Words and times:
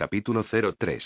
Capítulo 0.00 0.44
03. 0.44 1.04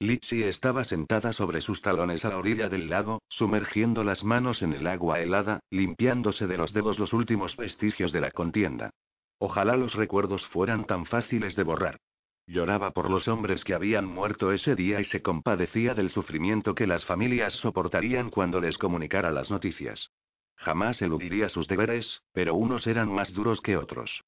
Lizzie 0.00 0.48
estaba 0.48 0.82
sentada 0.84 1.34
sobre 1.34 1.60
sus 1.60 1.82
talones 1.82 2.24
a 2.24 2.30
la 2.30 2.38
orilla 2.38 2.70
del 2.70 2.88
lago, 2.88 3.20
sumergiendo 3.28 4.02
las 4.02 4.24
manos 4.24 4.62
en 4.62 4.72
el 4.72 4.86
agua 4.86 5.20
helada, 5.20 5.60
limpiándose 5.68 6.46
de 6.46 6.56
los 6.56 6.72
dedos 6.72 6.98
los 6.98 7.12
últimos 7.12 7.54
vestigios 7.54 8.10
de 8.10 8.22
la 8.22 8.30
contienda. 8.30 8.92
Ojalá 9.38 9.76
los 9.76 9.94
recuerdos 9.94 10.42
fueran 10.46 10.86
tan 10.86 11.04
fáciles 11.04 11.54
de 11.54 11.64
borrar. 11.64 11.98
Lloraba 12.46 12.92
por 12.92 13.10
los 13.10 13.28
hombres 13.28 13.62
que 13.62 13.74
habían 13.74 14.06
muerto 14.06 14.52
ese 14.52 14.74
día 14.74 14.98
y 14.98 15.04
se 15.04 15.20
compadecía 15.20 15.92
del 15.92 16.08
sufrimiento 16.08 16.74
que 16.74 16.86
las 16.86 17.04
familias 17.04 17.52
soportarían 17.56 18.30
cuando 18.30 18.58
les 18.58 18.78
comunicara 18.78 19.30
las 19.30 19.50
noticias. 19.50 20.08
Jamás 20.56 21.02
eludiría 21.02 21.50
sus 21.50 21.68
deberes, 21.68 22.22
pero 22.32 22.54
unos 22.54 22.86
eran 22.86 23.12
más 23.12 23.34
duros 23.34 23.60
que 23.60 23.76
otros. 23.76 24.22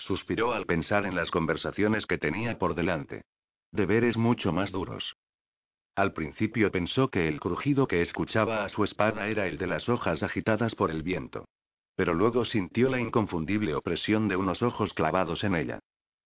Suspiró 0.00 0.52
al 0.52 0.66
pensar 0.66 1.04
en 1.04 1.14
las 1.14 1.30
conversaciones 1.30 2.06
que 2.06 2.18
tenía 2.18 2.58
por 2.58 2.74
delante. 2.74 3.22
Deberes 3.70 4.16
mucho 4.16 4.52
más 4.52 4.72
duros. 4.72 5.14
Al 5.94 6.14
principio 6.14 6.70
pensó 6.72 7.08
que 7.08 7.28
el 7.28 7.38
crujido 7.38 7.86
que 7.86 8.00
escuchaba 8.00 8.64
a 8.64 8.68
su 8.70 8.84
espada 8.84 9.28
era 9.28 9.46
el 9.46 9.58
de 9.58 9.66
las 9.66 9.88
hojas 9.88 10.22
agitadas 10.22 10.74
por 10.74 10.90
el 10.90 11.02
viento. 11.02 11.44
Pero 11.96 12.14
luego 12.14 12.46
sintió 12.46 12.88
la 12.88 12.98
inconfundible 12.98 13.74
opresión 13.74 14.26
de 14.28 14.36
unos 14.36 14.62
ojos 14.62 14.94
clavados 14.94 15.44
en 15.44 15.54
ella. 15.54 15.80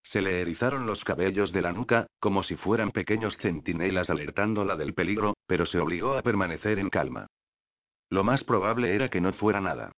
Se 0.04 0.20
le 0.20 0.40
erizaron 0.40 0.86
los 0.86 1.02
cabellos 1.02 1.50
de 1.50 1.62
la 1.62 1.72
nuca, 1.72 2.06
como 2.20 2.42
si 2.44 2.56
fueran 2.56 2.92
pequeños 2.92 3.36
centinelas 3.38 4.08
alertándola 4.08 4.76
del 4.76 4.94
peligro, 4.94 5.34
pero 5.46 5.66
se 5.66 5.80
obligó 5.80 6.16
a 6.16 6.22
permanecer 6.22 6.78
en 6.78 6.90
calma. 6.90 7.26
Lo 8.10 8.22
más 8.22 8.44
probable 8.44 8.94
era 8.94 9.08
que 9.08 9.20
no 9.20 9.32
fuera 9.32 9.60
nada. 9.60 9.90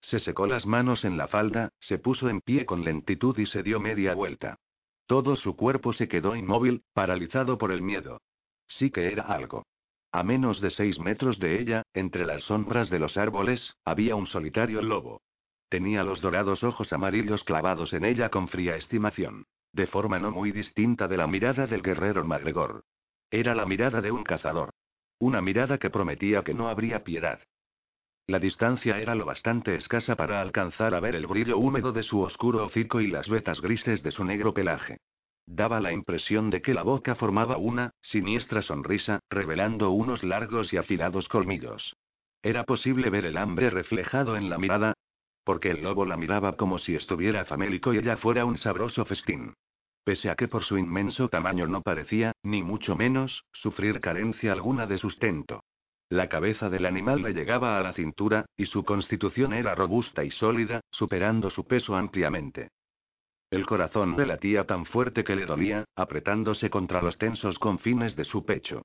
Se 0.00 0.20
secó 0.20 0.46
las 0.46 0.66
manos 0.66 1.04
en 1.04 1.16
la 1.16 1.28
falda, 1.28 1.70
se 1.80 1.98
puso 1.98 2.28
en 2.28 2.40
pie 2.40 2.66
con 2.66 2.84
lentitud 2.84 3.36
y 3.38 3.46
se 3.46 3.62
dio 3.62 3.80
media 3.80 4.14
vuelta. 4.14 4.58
Todo 5.06 5.36
su 5.36 5.56
cuerpo 5.56 5.92
se 5.92 6.08
quedó 6.08 6.36
inmóvil, 6.36 6.82
paralizado 6.92 7.58
por 7.58 7.72
el 7.72 7.82
miedo. 7.82 8.20
Sí 8.68 8.90
que 8.90 9.12
era 9.12 9.24
algo. 9.24 9.64
A 10.12 10.22
menos 10.22 10.60
de 10.60 10.70
seis 10.70 10.98
metros 10.98 11.38
de 11.38 11.60
ella, 11.60 11.82
entre 11.94 12.24
las 12.24 12.42
sombras 12.42 12.90
de 12.90 12.98
los 12.98 13.16
árboles, 13.16 13.74
había 13.84 14.16
un 14.16 14.26
solitario 14.26 14.82
lobo. 14.82 15.20
Tenía 15.68 16.02
los 16.02 16.20
dorados 16.20 16.64
ojos 16.64 16.92
amarillos 16.92 17.44
clavados 17.44 17.92
en 17.92 18.04
ella 18.04 18.28
con 18.28 18.48
fría 18.48 18.76
estimación. 18.76 19.46
De 19.72 19.86
forma 19.86 20.18
no 20.18 20.32
muy 20.32 20.50
distinta 20.50 21.06
de 21.06 21.16
la 21.16 21.28
mirada 21.28 21.66
del 21.68 21.82
guerrero 21.82 22.24
MacGregor. 22.24 22.82
Era 23.30 23.54
la 23.54 23.66
mirada 23.66 24.00
de 24.00 24.10
un 24.10 24.24
cazador. 24.24 24.70
Una 25.20 25.40
mirada 25.40 25.78
que 25.78 25.90
prometía 25.90 26.42
que 26.42 26.54
no 26.54 26.68
habría 26.68 27.04
piedad. 27.04 27.40
La 28.30 28.38
distancia 28.38 29.00
era 29.00 29.16
lo 29.16 29.24
bastante 29.24 29.74
escasa 29.74 30.14
para 30.14 30.40
alcanzar 30.40 30.94
a 30.94 31.00
ver 31.00 31.16
el 31.16 31.26
brillo 31.26 31.58
húmedo 31.58 31.90
de 31.90 32.04
su 32.04 32.20
oscuro 32.20 32.64
hocico 32.64 33.00
y 33.00 33.08
las 33.08 33.28
vetas 33.28 33.60
grises 33.60 34.04
de 34.04 34.12
su 34.12 34.24
negro 34.24 34.54
pelaje. 34.54 34.98
Daba 35.46 35.80
la 35.80 35.92
impresión 35.92 36.48
de 36.48 36.62
que 36.62 36.72
la 36.72 36.84
boca 36.84 37.16
formaba 37.16 37.56
una, 37.56 37.90
siniestra 38.02 38.62
sonrisa, 38.62 39.18
revelando 39.30 39.90
unos 39.90 40.22
largos 40.22 40.72
y 40.72 40.76
afilados 40.76 41.28
colmillos. 41.28 41.96
Era 42.40 42.62
posible 42.62 43.10
ver 43.10 43.24
el 43.24 43.36
hambre 43.36 43.68
reflejado 43.68 44.36
en 44.36 44.48
la 44.48 44.58
mirada, 44.58 44.94
porque 45.42 45.72
el 45.72 45.82
lobo 45.82 46.06
la 46.06 46.16
miraba 46.16 46.56
como 46.56 46.78
si 46.78 46.94
estuviera 46.94 47.44
famélico 47.46 47.92
y 47.92 47.98
ella 47.98 48.16
fuera 48.16 48.44
un 48.44 48.58
sabroso 48.58 49.04
festín. 49.06 49.54
Pese 50.04 50.30
a 50.30 50.36
que 50.36 50.46
por 50.46 50.62
su 50.62 50.78
inmenso 50.78 51.28
tamaño 51.30 51.66
no 51.66 51.82
parecía, 51.82 52.30
ni 52.44 52.62
mucho 52.62 52.94
menos, 52.94 53.42
sufrir 53.54 54.00
carencia 54.00 54.52
alguna 54.52 54.86
de 54.86 54.98
sustento. 54.98 55.59
La 56.10 56.28
cabeza 56.28 56.68
del 56.68 56.86
animal 56.86 57.22
le 57.22 57.32
llegaba 57.32 57.78
a 57.78 57.82
la 57.82 57.92
cintura, 57.92 58.44
y 58.56 58.66
su 58.66 58.84
constitución 58.84 59.52
era 59.52 59.76
robusta 59.76 60.24
y 60.24 60.32
sólida, 60.32 60.80
superando 60.90 61.50
su 61.50 61.68
peso 61.68 61.94
ampliamente. 61.94 62.70
El 63.48 63.64
corazón 63.64 64.16
le 64.16 64.26
latía 64.26 64.66
tan 64.66 64.86
fuerte 64.86 65.22
que 65.22 65.36
le 65.36 65.46
dolía, 65.46 65.84
apretándose 65.94 66.68
contra 66.68 67.00
los 67.00 67.16
tensos 67.16 67.60
confines 67.60 68.16
de 68.16 68.24
su 68.24 68.44
pecho. 68.44 68.82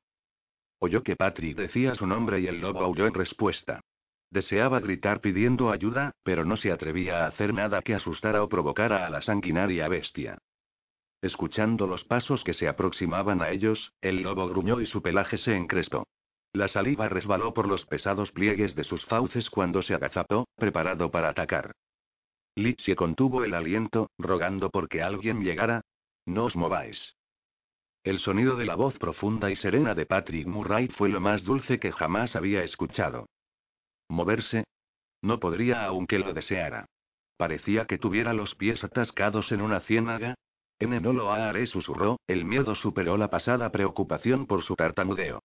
Oyó 0.78 1.02
que 1.02 1.16
Patrick 1.16 1.58
decía 1.58 1.96
su 1.96 2.06
nombre 2.06 2.42
y 2.42 2.48
el 2.48 2.62
lobo 2.62 2.82
aulló 2.82 3.08
en 3.08 3.16
respuesta. 3.16 3.82
Deseaba 4.30 4.80
gritar 4.80 5.20
pidiendo 5.20 5.72
ayuda, 5.72 6.12
pero 6.22 6.46
no 6.46 6.58
se 6.58 6.72
atrevía 6.72 7.24
a 7.24 7.28
hacer 7.28 7.56
nada 7.56 7.82
que 7.82 7.96
asustara 7.96 8.44
o 8.44 8.50
provocara 8.50 9.08
a 9.08 9.10
la 9.10 9.24
sanguinaria 9.24 9.88
bestia. 9.88 10.38
Escuchando 11.24 11.88
los 11.88 12.04
pasos 12.04 12.44
que 12.44 12.54
se 12.54 12.68
aproximaban 12.68 13.42
a 13.42 13.50
ellos, 13.50 13.94
el 14.02 14.22
lobo 14.22 14.48
gruñó 14.48 14.80
y 14.80 14.86
su 14.86 15.02
pelaje 15.02 15.40
se 15.40 15.56
encrespó. 15.56 16.06
La 16.56 16.70
saliva 16.70 17.10
resbaló 17.10 17.54
por 17.54 17.68
los 17.68 17.86
pesados 17.86 18.32
pliegues 18.32 18.76
de 18.76 18.86
sus 18.86 19.04
fauces 19.08 19.50
cuando 19.50 19.82
se 19.82 19.94
agazapó, 19.94 20.48
preparado 20.56 21.12
para 21.12 21.28
atacar. 21.28 21.74
se 22.78 22.96
contuvo 22.96 23.44
el 23.44 23.54
aliento, 23.54 24.10
rogando 24.18 24.70
porque 24.70 25.02
alguien 25.02 25.44
llegara. 25.44 25.82
No 26.26 26.46
os 26.46 26.56
mováis. 26.56 27.14
El 28.06 28.20
sonido 28.20 28.56
de 28.56 28.64
la 28.64 28.76
voz 28.76 28.98
profunda 28.98 29.52
y 29.52 29.58
serena 29.58 29.96
de 29.96 30.06
Patrick 30.06 30.48
Murray 30.48 30.88
fue 30.88 31.10
lo 31.10 31.20
más 31.20 31.44
dulce 31.44 31.78
que 31.78 31.92
jamás 31.92 32.38
había 32.38 32.64
escuchado. 32.64 33.28
¿Moverse? 34.08 34.64
No 35.22 35.42
podría 35.42 35.84
aunque 35.84 36.20
lo 36.20 36.32
deseara. 36.32 36.86
Parecía 37.36 37.86
que 37.86 37.98
tuviera 37.98 38.32
los 38.32 38.56
pies 38.56 38.82
atascados 38.82 39.52
en 39.52 39.60
una 39.60 39.82
ciénaga. 39.82 40.36
N 40.80 41.02
no 41.02 41.12
lo 41.12 41.34
haré, 41.34 41.68
susurró, 41.68 42.18
el 42.28 42.46
miedo 42.46 42.76
superó 42.76 43.18
la 43.18 43.30
pasada 43.30 43.74
preocupación 43.74 44.48
por 44.48 44.64
su 44.64 44.78
tartamudeo. 44.78 45.42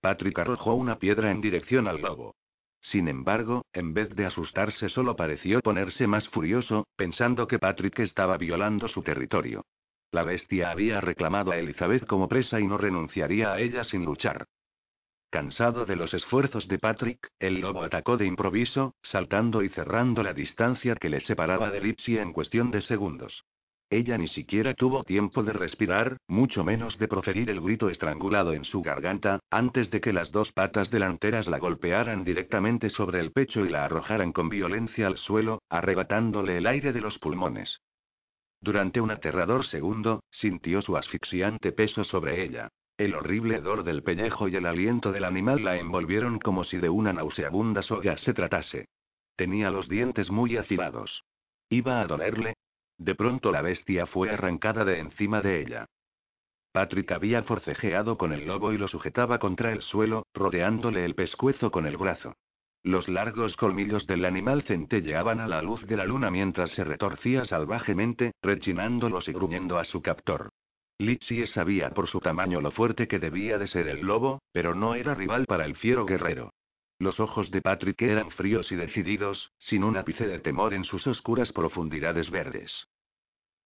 Patrick 0.00 0.38
arrojó 0.38 0.74
una 0.74 0.98
piedra 0.98 1.30
en 1.30 1.40
dirección 1.40 1.86
al 1.88 2.00
lobo. 2.00 2.34
Sin 2.80 3.08
embargo, 3.08 3.66
en 3.72 3.92
vez 3.92 4.14
de 4.16 4.26
asustarse 4.26 4.88
solo 4.88 5.14
pareció 5.14 5.60
ponerse 5.60 6.06
más 6.06 6.28
furioso, 6.28 6.86
pensando 6.96 7.46
que 7.46 7.58
Patrick 7.58 7.98
estaba 7.98 8.38
violando 8.38 8.88
su 8.88 9.02
territorio. 9.02 9.64
La 10.12 10.24
bestia 10.24 10.70
había 10.70 11.00
reclamado 11.00 11.52
a 11.52 11.58
Elizabeth 11.58 12.06
como 12.06 12.28
presa 12.28 12.58
y 12.58 12.66
no 12.66 12.78
renunciaría 12.78 13.52
a 13.52 13.60
ella 13.60 13.84
sin 13.84 14.04
luchar. 14.04 14.46
Cansado 15.30 15.86
de 15.86 15.94
los 15.94 16.12
esfuerzos 16.12 16.66
de 16.66 16.80
Patrick, 16.80 17.28
el 17.38 17.60
lobo 17.60 17.84
atacó 17.84 18.16
de 18.16 18.26
improviso, 18.26 18.94
saltando 19.02 19.62
y 19.62 19.68
cerrando 19.68 20.24
la 20.24 20.34
distancia 20.34 20.96
que 20.96 21.08
le 21.08 21.20
separaba 21.20 21.70
de 21.70 21.80
Lipsy 21.80 22.18
en 22.18 22.32
cuestión 22.32 22.72
de 22.72 22.80
segundos. 22.82 23.44
Ella 23.92 24.16
ni 24.16 24.28
siquiera 24.28 24.72
tuvo 24.74 25.02
tiempo 25.02 25.42
de 25.42 25.52
respirar, 25.52 26.16
mucho 26.28 26.62
menos 26.62 26.96
de 26.98 27.08
proferir 27.08 27.50
el 27.50 27.60
grito 27.60 27.90
estrangulado 27.90 28.52
en 28.52 28.64
su 28.64 28.82
garganta, 28.82 29.40
antes 29.50 29.90
de 29.90 30.00
que 30.00 30.12
las 30.12 30.30
dos 30.30 30.52
patas 30.52 30.92
delanteras 30.92 31.48
la 31.48 31.58
golpearan 31.58 32.22
directamente 32.22 32.88
sobre 32.90 33.18
el 33.18 33.32
pecho 33.32 33.66
y 33.66 33.68
la 33.68 33.84
arrojaran 33.84 34.32
con 34.32 34.48
violencia 34.48 35.08
al 35.08 35.18
suelo, 35.18 35.62
arrebatándole 35.68 36.58
el 36.58 36.68
aire 36.68 36.92
de 36.92 37.00
los 37.00 37.18
pulmones. 37.18 37.80
Durante 38.60 39.00
un 39.00 39.10
aterrador 39.10 39.66
segundo, 39.66 40.22
sintió 40.30 40.82
su 40.82 40.96
asfixiante 40.96 41.72
peso 41.72 42.04
sobre 42.04 42.44
ella. 42.44 42.68
El 42.96 43.16
horrible 43.16 43.56
hedor 43.56 43.82
del 43.82 44.04
pellejo 44.04 44.46
y 44.46 44.54
el 44.54 44.66
aliento 44.66 45.10
del 45.10 45.24
animal 45.24 45.64
la 45.64 45.78
envolvieron 45.78 46.38
como 46.38 46.62
si 46.62 46.76
de 46.76 46.90
una 46.90 47.12
nauseabunda 47.12 47.82
soga 47.82 48.16
se 48.18 48.34
tratase. 48.34 48.86
Tenía 49.34 49.70
los 49.70 49.88
dientes 49.88 50.30
muy 50.30 50.56
afilados. 50.56 51.24
¿Iba 51.70 52.00
a 52.00 52.06
dolerle? 52.06 52.54
De 53.00 53.14
pronto 53.14 53.50
la 53.50 53.62
bestia 53.62 54.04
fue 54.04 54.28
arrancada 54.28 54.84
de 54.84 54.98
encima 54.98 55.40
de 55.40 55.62
ella. 55.62 55.86
Patrick 56.70 57.10
había 57.12 57.42
forcejeado 57.44 58.18
con 58.18 58.34
el 58.34 58.46
lobo 58.46 58.74
y 58.74 58.78
lo 58.78 58.88
sujetaba 58.88 59.38
contra 59.38 59.72
el 59.72 59.80
suelo, 59.80 60.26
rodeándole 60.34 61.06
el 61.06 61.14
pescuezo 61.14 61.70
con 61.70 61.86
el 61.86 61.96
brazo. 61.96 62.34
Los 62.82 63.08
largos 63.08 63.56
colmillos 63.56 64.06
del 64.06 64.26
animal 64.26 64.64
centelleaban 64.64 65.40
a 65.40 65.48
la 65.48 65.62
luz 65.62 65.86
de 65.86 65.96
la 65.96 66.04
luna 66.04 66.30
mientras 66.30 66.72
se 66.72 66.84
retorcía 66.84 67.46
salvajemente, 67.46 68.32
rechinándolos 68.42 69.28
y 69.28 69.32
gruñendo 69.32 69.78
a 69.78 69.86
su 69.86 70.02
captor. 70.02 70.50
Litsie 70.98 71.46
sabía 71.46 71.90
por 71.90 72.06
su 72.06 72.20
tamaño 72.20 72.60
lo 72.60 72.70
fuerte 72.70 73.08
que 73.08 73.18
debía 73.18 73.56
de 73.56 73.66
ser 73.66 73.88
el 73.88 74.00
lobo, 74.00 74.42
pero 74.52 74.74
no 74.74 74.94
era 74.94 75.14
rival 75.14 75.46
para 75.46 75.64
el 75.64 75.74
fiero 75.76 76.04
guerrero. 76.04 76.52
Los 77.00 77.18
ojos 77.18 77.50
de 77.50 77.62
Patrick 77.62 78.02
eran 78.02 78.30
fríos 78.30 78.70
y 78.70 78.76
decididos, 78.76 79.52
sin 79.58 79.84
un 79.84 79.96
ápice 79.96 80.26
de 80.26 80.38
temor 80.38 80.74
en 80.74 80.84
sus 80.84 81.06
oscuras 81.06 81.50
profundidades 81.50 82.30
verdes. 82.30 82.70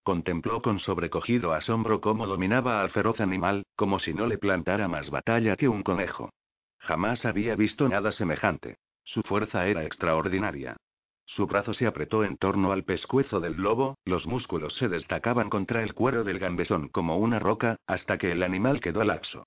Contempló 0.04 0.62
con 0.62 0.78
sobrecogido 0.78 1.52
asombro 1.52 2.00
cómo 2.00 2.28
dominaba 2.28 2.80
al 2.80 2.90
feroz 2.90 3.20
animal, 3.20 3.64
como 3.74 3.98
si 3.98 4.14
no 4.14 4.28
le 4.28 4.38
plantara 4.38 4.86
más 4.86 5.10
batalla 5.10 5.56
que 5.56 5.66
un 5.66 5.82
conejo. 5.82 6.30
Jamás 6.78 7.24
había 7.24 7.56
visto 7.56 7.88
nada 7.88 8.12
semejante. 8.12 8.76
Su 9.02 9.20
fuerza 9.22 9.66
era 9.66 9.84
extraordinaria. 9.84 10.76
Su 11.26 11.48
brazo 11.48 11.74
se 11.74 11.88
apretó 11.88 12.22
en 12.22 12.36
torno 12.36 12.70
al 12.70 12.84
pescuezo 12.84 13.40
del 13.40 13.54
lobo, 13.54 13.96
los 14.04 14.26
músculos 14.26 14.74
se 14.74 14.88
destacaban 14.88 15.50
contra 15.50 15.82
el 15.82 15.94
cuero 15.94 16.22
del 16.22 16.38
gambesón 16.38 16.88
como 16.88 17.16
una 17.16 17.40
roca, 17.40 17.78
hasta 17.88 18.16
que 18.16 18.30
el 18.30 18.44
animal 18.44 18.80
quedó 18.80 19.02
laxo. 19.02 19.44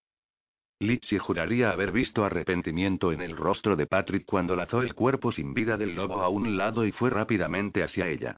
Litsi 0.79 1.17
juraría 1.17 1.71
haber 1.71 1.91
visto 1.91 2.23
arrepentimiento 2.23 3.11
en 3.11 3.21
el 3.21 3.35
rostro 3.35 3.75
de 3.75 3.87
Patrick 3.87 4.25
cuando 4.25 4.55
lazó 4.55 4.81
el 4.81 4.93
cuerpo 4.93 5.31
sin 5.31 5.53
vida 5.53 5.75
del 5.75 5.95
lobo 5.95 6.21
a 6.21 6.29
un 6.29 6.55
lado 6.55 6.85
y 6.85 6.91
fue 6.91 7.09
rápidamente 7.09 7.83
hacia 7.83 8.07
ella. 8.07 8.37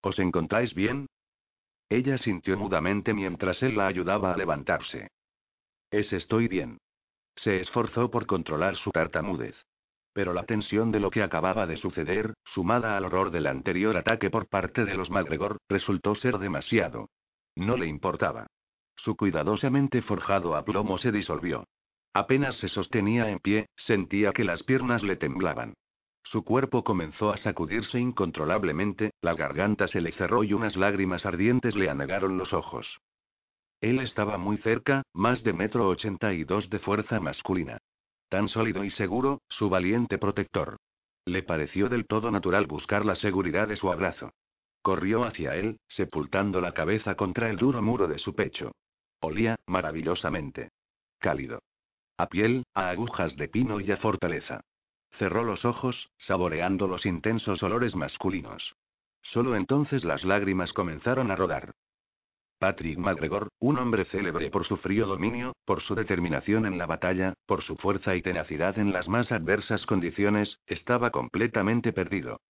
¿Os 0.00 0.18
encontráis 0.18 0.74
bien? 0.74 1.06
Ella 1.90 2.16
sintió 2.16 2.56
mudamente 2.56 3.12
mientras 3.12 3.62
él 3.62 3.76
la 3.76 3.88
ayudaba 3.88 4.32
a 4.32 4.36
levantarse. 4.36 5.08
Es 5.90 6.12
estoy 6.12 6.48
bien. 6.48 6.78
Se 7.36 7.60
esforzó 7.60 8.10
por 8.10 8.26
controlar 8.26 8.76
su 8.76 8.90
tartamudez. 8.90 9.56
Pero 10.12 10.32
la 10.32 10.44
tensión 10.44 10.90
de 10.90 11.00
lo 11.00 11.10
que 11.10 11.22
acababa 11.22 11.66
de 11.66 11.76
suceder, 11.76 12.34
sumada 12.44 12.96
al 12.96 13.04
horror 13.04 13.30
del 13.30 13.46
anterior 13.46 13.96
ataque 13.96 14.30
por 14.30 14.48
parte 14.48 14.84
de 14.84 14.94
los 14.94 15.10
MacGregor, 15.10 15.58
resultó 15.68 16.14
ser 16.14 16.38
demasiado. 16.38 17.10
No 17.54 17.76
le 17.76 17.86
importaba. 17.86 18.46
Su 19.04 19.16
cuidadosamente 19.16 20.02
forjado 20.02 20.56
aplomo 20.56 20.98
se 20.98 21.10
disolvió. 21.10 21.66
Apenas 22.12 22.56
se 22.56 22.68
sostenía 22.68 23.30
en 23.30 23.38
pie, 23.38 23.70
sentía 23.76 24.32
que 24.32 24.44
las 24.44 24.62
piernas 24.62 25.02
le 25.02 25.16
temblaban. 25.16 25.72
Su 26.22 26.44
cuerpo 26.44 26.84
comenzó 26.84 27.32
a 27.32 27.38
sacudirse 27.38 27.98
incontrolablemente, 27.98 29.12
la 29.22 29.34
garganta 29.34 29.88
se 29.88 30.02
le 30.02 30.12
cerró 30.12 30.44
y 30.44 30.52
unas 30.52 30.76
lágrimas 30.76 31.24
ardientes 31.24 31.76
le 31.76 31.88
anegaron 31.88 32.36
los 32.36 32.52
ojos. 32.52 33.00
Él 33.80 34.00
estaba 34.00 34.36
muy 34.36 34.58
cerca, 34.58 35.02
más 35.14 35.42
de 35.42 35.54
metro 35.54 35.88
ochenta 35.88 36.34
y 36.34 36.44
dos 36.44 36.68
de 36.68 36.78
fuerza 36.78 37.20
masculina. 37.20 37.78
Tan 38.28 38.48
sólido 38.48 38.84
y 38.84 38.90
seguro, 38.90 39.40
su 39.48 39.70
valiente 39.70 40.18
protector. 40.18 40.76
Le 41.24 41.42
pareció 41.42 41.88
del 41.88 42.06
todo 42.06 42.30
natural 42.30 42.66
buscar 42.66 43.06
la 43.06 43.14
seguridad 43.14 43.66
de 43.66 43.76
su 43.76 43.90
abrazo. 43.90 44.30
Corrió 44.82 45.24
hacia 45.24 45.56
él, 45.56 45.78
sepultando 45.88 46.60
la 46.60 46.72
cabeza 46.72 47.14
contra 47.14 47.48
el 47.48 47.56
duro 47.56 47.80
muro 47.80 48.06
de 48.06 48.18
su 48.18 48.34
pecho. 48.34 48.72
Olía, 49.20 49.56
maravillosamente. 49.66 50.70
Cálido. 51.18 51.62
A 52.16 52.26
piel, 52.26 52.64
a 52.74 52.90
agujas 52.90 53.36
de 53.36 53.48
pino 53.48 53.80
y 53.80 53.90
a 53.92 53.96
fortaleza. 53.96 54.62
Cerró 55.12 55.44
los 55.44 55.64
ojos, 55.64 56.10
saboreando 56.18 56.86
los 56.86 57.06
intensos 57.06 57.62
olores 57.62 57.94
masculinos. 57.94 58.74
Solo 59.22 59.56
entonces 59.56 60.04
las 60.04 60.24
lágrimas 60.24 60.72
comenzaron 60.72 61.30
a 61.30 61.36
rodar. 61.36 61.74
Patrick 62.58 62.98
MacGregor, 62.98 63.48
un 63.58 63.78
hombre 63.78 64.04
célebre 64.04 64.50
por 64.50 64.66
su 64.66 64.76
frío 64.76 65.06
dominio, 65.06 65.54
por 65.64 65.80
su 65.80 65.94
determinación 65.94 66.66
en 66.66 66.76
la 66.76 66.86
batalla, 66.86 67.32
por 67.46 67.62
su 67.62 67.76
fuerza 67.76 68.14
y 68.16 68.22
tenacidad 68.22 68.78
en 68.78 68.92
las 68.92 69.08
más 69.08 69.32
adversas 69.32 69.86
condiciones, 69.86 70.58
estaba 70.66 71.10
completamente 71.10 71.92
perdido. 71.92 72.40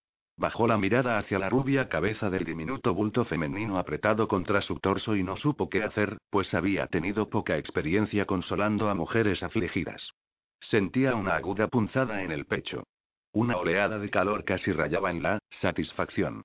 Bajó 0.40 0.66
la 0.66 0.78
mirada 0.78 1.18
hacia 1.18 1.38
la 1.38 1.50
rubia 1.50 1.90
cabeza 1.90 2.30
del 2.30 2.44
diminuto 2.44 2.94
bulto 2.94 3.26
femenino 3.26 3.78
apretado 3.78 4.26
contra 4.26 4.62
su 4.62 4.76
torso 4.76 5.14
y 5.14 5.22
no 5.22 5.36
supo 5.36 5.68
qué 5.68 5.82
hacer, 5.82 6.16
pues 6.30 6.54
había 6.54 6.86
tenido 6.86 7.28
poca 7.28 7.58
experiencia 7.58 8.24
consolando 8.24 8.88
a 8.88 8.94
mujeres 8.94 9.42
afligidas. 9.42 10.12
Sentía 10.58 11.14
una 11.14 11.36
aguda 11.36 11.68
punzada 11.68 12.22
en 12.22 12.32
el 12.32 12.46
pecho. 12.46 12.84
Una 13.32 13.58
oleada 13.58 13.98
de 13.98 14.08
calor 14.08 14.44
casi 14.44 14.72
rayaba 14.72 15.10
en 15.10 15.22
la 15.22 15.40
satisfacción. 15.60 16.40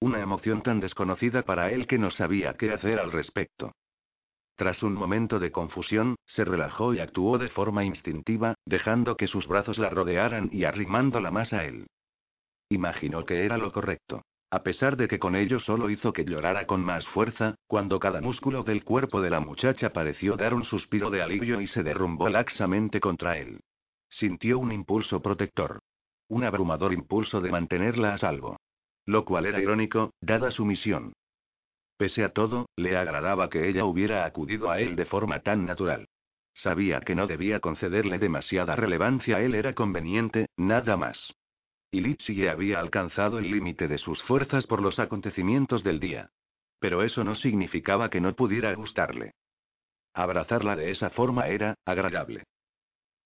Una 0.00 0.20
emoción 0.20 0.62
tan 0.62 0.78
desconocida 0.78 1.40
para 1.40 1.70
él 1.70 1.86
que 1.86 1.96
no 1.96 2.10
sabía 2.10 2.52
qué 2.58 2.74
hacer 2.74 2.98
al 2.98 3.10
respecto. 3.10 3.72
Tras 4.54 4.82
un 4.82 4.92
momento 4.92 5.38
de 5.38 5.50
confusión, 5.50 6.16
se 6.26 6.44
relajó 6.44 6.92
y 6.92 6.98
actuó 6.98 7.38
de 7.38 7.48
forma 7.48 7.86
instintiva, 7.86 8.54
dejando 8.66 9.16
que 9.16 9.28
sus 9.28 9.46
brazos 9.46 9.78
la 9.78 9.88
rodearan 9.88 10.50
y 10.52 10.64
arrimándola 10.64 11.30
más 11.30 11.54
a 11.54 11.64
él. 11.64 11.86
Imaginó 12.70 13.26
que 13.26 13.44
era 13.44 13.58
lo 13.58 13.72
correcto. 13.72 14.22
A 14.52 14.62
pesar 14.62 14.96
de 14.96 15.08
que 15.08 15.18
con 15.18 15.34
ello 15.34 15.58
solo 15.58 15.90
hizo 15.90 16.12
que 16.12 16.24
llorara 16.24 16.66
con 16.66 16.84
más 16.84 17.06
fuerza, 17.08 17.56
cuando 17.66 17.98
cada 17.98 18.20
músculo 18.20 18.62
del 18.62 18.84
cuerpo 18.84 19.20
de 19.20 19.30
la 19.30 19.40
muchacha 19.40 19.92
pareció 19.92 20.36
dar 20.36 20.54
un 20.54 20.64
suspiro 20.64 21.10
de 21.10 21.20
alivio 21.20 21.60
y 21.60 21.66
se 21.66 21.82
derrumbó 21.82 22.28
laxamente 22.28 23.00
contra 23.00 23.38
él. 23.38 23.60
Sintió 24.08 24.58
un 24.58 24.72
impulso 24.72 25.20
protector. 25.20 25.80
Un 26.28 26.44
abrumador 26.44 26.92
impulso 26.92 27.40
de 27.40 27.50
mantenerla 27.50 28.14
a 28.14 28.18
salvo. 28.18 28.56
Lo 29.04 29.24
cual 29.24 29.46
era 29.46 29.60
irónico, 29.60 30.12
dada 30.20 30.52
su 30.52 30.64
misión. 30.64 31.12
Pese 31.96 32.22
a 32.22 32.32
todo, 32.32 32.66
le 32.76 32.96
agradaba 32.96 33.50
que 33.50 33.68
ella 33.68 33.84
hubiera 33.84 34.24
acudido 34.24 34.70
a 34.70 34.80
él 34.80 34.94
de 34.94 35.06
forma 35.06 35.40
tan 35.40 35.66
natural. 35.66 36.06
Sabía 36.54 37.00
que 37.00 37.14
no 37.14 37.26
debía 37.26 37.60
concederle 37.60 38.18
demasiada 38.18 38.76
relevancia 38.76 39.38
a 39.38 39.42
él 39.42 39.54
era 39.54 39.74
conveniente, 39.74 40.46
nada 40.56 40.96
más. 40.96 41.34
Y 41.90 42.00
Litsie 42.00 42.48
había 42.48 42.78
alcanzado 42.78 43.38
el 43.38 43.50
límite 43.50 43.88
de 43.88 43.98
sus 43.98 44.22
fuerzas 44.22 44.66
por 44.66 44.80
los 44.80 44.98
acontecimientos 44.98 45.82
del 45.82 45.98
día. 45.98 46.30
Pero 46.78 47.02
eso 47.02 47.24
no 47.24 47.34
significaba 47.34 48.10
que 48.10 48.20
no 48.20 48.34
pudiera 48.34 48.72
gustarle. 48.74 49.32
Abrazarla 50.14 50.76
de 50.76 50.90
esa 50.90 51.10
forma 51.10 51.48
era, 51.48 51.74
agradable. 51.84 52.44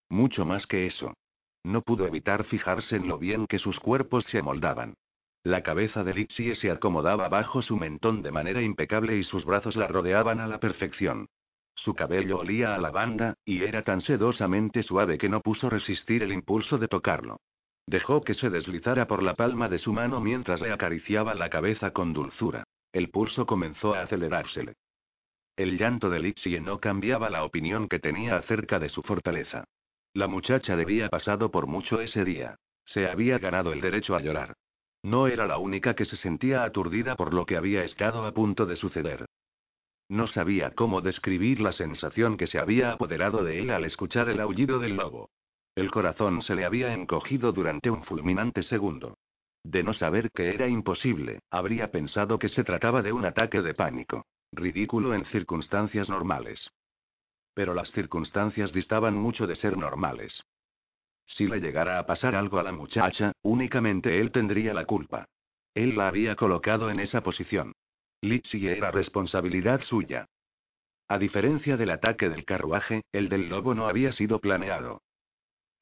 Mucho 0.08 0.44
más 0.44 0.66
que 0.66 0.86
eso. 0.86 1.14
No 1.62 1.82
pudo 1.82 2.06
evitar 2.06 2.44
fijarse 2.44 2.96
en 2.96 3.08
lo 3.08 3.18
bien 3.18 3.46
que 3.46 3.58
sus 3.58 3.78
cuerpos 3.80 4.24
se 4.26 4.38
amoldaban. 4.38 4.94
La 5.42 5.62
cabeza 5.62 6.04
de 6.04 6.14
Lixie 6.14 6.56
se 6.56 6.70
acomodaba 6.70 7.28
bajo 7.28 7.60
su 7.60 7.76
mentón 7.76 8.22
de 8.22 8.32
manera 8.32 8.62
impecable 8.62 9.16
y 9.16 9.24
sus 9.24 9.44
brazos 9.44 9.76
la 9.76 9.86
rodeaban 9.86 10.40
a 10.40 10.46
la 10.46 10.58
perfección. 10.58 11.28
Su 11.74 11.94
cabello 11.94 12.38
olía 12.38 12.74
a 12.74 12.78
lavanda, 12.78 13.34
y 13.44 13.62
era 13.62 13.82
tan 13.82 14.00
sedosamente 14.00 14.82
suave 14.82 15.18
que 15.18 15.28
no 15.28 15.40
puso 15.40 15.68
resistir 15.68 16.22
el 16.22 16.32
impulso 16.32 16.78
de 16.78 16.88
tocarlo. 16.88 17.40
Dejó 17.86 18.22
que 18.22 18.34
se 18.34 18.50
deslizara 18.50 19.06
por 19.06 19.22
la 19.22 19.34
palma 19.34 19.68
de 19.68 19.78
su 19.78 19.92
mano 19.92 20.20
mientras 20.20 20.60
le 20.60 20.72
acariciaba 20.72 21.34
la 21.34 21.50
cabeza 21.50 21.92
con 21.92 22.12
dulzura. 22.12 22.64
El 22.92 23.10
pulso 23.10 23.44
comenzó 23.46 23.94
a 23.94 24.02
acelerársele. 24.02 24.74
El 25.56 25.78
llanto 25.78 26.10
de 26.10 26.18
Lixie 26.18 26.60
no 26.60 26.80
cambiaba 26.80 27.30
la 27.30 27.44
opinión 27.44 27.88
que 27.88 27.98
tenía 27.98 28.36
acerca 28.36 28.78
de 28.78 28.88
su 28.88 29.02
fortaleza. 29.02 29.64
La 30.12 30.26
muchacha 30.26 30.76
debía 30.76 31.08
pasado 31.08 31.50
por 31.50 31.66
mucho 31.66 32.00
ese 32.00 32.24
día. 32.24 32.56
Se 32.84 33.08
había 33.08 33.38
ganado 33.38 33.72
el 33.72 33.80
derecho 33.80 34.16
a 34.16 34.20
llorar. 34.20 34.54
No 35.02 35.26
era 35.26 35.46
la 35.46 35.58
única 35.58 35.94
que 35.94 36.06
se 36.06 36.16
sentía 36.16 36.64
aturdida 36.64 37.14
por 37.14 37.34
lo 37.34 37.46
que 37.46 37.56
había 37.56 37.84
estado 37.84 38.24
a 38.24 38.32
punto 38.32 38.64
de 38.64 38.76
suceder. 38.76 39.26
No 40.08 40.26
sabía 40.26 40.70
cómo 40.70 41.00
describir 41.00 41.60
la 41.60 41.72
sensación 41.72 42.36
que 42.36 42.46
se 42.46 42.58
había 42.58 42.92
apoderado 42.92 43.44
de 43.44 43.60
él 43.60 43.70
al 43.70 43.84
escuchar 43.84 44.28
el 44.28 44.40
aullido 44.40 44.78
del 44.78 44.96
lobo. 44.96 45.30
El 45.74 45.90
corazón 45.90 46.42
se 46.42 46.54
le 46.54 46.64
había 46.64 46.94
encogido 46.94 47.52
durante 47.52 47.90
un 47.90 48.04
fulminante 48.04 48.62
segundo. 48.62 49.16
De 49.64 49.82
no 49.82 49.92
saber 49.94 50.30
que 50.30 50.54
era 50.54 50.68
imposible, 50.68 51.40
habría 51.50 51.90
pensado 51.90 52.38
que 52.38 52.48
se 52.48 52.62
trataba 52.62 53.02
de 53.02 53.12
un 53.12 53.24
ataque 53.24 53.60
de 53.60 53.74
pánico. 53.74 54.26
Ridículo 54.52 55.14
en 55.14 55.24
circunstancias 55.26 56.08
normales. 56.08 56.70
Pero 57.54 57.74
las 57.74 57.90
circunstancias 57.90 58.72
distaban 58.72 59.16
mucho 59.16 59.46
de 59.46 59.56
ser 59.56 59.76
normales. 59.76 60.44
Si 61.26 61.46
le 61.46 61.60
llegara 61.60 61.98
a 61.98 62.06
pasar 62.06 62.34
algo 62.34 62.58
a 62.58 62.62
la 62.62 62.72
muchacha, 62.72 63.32
únicamente 63.42 64.20
él 64.20 64.30
tendría 64.30 64.74
la 64.74 64.84
culpa. 64.84 65.26
Él 65.74 65.96
la 65.96 66.08
había 66.08 66.36
colocado 66.36 66.90
en 66.90 67.00
esa 67.00 67.22
posición. 67.22 67.72
Litsi 68.20 68.68
era 68.68 68.90
responsabilidad 68.90 69.82
suya. 69.82 70.26
A 71.08 71.18
diferencia 71.18 71.76
del 71.76 71.90
ataque 71.90 72.28
del 72.28 72.44
carruaje, 72.44 73.02
el 73.12 73.28
del 73.28 73.48
lobo 73.48 73.74
no 73.74 73.86
había 73.86 74.12
sido 74.12 74.38
planeado. 74.40 75.00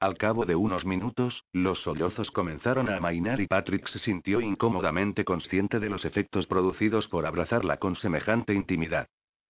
Al 0.02 0.18
cabo 0.18 0.47
de 0.47 0.56
unos 0.56 0.85
minutos, 0.85 1.44
los 1.52 1.80
sollozos 1.82 2.32
comenzaron 2.32 2.88
a 2.88 2.97
amainar 2.97 3.40
y 3.40 3.47
Patrick 3.47 3.87
se 3.87 4.00
sintió 4.00 4.40
incómodamente 4.40 5.25
consciente 5.25 5.78
de 5.78 5.88
los 5.88 6.04
efectos 6.04 6.49
producidos 6.49 7.06
por 7.06 7.25
abrazarla 7.25 7.76
con 7.76 7.94
semejante 7.94 8.52
intimidad. 8.52 9.06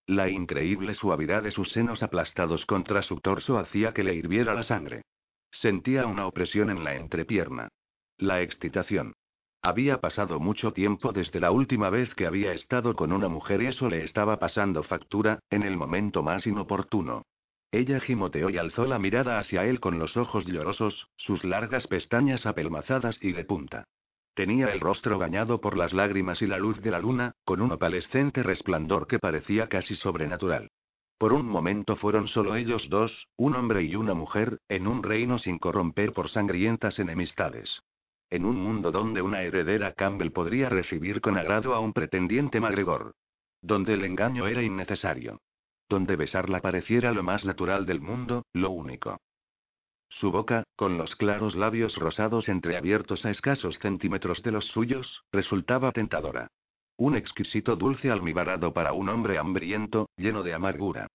La 0.07 0.29
increíble 0.29 0.93
suavidad 0.93 1.43
de 1.43 1.53
sus 1.53 1.73
senos 1.73 2.03
aplastados 2.03 2.67
contra 2.67 3.01
su 3.01 3.19
torso 3.21 3.59
hacía 3.59 3.95
que 3.95 4.03
le 4.03 4.15
hirviera 4.15 4.53
la 4.53 4.63
sangre. 4.63 5.01
Sentía 5.53 6.05
una 6.05 6.27
opresión 6.27 6.69
en 6.69 6.85
la 6.85 6.97
entrepierna. 6.97 7.69
La 8.19 8.43
excitación. 8.43 9.15
Había 9.63 10.03
pasado 10.03 10.39
mucho 10.39 10.75
tiempo 10.75 11.15
desde 11.15 11.41
la 11.41 11.51
última 11.51 11.89
vez 11.89 12.15
que 12.15 12.27
había 12.27 12.53
estado 12.53 12.95
con 12.95 13.15
una 13.15 13.29
mujer 13.29 13.63
y 13.63 13.69
eso 13.69 13.89
le 13.89 14.05
estaba 14.05 14.39
pasando 14.39 14.83
factura, 14.83 15.39
en 15.49 15.63
el 15.63 15.79
momento 15.79 16.23
más 16.23 16.47
inoportuno. 16.47 17.23
Ella 17.73 18.01
gimoteó 18.01 18.51
y 18.51 18.59
alzó 18.59 18.85
la 18.85 18.99
mirada 18.99 19.39
hacia 19.39 19.65
él 19.65 19.81
con 19.81 19.99
los 19.99 20.19
ojos 20.19 20.45
llorosos, 20.45 21.09
sus 21.17 21.43
largas 21.43 21.87
pestañas 21.87 22.45
apelmazadas 22.45 23.17
y 23.23 23.33
de 23.33 23.45
punta. 23.45 23.89
Tenía 24.35 24.67
el 24.67 24.81
rostro 24.81 25.19
bañado 25.19 25.61
por 25.63 25.79
las 25.79 25.95
lágrimas 25.95 26.43
y 26.43 26.47
la 26.47 26.59
luz 26.59 26.83
de 26.83 26.91
la 26.91 26.99
luna, 26.99 27.33
con 27.45 27.63
un 27.63 27.73
opalescente 27.73 28.43
resplandor 28.43 29.07
que 29.07 29.19
parecía 29.19 29.69
casi 29.69 29.97
sobrenatural. 29.97 30.71
Por 31.17 31.33
un 31.33 31.47
momento 31.47 31.97
fueron 31.97 32.29
solo 32.29 32.57
ellos 32.57 32.89
dos, 32.91 33.29
un 33.37 33.57
hombre 33.57 33.85
y 33.85 33.97
una 33.97 34.13
mujer, 34.13 34.59
en 34.69 34.87
un 34.87 35.03
reino 35.03 35.39
sin 35.39 35.59
corromper 35.59 36.13
por 36.13 36.29
sangrientas 36.29 36.99
enemistades. 36.99 37.81
En 38.29 38.45
un 38.45 38.57
mundo 38.57 38.93
donde 38.93 39.23
una 39.23 39.43
heredera 39.43 39.95
Campbell 39.95 40.31
podría 40.31 40.69
recibir 40.69 41.23
con 41.23 41.39
agrado 41.39 41.75
a 41.75 41.81
un 41.81 41.95
pretendiente 41.95 42.61
MacGregor. 42.61 43.15
Donde 43.63 43.95
el 43.95 44.05
engaño 44.05 44.47
era 44.47 44.63
innecesario. 44.63 45.41
Donde 45.93 46.17
besarla 46.17 46.61
pareciera 46.61 47.13
lo 47.13 47.23
más 47.23 47.45
natural 47.45 47.85
del 47.85 48.01
mundo, 48.01 48.47
lo 48.55 48.71
único. 48.71 49.21
Su 50.09 50.31
boca, 50.31 50.65
con 50.75 50.97
los 50.97 51.15
claros 51.17 51.55
labios 51.55 51.97
rosados 51.97 52.49
entreabiertos 52.49 53.27
a 53.27 53.31
escasos 53.31 53.79
centímetros 53.79 54.43
de 54.43 54.53
los 54.53 54.65
suyos, 54.69 55.23
resultaba 55.33 55.93
tentadora. 55.93 56.49
Un 56.97 57.15
exquisito 57.15 57.77
dulce 57.77 58.11
almibarado 58.11 58.73
para 58.73 58.95
un 58.95 59.11
hombre 59.11 59.37
hambriento, 59.37 60.09
lleno 60.17 60.43
de 60.43 60.55
amargura. 60.55 61.09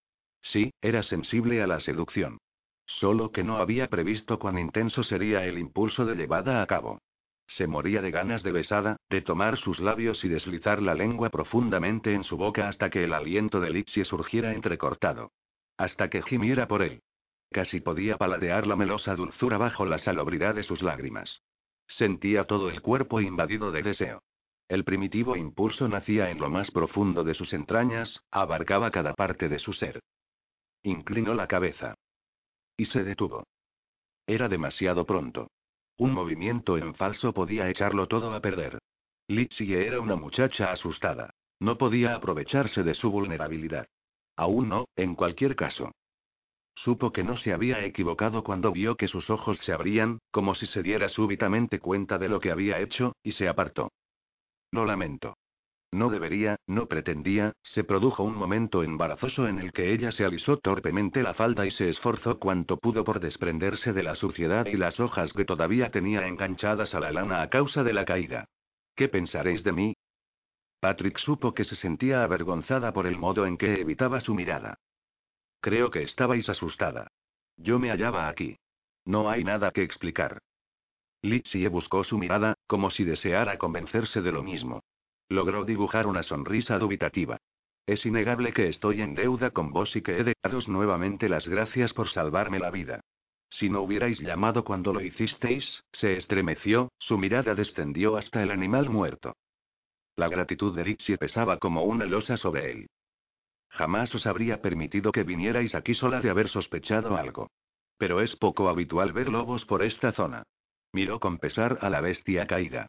Sí, 0.44 0.70
era 0.80 1.02
sensible 1.02 1.64
a 1.64 1.66
la 1.66 1.80
seducción. 1.80 2.38
Solo 2.86 3.32
que 3.32 3.44
no 3.44 3.58
había 3.58 3.88
previsto 3.88 4.38
cuán 4.38 4.60
intenso 4.60 5.02
sería 5.02 5.44
el 5.46 5.58
impulso 5.58 6.06
de 6.06 6.14
llevada 6.14 6.62
a 6.62 6.68
cabo. 6.68 7.00
Se 7.48 7.66
moría 7.66 8.02
de 8.02 8.12
ganas 8.12 8.44
de 8.44 8.52
besada, 8.52 8.98
de 9.10 9.22
tomar 9.22 9.58
sus 9.58 9.80
labios 9.80 10.24
y 10.24 10.28
deslizar 10.28 10.82
la 10.82 10.94
lengua 10.94 11.30
profundamente 11.30 12.14
en 12.14 12.24
su 12.24 12.38
boca 12.38 12.68
hasta 12.68 12.90
que 12.90 13.04
el 13.04 13.14
aliento 13.14 13.60
de 13.62 13.70
Lixie 13.70 14.06
surgiera 14.06 14.54
entrecortado. 14.54 15.32
Hasta 15.78 16.10
que 16.10 16.22
gimiera 16.22 16.68
por 16.68 16.82
él. 16.82 17.02
Casi 17.52 17.80
podía 17.80 18.18
paladear 18.18 18.68
la 18.68 18.76
melosa 18.76 19.16
dulzura 19.16 19.58
bajo 19.58 19.86
la 19.86 20.00
salobridad 20.00 20.56
de 20.56 20.64
sus 20.64 20.82
lágrimas. 20.82 21.42
Sentía 21.88 22.44
todo 22.44 22.70
el 22.70 22.82
cuerpo 22.82 23.22
invadido 23.22 23.72
de 23.72 23.82
deseo. 23.82 24.24
El 24.68 24.84
primitivo 24.84 25.38
impulso 25.38 25.88
nacía 25.88 26.30
en 26.30 26.40
lo 26.40 26.50
más 26.50 26.70
profundo 26.72 27.24
de 27.24 27.34
sus 27.34 27.54
entrañas, 27.54 28.20
abarcaba 28.32 28.92
cada 28.92 29.14
parte 29.14 29.48
de 29.48 29.60
su 29.60 29.72
ser. 29.72 30.02
Inclinó 30.84 31.34
la 31.34 31.48
cabeza. 31.48 31.96
Y 32.76 32.86
se 32.86 33.06
detuvo. 33.06 33.46
Era 34.26 34.50
demasiado 34.50 35.06
pronto. 35.06 35.48
Un 35.98 36.14
movimiento 36.14 36.78
en 36.78 36.94
falso 36.94 37.34
podía 37.34 37.70
echarlo 37.70 38.08
todo 38.08 38.34
a 38.34 38.40
perder. 38.40 38.80
Litsie 39.28 39.86
era 39.86 40.00
una 40.00 40.16
muchacha 40.16 40.72
asustada. 40.72 41.32
No 41.60 41.78
podía 41.78 42.14
aprovecharse 42.16 42.84
de 42.84 42.94
su 42.94 43.10
vulnerabilidad. 43.10 43.88
Aún 44.36 44.70
no, 44.70 44.86
en 44.96 45.16
cualquier 45.16 45.56
caso. 45.56 45.92
Supo 46.76 47.12
que 47.12 47.24
no 47.24 47.38
se 47.38 47.52
había 47.52 47.84
equivocado 47.84 48.44
cuando 48.44 48.72
vio 48.72 48.96
que 48.96 49.08
sus 49.08 49.32
ojos 49.32 49.58
se 49.66 49.74
abrían, 49.74 50.20
como 50.30 50.54
si 50.54 50.68
se 50.68 50.84
diera 50.84 51.10
súbitamente 51.10 51.80
cuenta 51.80 52.20
de 52.20 52.30
lo 52.30 52.40
que 52.40 52.52
había 52.52 52.80
hecho, 52.80 53.16
y 53.24 53.32
se 53.32 53.48
apartó. 53.48 53.92
Lo 54.72 54.86
lamento. 54.86 55.36
No 55.92 56.10
debería, 56.10 56.58
no 56.68 56.88
pretendía, 56.88 57.54
se 57.64 57.84
produjo 57.84 58.24
un 58.24 58.36
momento 58.36 58.84
embarazoso 58.84 59.48
en 59.48 59.60
el 59.60 59.72
que 59.72 59.94
ella 59.94 60.12
se 60.12 60.26
alisó 60.26 60.58
torpemente 60.58 61.24
la 61.24 61.34
falda 61.34 61.66
y 61.66 61.72
se 61.72 61.90
esforzó 61.90 62.40
cuanto 62.40 62.78
pudo 62.78 63.06
por 63.06 63.22
desprenderse 63.22 63.94
de 63.94 64.04
la 64.04 64.16
suciedad 64.16 64.66
y 64.66 64.76
las 64.76 65.00
hojas 65.00 65.32
que 65.32 65.46
todavía 65.46 65.90
tenía 65.90 66.28
enganchadas 66.28 66.94
a 66.94 67.00
la 67.00 67.12
lana 67.12 67.42
a 67.42 67.50
causa 67.50 67.84
de 67.84 67.94
la 67.94 68.04
caída. 68.04 68.50
¿Qué 68.96 69.08
pensaréis 69.08 69.64
de 69.64 69.72
mí? 69.72 69.94
Patrick 70.82 71.18
supo 71.20 71.54
que 71.54 71.64
se 71.64 71.76
sentía 71.76 72.24
avergonzada 72.24 72.92
por 72.94 73.08
el 73.08 73.18
modo 73.18 73.46
en 73.46 73.58
que 73.58 73.80
evitaba 73.80 74.20
su 74.20 74.36
mirada. 74.36 74.78
Creo 75.62 75.90
que 75.90 76.04
estabais 76.04 76.50
asustada. 76.50 77.08
Yo 77.56 77.80
me 77.80 77.90
hallaba 77.90 78.28
aquí. 78.28 78.58
No 79.06 79.30
hay 79.30 79.44
nada 79.44 79.72
que 79.72 79.84
explicar. 79.84 80.40
Litsie 81.22 81.68
buscó 81.70 82.04
su 82.04 82.18
mirada, 82.18 82.56
como 82.68 82.92
si 82.92 83.06
deseara 83.06 83.58
convencerse 83.58 84.22
de 84.22 84.32
lo 84.32 84.44
mismo. 84.44 84.84
Logró 85.30 85.66
dibujar 85.66 86.08
una 86.08 86.24
sonrisa 86.24 86.80
dubitativa. 86.80 87.38
Es 87.86 88.06
innegable 88.06 88.54
que 88.54 88.68
estoy 88.68 89.02
en 89.02 89.16
deuda 89.16 89.52
con 89.52 89.72
vos 89.72 89.96
y 89.96 90.02
que 90.02 90.20
he 90.20 90.24
de 90.24 90.34
daros 90.44 90.68
nuevamente 90.68 91.30
las 91.30 91.48
gracias 91.48 91.94
por 91.94 92.10
salvarme 92.10 92.60
la 92.60 92.70
vida. 92.70 93.02
Si 93.50 93.70
no 93.70 93.82
hubierais 93.82 94.20
llamado 94.20 94.64
cuando 94.64 94.94
lo 94.94 95.02
hicisteis, 95.02 95.84
se 95.94 96.18
estremeció, 96.18 96.92
su 97.00 97.18
mirada 97.18 97.56
descendió 97.56 98.18
hasta 98.18 98.44
el 98.44 98.52
animal 98.52 98.90
muerto. 98.90 99.34
La 100.18 100.28
gratitud 100.28 100.76
de 100.76 100.84
Litsie 100.84 101.18
pesaba 101.18 101.58
como 101.58 101.84
una 101.84 102.06
losa 102.06 102.38
sobre 102.38 102.72
él. 102.72 102.88
Jamás 103.70 104.14
os 104.16 104.26
habría 104.26 104.62
permitido 104.62 105.12
que 105.12 105.24
vinierais 105.24 105.76
aquí 105.76 105.94
sola 105.94 106.20
de 106.20 106.30
haber 106.30 106.50
sospechado 106.50 107.16
algo. 107.16 107.50
Pero 107.98 108.22
es 108.22 108.36
poco 108.36 108.70
habitual 108.70 109.14
ver 109.14 109.30
lobos 109.30 109.66
por 109.66 109.84
esta 109.84 110.12
zona. 110.12 110.44
Miró 110.92 111.20
con 111.20 111.38
pesar 111.38 111.80
a 111.82 111.90
la 111.90 112.02
bestia 112.02 112.48
caída. 112.48 112.88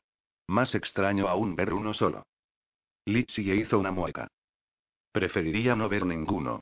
Más 0.49 0.75
extraño 0.75 1.29
aún 1.29 1.55
ver 1.55 1.73
uno 1.73 1.95
solo. 1.95 2.25
Litsie 3.05 3.55
hizo 3.55 3.79
una 3.79 3.91
mueca. 3.91 4.29
Preferiría 5.13 5.77
no 5.77 5.89
ver 5.89 6.05
ninguno. 6.05 6.61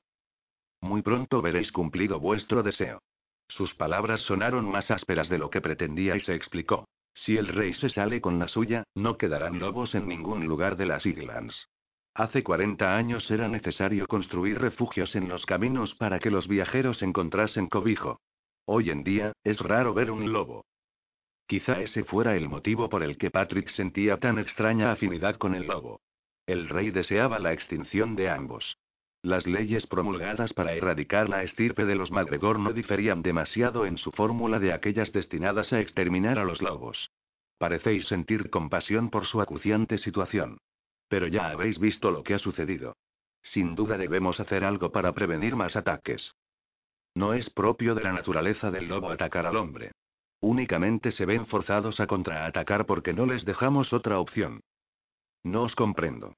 Muy 0.81 1.03
pronto 1.03 1.41
veréis 1.41 1.73
cumplido 1.73 2.21
vuestro 2.21 2.63
deseo. 2.63 3.01
Sus 3.49 3.75
palabras 3.75 4.21
sonaron 4.23 4.69
más 4.69 4.91
ásperas 4.91 5.29
de 5.29 5.39
lo 5.39 5.51
que 5.51 5.61
pretendía 5.61 6.17
y 6.17 6.21
se 6.21 6.35
explicó. 6.35 6.89
Si 7.15 7.37
el 7.37 7.49
rey 7.49 7.73
se 7.75 7.89
sale 7.89 8.21
con 8.21 8.39
la 8.39 8.49
suya, 8.49 8.85
no 8.95 9.17
quedarán 9.17 9.59
lobos 9.59 9.95
en 9.95 10.07
ningún 10.07 10.47
lugar 10.47 10.77
de 10.77 10.87
las 10.87 11.07
Islands. 11.07 11.69
Hace 12.15 12.43
40 12.43 12.97
años 12.97 13.31
era 13.31 13.49
necesario 13.49 14.07
construir 14.07 14.59
refugios 14.59 15.15
en 15.15 15.29
los 15.29 15.47
caminos 15.47 15.95
para 15.95 16.19
que 16.19 16.31
los 16.31 16.49
viajeros 16.49 17.03
encontrasen 17.03 17.69
cobijo. 17.69 18.21
Hoy 18.65 18.91
en 18.91 19.05
día, 19.05 19.33
es 19.45 19.61
raro 19.61 19.95
ver 19.95 20.11
un 20.11 20.33
lobo. 20.33 20.65
Quizá 21.47 21.81
ese 21.81 22.03
fuera 22.03 22.37
el 22.37 22.49
motivo 22.49 22.89
por 22.89 23.03
el 23.03 23.17
que 23.19 23.31
Patrick 23.31 23.69
sentía 23.71 24.19
tan 24.19 24.39
extraña 24.39 24.91
afinidad 24.91 25.37
con 25.37 25.55
el 25.55 25.67
lobo. 25.67 26.01
El 26.47 26.69
rey 26.69 26.91
deseaba 26.91 27.39
la 27.39 27.53
extinción 27.53 28.17
de 28.17 28.29
ambos. 28.31 28.79
Las 29.23 29.47
leyes 29.47 29.87
promulgadas 29.87 30.53
para 30.53 30.75
erradicar 30.75 31.29
la 31.29 31.43
estirpe 31.43 31.85
de 31.85 31.95
los 31.95 32.11
MacGregor 32.11 32.59
no 32.59 32.73
diferían 32.73 33.23
demasiado 33.23 33.87
en 33.87 33.99
su 33.99 34.13
fórmula 34.13 34.59
de 34.59 34.73
aquellas 34.73 35.13
destinadas 35.13 35.73
a 35.73 35.81
exterminar 35.81 36.39
a 36.39 36.45
los 36.45 36.63
lobos. 36.63 37.11
Parecéis 37.59 38.07
sentir 38.07 38.51
compasión 38.51 39.11
por 39.11 39.27
su 39.27 39.41
acuciante 39.41 39.99
situación. 39.99 40.59
Pero 41.09 41.27
ya 41.29 41.49
habéis 41.49 41.79
visto 41.79 42.11
lo 42.11 42.23
que 42.23 42.35
ha 42.35 42.39
sucedido. 42.39 42.97
Sin 43.43 43.75
duda 43.75 43.97
debemos 43.97 44.41
hacer 44.41 44.65
algo 44.65 44.91
para 44.91 45.13
prevenir 45.13 45.55
más 45.55 45.77
ataques. 45.77 46.33
No 47.15 47.35
es 47.35 47.49
propio 47.51 47.95
de 47.95 48.03
la 48.03 48.13
naturaleza 48.13 48.71
del 48.71 48.89
lobo 48.89 49.11
atacar 49.11 49.47
al 49.47 49.57
hombre. 49.57 49.93
Únicamente 50.47 51.11
se 51.11 51.27
ven 51.27 51.45
forzados 51.47 51.99
a 51.99 52.07
contraatacar 52.07 52.87
porque 52.87 53.13
no 53.13 53.27
les 53.27 53.45
dejamos 53.45 53.93
otra 53.93 54.21
opción. 54.21 54.61
No 55.43 55.65
os 55.65 55.75
comprendo. 55.75 56.37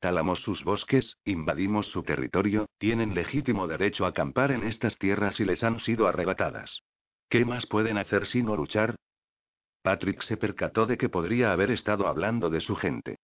Talamos 0.00 0.40
sus 0.40 0.64
bosques, 0.64 1.14
invadimos 1.26 1.88
su 1.88 2.02
territorio, 2.02 2.64
tienen 2.78 3.14
legítimo 3.14 3.68
derecho 3.68 4.06
a 4.06 4.08
acampar 4.08 4.50
en 4.50 4.64
estas 4.64 4.96
tierras 4.96 5.38
y 5.40 5.44
les 5.44 5.62
han 5.62 5.78
sido 5.80 6.06
arrebatadas. 6.06 6.80
¿Qué 7.28 7.44
más 7.44 7.66
pueden 7.66 7.98
hacer 7.98 8.26
sino 8.28 8.56
luchar? 8.56 8.96
Patrick 9.82 10.22
se 10.22 10.38
percató 10.38 10.86
de 10.86 10.96
que 10.96 11.10
podría 11.10 11.52
haber 11.52 11.70
estado 11.70 12.06
hablando 12.06 12.48
de 12.48 12.62
su 12.62 12.76
gente. 12.76 13.18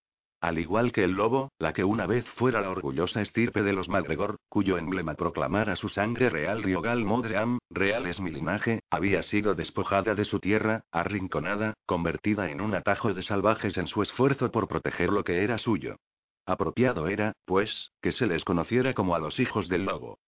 Al 0.45 0.59
igual 0.59 0.93
que 0.93 1.05
el 1.05 1.13
lobo, 1.13 1.53
la 1.59 1.73
que 1.73 1.85
una 1.85 2.07
vez 2.07 2.27
fuera 2.37 2.61
la 2.61 2.69
orgullosa 2.69 3.23
estirpe 3.23 3.63
de 3.63 3.73
los 3.73 3.89
MacGregor, 3.89 4.37
cuyo 4.51 4.77
emblema 4.77 5.15
proclamara 5.15 5.75
su 5.75 5.89
sangre 5.89 6.29
real 6.29 6.63
Riogal 6.63 7.03
Modream, 7.03 7.57
real 7.71 8.05
es 8.05 8.21
mi 8.21 8.31
linaje, 8.31 8.83
había 8.91 9.23
sido 9.23 9.55
despojada 9.55 10.15
de 10.15 10.27
su 10.27 10.41
tierra, 10.41 10.83
arrinconada, 10.93 11.73
convertida 11.87 12.51
en 12.51 12.61
un 12.61 12.75
atajo 12.75 13.15
de 13.15 13.23
salvajes 13.23 13.79
en 13.79 13.87
su 13.87 14.03
esfuerzo 14.03 14.53
por 14.53 14.69
proteger 14.69 15.09
lo 15.09 15.25
que 15.25 15.43
era 15.43 15.57
suyo. 15.57 15.97
Apropiado 16.45 17.09
era, 17.09 17.33
pues, 17.47 17.93
que 18.03 18.13
se 18.13 18.27
les 18.27 18.45
conociera 18.45 18.93
como 18.93 19.15
a 19.15 19.21
los 19.21 19.41
hijos 19.41 19.67
del 19.71 19.87
lobo. 19.87 20.19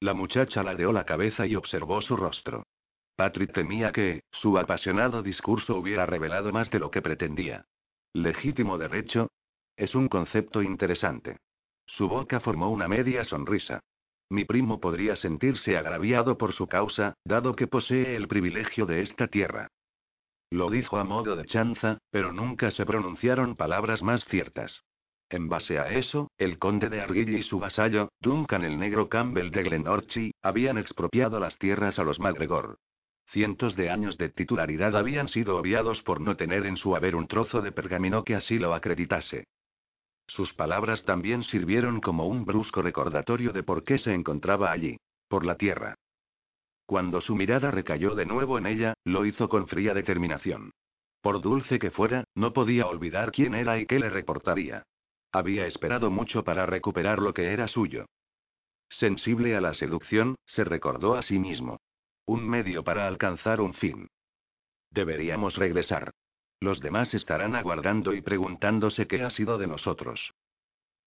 La 0.00 0.12
muchacha 0.12 0.64
ladeó 0.64 0.92
la 0.92 1.04
cabeza 1.04 1.46
y 1.46 1.54
observó 1.54 2.02
su 2.02 2.16
rostro. 2.16 2.64
Patrick 3.14 3.52
temía 3.52 3.92
que, 3.92 4.24
su 4.32 4.58
apasionado 4.58 5.22
discurso 5.22 5.76
hubiera 5.76 6.04
revelado 6.04 6.50
más 6.50 6.68
de 6.72 6.80
lo 6.80 6.90
que 6.90 7.00
pretendía. 7.00 7.64
¿Legítimo 8.16 8.78
derecho? 8.78 9.28
Es 9.76 9.94
un 9.94 10.08
concepto 10.08 10.62
interesante. 10.62 11.36
Su 11.84 12.08
boca 12.08 12.40
formó 12.40 12.70
una 12.70 12.88
media 12.88 13.26
sonrisa. 13.26 13.80
Mi 14.30 14.46
primo 14.46 14.80
podría 14.80 15.16
sentirse 15.16 15.76
agraviado 15.76 16.38
por 16.38 16.54
su 16.54 16.66
causa, 16.66 17.12
dado 17.26 17.54
que 17.54 17.66
posee 17.66 18.16
el 18.16 18.26
privilegio 18.26 18.86
de 18.86 19.02
esta 19.02 19.26
tierra. 19.26 19.68
Lo 20.50 20.70
dijo 20.70 20.96
a 20.96 21.04
modo 21.04 21.36
de 21.36 21.44
chanza, 21.44 21.98
pero 22.10 22.32
nunca 22.32 22.70
se 22.70 22.86
pronunciaron 22.86 23.54
palabras 23.54 24.02
más 24.02 24.24
ciertas. 24.24 24.82
En 25.28 25.50
base 25.50 25.78
a 25.78 25.90
eso, 25.90 26.30
el 26.38 26.58
conde 26.58 26.88
de 26.88 27.02
Argyll 27.02 27.36
y 27.36 27.42
su 27.42 27.58
vasallo, 27.58 28.08
Duncan 28.20 28.64
el 28.64 28.78
negro 28.78 29.10
Campbell 29.10 29.50
de 29.50 29.62
Glenorchy, 29.62 30.32
habían 30.40 30.78
expropiado 30.78 31.38
las 31.38 31.58
tierras 31.58 31.98
a 31.98 32.02
los 32.02 32.18
MacGregor. 32.18 32.78
Cientos 33.28 33.74
de 33.76 33.90
años 33.90 34.16
de 34.18 34.28
titularidad 34.28 34.96
habían 34.96 35.28
sido 35.28 35.56
obviados 35.58 36.02
por 36.02 36.20
no 36.20 36.36
tener 36.36 36.64
en 36.66 36.76
su 36.76 36.94
haber 36.94 37.16
un 37.16 37.26
trozo 37.26 37.60
de 37.60 37.72
pergamino 37.72 38.24
que 38.24 38.36
así 38.36 38.58
lo 38.58 38.72
acreditase. 38.74 39.46
Sus 40.28 40.52
palabras 40.54 41.04
también 41.04 41.44
sirvieron 41.44 42.00
como 42.00 42.26
un 42.26 42.44
brusco 42.44 42.82
recordatorio 42.82 43.52
de 43.52 43.62
por 43.62 43.84
qué 43.84 43.98
se 43.98 44.12
encontraba 44.12 44.70
allí. 44.70 44.98
Por 45.28 45.44
la 45.44 45.56
tierra. 45.56 45.96
Cuando 46.86 47.20
su 47.20 47.34
mirada 47.34 47.72
recayó 47.72 48.14
de 48.14 48.26
nuevo 48.26 48.58
en 48.58 48.66
ella, 48.66 48.94
lo 49.04 49.26
hizo 49.26 49.48
con 49.48 49.66
fría 49.66 49.92
determinación. 49.92 50.70
Por 51.20 51.40
dulce 51.40 51.80
que 51.80 51.90
fuera, 51.90 52.24
no 52.36 52.52
podía 52.52 52.86
olvidar 52.86 53.32
quién 53.32 53.54
era 53.56 53.78
y 53.78 53.86
qué 53.86 53.98
le 53.98 54.08
reportaría. 54.08 54.84
Había 55.32 55.66
esperado 55.66 56.10
mucho 56.10 56.44
para 56.44 56.64
recuperar 56.64 57.18
lo 57.18 57.34
que 57.34 57.52
era 57.52 57.66
suyo. 57.66 58.06
Sensible 58.88 59.56
a 59.56 59.60
la 59.60 59.74
seducción, 59.74 60.36
se 60.46 60.62
recordó 60.62 61.16
a 61.16 61.22
sí 61.22 61.40
mismo. 61.40 61.78
Un 62.26 62.48
medio 62.48 62.82
para 62.82 63.06
alcanzar 63.06 63.60
un 63.60 63.72
fin. 63.74 64.08
Deberíamos 64.90 65.56
regresar. 65.56 66.12
Los 66.60 66.80
demás 66.80 67.14
estarán 67.14 67.54
aguardando 67.54 68.14
y 68.14 68.20
preguntándose 68.20 69.06
qué 69.06 69.22
ha 69.22 69.30
sido 69.30 69.58
de 69.58 69.66
nosotros. 69.66 70.32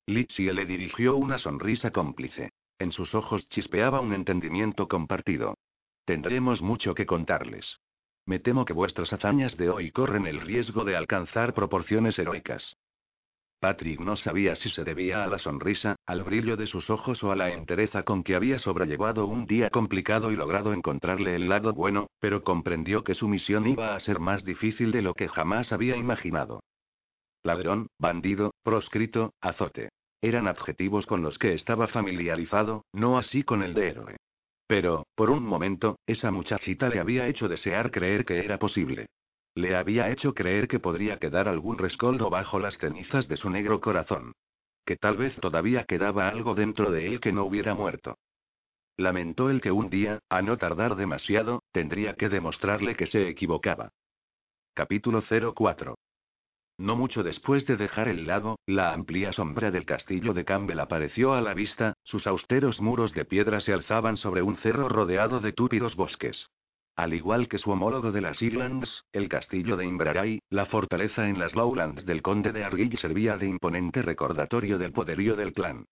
Litsie 0.06 0.54
le 0.54 0.66
dirigió 0.66 1.18
una 1.18 1.38
sonrisa 1.38 1.92
cómplice. 1.92 2.52
En 2.80 2.92
sus 2.94 3.14
ojos 3.14 3.48
chispeaba 3.50 4.00
un 4.00 4.14
entendimiento 4.14 4.88
compartido. 4.88 5.56
tendremos 6.06 6.62
mucho 6.62 6.96
que 6.96 7.06
contarles. 7.06 7.80
Me 8.26 8.40
temo 8.40 8.66
que 8.66 8.74
vuestras 8.74 9.14
hazañas 9.14 9.58
de 9.58 9.70
hoy 9.70 9.92
corren 9.92 10.26
el 10.26 10.42
riesgo 10.42 10.84
de 10.84 10.96
alcanzar 10.96 11.54
proporciones 11.54 12.18
heroicas. 12.18 12.78
Patrick 13.60 14.00
no 14.00 14.16
sabía 14.16 14.56
si 14.56 14.70
se 14.70 14.86
debía 14.86 15.24
a 15.24 15.28
la 15.28 15.38
sonrisa, 15.38 15.98
al 16.06 16.24
brillo 16.24 16.56
de 16.56 16.68
sus 16.68 16.90
ojos 16.90 17.24
o 17.24 17.32
a 17.32 17.36
la 17.36 17.52
entereza 17.52 18.04
con 18.04 18.24
que 18.24 18.36
había 18.36 18.58
sobrellevado 18.60 19.26
un 19.26 19.46
día 19.46 19.70
complicado 19.70 20.32
y 20.32 20.36
logrado 20.36 20.74
encontrarle 20.74 21.36
el 21.36 21.50
lado 21.50 21.74
bueno, 21.74 22.08
pero 22.20 22.44
comprendió 22.44 23.04
que 23.04 23.16
su 23.16 23.28
misión 23.28 23.68
iba 23.68 23.96
a 23.96 24.00
ser 24.00 24.20
más 24.20 24.46
difícil 24.46 24.92
de 24.92 25.02
lo 25.02 25.14
que 25.14 25.28
jamás 25.28 25.74
había 25.74 25.98
imaginado. 25.98 26.62
Ladrón, 27.44 27.88
bandido, 28.00 28.52
proscrito, 28.64 29.34
azote. 29.42 29.90
Eran 30.22 30.48
adjetivos 30.48 31.06
con 31.06 31.22
los 31.22 31.38
que 31.38 31.54
estaba 31.54 31.88
familiarizado, 31.88 32.86
no 32.94 33.18
así 33.18 33.44
con 33.44 33.64
el 33.64 33.74
de 33.74 33.90
héroe. 33.90 34.18
Pero, 34.68 35.06
por 35.16 35.30
un 35.30 35.44
momento, 35.44 35.98
esa 36.06 36.32
muchachita 36.32 36.90
le 36.90 37.00
había 37.00 37.28
hecho 37.28 37.48
desear 37.48 37.92
creer 37.92 38.24
que 38.24 38.40
era 38.40 38.60
posible. 38.60 39.08
Le 39.56 39.76
había 39.76 40.10
hecho 40.10 40.34
creer 40.34 40.68
que 40.68 40.80
podría 40.80 41.18
quedar 41.18 41.48
algún 41.48 41.78
rescoldo 41.78 42.30
bajo 42.30 42.60
las 42.60 42.78
cenizas 42.78 43.28
de 43.28 43.38
su 43.38 43.50
negro 43.50 43.82
corazón. 43.82 44.34
Que 44.86 44.96
tal 44.96 45.18
vez 45.18 45.36
todavía 45.36 45.84
quedaba 45.84 46.30
algo 46.30 46.56
dentro 46.56 46.92
de 46.92 47.08
él 47.08 47.20
que 47.20 47.32
no 47.32 47.44
hubiera 47.44 47.74
muerto. 47.76 48.18
Lamentó 48.98 49.50
el 49.50 49.62
que 49.62 49.72
un 49.72 49.90
día, 49.90 50.20
a 50.30 50.42
no 50.42 50.58
tardar 50.58 50.96
demasiado, 50.96 51.64
tendría 51.72 52.16
que 52.16 52.30
demostrarle 52.30 52.96
que 52.96 53.08
se 53.08 53.30
equivocaba. 53.30 53.92
Capítulo 54.74 55.24
04. 55.56 55.96
No 56.80 56.96
mucho 56.96 57.24
después 57.24 57.66
de 57.66 57.76
dejar 57.76 58.08
el 58.08 58.26
lago, 58.26 58.58
la 58.66 58.94
amplia 58.94 59.34
sombra 59.34 59.70
del 59.70 59.86
castillo 59.86 60.34
de 60.34 60.46
Campbell 60.46 60.80
apareció 60.80 61.34
a 61.34 61.42
la 61.42 61.54
vista, 61.54 61.94
sus 62.04 62.26
austeros 62.26 62.80
muros 62.80 63.14
de 63.14 63.26
piedra 63.26 63.60
se 63.60 63.74
alzaban 63.74 64.16
sobre 64.16 64.42
un 64.42 64.56
cerro 64.58 64.88
rodeado 64.88 65.42
de 65.42 65.52
túpidos 65.52 65.96
bosques. 65.98 66.50
Al 67.00 67.14
igual 67.14 67.48
que 67.48 67.60
su 67.60 67.72
homólogo 67.72 68.12
de 68.12 68.20
las 68.20 68.42
Islands, 68.42 69.06
el 69.14 69.30
castillo 69.30 69.78
de 69.78 69.86
Inverary, 69.86 70.42
la 70.50 70.66
fortaleza 70.66 71.30
en 71.30 71.40
las 71.40 71.56
Lowlands 71.56 72.06
del 72.06 72.22
conde 72.22 72.52
de 72.52 72.66
Argyll 72.66 72.98
servía 72.98 73.38
de 73.38 73.48
imponente 73.48 74.02
recordatorio 74.02 74.78
del 74.78 74.92
poderío 74.92 75.38
del 75.38 75.54
clan. 75.54 75.86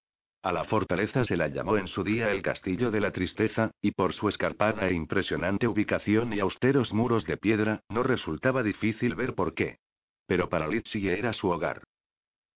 A 0.44 0.52
la 0.52 0.66
fortaleza 0.66 1.24
se 1.24 1.38
la 1.38 1.48
llamó 1.48 1.78
en 1.78 1.88
su 1.88 2.04
día 2.04 2.30
el 2.32 2.42
Castillo 2.42 2.92
de 2.92 3.00
la 3.00 3.12
Tristeza, 3.12 3.72
y 3.82 3.92
por 3.92 4.12
su 4.12 4.28
escarpada 4.28 4.90
e 4.90 4.94
impresionante 4.96 5.66
ubicación 5.66 6.34
y 6.34 6.42
austeros 6.42 6.92
muros 6.92 7.24
de 7.24 7.38
piedra, 7.38 7.80
no 7.88 8.04
resultaba 8.04 8.62
difícil 8.62 9.16
ver 9.16 9.34
por 9.34 9.54
qué. 9.54 9.78
Pero 10.26 10.50
para 10.50 10.68
Litsi 10.68 11.08
era 11.08 11.32
su 11.32 11.48
hogar. 11.48 11.84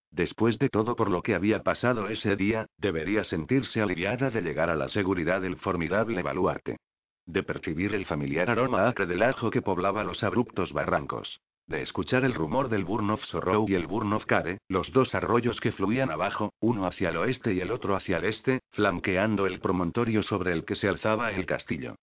Después 0.10 0.60
de 0.60 0.68
todo 0.68 0.98
por 0.98 1.10
lo 1.10 1.22
que 1.22 1.36
había 1.36 1.64
pasado 1.64 2.10
ese 2.10 2.36
día, 2.36 2.68
debería 2.78 3.24
sentirse 3.24 3.80
aliviada 3.80 4.30
de 4.30 4.42
llegar 4.42 4.70
a 4.70 4.76
la 4.76 4.90
seguridad 4.90 5.40
del 5.40 5.56
formidable 5.56 6.22
baluarte 6.22 6.76
de 7.26 7.44
percibir 7.44 7.94
el 7.96 8.06
familiar 8.06 8.50
aroma 8.50 8.88
acre 8.88 9.06
del 9.06 9.24
ajo 9.24 9.52
que 9.52 9.62
poblaba 9.62 10.04
los 10.04 10.24
abruptos 10.24 10.74
barrancos, 10.74 11.40
de 11.68 11.82
escuchar 11.82 12.26
el 12.26 12.34
rumor 12.34 12.70
del 12.70 12.84
Burnoff 12.84 13.24
Sorrow 13.26 13.66
y 13.68 13.76
el 13.76 13.88
Burnoff 13.88 14.26
Care, 14.26 14.58
los 14.68 14.92
dos 14.92 15.16
arroyos 15.16 15.60
que 15.62 15.72
fluían 15.72 16.12
abajo, 16.12 16.54
uno 16.60 16.86
hacia 16.86 17.10
el 17.10 17.18
oeste 17.18 17.54
y 17.54 17.62
el 17.62 17.72
otro 17.72 17.96
hacia 17.96 18.18
el 18.18 18.26
este, 18.26 18.60
flanqueando 18.72 19.48
el 19.48 19.60
promontorio 19.60 20.22
sobre 20.24 20.52
el 20.52 20.66
que 20.66 20.76
se 20.76 20.88
alzaba 20.88 21.32
el 21.32 21.46
castillo. 21.46 21.96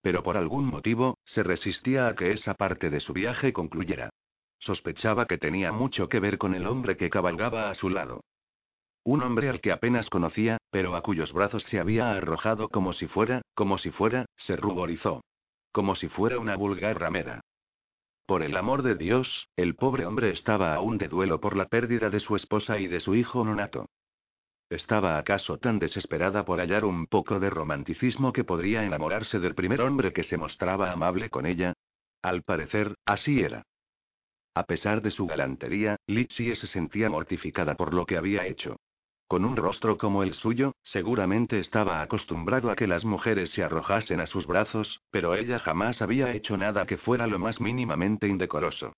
Pero 0.00 0.22
por 0.22 0.36
algún 0.36 0.66
motivo, 0.66 1.18
se 1.24 1.42
resistía 1.42 2.06
a 2.06 2.14
que 2.14 2.30
esa 2.30 2.54
parte 2.54 2.90
de 2.90 3.00
su 3.00 3.12
viaje 3.12 3.52
concluyera. 3.52 4.10
Sospechaba 4.60 5.26
que 5.26 5.38
tenía 5.38 5.72
mucho 5.72 6.08
que 6.08 6.20
ver 6.20 6.38
con 6.38 6.54
el 6.54 6.66
hombre 6.66 6.96
que 6.96 7.10
cabalgaba 7.10 7.70
a 7.70 7.74
su 7.74 7.90
lado. 7.90 8.20
Un 9.02 9.22
hombre 9.22 9.48
al 9.48 9.60
que 9.60 9.72
apenas 9.72 10.08
conocía, 10.08 10.58
pero 10.76 10.94
a 10.94 11.00
cuyos 11.00 11.32
brazos 11.32 11.62
se 11.70 11.80
había 11.80 12.10
arrojado 12.10 12.68
como 12.68 12.92
si 12.92 13.06
fuera, 13.06 13.40
como 13.54 13.78
si 13.78 13.90
fuera, 13.92 14.26
se 14.36 14.56
ruborizó. 14.56 15.24
Como 15.72 15.96
si 15.96 16.06
fuera 16.08 16.38
una 16.38 16.54
vulgar 16.54 17.00
ramera. 17.00 17.40
Por 18.26 18.42
el 18.42 18.54
amor 18.58 18.82
de 18.82 18.94
Dios, 18.94 19.48
el 19.56 19.74
pobre 19.74 20.04
hombre 20.04 20.28
estaba 20.32 20.74
aún 20.74 20.98
de 20.98 21.08
duelo 21.08 21.40
por 21.40 21.56
la 21.56 21.64
pérdida 21.64 22.10
de 22.10 22.20
su 22.20 22.36
esposa 22.36 22.78
y 22.78 22.88
de 22.88 23.00
su 23.00 23.14
hijo 23.14 23.42
nonato. 23.42 23.86
¿Estaba 24.68 25.16
acaso 25.16 25.56
tan 25.56 25.78
desesperada 25.78 26.44
por 26.44 26.60
hallar 26.60 26.84
un 26.84 27.06
poco 27.06 27.40
de 27.40 27.48
romanticismo 27.48 28.34
que 28.34 28.44
podría 28.44 28.84
enamorarse 28.84 29.38
del 29.38 29.54
primer 29.54 29.80
hombre 29.80 30.12
que 30.12 30.24
se 30.24 30.36
mostraba 30.36 30.92
amable 30.92 31.30
con 31.30 31.46
ella? 31.46 31.72
Al 32.20 32.42
parecer, 32.42 32.94
así 33.06 33.40
era. 33.40 33.62
A 34.54 34.64
pesar 34.64 35.00
de 35.00 35.10
su 35.10 35.26
galantería, 35.26 35.96
Litsie 36.06 36.54
se 36.54 36.66
sentía 36.66 37.08
mortificada 37.08 37.76
por 37.76 37.94
lo 37.94 38.04
que 38.04 38.18
había 38.18 38.46
hecho. 38.46 38.76
Con 39.28 39.44
un 39.44 39.56
rostro 39.56 39.98
como 39.98 40.22
el 40.22 40.34
suyo, 40.34 40.72
seguramente 40.84 41.58
estaba 41.58 42.00
acostumbrado 42.00 42.70
a 42.70 42.76
que 42.76 42.86
las 42.86 43.04
mujeres 43.04 43.50
se 43.50 43.64
arrojasen 43.64 44.20
a 44.20 44.26
sus 44.26 44.46
brazos, 44.46 45.00
pero 45.10 45.34
ella 45.34 45.58
jamás 45.58 46.00
había 46.00 46.32
hecho 46.32 46.56
nada 46.56 46.86
que 46.86 46.96
fuera 46.96 47.26
lo 47.26 47.40
más 47.40 47.60
mínimamente 47.60 48.28
indecoroso. 48.28 48.92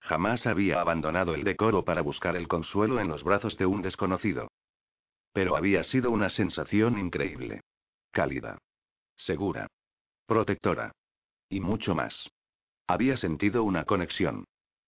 Jamás 0.00 0.46
había 0.46 0.80
abandonado 0.80 1.34
el 1.34 1.44
decoro 1.44 1.84
para 1.84 2.00
buscar 2.00 2.36
el 2.36 2.48
consuelo 2.48 2.98
en 2.98 3.08
los 3.08 3.22
brazos 3.22 3.58
de 3.58 3.66
un 3.66 3.82
desconocido. 3.82 4.48
Pero 5.32 5.56
había 5.56 5.84
sido 5.84 6.10
una 6.10 6.30
sensación 6.30 6.98
increíble. 6.98 7.60
Cálida. 8.10 8.58
Segura. 9.16 9.66
Protectora. 10.26 10.92
Y 11.50 11.60
mucho 11.60 11.94
más. 11.94 12.30
Había 12.86 13.16
sentido 13.16 13.64
una 13.64 13.84
conexión. 13.84 14.44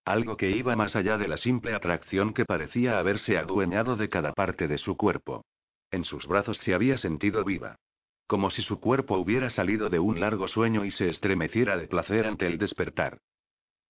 Algo 0.07 0.37
que 0.37 0.53
iba 0.53 0.77
más 0.77 0.95
allá 0.95 1.19
de 1.19 1.27
la 1.27 1.37
simple 1.37 1.75
atracción 1.75 2.33
que 2.33 2.45
parecía 2.45 3.01
haberse 3.01 3.38
adueñado 3.38 3.97
de 3.97 4.09
cada 4.09 4.33
parte 4.35 4.69
de 4.69 4.79
su 4.79 4.97
cuerpo. 4.97 5.45
En 5.90 6.05
sus 6.05 6.29
brazos 6.29 6.59
se 6.59 6.75
había 6.75 6.97
sentido 6.97 7.45
viva. 7.45 7.81
Como 8.29 8.51
si 8.51 8.62
su 8.62 8.79
cuerpo 8.79 9.19
hubiera 9.19 9.51
salido 9.51 9.90
de 9.90 9.99
un 9.99 10.21
largo 10.21 10.47
sueño 10.47 10.85
y 10.85 10.92
se 10.92 11.09
estremeciera 11.09 11.77
de 11.77 11.88
placer 11.88 12.25
ante 12.25 12.47
el 12.47 12.57
despertar. 12.57 13.19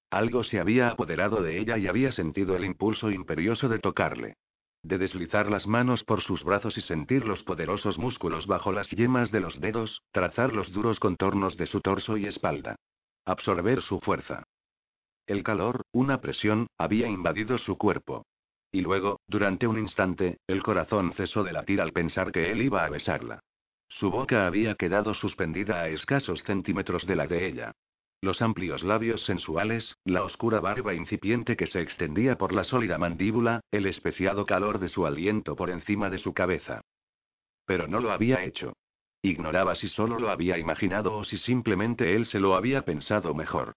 Algo 0.09 0.43
se 0.43 0.59
había 0.59 0.89
apoderado 0.89 1.43
de 1.43 1.59
ella 1.59 1.77
y 1.77 1.87
había 1.87 2.13
sentido 2.13 2.57
el 2.57 2.65
impulso 2.65 3.11
imperioso 3.11 3.69
de 3.69 3.79
tocarle. 3.79 4.37
De 4.83 4.97
deslizar 4.97 5.51
las 5.51 5.67
manos 5.67 6.03
por 6.03 6.23
sus 6.23 6.43
brazos 6.45 6.79
y 6.79 6.81
sentir 6.81 7.27
los 7.27 7.43
poderosos 7.43 7.99
músculos 7.99 8.47
bajo 8.47 8.73
las 8.73 8.89
yemas 8.89 9.31
de 9.33 9.41
los 9.41 9.61
dedos, 9.61 10.01
trazar 10.13 10.55
los 10.55 10.73
duros 10.73 10.99
contornos 10.99 11.59
de 11.59 11.67
su 11.67 11.83
torso 11.83 12.17
y 12.17 12.25
espalda. 12.25 12.77
Absorber 13.27 13.83
su 13.83 14.01
fuerza. 14.01 14.45
El 15.27 15.43
calor, 15.43 15.83
una 15.93 16.21
presión, 16.21 16.69
había 16.79 17.09
invadido 17.09 17.59
su 17.59 17.77
cuerpo. 17.77 18.25
Y 18.71 18.81
luego, 18.81 19.21
durante 19.27 19.67
un 19.67 19.79
instante, 19.79 20.39
el 20.47 20.63
corazón 20.63 21.13
cesó 21.15 21.43
de 21.43 21.53
latir 21.53 21.81
al 21.81 21.93
pensar 21.93 22.31
que 22.31 22.53
él 22.53 22.63
iba 22.63 22.85
a 22.85 22.91
besarla. 22.91 23.41
Su 23.89 24.11
boca 24.11 24.47
había 24.47 24.75
quedado 24.75 25.15
suspendida 25.15 25.81
a 25.81 25.89
escasos 25.89 26.43
centímetros 26.45 27.07
de 27.07 27.17
la 27.17 27.27
de 27.27 27.47
ella. 27.47 27.73
Los 28.21 28.41
amplios 28.41 28.83
labios 28.83 29.25
sensuales, 29.25 29.97
la 30.05 30.23
oscura 30.23 30.61
barba 30.61 30.95
incipiente 30.95 31.57
que 31.57 31.67
se 31.67 31.81
extendía 31.81 32.39
por 32.39 32.53
la 32.53 32.65
sólida 32.65 32.99
mandíbula, 32.99 33.61
el 33.71 33.87
especiado 33.87 34.47
calor 34.47 34.79
de 34.79 34.89
su 34.89 35.07
aliento 35.07 35.57
por 35.57 35.71
encima 35.71 36.09
de 36.09 36.19
su 36.19 36.35
cabeza. 36.35 36.83
Pero 37.67 37.89
no 37.89 38.01
lo 38.01 38.13
había 38.13 38.45
hecho. 38.45 38.75
Ignoraba 39.23 39.75
si 39.75 39.89
solo 39.89 40.19
lo 40.19 40.31
había 40.31 40.57
imaginado 40.59 41.17
o 41.17 41.25
si 41.25 41.39
simplemente 41.39 42.15
él 42.15 42.27
se 42.27 42.39
lo 42.39 42.55
había 42.55 42.83
pensado 42.83 43.35
mejor. 43.35 43.75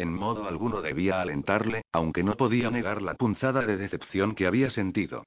En 0.00 0.14
modo 0.14 0.48
alguno 0.48 0.80
debía 0.80 1.20
alentarle, 1.20 1.82
aunque 1.92 2.22
no 2.22 2.34
podía 2.34 2.70
negar 2.70 3.02
la 3.02 3.12
punzada 3.12 3.60
de 3.66 3.76
decepción 3.76 4.34
que 4.34 4.46
había 4.46 4.70
sentido. 4.70 5.24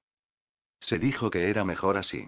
Se 0.80 0.98
dijo 0.98 1.30
que 1.30 1.52
era 1.52 1.64
mejor 1.64 1.96
así. 1.96 2.26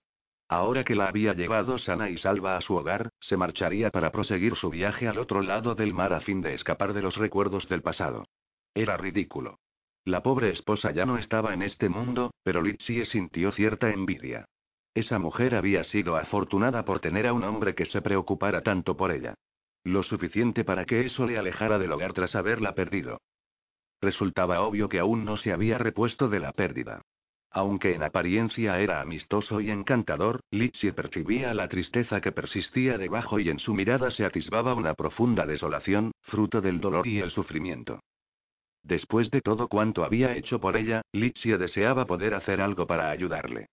Ahora 0.47 0.83
que 0.83 0.93
la 0.93 1.07
había 1.07 1.33
llevado 1.33 1.79
sana 1.79 2.07
y 2.11 2.19
salva 2.19 2.55
a 2.55 2.61
su 2.61 2.75
hogar, 2.75 3.09
se 3.19 3.35
marcharía 3.35 3.89
para 3.89 4.11
proseguir 4.11 4.55
su 4.57 4.69
viaje 4.69 5.07
al 5.07 5.17
otro 5.17 5.41
lado 5.41 5.73
del 5.73 5.95
mar 5.95 6.13
a 6.13 6.19
fin 6.19 6.41
de 6.41 6.53
escapar 6.53 6.93
de 6.93 7.01
los 7.01 7.17
recuerdos 7.17 7.67
del 7.67 7.81
pasado. 7.81 8.27
Era 8.75 8.95
ridículo. 8.95 9.57
La 10.03 10.21
pobre 10.21 10.51
esposa 10.51 10.91
ya 10.91 11.07
no 11.07 11.17
estaba 11.17 11.51
en 11.51 11.63
este 11.63 11.89
mundo, 11.89 12.29
pero 12.43 12.61
Litsie 12.61 13.07
sintió 13.07 13.53
cierta 13.53 13.89
envidia. 13.89 14.45
Esa 14.93 15.17
mujer 15.17 15.55
había 15.55 15.83
sido 15.83 16.15
afortunada 16.15 16.85
por 16.85 16.99
tener 16.99 17.25
a 17.25 17.33
un 17.33 17.43
hombre 17.43 17.73
que 17.73 17.87
se 17.87 18.03
preocupara 18.03 18.61
tanto 18.61 18.95
por 18.95 19.09
ella. 19.09 19.33
Lo 19.85 20.01
suficiente 20.01 20.63
para 20.63 20.85
que 20.85 21.05
eso 21.05 21.27
le 21.27 21.37
alejara 21.37 21.77
del 21.77 21.91
hogar 21.91 22.13
tras 22.13 22.35
haberla 22.35 22.73
perdido. 22.73 23.21
Resultaba 24.01 24.61
obvio 24.61 24.89
que 24.89 24.97
aún 24.97 25.23
no 25.23 25.37
se 25.37 25.53
había 25.53 25.77
repuesto 25.77 26.27
de 26.27 26.39
la 26.39 26.53
pérdida. 26.53 27.03
Aunque 27.51 27.93
en 27.93 28.01
apariencia 28.01 28.79
era 28.79 28.99
amistoso 28.99 29.61
y 29.61 29.69
encantador, 29.69 30.41
Litsi 30.49 30.91
percibía 30.91 31.53
la 31.53 31.69
tristeza 31.69 32.19
que 32.19 32.31
persistía 32.31 32.97
debajo 32.97 33.39
y 33.39 33.49
en 33.49 33.59
su 33.59 33.75
mirada 33.75 34.09
se 34.09 34.25
atisbaba 34.25 34.73
una 34.73 34.95
profunda 34.95 35.45
desolación, 35.45 36.11
fruto 36.23 36.61
del 36.61 36.81
dolor 36.81 37.05
y 37.05 37.19
el 37.19 37.29
sufrimiento. 37.29 37.99
Después 38.81 39.29
de 39.29 39.41
todo 39.41 39.67
cuanto 39.67 40.03
había 40.03 40.35
hecho 40.35 40.59
por 40.59 40.77
ella, 40.77 41.03
Litsi 41.11 41.51
deseaba 41.51 42.05
poder 42.05 42.33
hacer 42.33 42.59
algo 42.59 42.87
para 42.87 43.11
ayudarle. 43.11 43.67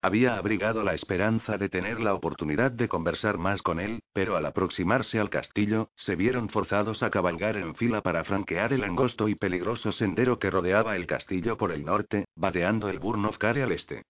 Había 0.00 0.36
abrigado 0.36 0.84
la 0.84 0.94
esperanza 0.94 1.58
de 1.58 1.68
tener 1.68 1.98
la 1.98 2.14
oportunidad 2.14 2.70
de 2.70 2.88
conversar 2.88 3.36
más 3.36 3.62
con 3.62 3.80
él, 3.80 4.00
pero 4.12 4.36
al 4.36 4.46
aproximarse 4.46 5.18
al 5.18 5.28
castillo, 5.28 5.90
se 5.96 6.14
vieron 6.14 6.50
forzados 6.50 7.02
a 7.02 7.10
cabalgar 7.10 7.56
en 7.56 7.74
fila 7.74 8.00
para 8.00 8.22
franquear 8.22 8.72
el 8.72 8.84
angosto 8.84 9.28
y 9.28 9.34
peligroso 9.34 9.90
sendero 9.90 10.38
que 10.38 10.50
rodeaba 10.50 10.94
el 10.94 11.08
castillo 11.08 11.58
por 11.58 11.72
el 11.72 11.84
norte, 11.84 12.26
vadeando 12.36 12.88
el 12.88 13.00
Burnov 13.00 13.38
Care 13.38 13.64
al 13.64 13.72
este. 13.72 14.04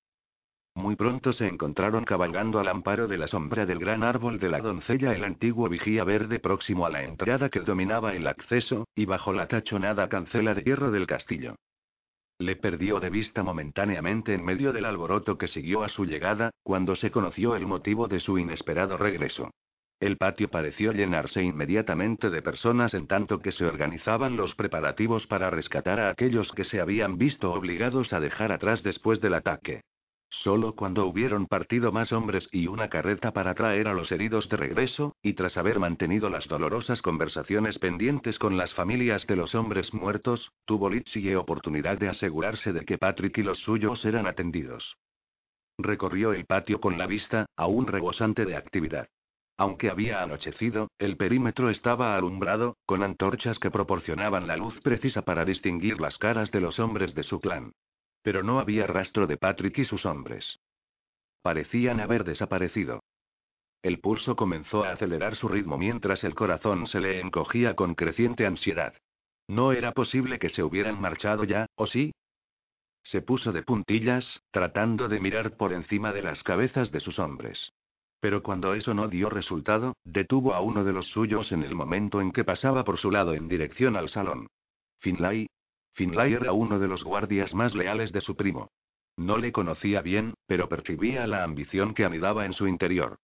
Muy 0.75 0.95
pronto 0.95 1.33
se 1.33 1.49
encontraron 1.49 2.05
cabalgando 2.05 2.61
al 2.61 2.69
amparo 2.69 3.09
de 3.09 3.17
la 3.17 3.27
sombra 3.27 3.65
del 3.65 3.79
gran 3.79 4.03
árbol 4.03 4.39
de 4.39 4.51
la 4.51 4.61
doncella 4.61 5.15
el 5.15 5.25
antiguo 5.25 5.71
vigía 5.71 6.05
verde 6.05 6.39
próximo 6.39 6.85
a 6.85 6.91
la 6.91 7.03
entrada 7.03 7.49
que 7.49 7.61
dominaba 7.61 8.15
el 8.15 8.27
acceso, 8.27 8.87
y 8.95 9.07
bajo 9.07 9.33
la 9.33 9.49
tachonada 9.49 10.09
cancela 10.11 10.55
de 10.55 10.63
hierro 10.63 10.91
del 10.91 11.07
castillo. 11.07 11.57
Le 12.41 12.55
perdió 12.55 13.01
de 13.01 13.11
vista 13.11 13.43
momentáneamente 13.43 14.33
en 14.33 14.45
medio 14.45 14.73
del 14.73 14.85
alboroto 14.85 15.37
que 15.37 15.49
siguió 15.49 15.83
a 15.83 15.89
su 15.89 16.05
llegada, 16.05 16.53
cuando 16.63 16.95
se 16.95 17.11
conoció 17.11 17.57
el 17.57 17.67
motivo 17.67 18.07
de 18.07 18.21
su 18.21 18.39
inesperado 18.39 18.97
regreso. 18.97 19.51
El 19.99 20.17
patio 20.17 20.49
pareció 20.49 20.93
llenarse 20.93 21.43
inmediatamente 21.43 22.31
de 22.31 22.41
personas 22.41 22.95
en 22.95 23.09
tanto 23.09 23.41
que 23.41 23.51
se 23.51 23.65
organizaban 23.65 24.37
los 24.37 24.55
preparativos 24.55 25.27
para 25.27 25.51
rescatar 25.51 25.99
a 25.99 26.11
aquellos 26.11 26.53
que 26.53 26.63
se 26.63 26.81
habían 26.81 27.19
visto 27.19 27.53
obligados 27.53 28.13
a 28.13 28.21
dejar 28.21 28.53
atrás 28.53 28.85
después 28.85 29.21
del 29.21 29.35
ataque. 29.35 29.83
Solo 30.31 30.75
cuando 30.75 31.07
hubieron 31.07 31.47
partido 31.47 31.91
más 31.91 32.13
hombres 32.13 32.49
y 32.53 32.67
una 32.67 32.89
carreta 32.89 33.33
para 33.33 33.55
traer 33.55 33.89
a 33.89 33.95
los 33.95 34.13
heridos 34.13 34.49
de 34.49 34.57
regreso, 34.57 35.17
y 35.23 35.33
tras 35.33 35.57
haber 35.57 35.79
mantenido 35.79 36.29
las 36.29 36.47
dolorosas 36.47 37.01
conversaciones 37.01 37.79
pendientes 37.79 38.39
con 38.39 38.57
las 38.57 38.75
familias 38.75 39.27
de 39.27 39.37
los 39.37 39.55
hombres 39.55 39.93
muertos, 39.95 40.53
tuvo 40.67 40.91
Litsie 40.91 41.37
oportunidad 41.37 41.99
de 41.99 42.09
asegurarse 42.09 42.73
de 42.73 42.85
que 42.85 42.99
Patrick 42.99 43.39
y 43.39 43.43
los 43.43 43.59
suyos 43.61 44.05
eran 44.05 44.27
atendidos. 44.27 44.99
Recorrió 45.79 46.33
el 46.33 46.45
patio 46.45 46.81
con 46.81 46.99
la 46.99 47.07
vista, 47.07 47.47
aún 47.57 47.87
rebosante 47.87 48.45
de 48.45 48.57
actividad. 48.57 49.09
Aunque 49.57 49.91
había 49.91 50.23
anochecido, 50.23 50.89
el 50.99 51.17
perímetro 51.17 51.71
estaba 51.71 52.17
alumbrado, 52.17 52.77
con 52.87 53.03
antorchas 53.03 53.59
que 53.59 53.71
proporcionaban 53.71 54.47
la 54.47 54.57
luz 54.57 54.79
precisa 54.83 55.23
para 55.23 55.45
distinguir 55.45 56.01
las 56.01 56.19
caras 56.19 56.51
de 56.51 56.61
los 56.61 56.79
hombres 56.79 57.15
de 57.15 57.25
su 57.25 57.41
clan. 57.41 57.73
Pero 58.29 58.43
no 58.43 58.61
había 58.61 58.87
rastro 58.87 59.27
de 59.27 59.39
Patrick 59.39 59.79
y 59.79 59.87
sus 59.87 60.05
hombres. 60.05 60.61
Parecían 61.41 61.99
haber 61.99 62.25
desaparecido. 62.25 63.01
El 63.83 64.01
pulso 64.01 64.37
comenzó 64.37 64.85
a 64.85 64.91
acelerar 64.91 65.35
su 65.35 65.49
ritmo 65.49 65.79
mientras 65.79 66.23
el 66.25 66.35
corazón 66.35 66.87
se 66.89 67.01
le 67.01 67.21
encogía 67.21 67.75
con 67.75 67.95
creciente 67.95 68.45
ansiedad. 68.45 68.93
No 69.47 69.73
era 69.73 69.93
posible 69.93 70.39
que 70.39 70.51
se 70.51 70.63
hubieran 70.63 71.01
marchado 71.01 71.45
ya, 71.45 71.69
¿o 71.75 71.87
sí? 71.87 72.13
Se 73.03 73.23
puso 73.23 73.51
de 73.51 73.63
puntillas, 73.63 74.43
tratando 74.51 75.09
de 75.09 75.21
mirar 75.21 75.57
por 75.57 75.73
encima 75.73 76.13
de 76.13 76.21
las 76.21 76.43
cabezas 76.43 76.93
de 76.93 77.01
sus 77.01 77.19
hombres. 77.19 77.73
Pero 78.21 78.43
cuando 78.43 78.75
eso 78.75 78.93
no 78.93 79.09
dio 79.09 79.31
resultado, 79.31 79.97
detuvo 80.05 80.53
a 80.53 80.61
uno 80.61 80.85
de 80.85 80.93
los 80.93 81.07
suyos 81.07 81.51
en 81.51 81.63
el 81.63 81.75
momento 81.75 82.21
en 82.21 82.33
que 82.33 82.45
pasaba 82.45 82.85
por 82.85 82.99
su 82.99 83.11
lado 83.11 83.33
en 83.33 83.49
dirección 83.49 83.97
al 83.97 84.11
salón. 84.11 84.49
Finlay, 85.01 85.47
Finlay 85.99 86.35
era 86.35 86.53
uno 86.53 86.79
de 86.79 86.87
los 86.87 87.03
guardias 87.03 87.53
más 87.55 87.75
leales 87.75 88.13
de 88.13 88.21
su 88.21 88.37
primo. 88.37 88.71
No 89.17 89.37
le 89.37 89.51
conocía 89.51 90.01
bien, 90.01 90.35
pero 90.47 90.69
percibía 90.69 91.27
la 91.27 91.43
ambición 91.43 91.93
que 91.93 92.05
anidaba 92.05 92.47
en 92.47 92.53
su 92.53 92.69
interior. 92.69 93.17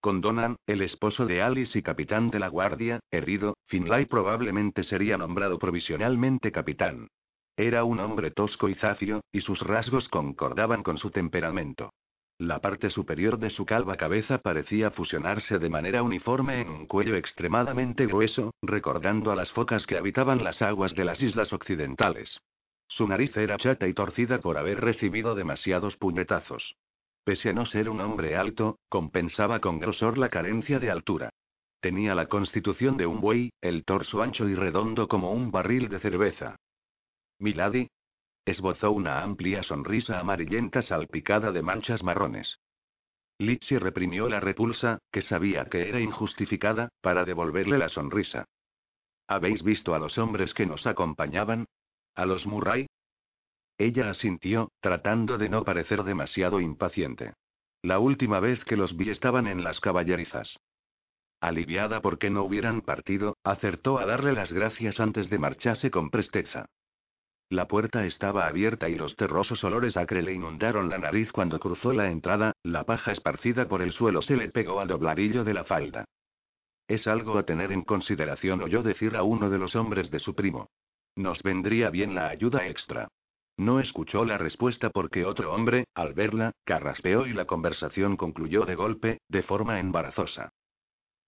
Con 0.00 0.22
Donan, 0.22 0.56
el 0.66 0.80
esposo 0.80 1.26
de 1.26 1.42
Alice 1.42 1.78
y 1.78 1.82
capitán 1.82 2.30
de 2.30 2.38
la 2.38 2.48
guardia, 2.48 3.00
herido, 3.10 3.58
Finlay 3.66 4.06
probablemente 4.06 4.82
sería 4.82 5.18
nombrado 5.18 5.58
provisionalmente 5.58 6.52
capitán. 6.52 7.08
Era 7.54 7.84
un 7.84 8.00
hombre 8.00 8.30
tosco 8.30 8.70
y 8.70 8.76
zafio, 8.76 9.20
y 9.30 9.42
sus 9.42 9.60
rasgos 9.60 10.08
concordaban 10.08 10.82
con 10.82 10.96
su 10.96 11.10
temperamento. 11.10 11.90
La 12.42 12.58
parte 12.58 12.90
superior 12.90 13.38
de 13.38 13.50
su 13.50 13.64
calva 13.64 13.96
cabeza 13.96 14.38
parecía 14.38 14.90
fusionarse 14.90 15.60
de 15.60 15.68
manera 15.68 16.02
uniforme 16.02 16.60
en 16.60 16.70
un 16.70 16.86
cuello 16.86 17.14
extremadamente 17.14 18.04
grueso, 18.06 18.52
recordando 18.60 19.30
a 19.30 19.36
las 19.36 19.52
focas 19.52 19.86
que 19.86 19.96
habitaban 19.96 20.42
las 20.42 20.60
aguas 20.60 20.92
de 20.96 21.04
las 21.04 21.22
islas 21.22 21.52
occidentales. 21.52 22.40
Su 22.88 23.06
nariz 23.06 23.36
era 23.36 23.58
chata 23.58 23.86
y 23.86 23.94
torcida 23.94 24.40
por 24.40 24.58
haber 24.58 24.80
recibido 24.80 25.36
demasiados 25.36 25.96
puñetazos. 25.98 26.74
Pese 27.22 27.50
a 27.50 27.52
no 27.52 27.64
ser 27.64 27.88
un 27.88 28.00
hombre 28.00 28.34
alto, 28.34 28.80
compensaba 28.88 29.60
con 29.60 29.78
grosor 29.78 30.18
la 30.18 30.28
carencia 30.28 30.80
de 30.80 30.90
altura. 30.90 31.30
Tenía 31.80 32.16
la 32.16 32.26
constitución 32.26 32.96
de 32.96 33.06
un 33.06 33.20
buey, 33.20 33.52
el 33.60 33.84
torso 33.84 34.20
ancho 34.20 34.48
y 34.48 34.56
redondo 34.56 35.06
como 35.06 35.30
un 35.30 35.52
barril 35.52 35.88
de 35.88 36.00
cerveza. 36.00 36.56
Milady, 37.38 37.88
Esbozó 38.44 38.90
una 38.90 39.22
amplia 39.22 39.62
sonrisa 39.62 40.18
amarillenta 40.18 40.82
salpicada 40.82 41.52
de 41.52 41.62
manchas 41.62 42.02
marrones. 42.02 42.58
Litsi 43.38 43.78
reprimió 43.78 44.28
la 44.28 44.40
repulsa, 44.40 44.98
que 45.10 45.22
sabía 45.22 45.64
que 45.66 45.88
era 45.88 46.00
injustificada, 46.00 46.88
para 47.00 47.24
devolverle 47.24 47.78
la 47.78 47.88
sonrisa. 47.88 48.46
¿Habéis 49.28 49.62
visto 49.62 49.94
a 49.94 49.98
los 49.98 50.18
hombres 50.18 50.54
que 50.54 50.66
nos 50.66 50.86
acompañaban? 50.86 51.66
¿A 52.14 52.26
los 52.26 52.46
Murray? 52.46 52.86
Ella 53.78 54.10
asintió, 54.10 54.70
tratando 54.80 55.38
de 55.38 55.48
no 55.48 55.64
parecer 55.64 56.02
demasiado 56.02 56.60
impaciente. 56.60 57.34
La 57.80 57.98
última 57.98 58.38
vez 58.38 58.64
que 58.64 58.76
los 58.76 58.96
vi 58.96 59.10
estaban 59.10 59.46
en 59.46 59.64
las 59.64 59.80
caballerizas. 59.80 60.56
Aliviada 61.40 62.00
porque 62.00 62.30
no 62.30 62.44
hubieran 62.44 62.82
partido, 62.82 63.36
acertó 63.42 63.98
a 63.98 64.06
darle 64.06 64.32
las 64.32 64.52
gracias 64.52 65.00
antes 65.00 65.30
de 65.30 65.38
marcharse 65.38 65.90
con 65.90 66.10
presteza. 66.10 66.66
La 67.52 67.68
puerta 67.68 68.06
estaba 68.06 68.46
abierta 68.46 68.88
y 68.88 68.94
los 68.94 69.14
terrosos 69.14 69.62
olores 69.62 69.98
acre 69.98 70.22
le 70.22 70.32
inundaron 70.32 70.88
la 70.88 70.96
nariz 70.96 71.30
cuando 71.32 71.60
cruzó 71.60 71.92
la 71.92 72.10
entrada, 72.10 72.54
la 72.62 72.84
paja 72.84 73.12
esparcida 73.12 73.68
por 73.68 73.82
el 73.82 73.92
suelo 73.92 74.22
se 74.22 74.38
le 74.38 74.48
pegó 74.48 74.80
al 74.80 74.88
dobladillo 74.88 75.44
de 75.44 75.52
la 75.52 75.64
falda. 75.64 76.06
Es 76.88 77.06
algo 77.06 77.36
a 77.36 77.42
tener 77.42 77.70
en 77.70 77.82
consideración, 77.82 78.62
oyó 78.62 78.82
decir 78.82 79.16
a 79.16 79.22
uno 79.22 79.50
de 79.50 79.58
los 79.58 79.76
hombres 79.76 80.10
de 80.10 80.20
su 80.20 80.34
primo. 80.34 80.70
Nos 81.14 81.42
vendría 81.42 81.90
bien 81.90 82.14
la 82.14 82.28
ayuda 82.28 82.66
extra. 82.68 83.08
No 83.58 83.80
escuchó 83.80 84.24
la 84.24 84.38
respuesta 84.38 84.88
porque 84.88 85.26
otro 85.26 85.52
hombre, 85.52 85.84
al 85.92 86.14
verla, 86.14 86.52
carraspeó 86.64 87.26
y 87.26 87.34
la 87.34 87.44
conversación 87.44 88.16
concluyó 88.16 88.64
de 88.64 88.76
golpe, 88.76 89.18
de 89.28 89.42
forma 89.42 89.78
embarazosa. 89.78 90.48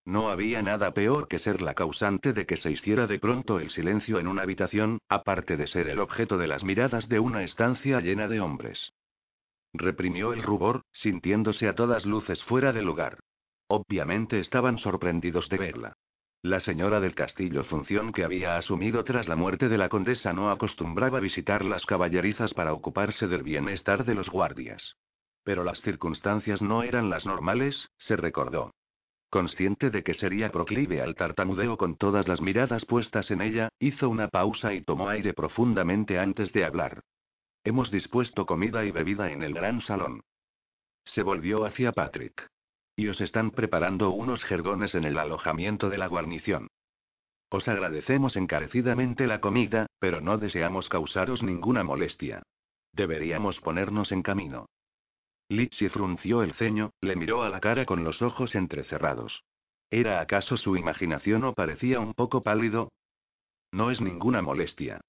No 0.05 0.29
había 0.29 0.61
nada 0.61 0.93
peor 0.93 1.27
que 1.27 1.39
ser 1.39 1.63
la 1.63 1.73
causante 1.73 2.31
de 2.31 2.45
que 2.45 2.57
se 2.57 2.69
hiciera 2.69 3.07
de 3.07 3.17
pronto 3.17 3.59
el 3.59 3.71
silencio 3.71 4.19
en 4.19 4.27
una 4.27 4.43
habitación, 4.43 4.99
aparte 5.09 5.57
de 5.57 5.65
ser 5.65 5.89
el 5.89 5.99
objeto 5.99 6.37
de 6.37 6.45
las 6.47 6.63
miradas 6.63 7.09
de 7.09 7.19
una 7.19 7.43
estancia 7.43 7.99
llena 8.01 8.27
de 8.27 8.39
hombres. 8.39 8.93
Reprimió 9.73 10.31
el 10.31 10.43
rubor, 10.43 10.83
sintiéndose 10.93 11.67
a 11.67 11.73
todas 11.73 12.05
luces 12.05 12.41
fuera 12.43 12.71
de 12.71 12.83
lugar. 12.83 13.19
Obviamente 13.67 14.39
estaban 14.39 14.77
sorprendidos 14.77 15.49
de 15.49 15.57
verla. 15.57 15.93
La 16.43 16.59
señora 16.59 16.99
del 16.99 17.15
castillo 17.15 17.63
función 17.63 18.13
que 18.13 18.23
había 18.23 18.57
asumido 18.57 19.03
tras 19.03 19.27
la 19.27 19.35
muerte 19.35 19.69
de 19.69 19.79
la 19.79 19.89
condesa 19.89 20.31
no 20.31 20.51
acostumbraba 20.51 21.19
visitar 21.19 21.65
las 21.65 21.87
caballerizas 21.87 22.53
para 22.53 22.73
ocuparse 22.73 23.27
del 23.27 23.41
bienestar 23.41 24.05
de 24.05 24.13
los 24.13 24.29
guardias. 24.29 24.95
Pero 25.43 25.63
las 25.63 25.81
circunstancias 25.81 26.61
no 26.61 26.83
eran 26.83 27.09
las 27.09 27.25
normales, 27.25 27.89
se 27.97 28.15
recordó. 28.15 28.71
Consciente 29.35 29.89
de 29.89 30.01
que 30.01 30.13
sería 30.13 30.49
proclive 30.49 31.01
al 31.01 31.13
tartamudeo 31.13 31.75
con 31.75 31.97
todas 31.97 32.25
las 32.25 32.39
miradas 32.39 32.85
puestas 32.85 33.29
en 33.31 33.41
ella, 33.41 33.67
hizo 33.79 34.07
una 34.07 34.29
pausa 34.29 34.73
y 34.73 34.81
tomó 34.81 35.09
aire 35.09 35.33
profundamente 35.33 36.17
antes 36.17 36.53
de 36.53 36.63
hablar. 36.63 37.01
Hemos 37.65 37.91
dispuesto 37.91 38.45
comida 38.45 38.85
y 38.85 38.91
bebida 38.91 39.33
en 39.33 39.43
el 39.43 39.53
gran 39.53 39.81
salón. 39.81 40.21
Se 41.03 41.21
volvió 41.21 41.65
hacia 41.65 41.91
Patrick. 41.91 42.47
Y 42.95 43.09
os 43.09 43.19
están 43.19 43.51
preparando 43.51 44.11
unos 44.11 44.41
jergones 44.45 44.95
en 44.95 45.03
el 45.03 45.17
alojamiento 45.17 45.89
de 45.89 45.97
la 45.97 46.07
guarnición. 46.07 46.69
Os 47.49 47.67
agradecemos 47.67 48.37
encarecidamente 48.37 49.27
la 49.27 49.41
comida, 49.41 49.87
pero 49.99 50.21
no 50.21 50.37
deseamos 50.37 50.87
causaros 50.87 51.43
ninguna 51.43 51.83
molestia. 51.83 52.41
Deberíamos 52.93 53.59
ponernos 53.59 54.13
en 54.13 54.21
camino. 54.21 54.67
Litsi 55.49 55.89
frunció 55.89 56.41
el 56.41 56.53
ceño, 56.53 56.91
le 57.01 57.15
miró 57.15 57.43
a 57.43 57.49
la 57.49 57.59
cara 57.59 57.85
con 57.85 58.03
los 58.03 58.21
ojos 58.21 58.55
entrecerrados. 58.55 59.43
¿Era 59.91 60.19
acaso 60.19 60.57
su 60.57 60.75
imaginación 60.75 61.43
o 61.43 61.53
parecía 61.53 61.99
un 61.99 62.13
poco 62.13 62.41
pálido? 62.41 62.91
No 63.71 63.91
es 63.91 64.01
ninguna 64.01 64.41
molestia. 64.41 65.01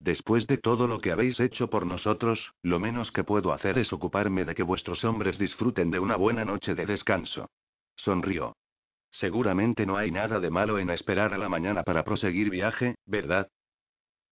Después 0.00 0.46
de 0.46 0.58
todo 0.58 0.86
lo 0.86 1.00
que 1.00 1.12
habéis 1.12 1.38
hecho 1.40 1.70
por 1.70 1.86
nosotros, 1.86 2.52
lo 2.62 2.78
menos 2.78 3.12
que 3.12 3.24
puedo 3.24 3.52
hacer 3.52 3.78
es 3.78 3.92
ocuparme 3.92 4.44
de 4.44 4.54
que 4.54 4.62
vuestros 4.62 5.04
hombres 5.04 5.38
disfruten 5.38 5.90
de 5.90 6.00
una 6.00 6.16
buena 6.16 6.44
noche 6.44 6.74
de 6.74 6.86
descanso. 6.86 7.48
Sonrió. 7.96 8.56
Seguramente 9.12 9.86
no 9.86 9.96
hay 9.96 10.10
nada 10.10 10.40
de 10.40 10.50
malo 10.50 10.78
en 10.78 10.90
esperar 10.90 11.32
a 11.32 11.38
la 11.38 11.48
mañana 11.48 11.84
para 11.84 12.02
proseguir 12.02 12.50
viaje, 12.50 12.96
¿verdad? 13.06 13.48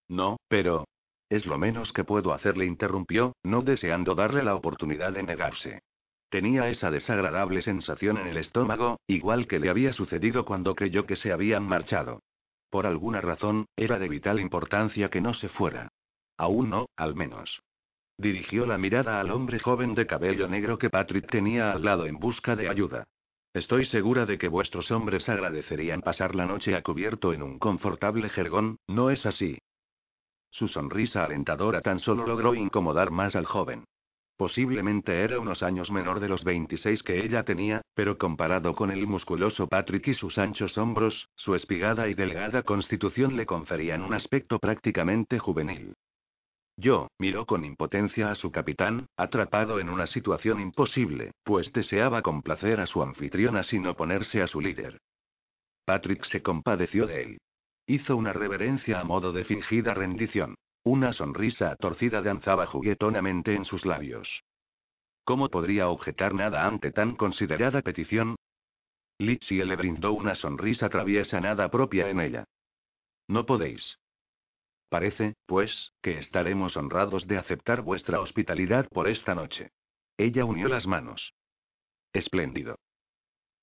No, 0.09 0.37
pero, 0.49 0.85
es 1.33 1.47
lo 1.47 1.57
menos 1.57 1.95
que 1.95 2.05
puedo 2.05 2.35
hacerle, 2.35 2.67
interrumpió, 2.67 3.33
no 3.43 3.63
deseando 3.63 4.15
darle 4.15 4.43
la 4.43 4.55
oportunidad 4.55 5.15
de 5.15 5.23
negarse. 5.23 5.81
Tenía 6.29 6.69
esa 6.69 6.91
desagradable 6.91 7.63
sensación 7.63 8.19
en 8.19 8.27
el 8.27 8.37
estómago, 8.37 9.01
igual 9.07 9.47
que 9.47 9.59
le 9.59 9.71
había 9.71 9.95
sucedido 9.95 10.45
cuando 10.45 10.75
creyó 10.75 11.07
que 11.07 11.17
se 11.17 11.33
habían 11.33 11.67
marchado. 11.67 12.21
Por 12.69 12.87
alguna 12.87 13.23
razón, 13.23 13.65
era 13.77 13.99
de 13.99 14.11
vital 14.11 14.41
importancia 14.41 15.09
que 15.09 15.23
no 15.23 15.33
se 15.33 15.49
fuera. 15.49 15.89
Aún 16.37 16.69
no, 16.69 16.91
al 16.97 17.15
menos. 17.15 17.63
Dirigió 18.19 18.67
la 18.67 18.77
mirada 18.77 19.19
al 19.19 19.31
hombre 19.31 19.59
joven 19.59 19.95
de 19.95 20.07
cabello 20.07 20.49
negro 20.49 20.77
que 20.77 20.91
Patrick 20.91 21.31
tenía 21.31 21.73
al 21.73 21.83
lado 21.83 22.05
en 22.05 22.19
busca 22.19 22.57
de 22.57 22.69
ayuda. 22.69 23.05
Estoy 23.55 23.87
segura 23.87 24.27
de 24.27 24.37
que 24.37 24.49
vuestros 24.49 24.91
hombres 24.91 25.27
agradecerían 25.31 26.03
pasar 26.03 26.35
la 26.35 26.45
noche 26.45 26.77
a 26.77 26.83
cubierto 26.83 27.33
en 27.33 27.43
un 27.43 27.59
confortable 27.59 28.29
jergón, 28.29 28.77
¿no 28.87 29.09
es 29.09 29.25
así? 29.25 29.59
Su 30.53 30.69
sonrisa 30.69 31.25
alentadora 31.25 31.81
tan 31.81 31.99
solo 31.99 32.27
logró 32.27 32.55
incomodar 32.55 33.11
más 33.11 33.35
al 33.35 33.47
joven. 33.47 33.85
Posiblemente 34.37 35.23
era 35.23 35.41
unos 35.41 35.63
años 35.63 35.91
menor 35.91 36.21
de 36.21 36.29
los 36.29 36.45
26 36.45 37.03
que 37.03 37.25
ella 37.25 37.43
tenía, 37.43 37.83
pero 37.95 38.19
comparado 38.19 38.75
con 38.75 38.91
el 38.91 39.07
musculoso 39.07 39.67
Patrick 39.67 40.09
y 40.09 40.15
sus 40.15 40.37
anchos 40.37 40.77
hombros, 40.77 41.29
su 41.37 41.55
espigada 41.55 42.09
y 42.09 42.15
delgada 42.15 42.63
constitución 42.63 43.37
le 43.37 43.47
conferían 43.47 44.03
un 44.03 44.15
aspecto 44.15 44.59
prácticamente 44.59 45.39
juvenil. 45.39 45.95
Yo, 46.77 47.09
miró 47.19 47.47
con 47.47 47.65
impotencia 47.65 48.31
a 48.31 48.35
su 48.35 48.51
capitán, 48.51 49.07
atrapado 49.17 49.79
en 49.79 49.89
una 49.89 50.07
situación 50.07 50.61
imposible, 50.61 51.33
pues 51.45 51.73
deseaba 51.73 52.23
complacer 52.23 52.81
a 52.81 52.87
su 52.87 53.03
anfitriona 53.03 53.63
sin 53.63 53.87
oponerse 53.87 54.43
a 54.43 54.47
su 54.49 54.61
líder. 54.61 54.99
Patrick 55.85 56.25
se 56.27 56.43
compadeció 56.43 57.07
de 57.07 57.23
él. 57.23 57.39
Hizo 57.87 58.17
una 58.17 58.33
reverencia 58.33 59.01
a 59.01 59.05
modo 59.05 59.33
de 59.33 59.45
fingida 59.45 59.95
rendición. 59.95 60.55
Una 60.85 61.13
sonrisa 61.13 61.77
torcida 61.77 62.23
danzaba 62.23 62.67
juguetonamente 62.67 63.55
en 63.55 63.65
sus 63.65 63.85
labios. 63.85 64.43
¿Cómo 65.25 65.49
podría 65.49 65.89
objetar 65.89 66.35
nada 66.35 66.67
ante 66.67 66.91
tan 66.91 67.15
considerada 67.15 67.83
petición? 67.83 68.37
Litsie 69.19 69.65
le 69.65 69.77
brindó 69.77 70.13
una 70.13 70.35
sonrisa 70.35 70.89
traviesa 70.89 71.41
nada 71.41 71.71
propia 71.71 72.09
en 72.09 72.21
ella. 72.21 72.45
No 73.29 73.47
podéis. 73.47 73.99
Parece, 74.89 75.35
pues, 75.47 75.93
que 76.03 76.19
estaremos 76.19 76.77
honrados 76.77 77.27
de 77.27 77.39
aceptar 77.39 77.83
vuestra 77.83 78.21
hospitalidad 78.21 78.89
por 78.89 79.09
esta 79.09 79.35
noche. 79.35 79.71
Ella 80.19 80.45
unió 80.45 80.69
las 80.69 80.87
manos. 80.87 81.33
Espléndido. 82.13 82.77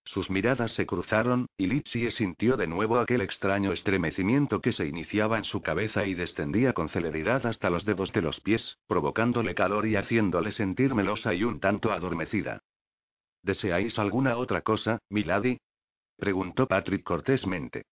Sus 0.10 0.32
miradas 0.32 0.72
se 0.74 0.88
cruzaron, 0.88 1.46
y 1.56 1.68
Litsie 1.68 2.10
sintió 2.10 2.58
de 2.58 2.66
nuevo 2.66 2.98
aquel 2.98 3.22
extraño 3.22 3.74
estremecimiento 3.74 4.60
que 4.60 4.74
se 4.74 4.88
iniciaba 4.88 5.38
en 5.38 5.44
su 5.44 5.62
cabeza 5.62 6.08
y 6.08 6.16
descendía 6.16 6.74
con 6.74 6.90
celeridad 6.90 7.46
hasta 7.46 7.70
los 7.70 7.86
dedos 7.86 8.12
de 8.12 8.24
los 8.24 8.40
pies, 8.40 8.80
provocándole 8.88 9.54
calor 9.54 9.86
y 9.86 9.98
haciéndole 9.98 10.52
sentir 10.52 10.96
melosa 10.96 11.36
y 11.36 11.44
un 11.44 11.60
tanto 11.60 11.92
adormecida. 11.92 12.64
¿Deseáis 13.44 14.00
alguna 14.00 14.36
otra 14.38 14.62
cosa, 14.62 14.98
milady? 15.12 15.60
preguntó 16.18 16.66
Patrick 16.66 17.04
cortésmente. 17.04 17.84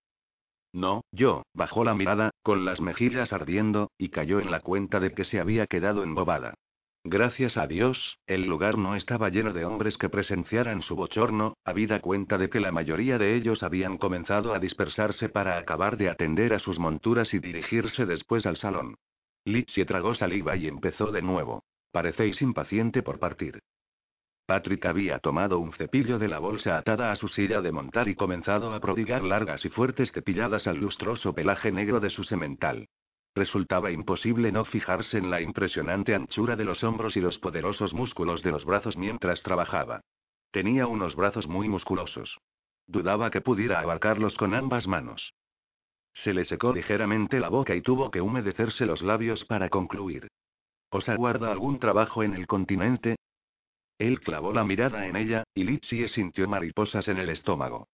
No, 0.72 1.02
yo, 1.12 1.42
bajó 1.52 1.84
la 1.84 1.94
mirada, 1.94 2.30
con 2.42 2.64
las 2.64 2.80
mejillas 2.80 3.30
ardiendo, 3.34 3.90
y 3.98 4.08
cayó 4.08 4.40
en 4.40 4.50
la 4.50 4.60
cuenta 4.60 5.00
de 5.00 5.12
que 5.12 5.24
se 5.24 5.38
había 5.38 5.66
quedado 5.66 6.02
embobada. 6.02 6.54
Gracias 7.08 7.56
a 7.56 7.68
Dios, 7.68 8.18
el 8.26 8.46
lugar 8.46 8.78
no 8.78 8.96
estaba 8.96 9.28
lleno 9.28 9.52
de 9.52 9.64
hombres 9.64 9.96
que 9.96 10.08
presenciaran 10.08 10.82
su 10.82 10.96
bochorno, 10.96 11.56
habida 11.64 12.00
cuenta 12.00 12.36
de 12.36 12.50
que 12.50 12.58
la 12.58 12.72
mayoría 12.72 13.16
de 13.16 13.36
ellos 13.36 13.62
habían 13.62 13.96
comenzado 13.96 14.52
a 14.52 14.58
dispersarse 14.58 15.28
para 15.28 15.56
acabar 15.56 15.98
de 15.98 16.10
atender 16.10 16.52
a 16.52 16.58
sus 16.58 16.80
monturas 16.80 17.32
y 17.32 17.38
dirigirse 17.38 18.06
después 18.06 18.44
al 18.44 18.56
salón. 18.56 18.96
Litsie 19.44 19.84
tragó 19.84 20.16
saliva 20.16 20.56
y 20.56 20.66
empezó 20.66 21.12
de 21.12 21.22
nuevo. 21.22 21.62
Parecéis 21.92 22.42
impaciente 22.42 23.04
por 23.04 23.20
partir. 23.20 23.60
Patrick 24.44 24.84
había 24.86 25.20
tomado 25.20 25.60
un 25.60 25.72
cepillo 25.74 26.18
de 26.18 26.26
la 26.26 26.40
bolsa 26.40 26.76
atada 26.76 27.12
a 27.12 27.16
su 27.16 27.28
silla 27.28 27.60
de 27.60 27.70
montar 27.70 28.08
y 28.08 28.16
comenzado 28.16 28.74
a 28.74 28.80
prodigar 28.80 29.22
largas 29.22 29.64
y 29.64 29.68
fuertes 29.68 30.10
cepilladas 30.10 30.66
al 30.66 30.78
lustroso 30.78 31.32
pelaje 31.32 31.70
negro 31.70 32.00
de 32.00 32.10
su 32.10 32.24
semental. 32.24 32.88
Resultaba 33.36 33.90
imposible 33.90 34.50
no 34.50 34.64
fijarse 34.64 35.18
en 35.18 35.30
la 35.30 35.42
impresionante 35.42 36.14
anchura 36.14 36.56
de 36.56 36.64
los 36.64 36.82
hombros 36.82 37.18
y 37.18 37.20
los 37.20 37.38
poderosos 37.38 37.92
músculos 37.92 38.42
de 38.42 38.50
los 38.50 38.64
brazos 38.64 38.96
mientras 38.96 39.42
trabajaba. 39.42 40.00
Tenía 40.52 40.86
unos 40.86 41.14
brazos 41.14 41.46
muy 41.46 41.68
musculosos. 41.68 42.38
Dudaba 42.86 43.30
que 43.30 43.42
pudiera 43.42 43.80
abarcarlos 43.80 44.34
con 44.38 44.54
ambas 44.54 44.86
manos. 44.86 45.34
Se 46.14 46.32
le 46.32 46.46
secó 46.46 46.72
ligeramente 46.72 47.38
la 47.38 47.50
boca 47.50 47.74
y 47.74 47.82
tuvo 47.82 48.10
que 48.10 48.22
humedecerse 48.22 48.86
los 48.86 49.02
labios 49.02 49.44
para 49.44 49.68
concluir. 49.68 50.28
¿Os 50.88 51.06
aguarda 51.10 51.52
algún 51.52 51.78
trabajo 51.78 52.22
en 52.22 52.32
el 52.32 52.46
continente? 52.46 53.16
Él 53.98 54.20
clavó 54.20 54.54
la 54.54 54.64
mirada 54.64 55.06
en 55.06 55.14
ella, 55.14 55.44
y 55.52 55.64
Litsie 55.64 56.08
sintió 56.08 56.48
mariposas 56.48 57.06
en 57.08 57.18
el 57.18 57.28
estómago. 57.28 57.86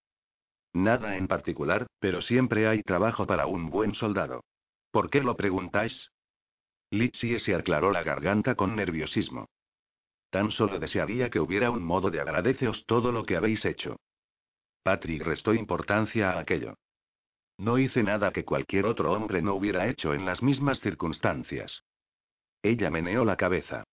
Nada 0.73 1.17
en 1.17 1.27
particular, 1.27 1.89
pero 1.99 2.23
siempre 2.23 2.69
hay 2.69 2.83
trabajo 2.83 3.27
para 3.27 3.47
un 3.47 3.71
buen 3.71 3.95
soldado. 3.97 4.45
¿Por 4.93 5.09
qué 5.09 5.23
lo 5.23 5.37
preguntáis? 5.37 6.13
Litsie 6.91 7.41
se 7.41 7.55
aclaró 7.55 7.91
la 7.91 8.03
garganta 8.03 8.55
con 8.55 8.77
nerviosismo. 8.77 9.49
Tan 10.31 10.51
solo 10.51 10.79
desearía 10.79 11.31
que 11.31 11.41
hubiera 11.41 11.71
un 11.71 11.83
modo 11.83 12.11
de 12.11 12.21
agradeceos 12.21 12.85
todo 12.87 13.11
lo 13.11 13.25
que 13.25 13.37
habéis 13.37 13.65
hecho. 13.65 13.97
Patrick 14.83 15.23
restó 15.23 15.55
importancia 15.55 16.33
a 16.33 16.41
aquello. 16.41 16.75
No 17.57 17.79
hice 17.79 18.03
nada 18.03 18.33
que 18.33 18.45
cualquier 18.45 18.85
otro 18.85 19.13
hombre 19.13 19.41
no 19.41 19.55
hubiera 19.55 19.89
hecho 19.89 20.13
en 20.13 20.27
las 20.27 20.43
mismas 20.43 20.79
circunstancias. 20.81 21.83
Ella 22.63 22.91
meneó 22.91 23.25
la 23.25 23.37
cabeza. 23.37 23.85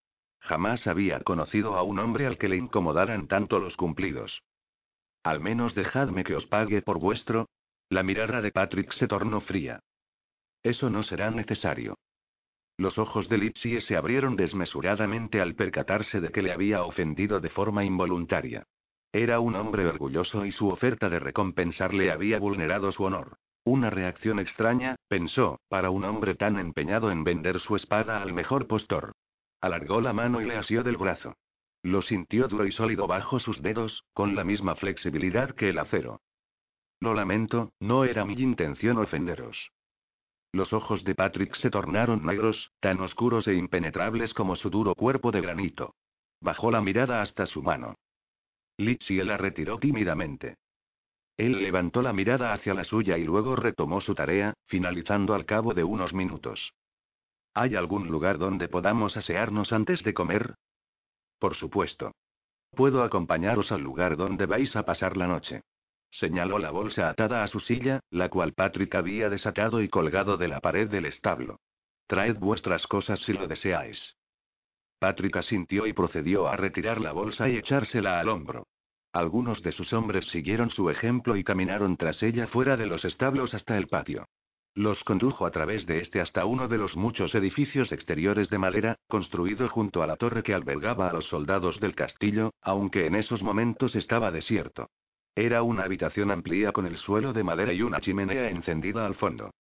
Jamás 0.42 0.86
había 0.86 1.22
conocido 1.22 1.76
a 1.76 1.84
un 1.84 2.00
hombre 2.00 2.26
al 2.26 2.38
que 2.38 2.50
le 2.50 2.58
incomodaran 2.58 3.28
tanto 3.28 3.60
los 3.60 3.78
cumplidos. 3.78 4.42
Al 5.24 5.40
menos 5.40 5.76
dejadme 5.76 6.26
que 6.26 6.36
os 6.36 6.46
pague 6.48 6.82
por 6.82 7.00
vuestro. 7.00 7.48
La 7.90 8.04
mirada 8.04 8.42
de 8.42 8.52
Patrick 8.52 8.92
se 8.94 9.08
tornó 9.08 9.42
fría. 9.42 9.80
Eso 10.64 10.90
no 10.90 11.04
será 11.04 11.32
necesario. 11.32 11.96
Los 12.78 12.98
ojos 12.98 13.28
de 13.28 13.38
Lipsie 13.38 13.82
se 13.82 13.98
abrieron 13.98 14.36
desmesuradamente 14.36 15.42
al 15.42 15.56
percatarse 15.56 16.22
de 16.22 16.30
que 16.30 16.42
le 16.42 16.54
había 16.54 16.84
ofendido 16.84 17.40
de 17.42 17.50
forma 17.50 17.84
involuntaria. 17.84 18.64
Era 19.12 19.40
un 19.40 19.56
hombre 19.56 19.86
orgulloso 19.88 20.46
y 20.46 20.52
su 20.52 20.70
oferta 20.70 21.10
de 21.10 21.20
recompensarle 21.20 22.12
había 22.12 22.40
vulnerado 22.40 22.92
su 22.92 23.04
honor. 23.04 23.38
Una 23.66 23.90
reacción 23.90 24.40
extraña, 24.40 24.96
pensó, 25.08 25.60
para 25.68 25.90
un 25.90 26.06
hombre 26.06 26.36
tan 26.36 26.58
empeñado 26.58 27.12
en 27.12 27.24
vender 27.24 27.60
su 27.60 27.76
espada 27.76 28.22
al 28.22 28.34
mejor 28.34 28.68
postor. 28.68 29.12
Alargó 29.62 30.00
la 30.00 30.14
mano 30.14 30.42
y 30.42 30.46
le 30.46 30.56
asió 30.56 30.84
del 30.84 30.98
brazo. 30.98 31.36
Lo 31.84 32.02
sintió 32.02 32.48
duro 32.48 32.66
y 32.66 32.72
sólido 32.72 33.08
bajo 33.08 33.40
sus 33.40 33.62
dedos, 33.62 34.04
con 34.14 34.36
la 34.36 34.44
misma 34.44 34.76
flexibilidad 34.76 35.52
que 35.52 35.70
el 35.70 35.80
acero. 35.80 36.22
Lo 37.02 37.14
lamento, 37.14 37.72
no 37.80 38.06
era 38.06 38.26
mi 38.26 38.34
intención 38.34 38.98
ofenderos. 38.98 39.72
Los 40.52 40.74
ojos 40.74 41.04
de 41.04 41.14
Patrick 41.14 41.56
se 41.58 41.70
tornaron 41.70 42.26
negros, 42.26 42.72
tan 42.80 43.00
oscuros 43.02 43.48
e 43.48 43.54
impenetrables 43.54 44.34
como 44.34 44.56
su 44.56 44.70
duro 44.70 44.96
cuerpo 44.96 45.32
de 45.32 45.42
granito. 45.42 45.94
Bajó 46.42 46.72
la 46.72 46.82
mirada 46.82 47.22
hasta 47.22 47.46
su 47.46 47.62
mano. 47.62 47.96
Litsie 48.78 49.24
la 49.24 49.38
retiró 49.38 49.78
tímidamente. 49.78 50.56
Él 51.38 51.62
levantó 51.62 52.02
la 52.02 52.14
mirada 52.14 52.54
hacia 52.54 52.74
la 52.74 52.84
suya 52.84 53.18
y 53.18 53.24
luego 53.24 53.56
retomó 53.56 54.02
su 54.02 54.16
tarea, 54.16 54.54
finalizando 54.66 55.36
al 55.36 55.46
cabo 55.46 55.74
de 55.74 55.84
unos 55.84 56.14
minutos. 56.14 56.74
¿Hay 57.54 57.76
algún 57.76 58.08
lugar 58.08 58.38
donde 58.38 58.68
podamos 58.68 59.16
asearnos 59.18 59.72
antes 59.72 60.04
de 60.04 60.14
comer? 60.14 60.56
Por 61.40 61.56
supuesto. 61.56 62.14
Puedo 62.72 63.04
acompañaros 63.04 63.72
al 63.72 63.82
lugar 63.82 64.18
donde 64.18 64.46
vais 64.46 64.76
a 64.76 64.84
pasar 64.84 65.18
la 65.18 65.28
noche. 65.28 65.62
Señaló 66.12 66.58
la 66.60 66.72
bolsa 66.72 67.10
atada 67.10 67.44
a 67.44 67.48
su 67.48 67.60
silla, 67.60 68.00
la 68.10 68.30
cual 68.30 68.54
Patrick 68.54 68.94
había 68.96 69.30
desatado 69.30 69.82
y 69.82 69.90
colgado 69.90 70.38
de 70.38 70.48
la 70.48 70.60
pared 70.60 70.90
del 70.90 71.06
establo. 71.06 71.60
Traed 72.08 72.38
vuestras 72.38 72.88
cosas 72.88 73.20
si 73.22 73.34
lo 73.34 73.48
deseáis. 73.48 74.16
Patrick 75.00 75.38
asintió 75.38 75.88
y 75.88 75.94
procedió 75.94 76.48
a 76.48 76.58
retirar 76.58 77.00
la 77.00 77.12
bolsa 77.12 77.48
y 77.48 77.58
echársela 77.58 78.20
al 78.20 78.30
hombro. 78.30 78.68
Algunos 79.14 79.64
de 79.64 79.72
sus 79.72 79.94
hombres 79.94 80.26
siguieron 80.28 80.70
su 80.70 80.90
ejemplo 80.90 81.36
y 81.36 81.44
caminaron 81.44 81.98
tras 81.98 82.22
ella 82.22 82.48
fuera 82.48 82.78
de 82.78 82.86
los 82.86 83.06
establos 83.06 83.54
hasta 83.54 83.78
el 83.78 83.88
patio. 83.88 84.26
Los 84.76 85.04
condujo 85.04 85.46
a 85.46 85.52
través 85.52 85.86
de 85.88 86.00
este 86.00 86.22
hasta 86.22 86.46
uno 86.46 86.68
de 86.68 86.78
los 86.78 86.96
muchos 86.96 87.34
edificios 87.34 87.92
exteriores 87.92 88.50
de 88.50 88.60
madera, 88.60 88.96
construido 89.08 89.68
junto 89.68 90.04
a 90.04 90.08
la 90.08 90.16
torre 90.16 90.44
que 90.44 90.54
albergaba 90.54 91.10
a 91.10 91.14
los 91.14 91.26
soldados 91.26 91.80
del 91.80 91.96
castillo, 91.96 92.54
aunque 92.62 93.08
en 93.08 93.16
esos 93.16 93.42
momentos 93.42 93.96
estaba 93.96 94.32
desierto. 94.32 94.90
Era 95.40 95.64
una 95.64 95.84
habitación 95.84 96.32
amplia 96.32 96.74
con 96.74 96.86
el 96.86 96.98
suelo 96.98 97.32
de 97.32 97.46
madera 97.46 97.72
y 97.72 97.82
una 97.82 98.02
chimenea 98.02 98.50
encendida 98.50 99.06
al 99.06 99.16
fondo. 99.16 99.52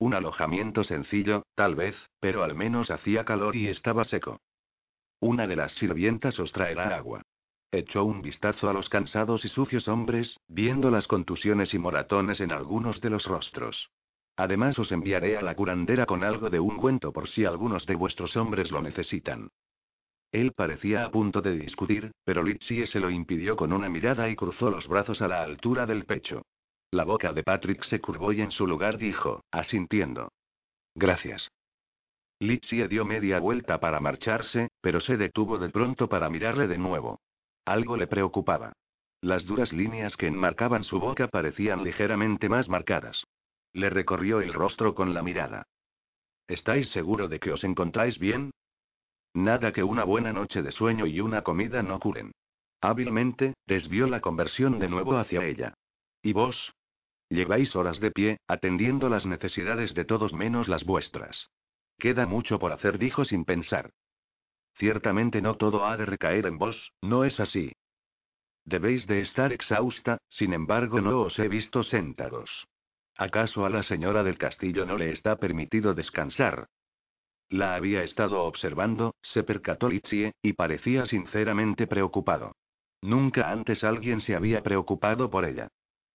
Un 0.00 0.12
alojamiento 0.14 0.82
sencillo, 0.82 1.44
tal 1.54 1.76
vez, 1.76 1.94
pero 2.18 2.42
al 2.42 2.56
menos 2.56 2.90
hacía 2.90 3.24
calor 3.24 3.54
y 3.54 3.68
estaba 3.68 4.04
seco. 4.04 4.40
Una 5.20 5.46
de 5.46 5.54
las 5.54 5.72
sirvientas 5.74 6.40
os 6.40 6.50
traerá 6.50 6.96
agua. 6.96 7.22
Echó 7.70 8.04
un 8.04 8.20
vistazo 8.20 8.68
a 8.68 8.72
los 8.72 8.88
cansados 8.88 9.44
y 9.44 9.48
sucios 9.48 9.86
hombres, 9.86 10.40
viendo 10.48 10.90
las 10.90 11.06
contusiones 11.06 11.72
y 11.72 11.78
moratones 11.78 12.40
en 12.40 12.50
algunos 12.50 13.00
de 13.00 13.10
los 13.10 13.24
rostros. 13.24 13.90
Además 14.34 14.76
os 14.80 14.90
enviaré 14.90 15.36
a 15.36 15.42
la 15.42 15.54
curandera 15.54 16.04
con 16.04 16.24
algo 16.24 16.50
de 16.50 16.58
ungüento 16.58 17.12
por 17.12 17.28
si 17.28 17.44
algunos 17.44 17.86
de 17.86 17.94
vuestros 17.94 18.36
hombres 18.36 18.72
lo 18.72 18.82
necesitan. 18.82 19.50
Él 20.30 20.52
parecía 20.52 21.04
a 21.04 21.10
punto 21.10 21.40
de 21.40 21.56
discutir, 21.56 22.12
pero 22.24 22.42
Litsie 22.42 22.86
se 22.86 23.00
lo 23.00 23.10
impidió 23.10 23.56
con 23.56 23.72
una 23.72 23.88
mirada 23.88 24.28
y 24.28 24.36
cruzó 24.36 24.70
los 24.70 24.86
brazos 24.86 25.22
a 25.22 25.28
la 25.28 25.42
altura 25.42 25.86
del 25.86 26.04
pecho. 26.04 26.42
La 26.90 27.04
boca 27.04 27.32
de 27.32 27.42
Patrick 27.42 27.84
se 27.84 28.00
curvó 28.00 28.32
y 28.32 28.40
en 28.40 28.50
su 28.50 28.66
lugar 28.66 28.98
dijo, 28.98 29.42
asintiendo. 29.50 30.32
Gracias. 30.94 31.50
Litsie 32.40 32.88
dio 32.88 33.04
media 33.04 33.40
vuelta 33.40 33.80
para 33.80 34.00
marcharse, 34.00 34.68
pero 34.80 35.00
se 35.00 35.16
detuvo 35.16 35.58
de 35.58 35.70
pronto 35.70 36.08
para 36.08 36.30
mirarle 36.30 36.68
de 36.68 36.78
nuevo. 36.78 37.20
Algo 37.64 37.96
le 37.96 38.06
preocupaba. 38.06 38.72
Las 39.20 39.44
duras 39.44 39.72
líneas 39.72 40.16
que 40.16 40.28
enmarcaban 40.28 40.84
su 40.84 41.00
boca 41.00 41.28
parecían 41.28 41.82
ligeramente 41.82 42.48
más 42.48 42.68
marcadas. 42.68 43.24
Le 43.72 43.90
recorrió 43.90 44.40
el 44.40 44.54
rostro 44.54 44.94
con 44.94 45.12
la 45.12 45.22
mirada. 45.22 45.64
¿Estáis 46.46 46.88
seguro 46.90 47.28
de 47.28 47.40
que 47.40 47.52
os 47.52 47.64
encontráis 47.64 48.18
bien? 48.18 48.52
Nada 49.34 49.72
que 49.72 49.82
una 49.82 50.04
buena 50.04 50.32
noche 50.32 50.62
de 50.62 50.72
sueño 50.72 51.06
y 51.06 51.20
una 51.20 51.42
comida 51.42 51.82
no 51.82 52.00
curen. 52.00 52.32
Hábilmente, 52.80 53.54
desvió 53.66 54.06
la 54.06 54.20
conversión 54.20 54.78
de 54.78 54.88
nuevo 54.88 55.16
hacia 55.16 55.44
ella. 55.44 55.74
¿Y 56.22 56.32
vos? 56.32 56.72
Lleváis 57.28 57.74
horas 57.76 58.00
de 58.00 58.10
pie, 58.10 58.38
atendiendo 58.46 59.08
las 59.08 59.26
necesidades 59.26 59.94
de 59.94 60.04
todos 60.04 60.32
menos 60.32 60.68
las 60.68 60.84
vuestras. 60.84 61.48
Queda 61.98 62.26
mucho 62.26 62.58
por 62.58 62.72
hacer, 62.72 62.98
dijo 62.98 63.24
sin 63.24 63.44
pensar. 63.44 63.90
Ciertamente 64.76 65.42
no 65.42 65.56
todo 65.56 65.84
ha 65.84 65.96
de 65.96 66.06
recaer 66.06 66.46
en 66.46 66.56
vos, 66.56 66.92
¿no 67.02 67.24
es 67.24 67.38
así? 67.40 67.72
Debéis 68.64 69.06
de 69.06 69.20
estar 69.20 69.52
exhausta, 69.52 70.18
sin 70.28 70.52
embargo 70.52 71.00
no 71.00 71.22
os 71.22 71.38
he 71.38 71.48
visto 71.48 71.82
sentados. 71.82 72.68
¿Acaso 73.16 73.66
a 73.66 73.70
la 73.70 73.82
señora 73.82 74.22
del 74.22 74.38
castillo 74.38 74.86
no 74.86 74.96
le 74.96 75.10
está 75.10 75.36
permitido 75.36 75.94
descansar? 75.94 76.68
La 77.50 77.74
había 77.74 78.02
estado 78.02 78.42
observando, 78.42 79.14
se 79.22 79.42
percató 79.42 79.88
y 79.90 80.52
parecía 80.52 81.06
sinceramente 81.06 81.86
preocupado. 81.86 82.52
Nunca 83.00 83.50
antes 83.50 83.84
alguien 83.84 84.20
se 84.20 84.34
había 84.34 84.62
preocupado 84.62 85.30
por 85.30 85.44
ella. 85.46 85.68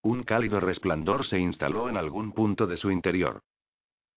Un 0.03 0.23
cálido 0.23 0.59
resplandor 0.59 1.25
se 1.25 1.39
instaló 1.39 1.89
en 1.89 1.97
algún 1.97 2.33
punto 2.33 2.67
de 2.67 2.77
su 2.77 2.91
interior. 2.91 3.41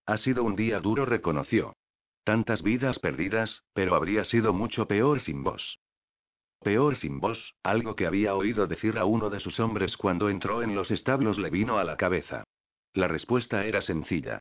Ha 0.05 0.19
sido 0.19 0.45
un 0.45 0.57
día 0.57 0.81
duro, 0.81 1.07
reconoció. 1.07 1.75
Tantas 2.25 2.63
vidas 2.63 2.99
perdidas, 2.99 3.63
pero 3.73 3.95
habría 3.95 4.25
sido 4.25 4.53
mucho 4.53 4.87
peor 4.87 5.21
sin 5.21 5.43
vos. 5.43 5.79
Peor 6.63 6.97
sin 6.97 7.21
vos, 7.21 7.55
algo 7.63 7.95
que 7.97 8.07
había 8.07 8.35
oído 8.35 8.67
decir 8.67 8.99
a 8.99 9.05
uno 9.05 9.31
de 9.31 9.41
sus 9.41 9.59
hombres 9.61 9.97
cuando 9.97 10.29
entró 10.29 10.63
en 10.63 10.75
los 10.75 10.91
establos 10.91 11.39
le 11.39 11.51
vino 11.51 11.79
a 11.79 11.85
la 11.85 11.97
cabeza. 11.97 12.45
La 12.93 13.09
respuesta 13.09 13.65
era 13.65 13.81
sencilla. 13.81 14.41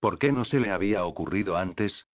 ¿Por 0.00 0.18
qué 0.18 0.32
no 0.32 0.44
se 0.44 0.60
le 0.60 0.70
había 0.70 1.04
ocurrido 1.04 1.56
antes? 1.56 2.06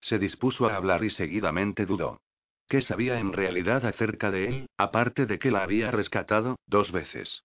Se 0.00 0.18
dispuso 0.18 0.66
a 0.66 0.76
hablar 0.76 1.04
y 1.04 1.10
seguidamente 1.10 1.86
dudó. 1.86 2.20
¿Qué 2.68 2.82
sabía 2.82 3.18
en 3.18 3.32
realidad 3.32 3.84
acerca 3.84 4.30
de 4.30 4.48
él, 4.48 4.66
aparte 4.76 5.26
de 5.26 5.38
que 5.38 5.50
la 5.50 5.62
había 5.62 5.90
rescatado, 5.90 6.56
dos 6.66 6.92
veces? 6.92 7.42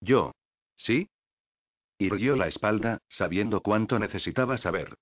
Yo. 0.00 0.32
¿Sí? 0.76 1.08
Irguió 1.98 2.36
la 2.36 2.46
espalda, 2.46 2.98
sabiendo 3.08 3.60
cuánto 3.60 3.98
necesitaba 3.98 4.56
saber. 4.58 4.94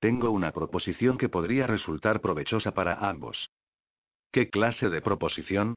Tengo 0.00 0.30
una 0.30 0.52
proposición 0.52 1.18
que 1.18 1.28
podría 1.28 1.66
resultar 1.66 2.20
provechosa 2.20 2.72
para 2.72 2.94
ambos. 3.08 3.48
¿Qué 4.32 4.50
clase 4.50 4.88
de 4.88 5.00
proposición? 5.00 5.74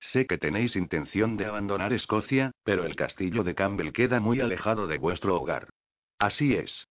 Sé 0.00 0.26
que 0.26 0.38
tenéis 0.38 0.76
intención 0.76 1.36
de 1.36 1.44
abandonar 1.44 1.92
Escocia, 1.92 2.52
pero 2.64 2.84
el 2.84 2.96
castillo 2.96 3.44
de 3.44 3.54
Campbell 3.54 3.92
queda 3.92 4.18
muy 4.20 4.40
alejado 4.40 4.86
de 4.86 4.98
vuestro 4.98 5.36
hogar. 5.36 5.68
Así 6.18 6.54
es. 6.54 6.88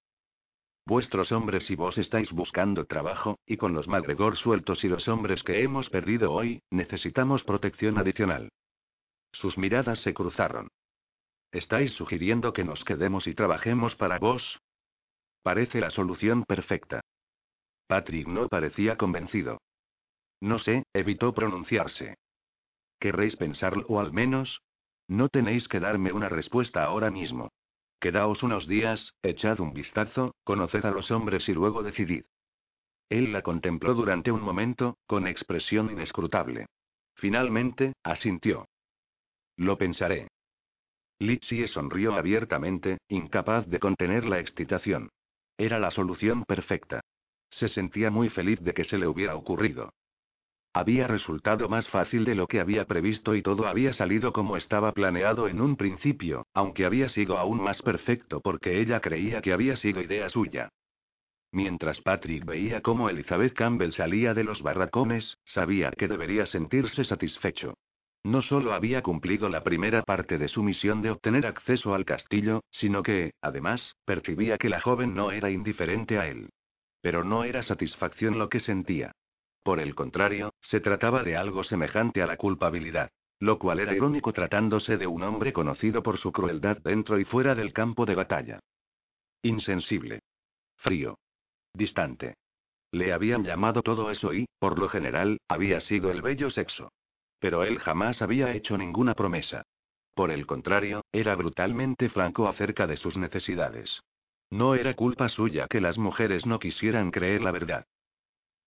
Vuestros 0.85 1.31
hombres 1.31 1.69
y 1.69 1.75
vos 1.75 1.97
estáis 1.97 2.31
buscando 2.31 2.85
trabajo, 2.85 3.37
y 3.45 3.57
con 3.57 3.73
los 3.73 3.87
MacGregor 3.87 4.37
sueltos 4.37 4.83
y 4.83 4.87
los 4.87 5.07
hombres 5.07 5.43
que 5.43 5.61
hemos 5.61 5.89
perdido 5.89 6.31
hoy, 6.31 6.61
necesitamos 6.71 7.43
protección 7.43 7.97
adicional. 7.97 8.49
Sus 9.31 9.57
miradas 9.57 9.99
se 10.01 10.13
cruzaron. 10.13 10.69
¿Estáis 11.51 11.91
sugiriendo 11.93 12.53
que 12.53 12.63
nos 12.63 12.83
quedemos 12.83 13.27
y 13.27 13.33
trabajemos 13.33 13.95
para 13.95 14.19
vos? 14.19 14.59
Parece 15.43 15.79
la 15.79 15.91
solución 15.91 16.43
perfecta. 16.43 17.01
Patrick 17.87 18.27
no 18.27 18.47
parecía 18.47 18.97
convencido. 18.97 19.59
No 20.41 20.59
sé, 20.59 20.83
evitó 20.93 21.33
pronunciarse. 21.33 22.15
¿Querréis 22.99 23.35
pensarlo 23.35 23.85
o 23.87 23.99
al 23.99 24.13
menos? 24.13 24.61
No 25.07 25.29
tenéis 25.29 25.67
que 25.67 25.79
darme 25.79 26.11
una 26.11 26.29
respuesta 26.29 26.83
ahora 26.83 27.09
mismo. 27.09 27.49
Quedaos 27.99 28.43
unos 28.43 28.65
días, 28.67 29.13
echad 29.23 29.59
un 29.59 29.73
vistazo, 29.73 30.33
conoced 30.45 30.85
a 30.85 30.91
los 30.91 31.11
hombres 31.11 31.47
y 31.49 31.53
luego 31.53 31.83
decidid. 31.83 32.23
Él 33.09 33.33
la 33.33 33.41
contempló 33.41 33.93
durante 33.93 34.31
un 34.31 34.41
momento, 34.41 34.97
con 35.05 35.27
expresión 35.27 35.91
inescrutable. 35.91 36.67
Finalmente, 37.15 37.93
asintió. 38.03 38.67
Lo 39.57 39.77
pensaré. 39.77 40.29
Litsie 41.19 41.67
sonrió 41.67 42.13
abiertamente, 42.15 42.99
incapaz 43.09 43.67
de 43.67 43.79
contener 43.79 44.23
la 44.25 44.39
excitación. 44.39 45.09
Era 45.57 45.77
la 45.79 45.91
solución 45.91 46.45
perfecta. 46.45 47.01
Se 47.49 47.67
sentía 47.67 48.09
muy 48.09 48.29
feliz 48.29 48.61
de 48.61 48.73
que 48.73 48.85
se 48.85 48.97
le 48.97 49.07
hubiera 49.07 49.35
ocurrido. 49.35 49.91
Había 50.73 51.07
resultado 51.07 51.67
más 51.67 51.87
fácil 51.87 52.25
de 52.25 52.35
lo 52.35 52.45
que 52.45 52.59
había 52.59 52.85
previsto 52.85 53.33
y 53.35 53.41
todo 53.41 53.67
había 53.67 53.91
salido 53.93 54.31
como 54.31 54.55
estaba 54.55 54.91
planeado 54.91 55.47
en 55.47 55.61
un 55.61 55.75
principio, 55.75 56.45
aunque 56.53 56.85
había 56.85 57.09
sido 57.09 57.37
aún 57.37 57.61
más 57.61 57.81
perfecto 57.81 58.39
porque 58.39 58.79
ella 58.79 58.99
creía 58.99 59.41
que 59.41 59.51
había 59.51 59.75
sido 59.77 60.01
idea 60.01 60.29
suya. 60.29 60.69
Mientras 61.51 61.99
Patrick 62.01 62.45
veía 62.45 62.81
cómo 62.81 63.09
Elizabeth 63.09 63.53
Campbell 63.53 63.93
salía 63.93 64.35
de 64.35 64.43
los 64.43 64.61
barracones, 64.61 65.37
sabía 65.43 65.91
que 65.91 66.07
debería 66.07 66.45
sentirse 66.45 67.03
satisfecho. 67.03 67.73
No 68.23 68.43
solo 68.43 68.73
había 68.73 69.01
cumplido 69.01 69.49
la 69.49 69.63
primera 69.63 70.03
parte 70.03 70.37
de 70.37 70.49
su 70.49 70.61
misión 70.61 71.01
de 71.01 71.09
obtener 71.09 71.47
acceso 71.47 71.95
al 71.95 72.05
castillo, 72.05 72.61
sino 72.69 73.01
que, 73.01 73.31
además, 73.41 73.95
percibía 74.05 74.57
que 74.59 74.69
la 74.69 74.81
joven 74.81 75.15
no 75.15 75.31
era 75.31 75.49
indiferente 75.49 76.19
a 76.19 76.27
él. 76.27 76.49
Pero 77.01 77.23
no 77.23 77.43
era 77.43 77.63
satisfacción 77.63 78.37
lo 78.37 78.49
que 78.49 78.59
sentía. 78.59 79.13
Por 79.63 79.79
el 79.79 79.95
contrario, 79.95 80.53
se 80.61 80.79
trataba 80.79 81.23
de 81.23 81.37
algo 81.37 81.63
semejante 81.63 82.21
a 82.21 82.27
la 82.27 82.37
culpabilidad. 82.37 83.11
Lo 83.41 83.57
cual 83.57 83.79
era 83.79 83.95
irónico 83.95 84.33
tratándose 84.33 84.97
de 84.97 85.07
un 85.07 85.23
hombre 85.23 85.53
conocido 85.53 86.03
por 86.03 86.17
su 86.17 86.31
crueldad 86.33 86.77
dentro 86.77 87.19
y 87.19 87.23
fuera 87.23 87.55
del 87.55 87.71
campo 87.71 88.05
de 88.05 88.15
batalla. 88.15 88.59
Insensible. 89.43 90.19
Frío. 90.75 91.17
Distante. 91.73 92.35
Le 92.91 93.13
habían 93.13 93.43
llamado 93.43 93.81
todo 93.81 94.11
eso 94.11 94.33
y, 94.33 94.45
por 94.59 94.77
lo 94.79 94.89
general, 94.89 95.39
había 95.47 95.79
sido 95.79 96.11
el 96.11 96.21
bello 96.21 96.51
sexo. 96.51 96.91
Pero 97.39 97.63
él 97.63 97.79
jamás 97.79 98.21
había 98.21 98.53
hecho 98.53 98.77
ninguna 98.77 99.13
promesa. 99.13 99.63
Por 100.13 100.31
el 100.31 100.45
contrario, 100.45 101.05
era 101.13 101.35
brutalmente 101.35 102.09
franco 102.09 102.49
acerca 102.49 102.87
de 102.87 102.97
sus 102.97 103.15
necesidades. 103.15 104.01
No 104.49 104.75
era 104.75 104.95
culpa 104.95 105.29
suya 105.29 105.67
que 105.69 105.79
las 105.79 105.97
mujeres 105.97 106.45
no 106.45 106.59
quisieran 106.59 107.11
creer 107.11 107.41
la 107.41 107.51
verdad. 107.51 107.85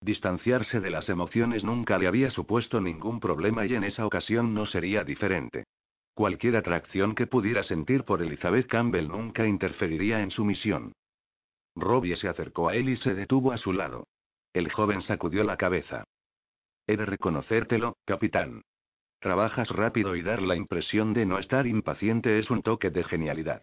Distanciarse 0.02 0.80
de 0.80 0.90
las 0.90 1.08
emociones 1.08 1.62
nunca 1.62 1.96
le 1.96 2.08
había 2.08 2.28
supuesto 2.30 2.80
ningún 2.80 3.20
problema 3.20 3.64
y 3.66 3.76
en 3.76 3.84
esa 3.84 4.04
ocasión 4.04 4.52
no 4.52 4.66
sería 4.66 5.04
diferente. 5.04 5.64
Cualquier 6.12 6.56
atracción 6.56 7.14
que 7.14 7.28
pudiera 7.28 7.62
sentir 7.62 8.02
por 8.02 8.20
Elizabeth 8.20 8.66
Campbell 8.66 9.06
nunca 9.06 9.46
interferiría 9.46 10.20
en 10.20 10.32
su 10.32 10.44
misión. 10.44 10.92
Robbie 11.76 12.16
se 12.16 12.28
acercó 12.28 12.68
a 12.68 12.74
él 12.74 12.88
y 12.88 12.96
se 12.96 13.14
detuvo 13.14 13.52
a 13.52 13.58
su 13.58 13.72
lado. 13.72 14.08
El 14.52 14.72
joven 14.72 15.02
sacudió 15.02 15.44
la 15.44 15.56
cabeza. 15.56 16.02
He 16.88 16.96
de 16.96 17.06
reconocértelo, 17.06 17.96
capitán. 18.04 18.62
Trabajas 19.20 19.70
rápido 19.70 20.16
y 20.16 20.22
dar 20.22 20.42
la 20.42 20.56
impresión 20.56 21.14
de 21.14 21.26
no 21.26 21.38
estar 21.38 21.68
impaciente 21.68 22.40
es 22.40 22.50
un 22.50 22.62
toque 22.62 22.90
de 22.90 23.04
genialidad. 23.04 23.62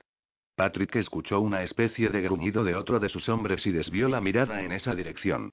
Patrick 0.56 0.96
escuchó 0.96 1.42
una 1.42 1.64
especie 1.64 2.08
de 2.08 2.22
gruñido 2.22 2.64
de 2.64 2.76
otro 2.76 3.02
de 3.02 3.10
sus 3.10 3.28
hombres 3.28 3.68
y 3.68 3.72
desvió 3.72 4.08
la 4.08 4.22
mirada 4.22 4.62
en 4.62 4.72
esa 4.72 4.96
dirección. 4.96 5.52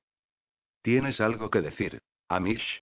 ¿Tienes 0.87 1.21
algo 1.21 1.51
que 1.51 1.63
decir, 1.63 2.01
Amish? 2.29 2.81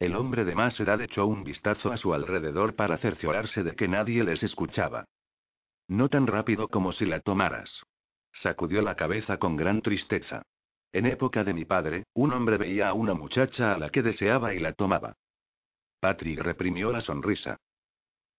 El 0.00 0.16
hombre 0.16 0.44
de 0.44 0.56
más 0.56 0.80
edad 0.80 1.00
echó 1.00 1.26
un 1.26 1.44
vistazo 1.44 1.92
a 1.92 1.96
su 1.96 2.12
alrededor 2.12 2.74
para 2.74 2.98
cerciorarse 2.98 3.62
de 3.62 3.76
que 3.76 3.86
nadie 3.86 4.24
les 4.24 4.42
escuchaba. 4.42 5.04
No 5.86 6.08
tan 6.08 6.26
rápido 6.26 6.66
como 6.66 6.90
si 6.90 7.06
la 7.06 7.20
tomaras. 7.20 7.84
Sacudió 8.32 8.82
la 8.82 8.96
cabeza 8.96 9.38
con 9.38 9.54
gran 9.54 9.80
tristeza. 9.80 10.42
En 10.92 11.06
época 11.06 11.44
de 11.44 11.54
mi 11.54 11.64
padre, 11.64 12.02
un 12.14 12.32
hombre 12.32 12.56
veía 12.56 12.88
a 12.88 12.94
una 12.94 13.14
muchacha 13.14 13.74
a 13.74 13.78
la 13.78 13.90
que 13.90 14.02
deseaba 14.02 14.52
y 14.52 14.58
la 14.58 14.72
tomaba. 14.72 15.14
Patrick 16.00 16.40
reprimió 16.40 16.90
la 16.90 17.00
sonrisa. 17.00 17.58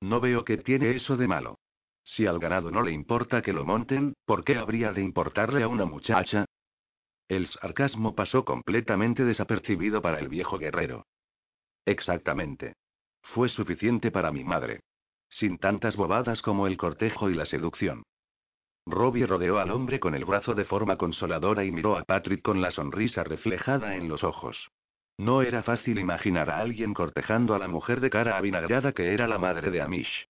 No 0.01 0.19
veo 0.19 0.43
que 0.43 0.57
tiene 0.57 0.97
eso 0.97 1.15
de 1.15 1.29
malo. 1.29 1.59
Si 2.03 2.25
al 2.25 2.39
ganado 2.39 2.71
no 2.71 2.81
le 2.81 2.91
importa 2.91 3.41
que 3.41 3.53
lo 3.53 3.63
monten, 3.63 4.15
¿por 4.25 4.43
qué 4.43 4.57
habría 4.57 4.91
de 4.91 5.01
importarle 5.01 5.63
a 5.63 5.69
una 5.69 5.85
muchacha? 5.85 6.44
El 7.27 7.47
sarcasmo 7.47 8.13
pasó 8.13 8.45
completamente 8.45 9.25
desapercibido 9.25 10.01
para 10.01 10.19
el 10.19 10.29
viejo 10.29 10.59
guerrero. 10.59 11.05
Exactamente. 11.85 12.75
Fue 13.33 13.49
suficiente 13.49 14.11
para 14.11 14.31
mi 14.31 14.43
madre. 14.43 14.81
Sin 15.29 15.57
tantas 15.57 15.95
bobadas 15.95 16.41
como 16.41 16.67
el 16.67 16.77
cortejo 16.77 17.29
y 17.29 17.33
la 17.33 17.45
seducción. 17.45 18.03
Robbie 18.85 19.25
rodeó 19.25 19.57
al 19.57 19.71
hombre 19.71 19.99
con 19.99 20.13
el 20.13 20.25
brazo 20.25 20.53
de 20.53 20.65
forma 20.65 20.97
consoladora 20.97 21.63
y 21.63 21.71
miró 21.71 21.97
a 21.97 22.03
Patrick 22.03 22.43
con 22.43 22.61
la 22.61 22.69
sonrisa 22.69 23.23
reflejada 23.23 23.95
en 23.95 24.07
los 24.07 24.23
ojos. 24.23 24.69
No 25.17 25.41
era 25.41 25.63
fácil 25.63 25.97
imaginar 25.97 26.51
a 26.51 26.59
alguien 26.59 26.93
cortejando 26.93 27.55
a 27.55 27.59
la 27.59 27.67
mujer 27.67 28.01
de 28.01 28.11
cara 28.11 28.37
avinagrada 28.37 28.91
que 28.91 29.13
era 29.13 29.27
la 29.27 29.39
madre 29.39 29.71
de 29.71 29.81
Amish. 29.81 30.27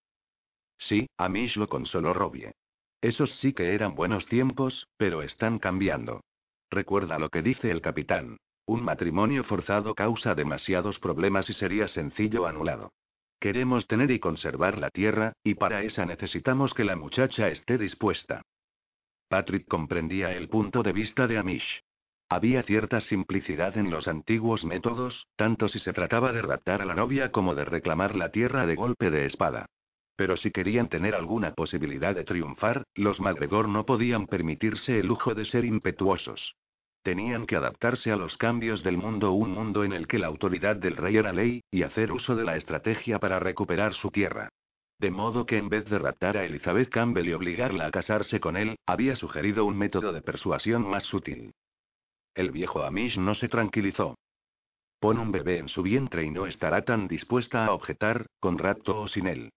Sí, 0.78 1.08
Amish 1.18 1.58
lo 1.58 1.68
consoló 1.68 2.14
Robbie. 2.14 2.54
Esos 3.02 3.34
sí 3.40 3.54
que 3.54 3.74
eran 3.74 3.96
buenos 3.96 4.26
tiempos, 4.28 4.88
pero 4.98 5.22
están 5.22 5.60
cambiando. 5.60 6.22
Recuerda 6.70 7.20
lo 7.20 7.30
que 7.30 7.42
dice 7.42 7.72
el 7.72 7.82
capitán. 7.82 8.38
Un 8.66 8.84
matrimonio 8.84 9.44
forzado 9.44 9.94
causa 9.94 10.34
demasiados 10.34 11.00
problemas 11.00 11.50
y 11.50 11.54
sería 11.54 11.88
sencillo 11.88 12.48
anulado. 12.48 12.92
Queremos 13.40 13.88
tener 13.88 14.10
y 14.12 14.20
conservar 14.20 14.78
la 14.78 14.90
tierra, 14.90 15.34
y 15.44 15.56
para 15.56 15.84
esa 15.84 16.06
necesitamos 16.06 16.74
que 16.74 16.84
la 16.84 16.96
muchacha 16.96 17.50
esté 17.50 17.78
dispuesta. 17.78 18.42
Patrick 19.30 19.68
comprendía 19.68 20.32
el 20.32 20.50
punto 20.50 20.82
de 20.82 20.94
vista 20.94 21.28
de 21.28 21.38
Amish. 21.38 21.82
Había 22.28 22.64
cierta 22.64 23.02
simplicidad 23.02 23.78
en 23.78 23.92
los 23.92 24.08
antiguos 24.08 24.64
métodos, 24.64 25.28
tanto 25.36 25.68
si 25.70 25.80
se 25.80 25.94
trataba 25.94 26.32
de 26.32 26.42
raptar 26.42 26.82
a 26.82 26.86
la 26.86 26.96
novia 26.96 27.32
como 27.32 27.54
de 27.54 27.66
reclamar 27.66 28.16
la 28.16 28.32
tierra 28.32 28.66
de 28.66 28.76
golpe 28.76 29.12
de 29.12 29.26
espada. 29.26 29.68
Pero 30.16 30.38
si 30.38 30.52
querían 30.52 30.88
tener 30.88 31.16
alguna 31.16 31.54
posibilidad 31.54 32.16
de 32.16 32.24
triunfar, 32.24 32.84
los 32.96 33.20
MacGregor 33.20 33.68
no 33.68 33.86
podían 33.86 34.28
permitirse 34.28 35.00
el 35.00 35.08
lujo 35.08 35.36
de 35.36 35.46
ser 35.46 35.66
impetuosos. 35.66 36.56
Tenían 37.04 37.46
que 37.46 37.56
adaptarse 37.56 38.12
a 38.12 38.16
los 38.16 38.36
cambios 38.38 38.82
del 38.84 38.98
mundo, 38.98 39.32
un 39.34 39.52
mundo 39.52 39.84
en 39.84 39.94
el 39.94 40.08
que 40.08 40.18
la 40.18 40.28
autoridad 40.28 40.76
del 40.76 40.98
rey 40.98 41.18
era 41.18 41.34
ley, 41.34 41.62
y 41.70 41.84
hacer 41.84 42.12
uso 42.12 42.36
de 42.36 42.46
la 42.46 42.58
estrategia 42.58 43.20
para 43.20 43.40
recuperar 43.40 43.94
su 43.94 44.10
tierra. 44.10 44.50
De 44.98 45.12
modo 45.12 45.46
que 45.46 45.58
en 45.58 45.70
vez 45.70 45.86
de 45.86 46.00
raptar 46.00 46.38
a 46.38 46.46
Elizabeth 46.46 46.90
Campbell 46.90 47.28
y 47.28 47.34
obligarla 47.34 47.86
a 47.86 47.92
casarse 47.92 48.40
con 48.40 48.56
él, 48.56 48.78
había 48.86 49.16
sugerido 49.16 49.66
un 49.66 49.78
método 49.78 50.14
de 50.14 50.22
persuasión 50.22 50.90
más 50.90 51.04
sutil. 51.04 51.52
El 52.34 52.52
viejo 52.52 52.84
Amish 52.84 53.18
no 53.18 53.36
se 53.36 53.50
tranquilizó. 53.50 54.16
Pon 55.00 55.20
un 55.20 55.32
bebé 55.32 55.60
en 55.60 55.70
su 55.70 55.84
vientre 55.84 56.24
y 56.24 56.32
no 56.32 56.48
estará 56.48 56.84
tan 56.86 57.08
dispuesta 57.08 57.66
a 57.66 57.74
objetar, 57.74 58.26
con 58.40 58.58
rapto 58.58 59.02
o 59.02 59.08
sin 59.08 59.28
él. 59.28 59.52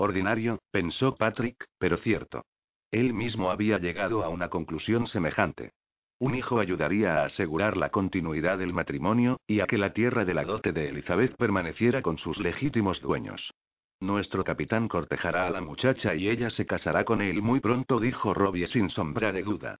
Ordinario, 0.00 0.60
pensó 0.70 1.14
Patrick, 1.14 1.66
pero 1.78 1.98
cierto. 1.98 2.46
Él 2.90 3.12
mismo 3.12 3.50
había 3.50 3.78
llegado 3.78 4.24
a 4.24 4.30
una 4.30 4.48
conclusión 4.48 5.06
semejante. 5.06 5.72
Un 6.18 6.34
hijo 6.34 6.58
ayudaría 6.58 7.18
a 7.18 7.26
asegurar 7.26 7.76
la 7.76 7.90
continuidad 7.90 8.56
del 8.56 8.72
matrimonio, 8.72 9.40
y 9.46 9.60
a 9.60 9.66
que 9.66 9.76
la 9.76 9.92
tierra 9.92 10.24
de 10.24 10.32
la 10.32 10.44
dote 10.44 10.72
de 10.72 10.88
Elizabeth 10.88 11.36
permaneciera 11.36 12.00
con 12.00 12.16
sus 12.16 12.38
legítimos 12.38 13.02
dueños. 13.02 13.52
Nuestro 14.00 14.42
capitán 14.42 14.88
cortejará 14.88 15.46
a 15.46 15.50
la 15.50 15.60
muchacha 15.60 16.14
y 16.14 16.30
ella 16.30 16.48
se 16.48 16.64
casará 16.64 17.04
con 17.04 17.20
él 17.20 17.42
muy 17.42 17.60
pronto, 17.60 18.00
dijo 18.00 18.32
Robbie 18.32 18.68
sin 18.68 18.88
sombra 18.88 19.32
de 19.32 19.42
duda. 19.42 19.76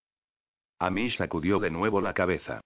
Amish 0.78 1.16
sacudió 1.16 1.60
de 1.60 1.70
nuevo 1.70 2.02
la 2.02 2.12
cabeza. 2.12 2.60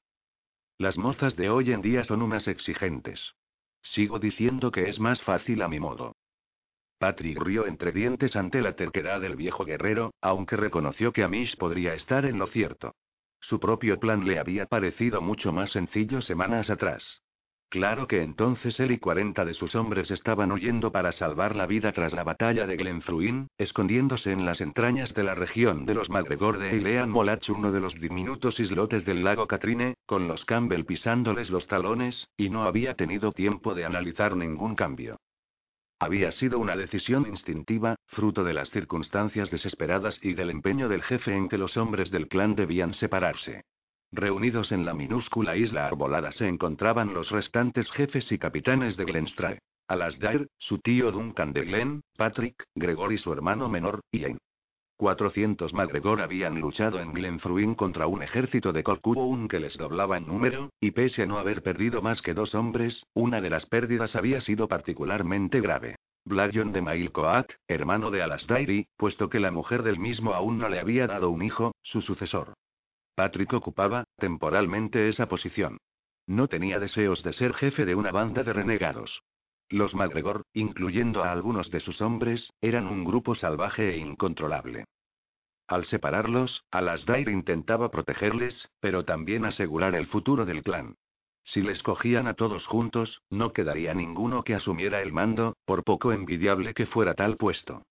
Las 0.76 0.98
mozas 0.98 1.36
de 1.36 1.50
hoy 1.50 1.70
en 1.70 1.82
día 1.82 2.02
son 2.02 2.20
unas 2.20 2.48
exigentes. 2.48 3.34
Sigo 3.80 4.18
diciendo 4.18 4.72
que 4.72 4.88
es 4.88 4.98
más 4.98 5.22
fácil 5.22 5.62
a 5.62 5.68
mi 5.68 5.78
modo. 5.78 6.16
Patrick 6.98 7.38
rió 7.40 7.66
entre 7.66 7.92
dientes 7.92 8.36
ante 8.36 8.60
la 8.60 8.76
terquedad 8.76 9.20
del 9.20 9.36
viejo 9.36 9.64
guerrero, 9.64 10.12
aunque 10.20 10.56
reconoció 10.56 11.12
que 11.12 11.24
Amish 11.24 11.56
podría 11.56 11.94
estar 11.94 12.24
en 12.24 12.38
lo 12.38 12.46
cierto. 12.46 12.94
Su 13.40 13.60
propio 13.60 14.00
plan 14.00 14.26
le 14.26 14.38
había 14.38 14.66
parecido 14.66 15.20
mucho 15.20 15.52
más 15.52 15.70
sencillo 15.70 16.22
semanas 16.22 16.70
atrás. 16.70 17.20
Claro 17.74 18.06
que 18.06 18.22
entonces 18.22 18.78
él 18.78 18.92
y 18.92 18.98
40 18.98 19.44
de 19.44 19.52
sus 19.52 19.74
hombres 19.74 20.08
estaban 20.12 20.52
huyendo 20.52 20.92
para 20.92 21.10
salvar 21.10 21.56
la 21.56 21.66
vida 21.66 21.90
tras 21.90 22.12
la 22.12 22.22
batalla 22.22 22.68
de 22.68 22.76
Glenfruin, 22.76 23.48
escondiéndose 23.58 24.30
en 24.30 24.46
las 24.46 24.60
entrañas 24.60 25.12
de 25.12 25.24
la 25.24 25.34
región 25.34 25.84
de 25.84 25.94
los 25.94 26.08
MacGregor 26.08 26.58
de 26.58 26.70
Eilean 26.70 27.10
Molach, 27.10 27.50
uno 27.50 27.72
de 27.72 27.80
los 27.80 27.94
diminutos 28.00 28.60
islotes 28.60 29.04
del 29.04 29.24
lago 29.24 29.48
Catrine, 29.48 29.94
con 30.06 30.28
los 30.28 30.44
Campbell 30.44 30.84
pisándoles 30.84 31.50
los 31.50 31.66
talones, 31.66 32.28
y 32.36 32.48
no 32.48 32.62
había 32.62 32.94
tenido 32.94 33.32
tiempo 33.32 33.74
de 33.74 33.84
analizar 33.84 34.36
ningún 34.36 34.76
cambio. 34.76 35.18
Había 35.98 36.32
sido 36.32 36.58
una 36.58 36.76
decisión 36.76 37.26
instintiva, 37.28 37.96
fruto 38.08 38.44
de 38.44 38.54
las 38.54 38.70
circunstancias 38.70 39.50
desesperadas 39.50 40.18
y 40.22 40.34
del 40.34 40.50
empeño 40.50 40.88
del 40.88 41.02
jefe 41.02 41.34
en 41.34 41.48
que 41.48 41.58
los 41.58 41.76
hombres 41.76 42.10
del 42.10 42.28
clan 42.28 42.54
debían 42.54 42.94
separarse. 42.94 43.64
Reunidos 44.12 44.70
en 44.70 44.84
la 44.84 44.94
minúscula 44.94 45.56
isla 45.56 45.86
arbolada 45.86 46.30
se 46.32 46.46
encontraban 46.46 47.14
los 47.14 47.30
restantes 47.30 47.90
jefes 47.90 48.30
y 48.30 48.38
capitanes 48.38 48.96
de 48.96 49.04
Glenstrae. 49.04 49.58
Alasdair, 49.88 50.48
su 50.56 50.78
tío 50.78 51.10
Duncan 51.12 51.52
de 51.52 51.64
Glen, 51.64 52.00
Patrick, 52.16 52.64
Gregory 52.74 53.18
su 53.18 53.32
hermano 53.32 53.68
menor, 53.68 54.00
y 54.10 54.20
Jane. 54.20 54.38
400 54.96 55.72
MacGregor 55.72 56.20
habían 56.22 56.60
luchado 56.60 57.00
en 57.00 57.12
Glenfruin 57.12 57.74
contra 57.74 58.06
un 58.06 58.22
ejército 58.22 58.72
de 58.72 58.82
Colquhoun 58.82 59.48
que 59.48 59.60
les 59.60 59.76
doblaba 59.76 60.16
en 60.16 60.26
número, 60.26 60.70
y 60.80 60.92
pese 60.92 61.22
a 61.22 61.26
no 61.26 61.38
haber 61.38 61.62
perdido 61.62 62.00
más 62.00 62.22
que 62.22 62.34
dos 62.34 62.54
hombres, 62.54 63.04
una 63.14 63.40
de 63.40 63.50
las 63.50 63.66
pérdidas 63.66 64.14
había 64.14 64.40
sido 64.40 64.68
particularmente 64.68 65.60
grave. 65.60 65.96
Blagyon 66.24 66.72
de 66.72 66.80
Mailcoat, 66.80 67.50
hermano 67.68 68.10
de 68.10 68.22
Alasdair 68.22 68.70
y, 68.70 68.86
puesto 68.96 69.28
que 69.28 69.40
la 69.40 69.50
mujer 69.50 69.82
del 69.82 69.98
mismo 69.98 70.32
aún 70.32 70.58
no 70.58 70.68
le 70.68 70.80
había 70.80 71.06
dado 71.06 71.28
un 71.28 71.42
hijo, 71.42 71.74
su 71.82 72.00
sucesor. 72.00 72.54
Patrick 73.14 73.52
ocupaba, 73.52 74.04
temporalmente, 74.16 75.08
esa 75.08 75.26
posición. 75.28 75.78
No 76.26 76.48
tenía 76.48 76.78
deseos 76.78 77.22
de 77.22 77.32
ser 77.34 77.52
jefe 77.52 77.84
de 77.84 77.94
una 77.94 78.10
banda 78.10 78.42
de 78.42 78.52
renegados. 78.52 79.22
Los 79.70 79.94
MacGregor, 79.94 80.44
incluyendo 80.52 81.24
a 81.24 81.32
algunos 81.32 81.70
de 81.70 81.80
sus 81.80 82.00
hombres, 82.00 82.52
eran 82.60 82.86
un 82.86 83.04
grupo 83.04 83.34
salvaje 83.34 83.94
e 83.94 83.96
incontrolable. 83.96 84.84
Al 85.66 85.86
separarlos, 85.86 86.62
Alasdair 86.70 87.28
intentaba 87.30 87.90
protegerles, 87.90 88.68
pero 88.80 89.04
también 89.04 89.46
asegurar 89.46 89.94
el 89.94 90.06
futuro 90.06 90.44
del 90.44 90.62
clan. 90.62 90.96
Si 91.44 91.62
les 91.62 91.82
cogían 91.82 92.26
a 92.26 92.34
todos 92.34 92.66
juntos, 92.66 93.22
no 93.30 93.52
quedaría 93.52 93.94
ninguno 93.94 94.44
que 94.44 94.54
asumiera 94.54 95.00
el 95.02 95.12
mando, 95.12 95.56
por 95.64 95.84
poco 95.84 96.12
envidiable 96.12 96.74
que 96.74 96.86
fuera 96.86 97.14
tal 97.14 97.36
puesto. 97.36 97.82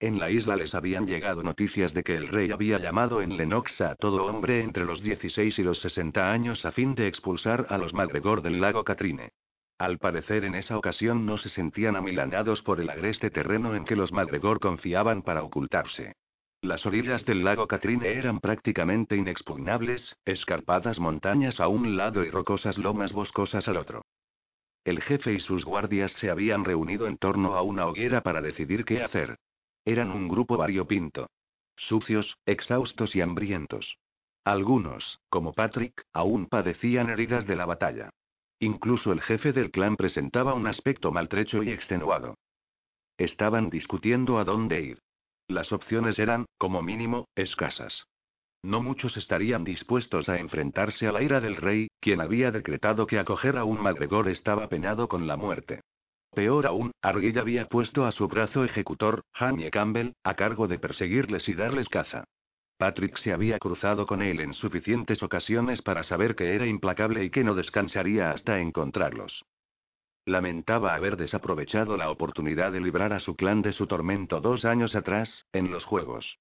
En 0.00 0.20
la 0.20 0.30
isla 0.30 0.54
les 0.54 0.74
habían 0.74 1.06
llegado 1.06 1.42
noticias 1.42 1.92
de 1.92 2.04
que 2.04 2.14
el 2.14 2.28
rey 2.28 2.52
había 2.52 2.78
llamado 2.78 3.20
en 3.20 3.36
Lennox 3.36 3.80
a 3.80 3.96
todo 3.96 4.26
hombre 4.26 4.62
entre 4.62 4.84
los 4.84 5.02
16 5.02 5.58
y 5.58 5.62
los 5.64 5.80
60 5.80 6.30
años 6.30 6.64
a 6.64 6.70
fin 6.70 6.94
de 6.94 7.08
expulsar 7.08 7.66
a 7.68 7.78
los 7.78 7.92
MacGregor 7.94 8.42
del 8.42 8.60
lago 8.60 8.84
Catrine. 8.84 9.32
Al 9.78 9.98
parecer 9.98 10.44
en 10.44 10.56
esa 10.56 10.76
ocasión 10.76 11.24
no 11.24 11.38
se 11.38 11.50
sentían 11.50 11.94
amilanados 11.94 12.62
por 12.62 12.80
el 12.80 12.90
agreste 12.90 13.30
terreno 13.30 13.76
en 13.76 13.84
que 13.84 13.94
los 13.94 14.10
MacGregor 14.10 14.58
confiaban 14.58 15.22
para 15.22 15.44
ocultarse. 15.44 16.14
Las 16.60 16.84
orillas 16.84 17.24
del 17.24 17.44
lago 17.44 17.68
Catrine 17.68 18.08
eran 18.08 18.40
prácticamente 18.40 19.14
inexpugnables, 19.14 20.16
escarpadas 20.24 20.98
montañas 20.98 21.60
a 21.60 21.68
un 21.68 21.96
lado 21.96 22.24
y 22.24 22.30
rocosas 22.30 22.76
lomas 22.76 23.12
boscosas 23.12 23.68
al 23.68 23.76
otro. 23.76 24.02
El 24.84 25.00
jefe 25.00 25.34
y 25.34 25.40
sus 25.40 25.64
guardias 25.64 26.10
se 26.14 26.30
habían 26.30 26.64
reunido 26.64 27.06
en 27.06 27.16
torno 27.16 27.54
a 27.54 27.62
una 27.62 27.86
hoguera 27.86 28.22
para 28.22 28.42
decidir 28.42 28.84
qué 28.84 29.04
hacer. 29.04 29.38
Eran 29.84 30.10
un 30.10 30.26
grupo 30.26 30.56
variopinto. 30.56 31.28
Sucios, 31.76 32.36
exhaustos 32.46 33.14
y 33.14 33.20
hambrientos. 33.20 33.96
Algunos, 34.42 35.20
como 35.28 35.52
Patrick, 35.52 36.02
aún 36.12 36.46
padecían 36.46 37.10
heridas 37.10 37.46
de 37.46 37.54
la 37.54 37.66
batalla. 37.66 38.10
Incluso 38.60 39.12
el 39.12 39.20
jefe 39.20 39.52
del 39.52 39.70
clan 39.70 39.96
presentaba 39.96 40.54
un 40.54 40.66
aspecto 40.66 41.12
maltrecho 41.12 41.62
y 41.62 41.70
extenuado. 41.70 42.34
Estaban 43.16 43.70
discutiendo 43.70 44.38
a 44.38 44.44
dónde 44.44 44.80
ir. 44.80 44.98
Las 45.48 45.72
opciones 45.72 46.18
eran, 46.18 46.46
como 46.58 46.82
mínimo, 46.82 47.26
escasas. 47.34 48.04
No 48.62 48.82
muchos 48.82 49.16
estarían 49.16 49.64
dispuestos 49.64 50.28
a 50.28 50.38
enfrentarse 50.38 51.06
a 51.06 51.12
la 51.12 51.22
ira 51.22 51.40
del 51.40 51.56
rey, 51.56 51.88
quien 52.00 52.20
había 52.20 52.50
decretado 52.50 53.06
que 53.06 53.18
acoger 53.18 53.56
a 53.56 53.64
un 53.64 53.80
MacGregor 53.80 54.28
estaba 54.28 54.68
peñado 54.68 55.08
con 55.08 55.26
la 55.26 55.36
muerte. 55.36 55.80
Peor 56.34 56.66
aún, 56.66 56.92
Arguill 57.00 57.38
había 57.38 57.66
puesto 57.66 58.04
a 58.04 58.12
su 58.12 58.28
brazo 58.28 58.64
ejecutor, 58.64 59.22
Jamie 59.32 59.70
Campbell, 59.70 60.12
a 60.24 60.34
cargo 60.34 60.68
de 60.68 60.78
perseguirles 60.78 61.48
y 61.48 61.54
darles 61.54 61.88
caza. 61.88 62.24
Patrick 62.78 63.18
se 63.18 63.32
había 63.32 63.58
cruzado 63.58 64.06
con 64.06 64.22
él 64.22 64.38
en 64.38 64.54
suficientes 64.54 65.20
ocasiones 65.24 65.82
para 65.82 66.04
saber 66.04 66.36
que 66.36 66.54
era 66.54 66.64
implacable 66.64 67.24
y 67.24 67.30
que 67.30 67.42
no 67.42 67.56
descansaría 67.56 68.30
hasta 68.30 68.60
encontrarlos. 68.60 69.44
Lamentaba 70.24 70.94
haber 70.94 71.16
desaprovechado 71.16 71.96
la 71.96 72.08
oportunidad 72.10 72.70
de 72.70 72.80
librar 72.80 73.12
a 73.12 73.18
su 73.18 73.34
clan 73.34 73.62
de 73.62 73.72
su 73.72 73.88
tormento 73.88 74.40
dos 74.40 74.64
años 74.64 74.94
atrás, 74.94 75.46
en 75.52 75.72
los 75.72 75.84
Juegos. 75.84 76.38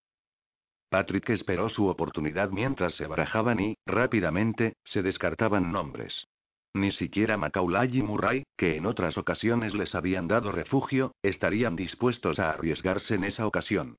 Patrick 0.89 1.27
esperó 1.31 1.69
su 1.69 1.87
oportunidad 1.87 2.51
mientras 2.51 2.93
se 2.95 3.07
barajaban 3.07 3.59
y, 3.59 3.75
rápidamente, 3.87 4.73
se 4.83 5.01
descartaban 5.01 5.71
nombres. 5.71 6.27
Ni 6.75 6.91
siquiera 6.91 7.37
Macaulay 7.37 7.97
y 7.97 8.03
Murray, 8.03 8.43
que 8.55 8.75
en 8.75 8.85
otras 8.85 9.17
ocasiones 9.17 9.73
les 9.73 9.95
habían 9.95 10.27
dado 10.27 10.51
refugio, 10.51 11.13
estarían 11.23 11.75
dispuestos 11.75 12.37
a 12.37 12.51
arriesgarse 12.51 13.15
en 13.15 13.23
esa 13.23 13.47
ocasión. 13.47 13.97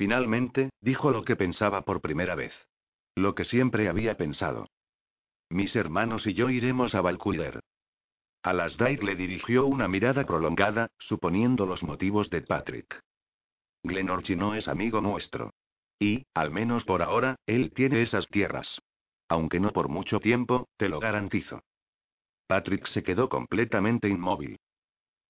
Finalmente, 0.00 0.70
dijo 0.80 1.10
lo 1.10 1.24
que 1.24 1.36
pensaba 1.36 1.82
por 1.82 2.00
primera 2.00 2.34
vez. 2.34 2.54
Lo 3.16 3.34
que 3.34 3.44
siempre 3.44 3.86
había 3.86 4.16
pensado. 4.16 4.66
Mis 5.50 5.76
hermanos 5.76 6.26
y 6.26 6.32
yo 6.32 6.48
iremos 6.48 6.94
a 6.94 7.02
Valculler. 7.02 7.60
Alasdair 8.42 9.04
le 9.04 9.14
dirigió 9.14 9.66
una 9.66 9.88
mirada 9.88 10.24
prolongada, 10.24 10.88
suponiendo 11.00 11.66
los 11.66 11.82
motivos 11.82 12.30
de 12.30 12.40
Patrick. 12.40 12.98
Glenorchy 13.82 14.36
no 14.36 14.54
es 14.54 14.68
amigo 14.68 15.02
nuestro. 15.02 15.52
Y, 15.98 16.24
al 16.32 16.50
menos 16.50 16.84
por 16.84 17.02
ahora, 17.02 17.36
él 17.44 17.70
tiene 17.74 18.00
esas 18.00 18.26
tierras. 18.28 18.80
Aunque 19.28 19.60
no 19.60 19.70
por 19.70 19.90
mucho 19.90 20.18
tiempo, 20.18 20.66
te 20.78 20.88
lo 20.88 20.98
garantizo. 20.98 21.60
Patrick 22.46 22.86
se 22.86 23.02
quedó 23.02 23.28
completamente 23.28 24.08
inmóvil. 24.08 24.58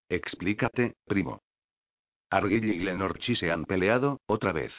Explícate, 0.09 0.95
primo. 1.07 1.41
Argyll 2.31 2.65
y 2.65 2.79
Glenorchy 2.79 3.35
se 3.35 3.51
han 3.51 3.65
peleado, 3.65 4.21
otra 4.27 4.53
vez. 4.53 4.73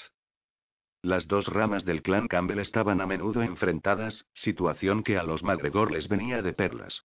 Las 1.03 1.27
dos 1.27 1.47
ramas 1.47 1.83
del 1.83 2.01
clan 2.01 2.27
Campbell 2.27 2.59
estaban 2.59 3.01
a 3.01 3.05
menudo 3.05 3.41
enfrentadas, 3.41 4.25
situación 4.33 5.03
que 5.03 5.17
a 5.17 5.23
los 5.23 5.43
MacGregor 5.43 5.91
les 5.91 6.07
venía 6.07 6.41
de 6.41 6.53
perlas. 6.53 7.03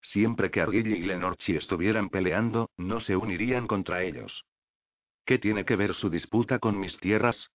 Siempre 0.00 0.50
que 0.50 0.62
Argyll 0.62 0.86
y 0.86 1.00
Glenorchy 1.00 1.56
estuvieran 1.56 2.08
peleando, 2.08 2.70
no 2.76 3.00
se 3.00 3.16
unirían 3.16 3.66
contra 3.66 4.02
ellos. 4.02 4.44
¿Qué 5.26 5.38
tiene 5.38 5.64
que 5.64 5.76
ver 5.76 5.94
su 5.94 6.08
disputa 6.08 6.58
con 6.58 6.80
mis 6.80 6.96
tierras? 6.98 7.50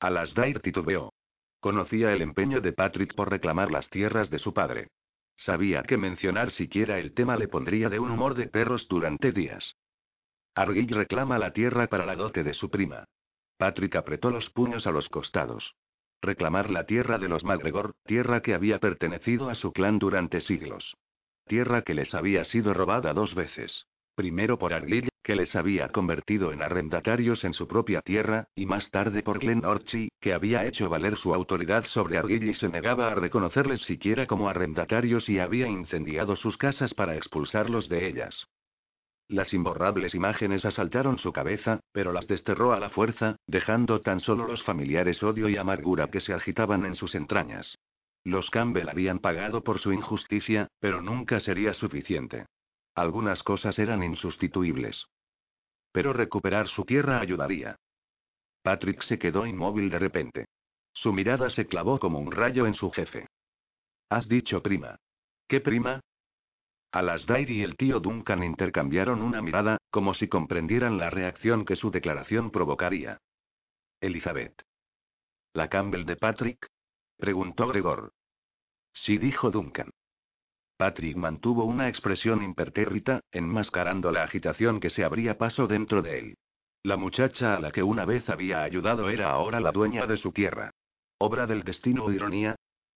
Alasdair 0.00 0.60
titubeó. 0.60 1.12
Conocía 1.60 2.12
el 2.12 2.22
empeño 2.22 2.60
de 2.60 2.72
Patrick 2.72 3.14
por 3.14 3.30
reclamar 3.30 3.70
las 3.70 3.88
tierras 3.90 4.30
de 4.30 4.38
su 4.38 4.52
padre. 4.52 4.88
Sabía 5.36 5.82
que 5.82 5.96
mencionar 5.96 6.50
siquiera 6.50 6.98
el 6.98 7.14
tema 7.14 7.36
le 7.36 7.46
pondría 7.46 7.88
de 7.88 8.00
un 8.00 8.10
humor 8.10 8.34
de 8.34 8.48
perros 8.48 8.88
durante 8.88 9.30
días. 9.30 9.76
Argyll 10.58 10.88
reclama 10.88 11.38
la 11.38 11.52
tierra 11.52 11.86
para 11.86 12.04
la 12.04 12.16
dote 12.16 12.42
de 12.42 12.52
su 12.52 12.68
prima. 12.68 13.04
Patrick 13.58 13.94
apretó 13.94 14.30
los 14.32 14.50
puños 14.50 14.88
a 14.88 14.90
los 14.90 15.08
costados. 15.08 15.76
Reclamar 16.20 16.68
la 16.68 16.84
tierra 16.84 17.16
de 17.18 17.28
los 17.28 17.44
MacGregor, 17.44 17.94
tierra 18.04 18.42
que 18.42 18.54
había 18.54 18.80
pertenecido 18.80 19.50
a 19.50 19.54
su 19.54 19.72
clan 19.72 20.00
durante 20.00 20.40
siglos. 20.40 20.96
Tierra 21.46 21.82
que 21.82 21.94
les 21.94 22.12
había 22.12 22.44
sido 22.44 22.74
robada 22.74 23.12
dos 23.12 23.36
veces. 23.36 23.86
Primero 24.16 24.58
por 24.58 24.74
Argyll, 24.74 25.10
que 25.22 25.36
les 25.36 25.54
había 25.54 25.90
convertido 25.90 26.50
en 26.50 26.60
arrendatarios 26.60 27.44
en 27.44 27.54
su 27.54 27.68
propia 27.68 28.00
tierra, 28.02 28.48
y 28.56 28.66
más 28.66 28.90
tarde 28.90 29.22
por 29.22 29.38
Glen 29.38 29.64
Orchy, 29.64 30.08
que 30.20 30.34
había 30.34 30.66
hecho 30.66 30.88
valer 30.88 31.16
su 31.18 31.32
autoridad 31.32 31.84
sobre 31.84 32.18
Argyll 32.18 32.48
y 32.48 32.54
se 32.54 32.68
negaba 32.68 33.12
a 33.12 33.14
reconocerles 33.14 33.82
siquiera 33.82 34.26
como 34.26 34.48
arrendatarios 34.48 35.28
y 35.28 35.38
había 35.38 35.68
incendiado 35.68 36.34
sus 36.34 36.56
casas 36.56 36.94
para 36.94 37.14
expulsarlos 37.14 37.88
de 37.88 38.08
ellas. 38.08 38.48
Las 39.28 39.52
imborrables 39.52 40.14
imágenes 40.14 40.64
asaltaron 40.64 41.18
su 41.18 41.32
cabeza, 41.32 41.80
pero 41.92 42.12
las 42.12 42.26
desterró 42.26 42.72
a 42.72 42.80
la 42.80 42.88
fuerza, 42.88 43.36
dejando 43.46 44.00
tan 44.00 44.20
solo 44.20 44.48
los 44.48 44.62
familiares 44.62 45.22
odio 45.22 45.50
y 45.50 45.58
amargura 45.58 46.10
que 46.10 46.20
se 46.20 46.32
agitaban 46.32 46.86
en 46.86 46.94
sus 46.94 47.14
entrañas. 47.14 47.78
Los 48.24 48.48
Campbell 48.50 48.88
habían 48.88 49.18
pagado 49.18 49.62
por 49.62 49.80
su 49.80 49.92
injusticia, 49.92 50.68
pero 50.80 51.02
nunca 51.02 51.40
sería 51.40 51.74
suficiente. 51.74 52.46
Algunas 52.94 53.42
cosas 53.42 53.78
eran 53.78 54.02
insustituibles. 54.02 55.04
Pero 55.92 56.14
recuperar 56.14 56.68
su 56.68 56.84
tierra 56.84 57.20
ayudaría. 57.20 57.76
Patrick 58.62 59.02
se 59.04 59.18
quedó 59.18 59.46
inmóvil 59.46 59.90
de 59.90 59.98
repente. 59.98 60.46
Su 60.94 61.12
mirada 61.12 61.50
se 61.50 61.66
clavó 61.66 61.98
como 61.98 62.18
un 62.18 62.32
rayo 62.32 62.66
en 62.66 62.74
su 62.74 62.90
jefe. 62.90 63.26
Has 64.08 64.26
dicho 64.26 64.62
prima. 64.62 64.96
¿Qué 65.46 65.60
prima? 65.60 66.00
Alasdair 66.90 67.50
y 67.50 67.62
el 67.62 67.76
tío 67.76 68.00
Duncan 68.00 68.42
intercambiaron 68.42 69.20
una 69.20 69.42
mirada, 69.42 69.76
como 69.90 70.14
si 70.14 70.28
comprendieran 70.28 70.96
la 70.96 71.10
reacción 71.10 71.64
que 71.64 71.76
su 71.76 71.90
declaración 71.90 72.50
provocaría. 72.50 73.20
Elizabeth. 74.00 74.62
¿La 75.52 75.68
Campbell 75.68 76.06
de 76.06 76.16
Patrick? 76.16 76.66
preguntó 77.18 77.68
Gregor. 77.68 78.12
Sí, 78.92 79.18
dijo 79.18 79.50
Duncan. 79.50 79.90
Patrick 80.78 81.16
mantuvo 81.16 81.64
una 81.64 81.88
expresión 81.88 82.42
impertérrita, 82.42 83.20
enmascarando 83.32 84.12
la 84.12 84.22
agitación 84.22 84.80
que 84.80 84.90
se 84.90 85.04
abría 85.04 85.36
paso 85.36 85.66
dentro 85.66 86.02
de 86.02 86.18
él. 86.18 86.38
La 86.84 86.96
muchacha 86.96 87.56
a 87.56 87.60
la 87.60 87.72
que 87.72 87.82
una 87.82 88.04
vez 88.04 88.28
había 88.28 88.62
ayudado 88.62 89.10
era 89.10 89.30
ahora 89.30 89.60
la 89.60 89.72
dueña 89.72 90.06
de 90.06 90.16
su 90.16 90.32
tierra. 90.32 90.70
¿Obra 91.18 91.46
del 91.46 91.64
destino 91.64 92.04
o 92.04 92.12
ironía? 92.12 92.54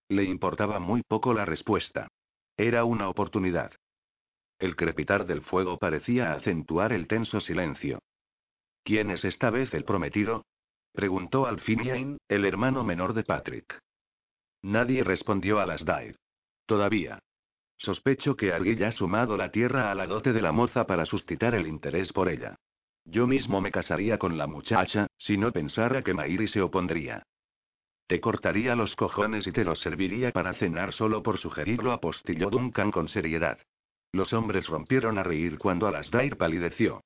Le 0.09 0.22
importaba 0.24 0.78
muy 0.78 1.03
poco 1.03 1.34
la 1.34 1.45
respuesta. 1.45 2.09
Era 2.57 2.84
una 2.84 3.09
oportunidad. 3.09 3.72
El 4.63 4.77
crepitar 4.77 5.27
del 5.27 5.43
fuego 5.43 5.77
parecía 5.77 6.35
acentuar 6.35 6.93
el 6.93 7.09
tenso 7.09 7.41
silencio. 7.41 7.99
¿Quién 8.85 9.11
es 9.11 9.25
esta 9.25 9.51
vez 9.51 9.75
el 9.75 9.83
prometido? 9.83 10.47
preguntó 10.93 11.47
Alfinian, 11.47 12.19
el 12.29 12.45
hermano 12.45 12.85
menor 12.85 13.13
de 13.13 13.25
Patrick. 13.25 13.81
Nadie 14.63 15.03
respondió 15.03 15.59
a 15.59 15.67
las 15.67 15.85
Dave. 15.85 16.15
Todavía. 16.65 17.19
Sospecho 17.77 18.37
que 18.37 18.53
alguien 18.53 18.85
ha 18.85 18.93
sumado 18.93 19.37
la 19.37 19.51
tierra 19.51 19.91
a 19.91 19.97
la 19.97 20.07
dote 20.07 20.33
de 20.33 20.43
la 20.43 20.53
moza 20.53 20.87
para 20.87 21.07
suscitar 21.07 21.57
el 21.57 21.67
interés 21.67 22.13
por 22.13 22.29
ella. 22.29 22.55
Yo 23.05 23.27
mismo 23.27 23.61
me 23.61 23.73
casaría 23.73 24.17
con 24.17 24.39
la 24.39 24.47
muchacha, 24.47 25.09
si 25.19 25.39
no 25.39 25.51
pensara 25.51 26.05
que 26.05 26.15
Mairi 26.15 26.47
se 26.47 26.63
opondría. 26.63 27.25
Te 28.07 28.21
cortaría 28.21 28.77
los 28.77 28.95
cojones 28.95 29.45
y 29.45 29.51
te 29.51 29.65
los 29.65 29.81
serviría 29.81 30.31
para 30.31 30.55
cenar 30.55 30.93
solo 30.93 31.21
por 31.21 31.39
sugerirlo, 31.39 31.91
apostilló 31.91 32.49
Duncan 32.49 32.93
con 32.93 33.09
seriedad. 33.09 33.59
Los 34.13 34.33
hombres 34.35 34.67
rompieron 34.67 35.17
a 35.17 35.23
reír 35.23 35.59
cuando 35.59 35.87
Alasdair 35.87 36.37
palideció. 36.37 37.03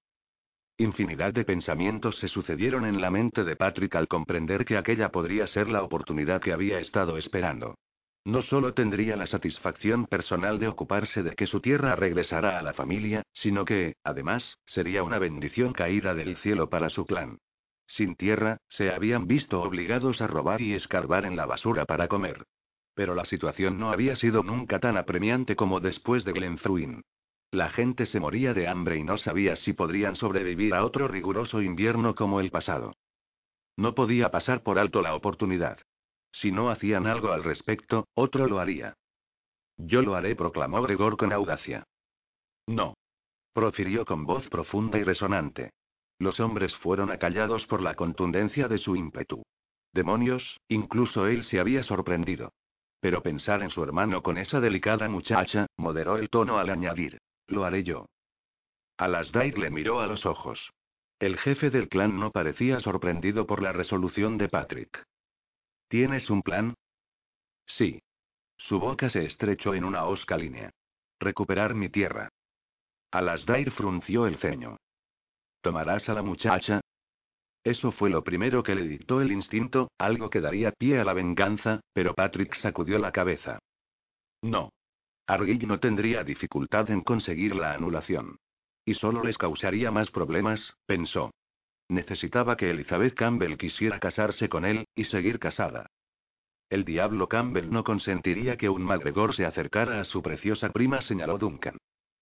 Infinidad 0.77 1.33
de 1.33 1.45
pensamientos 1.45 2.19
se 2.19 2.29
sucedieron 2.29 2.85
en 2.85 3.01
la 3.01 3.11
mente 3.11 3.45
de 3.45 3.57
Patrick 3.57 3.95
al 3.95 4.09
comprender 4.09 4.65
que 4.65 4.77
aquella 4.77 5.11
podría 5.11 5.47
ser 5.47 5.69
la 5.69 5.83
oportunidad 5.83 6.43
que 6.43 6.53
había 6.53 6.81
estado 6.81 7.17
esperando. 7.17 7.77
No 8.25 8.43
solo 8.43 8.75
tendría 8.75 9.17
la 9.17 9.29
satisfacción 9.29 10.07
personal 10.07 10.59
de 10.59 10.67
ocuparse 10.67 11.23
de 11.23 11.37
que 11.37 11.47
su 11.47 11.61
tierra 11.61 11.95
regresara 11.95 12.59
a 12.59 12.63
la 12.63 12.75
familia, 12.75 13.23
sino 13.33 13.65
que, 13.65 13.95
además, 14.03 14.59
sería 14.67 15.05
una 15.05 15.21
bendición 15.21 15.73
caída 15.73 16.13
del 16.13 16.37
cielo 16.39 16.69
para 16.69 16.91
su 16.91 17.07
clan. 17.07 17.39
Sin 17.87 18.17
tierra, 18.17 18.59
se 18.69 18.91
habían 18.91 19.29
visto 19.29 19.63
obligados 19.63 20.21
a 20.21 20.27
robar 20.27 20.61
y 20.61 20.75
escarbar 20.75 21.25
en 21.25 21.37
la 21.37 21.47
basura 21.47 21.85
para 21.85 22.09
comer. 22.09 22.45
Pero 22.97 23.15
la 23.15 23.27
situación 23.27 23.79
no 23.79 23.91
había 23.91 24.17
sido 24.17 24.43
nunca 24.43 24.81
tan 24.81 24.97
apremiante 24.97 25.55
como 25.55 25.81
después 25.81 26.25
de 26.25 26.33
Glenfruin. 26.33 27.05
La 27.51 27.69
gente 27.69 28.07
se 28.07 28.21
moría 28.21 28.55
de 28.55 28.69
hambre 28.69 28.97
y 28.97 29.05
no 29.05 29.19
sabía 29.19 29.55
si 29.57 29.75
podrían 29.75 30.17
sobrevivir 30.17 30.75
a 30.75 30.83
otro 30.83 31.07
riguroso 31.07 31.61
invierno 31.61 32.15
como 32.15 32.41
el 32.41 32.51
pasado. 32.51 32.97
No 33.77 33.95
podía 33.95 34.31
pasar 34.31 34.63
por 34.63 34.79
alto 34.79 35.03
la 35.03 35.15
oportunidad. 35.15 35.79
Si 36.33 36.51
no 36.51 36.71
hacían 36.71 37.07
algo 37.07 37.33
al 37.33 37.45
respecto, 37.45 38.09
otro 38.15 38.49
lo 38.49 38.61
haría. 38.61 38.95
Yo 39.77 40.01
lo 40.01 40.15
haré, 40.15 40.35
proclamó 40.35 40.81
Gregor 40.81 41.19
con 41.19 41.35
audacia. 41.35 41.85
No. 42.67 42.95
Profirió 43.53 44.07
con 44.07 44.25
voz 44.25 44.49
profunda 44.49 44.99
y 44.99 45.05
resonante. 45.05 45.71
Los 46.19 46.41
hombres 46.41 46.75
fueron 46.77 47.11
acallados 47.11 47.67
por 47.67 47.83
la 47.83 47.95
contundencia 47.95 48.69
de 48.69 48.79
su 48.79 48.97
ímpetu. 48.97 49.43
Demonios, 49.93 50.59
incluso 50.69 51.27
él 51.27 51.45
se 51.45 51.61
había 51.61 51.83
sorprendido. 51.83 52.53
Pero 53.01 53.23
pensar 53.23 53.63
en 53.63 53.71
su 53.71 53.83
hermano 53.83 54.23
con 54.23 54.39
esa 54.39 54.61
delicada 54.61 55.09
muchacha, 55.09 55.67
moderó 55.77 56.17
el 56.17 56.31
tono 56.31 56.59
al 56.59 56.71
añadir. 56.71 57.19
Lo 57.47 57.65
haré 57.65 57.85
yo. 57.85 58.07
Alasdair 58.99 59.59
le 59.59 59.71
miró 59.71 60.01
a 60.01 60.07
los 60.07 60.25
ojos. 60.25 60.71
El 61.19 61.39
jefe 61.39 61.71
del 61.71 61.89
clan 61.89 62.19
no 62.19 62.31
parecía 62.31 62.81
sorprendido 62.81 63.47
por 63.47 63.63
la 63.63 63.73
resolución 63.73 64.39
de 64.39 64.49
Patrick. 64.49 65.05
¿Tienes 65.89 66.29
un 66.31 66.43
plan? 66.43 66.75
Sí. 67.67 68.03
Su 68.59 68.81
boca 68.81 69.11
se 69.11 69.25
estrechó 69.25 69.75
en 69.75 69.85
una 69.85 70.07
osca 70.07 70.37
línea. 70.37 70.71
Recuperar 71.21 71.75
mi 71.75 71.89
tierra. 71.89 72.31
Alasdair 73.11 73.71
frunció 73.71 74.27
el 74.27 74.39
ceño. 74.39 74.77
¿Tomarás 75.61 76.09
a 76.09 76.15
la 76.15 76.23
muchacha? 76.23 76.81
Eso 77.67 77.91
fue 77.91 78.11
lo 78.11 78.23
primero 78.23 78.63
que 78.63 78.77
le 78.77 78.87
dictó 78.87 79.21
el 79.21 79.33
instinto, 79.33 79.91
algo 79.99 80.31
que 80.31 80.41
daría 80.41 80.71
pie 80.71 81.01
a 81.01 81.05
la 81.05 81.15
venganza, 81.15 81.81
pero 81.93 82.15
Patrick 82.15 82.55
sacudió 82.55 82.97
la 82.97 83.11
cabeza. 83.11 83.59
No. 84.41 84.71
Argyll 85.27 85.67
no 85.67 85.81
tendría 85.81 86.23
dificultad 86.23 86.89
en 86.93 87.01
conseguir 87.01 87.57
la 87.57 87.73
anulación. 87.73 88.37
Y 88.85 88.95
solo 88.95 89.25
les 89.25 89.37
causaría 89.37 89.91
más 89.91 90.13
problemas, 90.13 90.77
pensó. 90.87 91.33
Necesitaba 91.89 92.57
que 92.57 92.71
Elizabeth 92.71 93.15
Campbell 93.15 93.57
quisiera 93.57 93.99
casarse 93.99 94.49
con 94.49 94.65
él, 94.65 94.85
y 94.95 95.03
seguir 95.03 95.41
casada. 95.41 95.91
El 96.71 96.85
diablo 96.85 97.27
Campbell 97.29 97.69
no 97.73 97.83
consentiría 97.83 98.57
que 98.57 98.69
un 98.69 98.83
MacGregor 98.83 99.35
se 99.35 99.45
acercara 99.45 100.01
a 100.01 100.05
su 100.05 100.23
preciosa 100.23 100.71
prima, 100.71 101.03
señaló 101.03 101.37
Duncan. 101.37 101.79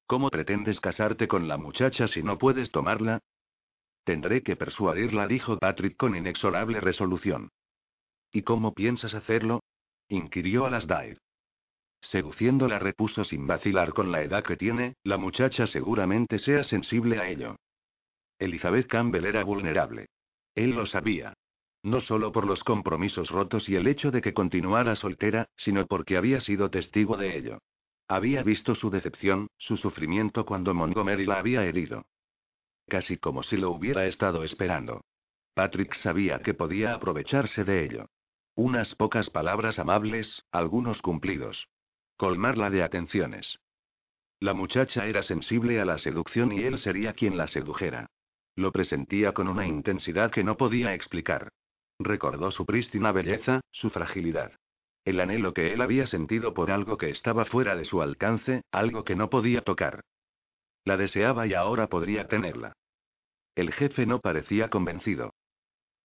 ¿Cómo 0.06 0.30
pretendes 0.30 0.80
casarte 0.80 1.28
con 1.28 1.48
la 1.48 1.58
muchacha 1.58 2.08
si 2.08 2.22
no 2.22 2.38
puedes 2.38 2.70
tomarla? 2.70 3.20
Tendré 4.04 4.42
que 4.42 4.56
persuadirla, 4.56 5.26
dijo 5.26 5.58
Patrick 5.58 5.96
con 5.96 6.14
inexorable 6.14 6.80
resolución. 6.80 7.50
¿Y 8.32 8.42
cómo 8.42 8.74
piensas 8.74 9.14
hacerlo? 9.14 9.62
inquirió 10.08 10.66
Alasdair. 10.66 11.18
Seduciéndola 12.02 12.78
repuso 12.78 13.24
sin 13.24 13.46
vacilar 13.46 13.94
con 13.94 14.12
la 14.12 14.22
edad 14.22 14.44
que 14.44 14.56
tiene, 14.56 14.96
la 15.02 15.16
muchacha 15.16 15.66
seguramente 15.66 16.38
sea 16.38 16.64
sensible 16.64 17.18
a 17.18 17.28
ello. 17.28 17.56
Elizabeth 18.38 18.86
Campbell 18.88 19.24
era 19.24 19.42
vulnerable. 19.42 20.06
Él 20.54 20.70
lo 20.70 20.86
sabía. 20.86 21.32
No 21.82 22.00
solo 22.00 22.32
por 22.32 22.46
los 22.46 22.62
compromisos 22.62 23.30
rotos 23.30 23.68
y 23.68 23.76
el 23.76 23.86
hecho 23.86 24.10
de 24.10 24.20
que 24.20 24.34
continuara 24.34 24.96
soltera, 24.96 25.48
sino 25.56 25.86
porque 25.86 26.16
había 26.16 26.40
sido 26.40 26.70
testigo 26.70 27.16
de 27.16 27.38
ello. 27.38 27.58
Había 28.08 28.42
visto 28.42 28.74
su 28.74 28.90
decepción, 28.90 29.48
su 29.56 29.76
sufrimiento 29.78 30.44
cuando 30.44 30.74
Montgomery 30.74 31.24
la 31.24 31.38
había 31.38 31.64
herido. 31.64 32.04
Casi 32.88 33.16
como 33.16 33.42
si 33.42 33.56
lo 33.56 33.70
hubiera 33.70 34.06
estado 34.06 34.44
esperando. 34.44 35.02
Patrick 35.54 35.94
sabía 35.94 36.40
que 36.40 36.54
podía 36.54 36.94
aprovecharse 36.94 37.64
de 37.64 37.84
ello. 37.84 38.06
Unas 38.56 38.94
pocas 38.94 39.30
palabras 39.30 39.78
amables, 39.78 40.44
algunos 40.52 41.00
cumplidos. 41.02 41.68
Colmarla 42.16 42.70
de 42.70 42.82
atenciones. 42.82 43.58
La 44.40 44.52
muchacha 44.52 45.06
era 45.06 45.22
sensible 45.22 45.80
a 45.80 45.84
la 45.84 45.98
seducción 45.98 46.52
y 46.52 46.62
él 46.62 46.78
sería 46.78 47.14
quien 47.14 47.36
la 47.36 47.48
sedujera. 47.48 48.10
Lo 48.56 48.72
presentía 48.72 49.32
con 49.32 49.48
una 49.48 49.66
intensidad 49.66 50.30
que 50.30 50.44
no 50.44 50.56
podía 50.56 50.94
explicar. 50.94 51.48
Recordó 51.98 52.50
su 52.50 52.66
prístina 52.66 53.12
belleza, 53.12 53.60
su 53.72 53.90
fragilidad. 53.90 54.52
El 55.04 55.20
anhelo 55.20 55.54
que 55.54 55.72
él 55.72 55.80
había 55.80 56.06
sentido 56.06 56.54
por 56.54 56.70
algo 56.70 56.96
que 56.96 57.10
estaba 57.10 57.44
fuera 57.44 57.76
de 57.76 57.84
su 57.84 58.02
alcance, 58.02 58.62
algo 58.72 59.04
que 59.04 59.16
no 59.16 59.30
podía 59.30 59.62
tocar. 59.62 60.02
La 60.84 60.96
deseaba 60.96 61.46
y 61.46 61.54
ahora 61.54 61.88
podría 61.88 62.28
tenerla. 62.28 62.74
El 63.54 63.72
jefe 63.72 64.06
no 64.06 64.20
parecía 64.20 64.68
convencido. 64.68 65.32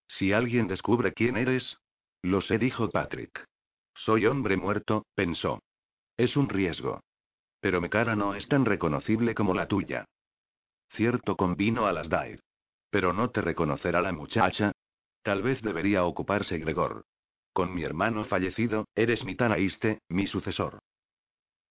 Si 0.08 0.34
alguien 0.34 0.68
descubre 0.68 1.14
quién 1.14 1.38
eres. 1.38 1.78
Lo 2.22 2.42
sé, 2.42 2.58
dijo 2.58 2.90
Patrick. 2.90 3.46
Soy 3.96 4.26
hombre 4.26 4.58
muerto, 4.58 5.06
pensó. 5.16 5.62
Es 6.18 6.36
un 6.38 6.50
riesgo. 6.50 7.02
Pero 7.60 7.82
mi 7.82 7.90
cara 7.90 8.16
no 8.16 8.36
es 8.36 8.48
tan 8.48 8.66
reconocible 8.66 9.36
como 9.36 9.54
la 9.54 9.68
tuya. 9.68 10.06
Cierto, 10.92 11.36
convino 11.36 11.86
a 11.86 11.94
las 11.94 12.10
Dair. 12.10 12.40
Pero 12.90 13.14
no 13.14 13.30
te 13.30 13.42
reconocerá 13.42 14.02
la 14.02 14.12
muchacha. 14.12 14.72
Tal 15.22 15.44
vez 15.44 15.62
debería 15.62 16.06
ocuparse 16.06 16.58
Gregor. 16.58 17.04
Con 17.54 17.74
mi 17.74 17.84
hermano 17.84 18.24
fallecido, 18.26 18.86
eres 18.96 19.24
mi 19.26 19.36
Tanaíste, 19.36 20.00
mi 20.08 20.28
sucesor. 20.28 20.80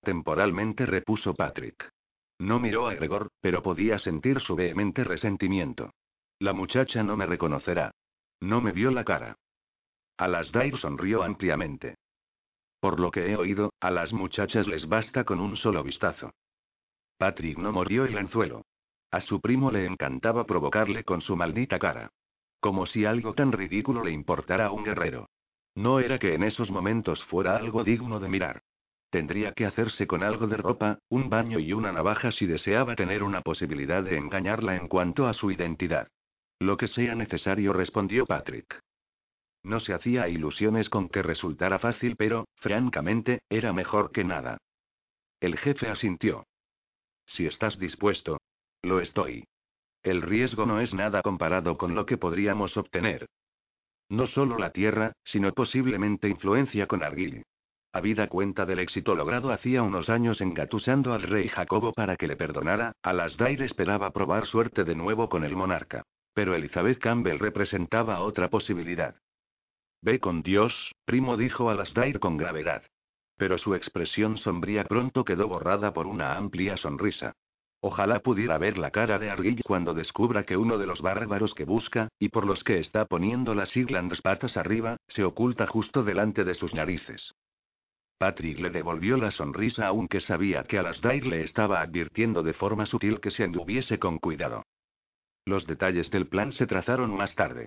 Temporalmente 0.02 0.86
repuso 0.86 1.34
Patrick. 1.34 1.90
No 2.38 2.60
miró 2.60 2.86
a 2.88 2.94
Gregor, 2.94 3.30
pero 3.40 3.62
podía 3.62 3.98
sentir 3.98 4.40
su 4.40 4.54
vehemente 4.54 5.04
resentimiento. 5.04 5.92
La 6.38 6.52
muchacha 6.52 7.02
no 7.02 7.16
me 7.16 7.26
reconocerá. 7.26 7.92
No 8.40 8.60
me 8.60 8.72
vio 8.72 8.90
la 8.90 9.04
cara. 9.04 9.36
Alasdair 10.16 10.78
sonrió 10.78 11.22
ampliamente. 11.22 11.96
Por 12.80 13.00
lo 13.00 13.10
que 13.10 13.30
he 13.30 13.36
oído, 13.36 13.72
a 13.80 13.90
las 13.90 14.12
muchachas 14.12 14.68
les 14.68 14.88
basta 14.88 15.24
con 15.24 15.40
un 15.40 15.56
solo 15.56 15.82
vistazo. 15.82 16.30
Patrick 17.16 17.58
no 17.58 17.72
mordió 17.72 18.04
el 18.04 18.16
anzuelo. 18.16 18.62
A 19.10 19.20
su 19.20 19.40
primo 19.40 19.72
le 19.72 19.86
encantaba 19.86 20.44
provocarle 20.44 21.02
con 21.02 21.20
su 21.20 21.34
maldita 21.34 21.78
cara. 21.78 22.10
Como 22.60 22.86
si 22.86 23.04
algo 23.04 23.34
tan 23.34 23.50
ridículo 23.50 24.04
le 24.04 24.12
importara 24.12 24.66
a 24.66 24.70
un 24.70 24.84
guerrero. 24.84 25.28
No 25.74 25.98
era 25.98 26.18
que 26.18 26.34
en 26.34 26.44
esos 26.44 26.70
momentos 26.70 27.22
fuera 27.24 27.56
algo 27.56 27.82
digno 27.82 28.20
de 28.20 28.28
mirar. 28.28 28.62
Tendría 29.10 29.52
que 29.52 29.64
hacerse 29.64 30.06
con 30.06 30.22
algo 30.22 30.46
de 30.46 30.58
ropa, 30.58 30.98
un 31.08 31.30
baño 31.30 31.58
y 31.58 31.72
una 31.72 31.92
navaja 31.92 32.30
si 32.32 32.46
deseaba 32.46 32.94
tener 32.94 33.22
una 33.22 33.40
posibilidad 33.40 34.02
de 34.02 34.16
engañarla 34.16 34.76
en 34.76 34.86
cuanto 34.86 35.26
a 35.26 35.32
su 35.32 35.50
identidad. 35.50 36.08
Lo 36.60 36.76
que 36.76 36.88
sea 36.88 37.14
necesario, 37.14 37.72
respondió 37.72 38.26
Patrick. 38.26 38.80
No 39.62 39.80
se 39.80 39.94
hacía 39.94 40.28
ilusiones 40.28 40.88
con 40.88 41.08
que 41.08 41.22
resultara 41.22 41.78
fácil, 41.78 42.16
pero, 42.16 42.46
francamente, 42.56 43.40
era 43.48 43.72
mejor 43.72 44.12
que 44.12 44.24
nada. 44.24 44.58
El 45.40 45.56
jefe 45.56 45.88
asintió. 45.88 46.44
Si 47.26 47.46
estás 47.46 47.78
dispuesto. 47.78 48.38
Lo 48.82 49.00
estoy. 49.00 49.44
El 50.02 50.22
riesgo 50.22 50.66
no 50.66 50.80
es 50.80 50.94
nada 50.94 51.22
comparado 51.22 51.76
con 51.76 51.94
lo 51.94 52.06
que 52.06 52.16
podríamos 52.16 52.76
obtener. 52.76 53.26
No 54.08 54.26
solo 54.26 54.58
la 54.58 54.70
tierra, 54.70 55.12
sino 55.24 55.52
posiblemente 55.52 56.28
influencia 56.28 56.86
con 56.86 57.02
Arguil. 57.02 57.44
Habida 57.92 58.28
cuenta 58.28 58.66
del 58.66 58.80
éxito 58.80 59.14
logrado 59.14 59.50
hacía 59.50 59.82
unos 59.82 60.10
años 60.10 60.40
engatusando 60.40 61.14
al 61.14 61.22
rey 61.22 61.48
Jacobo 61.48 61.92
para 61.92 62.16
que 62.16 62.26
le 62.26 62.36
perdonara, 62.36 62.92
Alasdair 63.02 63.62
esperaba 63.62 64.10
probar 64.10 64.46
suerte 64.46 64.84
de 64.84 64.94
nuevo 64.94 65.28
con 65.28 65.42
el 65.42 65.56
monarca. 65.56 66.02
Pero 66.34 66.54
Elizabeth 66.54 66.98
Campbell 66.98 67.38
representaba 67.38 68.20
otra 68.20 68.48
posibilidad. 68.48 69.16
Ve 70.02 70.20
con 70.20 70.42
Dios, 70.42 70.92
primo 71.04 71.36
dijo 71.36 71.70
Alasdair 71.70 72.20
con 72.20 72.36
gravedad. 72.36 72.82
Pero 73.36 73.56
su 73.56 73.74
expresión 73.74 74.36
sombría 74.36 74.84
pronto 74.84 75.24
quedó 75.24 75.48
borrada 75.48 75.92
por 75.92 76.06
una 76.06 76.36
amplia 76.36 76.76
sonrisa. 76.76 77.32
Ojalá 77.80 78.20
pudiera 78.20 78.58
ver 78.58 78.76
la 78.76 78.90
cara 78.90 79.18
de 79.18 79.30
Arguill 79.30 79.62
cuando 79.64 79.94
descubra 79.94 80.44
que 80.44 80.56
uno 80.56 80.78
de 80.78 80.86
los 80.86 81.00
bárbaros 81.00 81.54
que 81.54 81.64
busca, 81.64 82.08
y 82.18 82.28
por 82.28 82.44
los 82.44 82.64
que 82.64 82.80
está 82.80 83.06
poniendo 83.06 83.54
las 83.54 83.70
Siglands 83.70 84.20
patas 84.20 84.56
arriba, 84.56 84.96
se 85.08 85.24
oculta 85.24 85.66
justo 85.66 86.02
delante 86.02 86.44
de 86.44 86.54
sus 86.54 86.74
narices. 86.74 87.32
Patrick 88.18 88.58
le 88.58 88.70
devolvió 88.70 89.16
la 89.16 89.30
sonrisa 89.30 89.86
aunque 89.86 90.20
sabía 90.20 90.64
que 90.64 90.78
Alasdair 90.78 91.24
le 91.24 91.44
estaba 91.44 91.80
advirtiendo 91.80 92.42
de 92.42 92.52
forma 92.52 92.84
sutil 92.84 93.20
que 93.20 93.30
se 93.30 93.44
anduviese 93.44 94.00
con 94.00 94.18
cuidado. 94.18 94.64
Los 95.46 95.66
detalles 95.66 96.10
del 96.10 96.26
plan 96.26 96.52
se 96.52 96.66
trazaron 96.66 97.16
más 97.16 97.34
tarde. 97.36 97.66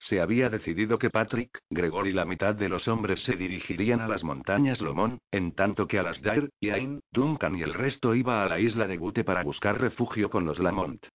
Se 0.00 0.20
había 0.20 0.50
decidido 0.50 0.98
que 0.98 1.10
Patrick, 1.10 1.60
Gregor 1.70 2.08
y 2.08 2.12
la 2.12 2.24
mitad 2.24 2.56
de 2.56 2.68
los 2.68 2.88
hombres 2.88 3.22
se 3.22 3.36
dirigirían 3.36 4.00
a 4.00 4.08
las 4.08 4.24
montañas 4.24 4.80
Lomón, 4.80 5.18
en 5.30 5.52
tanto 5.52 5.86
que 5.86 6.00
Alasdair, 6.00 6.50
Yain, 6.60 7.00
Duncan 7.12 7.54
y 7.54 7.62
el 7.62 7.72
resto 7.72 8.16
iba 8.16 8.42
a 8.42 8.48
la 8.48 8.58
isla 8.58 8.88
de 8.88 8.96
Gute 8.96 9.22
para 9.22 9.44
buscar 9.44 9.80
refugio 9.80 10.28
con 10.28 10.44
los 10.44 10.58
Lamont. 10.58 11.06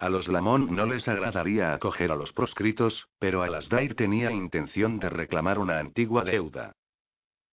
A 0.00 0.08
los 0.08 0.26
Lamont 0.26 0.68
no 0.68 0.84
les 0.84 1.06
agradaría 1.06 1.72
acoger 1.72 2.10
a 2.10 2.16
los 2.16 2.32
proscritos, 2.32 3.06
pero 3.20 3.44
Alasdair 3.44 3.94
tenía 3.94 4.32
intención 4.32 4.98
de 4.98 5.08
reclamar 5.08 5.60
una 5.60 5.78
antigua 5.78 6.24
deuda. 6.24 6.72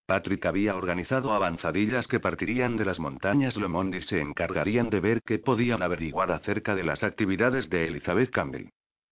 Patrick 0.09 0.43
había 0.47 0.75
organizado 0.75 1.33
avanzadillas 1.33 2.07
que 2.07 2.19
partirían 2.19 2.77
de 2.77 2.83
las 2.83 2.97
montañas 2.97 3.55
Lomond 3.55 3.93
y 3.93 4.01
se 4.01 4.19
encargarían 4.19 4.89
de 4.89 5.01
ver 5.01 5.21
qué 5.21 5.37
podían 5.37 5.83
averiguar 5.83 6.31
acerca 6.31 6.73
de 6.73 6.83
las 6.83 7.03
actividades 7.03 7.69
de 7.69 7.85
Elizabeth 7.85 8.31
Campbell. 8.31 8.69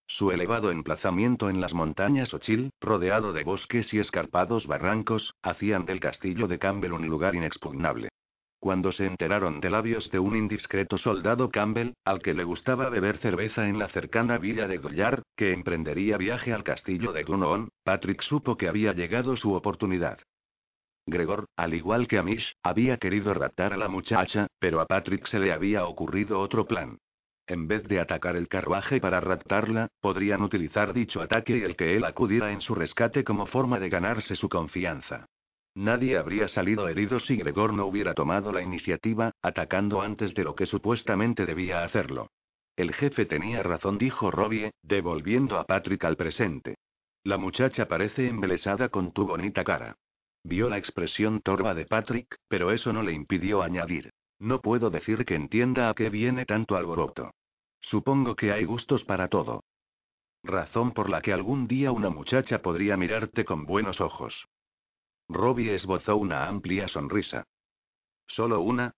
Su 0.08 0.32
elevado 0.32 0.72
emplazamiento 0.72 1.52
en 1.52 1.62
las 1.62 1.76
montañas 1.76 2.34
Ochil, 2.34 2.72
rodeado 2.82 3.32
de 3.32 3.44
bosques 3.44 3.94
y 3.94 4.00
escarpados 4.00 4.66
barrancos, 4.66 5.36
hacían 5.44 5.86
del 5.86 6.00
castillo 6.00 6.48
de 6.48 6.58
Campbell 6.58 6.94
un 6.94 7.08
lugar 7.08 7.36
inexpugnable. 7.36 8.10
Cuando 8.60 8.92
se 8.92 9.06
enteraron 9.06 9.60
de 9.60 9.70
labios 9.70 10.10
de 10.10 10.18
un 10.18 10.36
indiscreto 10.36 10.98
soldado 10.98 11.52
Campbell, 11.52 11.94
al 12.06 12.24
que 12.24 12.34
le 12.34 12.44
gustaba 12.44 12.90
beber 12.90 13.20
cerveza 13.20 13.70
en 13.70 13.78
la 13.78 13.90
cercana 13.90 14.40
villa 14.40 14.68
de 14.68 14.80
Goyard, 14.80 15.22
que 15.36 15.54
emprendería 15.54 16.18
viaje 16.18 16.54
al 16.54 16.64
castillo 16.64 17.14
de 17.14 17.24
Glunoon, 17.24 17.70
Patrick 17.84 18.24
supo 18.24 18.58
que 18.58 18.68
había 18.68 18.94
llegado 18.94 19.38
su 19.38 19.54
oportunidad. 19.54 20.18
Gregor, 21.08 21.46
al 21.56 21.74
igual 21.74 22.08
que 22.08 22.18
a 22.18 22.24
Mish, 22.24 22.54
había 22.62 22.98
querido 22.98 23.34
raptar 23.34 23.72
a 23.72 23.78
la 23.78 23.88
muchacha, 23.88 24.48
pero 24.60 24.82
a 24.82 24.86
Patrick 24.86 25.26
se 25.28 25.40
le 25.40 25.54
había 25.54 25.86
ocurrido 25.86 26.40
otro 26.40 26.66
plan. 26.68 26.98
En 27.48 27.70
vez 27.70 27.88
de 27.88 28.02
atacar 28.02 28.36
el 28.36 28.50
carruaje 28.50 29.00
para 29.00 29.22
raptarla, 29.22 29.88
podrían 30.02 30.42
utilizar 30.42 30.94
dicho 30.94 31.22
ataque 31.22 31.58
y 31.58 31.62
el 31.64 31.78
que 31.78 31.96
él 31.96 32.04
acudiera 32.04 32.52
en 32.52 32.60
su 32.60 32.76
rescate 32.76 33.24
como 33.24 33.46
forma 33.46 33.80
de 33.80 33.88
ganarse 33.88 34.36
su 34.36 34.50
confianza. 34.50 35.28
Nadie 35.74 36.18
habría 36.18 36.50
salido 36.50 36.90
herido 36.90 37.22
si 37.22 37.38
Gregor 37.38 37.72
no 37.72 37.86
hubiera 37.86 38.14
tomado 38.14 38.52
la 38.52 38.62
iniciativa, 38.62 39.32
atacando 39.42 40.02
antes 40.02 40.34
de 40.34 40.44
lo 40.44 40.56
que 40.56 40.66
supuestamente 40.66 41.46
debía 41.46 41.84
hacerlo. 41.84 42.32
El 42.76 42.94
jefe 42.94 43.26
tenía 43.26 43.64
razón, 43.64 43.98
dijo 43.98 44.30
Robbie, 44.30 44.72
devolviendo 44.84 45.58
a 45.58 45.64
Patrick 45.64 46.04
al 46.04 46.18
presente. 46.18 46.76
La 47.24 47.38
muchacha 47.38 47.88
parece 47.88 48.28
embelesada 48.28 48.90
con 48.90 49.14
tu 49.14 49.26
bonita 49.26 49.64
cara. 49.64 49.96
Vio 50.48 50.70
la 50.70 50.78
expresión 50.78 51.42
torva 51.42 51.74
de 51.74 51.86
Patrick, 51.86 52.40
pero 52.48 52.72
eso 52.72 52.94
no 52.94 53.04
le 53.04 53.12
impidió 53.12 53.62
añadir. 53.62 54.14
No 54.40 54.62
puedo 54.62 54.90
decir 54.90 55.26
que 55.26 55.36
entienda 55.36 55.90
a 55.90 55.94
qué 55.94 56.10
viene 56.10 56.46
tanto 56.46 56.78
alboroto. 56.78 57.32
Supongo 57.82 58.38
que 58.38 58.54
hay 58.54 58.64
gustos 58.64 59.04
para 59.04 59.28
todo. 59.28 59.66
Razón 60.44 60.94
por 60.94 61.10
la 61.10 61.22
que 61.22 61.34
algún 61.34 61.68
día 61.68 61.92
una 61.92 62.10
muchacha 62.10 62.62
podría 62.62 62.96
mirarte 62.96 63.44
con 63.44 63.66
buenos 63.66 64.00
ojos. 64.00 64.48
Robbie 65.28 65.76
esbozó 65.76 66.16
una 66.16 66.48
amplia 66.48 66.88
sonrisa. 66.88 67.44
¿Solo 68.28 68.62
una? 68.62 68.94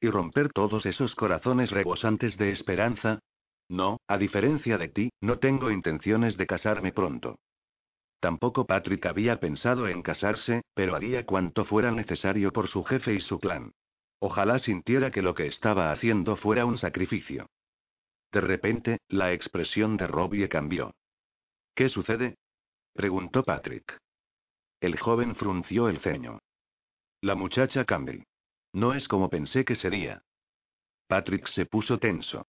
¿Y 0.00 0.10
romper 0.10 0.52
todos 0.52 0.84
esos 0.84 1.14
corazones 1.14 1.70
rebosantes 1.70 2.36
de 2.36 2.50
esperanza? 2.50 3.20
No, 3.68 4.00
a 4.08 4.18
diferencia 4.18 4.76
de 4.78 4.88
ti, 4.88 5.10
no 5.20 5.38
tengo 5.38 5.70
intenciones 5.70 6.36
de 6.36 6.46
casarme 6.48 6.90
pronto. 6.90 7.38
Tampoco 8.20 8.66
Patrick 8.66 9.06
había 9.06 9.38
pensado 9.38 9.86
en 9.88 10.02
casarse, 10.02 10.62
pero 10.74 10.96
haría 10.96 11.24
cuanto 11.24 11.64
fuera 11.64 11.90
necesario 11.92 12.52
por 12.52 12.68
su 12.68 12.82
jefe 12.84 13.14
y 13.14 13.20
su 13.20 13.38
clan. 13.38 13.72
Ojalá 14.18 14.58
sintiera 14.58 15.10
que 15.10 15.22
lo 15.22 15.34
que 15.34 15.46
estaba 15.46 15.92
haciendo 15.92 16.36
fuera 16.36 16.66
un 16.66 16.78
sacrificio. 16.78 17.46
De 18.32 18.40
repente, 18.40 18.98
la 19.08 19.32
expresión 19.32 19.96
de 19.96 20.06
Robbie 20.06 20.48
cambió. 20.48 20.94
¿Qué 21.74 21.88
sucede? 21.88 22.36
preguntó 22.92 23.44
Patrick. 23.44 23.96
El 24.80 24.98
joven 24.98 25.36
frunció 25.36 25.88
el 25.88 26.00
ceño. 26.00 26.40
La 27.20 27.36
muchacha 27.36 27.84
Campbell. 27.84 28.24
No 28.72 28.94
es 28.94 29.06
como 29.08 29.30
pensé 29.30 29.64
que 29.64 29.76
sería. 29.76 30.22
Patrick 31.06 31.46
se 31.48 31.66
puso 31.66 31.98
tenso. 31.98 32.46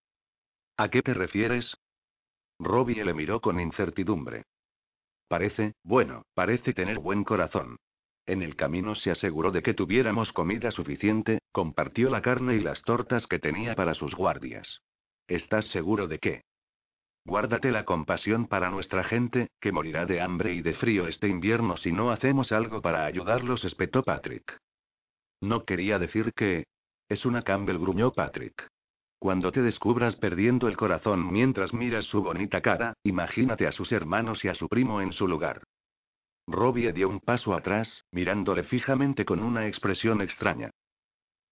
¿A 0.78 0.90
qué 0.90 1.02
te 1.02 1.14
refieres? 1.14 1.76
Robbie 2.60 3.06
le 3.06 3.14
miró 3.14 3.40
con 3.40 3.60
incertidumbre. 3.60 4.44
Parece, 5.30 5.76
bueno, 5.84 6.24
parece 6.34 6.74
tener 6.74 7.00
buen 7.00 7.24
corazón. 7.24 7.78
En 8.26 8.42
el 8.42 8.56
camino 8.56 8.96
se 8.96 9.12
aseguró 9.12 9.52
de 9.52 9.62
que 9.62 9.76
tuviéramos 9.76 10.34
comida 10.34 10.72
suficiente, 10.72 11.40
compartió 11.52 12.10
la 12.10 12.22
carne 12.22 12.56
y 12.56 12.60
las 12.60 12.82
tortas 12.82 13.28
que 13.28 13.38
tenía 13.38 13.76
para 13.76 13.94
sus 13.94 14.16
guardias. 14.16 14.82
¿Estás 15.28 15.68
seguro 15.68 16.08
de 16.08 16.18
qué? 16.18 16.44
Guárdate 17.26 17.70
la 17.70 17.86
compasión 17.86 18.48
para 18.48 18.72
nuestra 18.72 19.04
gente, 19.04 19.50
que 19.62 19.72
morirá 19.72 20.08
de 20.08 20.20
hambre 20.20 20.54
y 20.54 20.64
de 20.64 20.74
frío 20.74 21.08
este 21.08 21.28
invierno 21.28 21.78
si 21.78 21.92
no 21.92 22.12
hacemos 22.12 22.52
algo 22.52 22.82
para 22.82 23.06
ayudarlos, 23.06 23.64
espetó 23.64 24.02
Patrick. 24.02 24.58
No 25.42 25.64
quería 25.64 26.00
decir 26.00 26.34
que... 26.34 26.66
Es 27.08 27.26
una 27.26 27.44
Campbell, 27.44 27.78
gruñó 27.78 28.12
Patrick. 28.14 28.68
Cuando 29.20 29.52
te 29.52 29.62
descubras 29.62 30.16
perdiendo 30.16 30.70
el 30.70 30.78
corazón 30.78 31.32
mientras 31.32 31.74
miras 31.74 32.06
su 32.06 32.24
bonita 32.24 32.62
cara, 32.62 32.94
imagínate 33.04 33.68
a 33.68 33.74
sus 33.74 33.92
hermanos 33.92 34.46
y 34.46 34.48
a 34.48 34.56
su 34.56 34.70
primo 34.70 35.02
en 35.02 35.12
su 35.12 35.28
lugar. 35.28 35.64
Robbie 36.48 36.94
dio 36.94 37.10
un 37.10 37.20
paso 37.20 37.54
atrás, 37.54 38.06
mirándole 38.12 38.64
fijamente 38.64 39.26
con 39.26 39.44
una 39.44 39.68
expresión 39.68 40.22
extraña. 40.22 40.72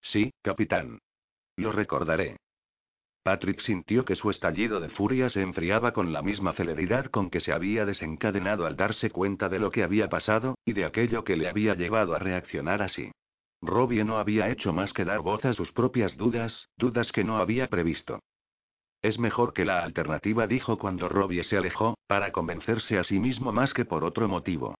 Sí, 0.01 0.31
capitán. 0.41 0.99
Lo 1.57 1.73
recordaré. 1.73 2.37
Patrick 3.21 3.59
sintió 3.59 4.05
que 4.05 4.15
su 4.15 4.29
estallido 4.29 4.79
de 4.79 4.87
furia 4.87 5.29
se 5.29 5.41
enfriaba 5.41 5.91
con 5.91 6.13
la 6.13 6.21
misma 6.21 6.53
celeridad 6.53 7.07
con 7.07 7.29
que 7.29 7.41
se 7.41 7.51
había 7.51 7.85
desencadenado 7.85 8.65
al 8.65 8.77
darse 8.77 9.09
cuenta 9.09 9.49
de 9.49 9.59
lo 9.59 9.69
que 9.69 9.83
había 9.83 10.07
pasado, 10.07 10.55
y 10.63 10.71
de 10.71 10.85
aquello 10.85 11.25
que 11.25 11.35
le 11.35 11.49
había 11.49 11.75
llevado 11.75 12.15
a 12.15 12.19
reaccionar 12.19 12.81
así. 12.81 13.11
Robbie 13.61 14.03
no 14.03 14.17
había 14.17 14.49
hecho 14.49 14.73
más 14.73 14.93
que 14.93 15.05
dar 15.05 15.19
voz 15.19 15.43
a 15.45 15.53
sus 15.53 15.71
propias 15.71 16.15
dudas, 16.17 16.69
dudas 16.77 17.11
que 17.11 17.23
no 17.23 17.37
había 17.37 17.67
previsto. 17.67 18.19
Es 19.01 19.19
mejor 19.19 19.53
que 19.53 19.65
la 19.65 19.83
alternativa, 19.83 20.47
dijo 20.47 20.77
cuando 20.77 21.09
Robbie 21.09 21.43
se 21.43 21.57
alejó, 21.57 21.97
para 22.07 22.31
convencerse 22.31 22.97
a 22.97 23.03
sí 23.03 23.19
mismo 23.19 23.51
más 23.51 23.73
que 23.73 23.85
por 23.85 24.03
otro 24.03 24.27
motivo. 24.27 24.75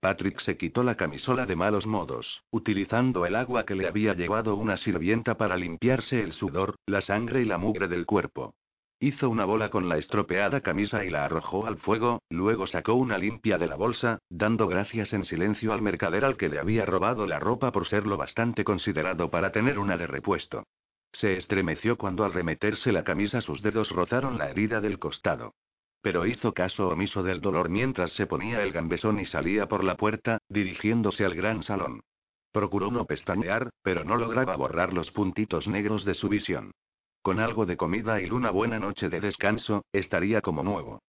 Patrick 0.00 0.40
se 0.40 0.56
quitó 0.56 0.82
la 0.82 0.96
camisola 0.96 1.46
de 1.46 1.56
malos 1.56 1.86
modos, 1.86 2.42
utilizando 2.50 3.26
el 3.26 3.34
agua 3.34 3.64
que 3.64 3.74
le 3.74 3.88
había 3.88 4.14
llevado 4.14 4.56
una 4.56 4.76
sirvienta 4.76 5.36
para 5.36 5.56
limpiarse 5.56 6.22
el 6.22 6.32
sudor, 6.32 6.76
la 6.86 7.00
sangre 7.00 7.42
y 7.42 7.44
la 7.44 7.58
mugre 7.58 7.88
del 7.88 8.06
cuerpo. 8.06 8.54
Hizo 8.98 9.28
una 9.28 9.44
bola 9.44 9.68
con 9.68 9.90
la 9.90 9.98
estropeada 9.98 10.62
camisa 10.62 11.04
y 11.04 11.10
la 11.10 11.26
arrojó 11.26 11.66
al 11.66 11.76
fuego, 11.76 12.22
luego 12.30 12.66
sacó 12.66 12.94
una 12.94 13.18
limpia 13.18 13.58
de 13.58 13.66
la 13.66 13.76
bolsa, 13.76 14.20
dando 14.30 14.66
gracias 14.68 15.12
en 15.12 15.24
silencio 15.24 15.74
al 15.74 15.82
mercader 15.82 16.24
al 16.24 16.38
que 16.38 16.48
le 16.48 16.58
había 16.58 16.86
robado 16.86 17.26
la 17.26 17.38
ropa 17.38 17.72
por 17.72 17.86
ser 17.86 18.06
lo 18.06 18.16
bastante 18.16 18.64
considerado 18.64 19.30
para 19.30 19.52
tener 19.52 19.78
una 19.78 19.98
de 19.98 20.06
repuesto. 20.06 20.64
Se 21.12 21.36
estremeció 21.36 21.98
cuando 21.98 22.24
al 22.24 22.32
remeterse 22.32 22.90
la 22.90 23.04
camisa 23.04 23.42
sus 23.42 23.60
dedos 23.60 23.90
rozaron 23.90 24.38
la 24.38 24.48
herida 24.48 24.80
del 24.80 24.98
costado. 24.98 25.52
Pero 26.00 26.24
hizo 26.24 26.54
caso 26.54 26.88
omiso 26.88 27.22
del 27.22 27.42
dolor 27.42 27.68
mientras 27.68 28.12
se 28.12 28.26
ponía 28.26 28.62
el 28.62 28.72
gambesón 28.72 29.20
y 29.20 29.26
salía 29.26 29.66
por 29.66 29.84
la 29.84 29.96
puerta, 29.96 30.38
dirigiéndose 30.48 31.26
al 31.26 31.34
gran 31.34 31.62
salón. 31.62 32.00
Procuró 32.50 32.90
no 32.90 33.04
pestañear, 33.04 33.68
pero 33.82 34.04
no 34.04 34.16
lograba 34.16 34.56
borrar 34.56 34.94
los 34.94 35.10
puntitos 35.10 35.68
negros 35.68 36.06
de 36.06 36.14
su 36.14 36.30
visión. 36.30 36.72
Con 37.26 37.40
algo 37.40 37.66
de 37.66 37.76
comida 37.76 38.20
y 38.22 38.30
una 38.30 38.52
buena 38.52 38.78
noche 38.78 39.08
de 39.08 39.18
descanso, 39.18 39.84
estaría 39.92 40.42
como 40.42 40.62
nuevo. 40.62 41.02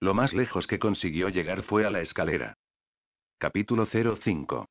Lo 0.00 0.14
más 0.14 0.32
lejos 0.32 0.66
que 0.66 0.78
consiguió 0.78 1.28
llegar 1.28 1.64
fue 1.64 1.84
a 1.84 1.90
la 1.90 2.00
escalera. 2.00 2.54
Capítulo 3.36 3.84
05. 3.84 4.66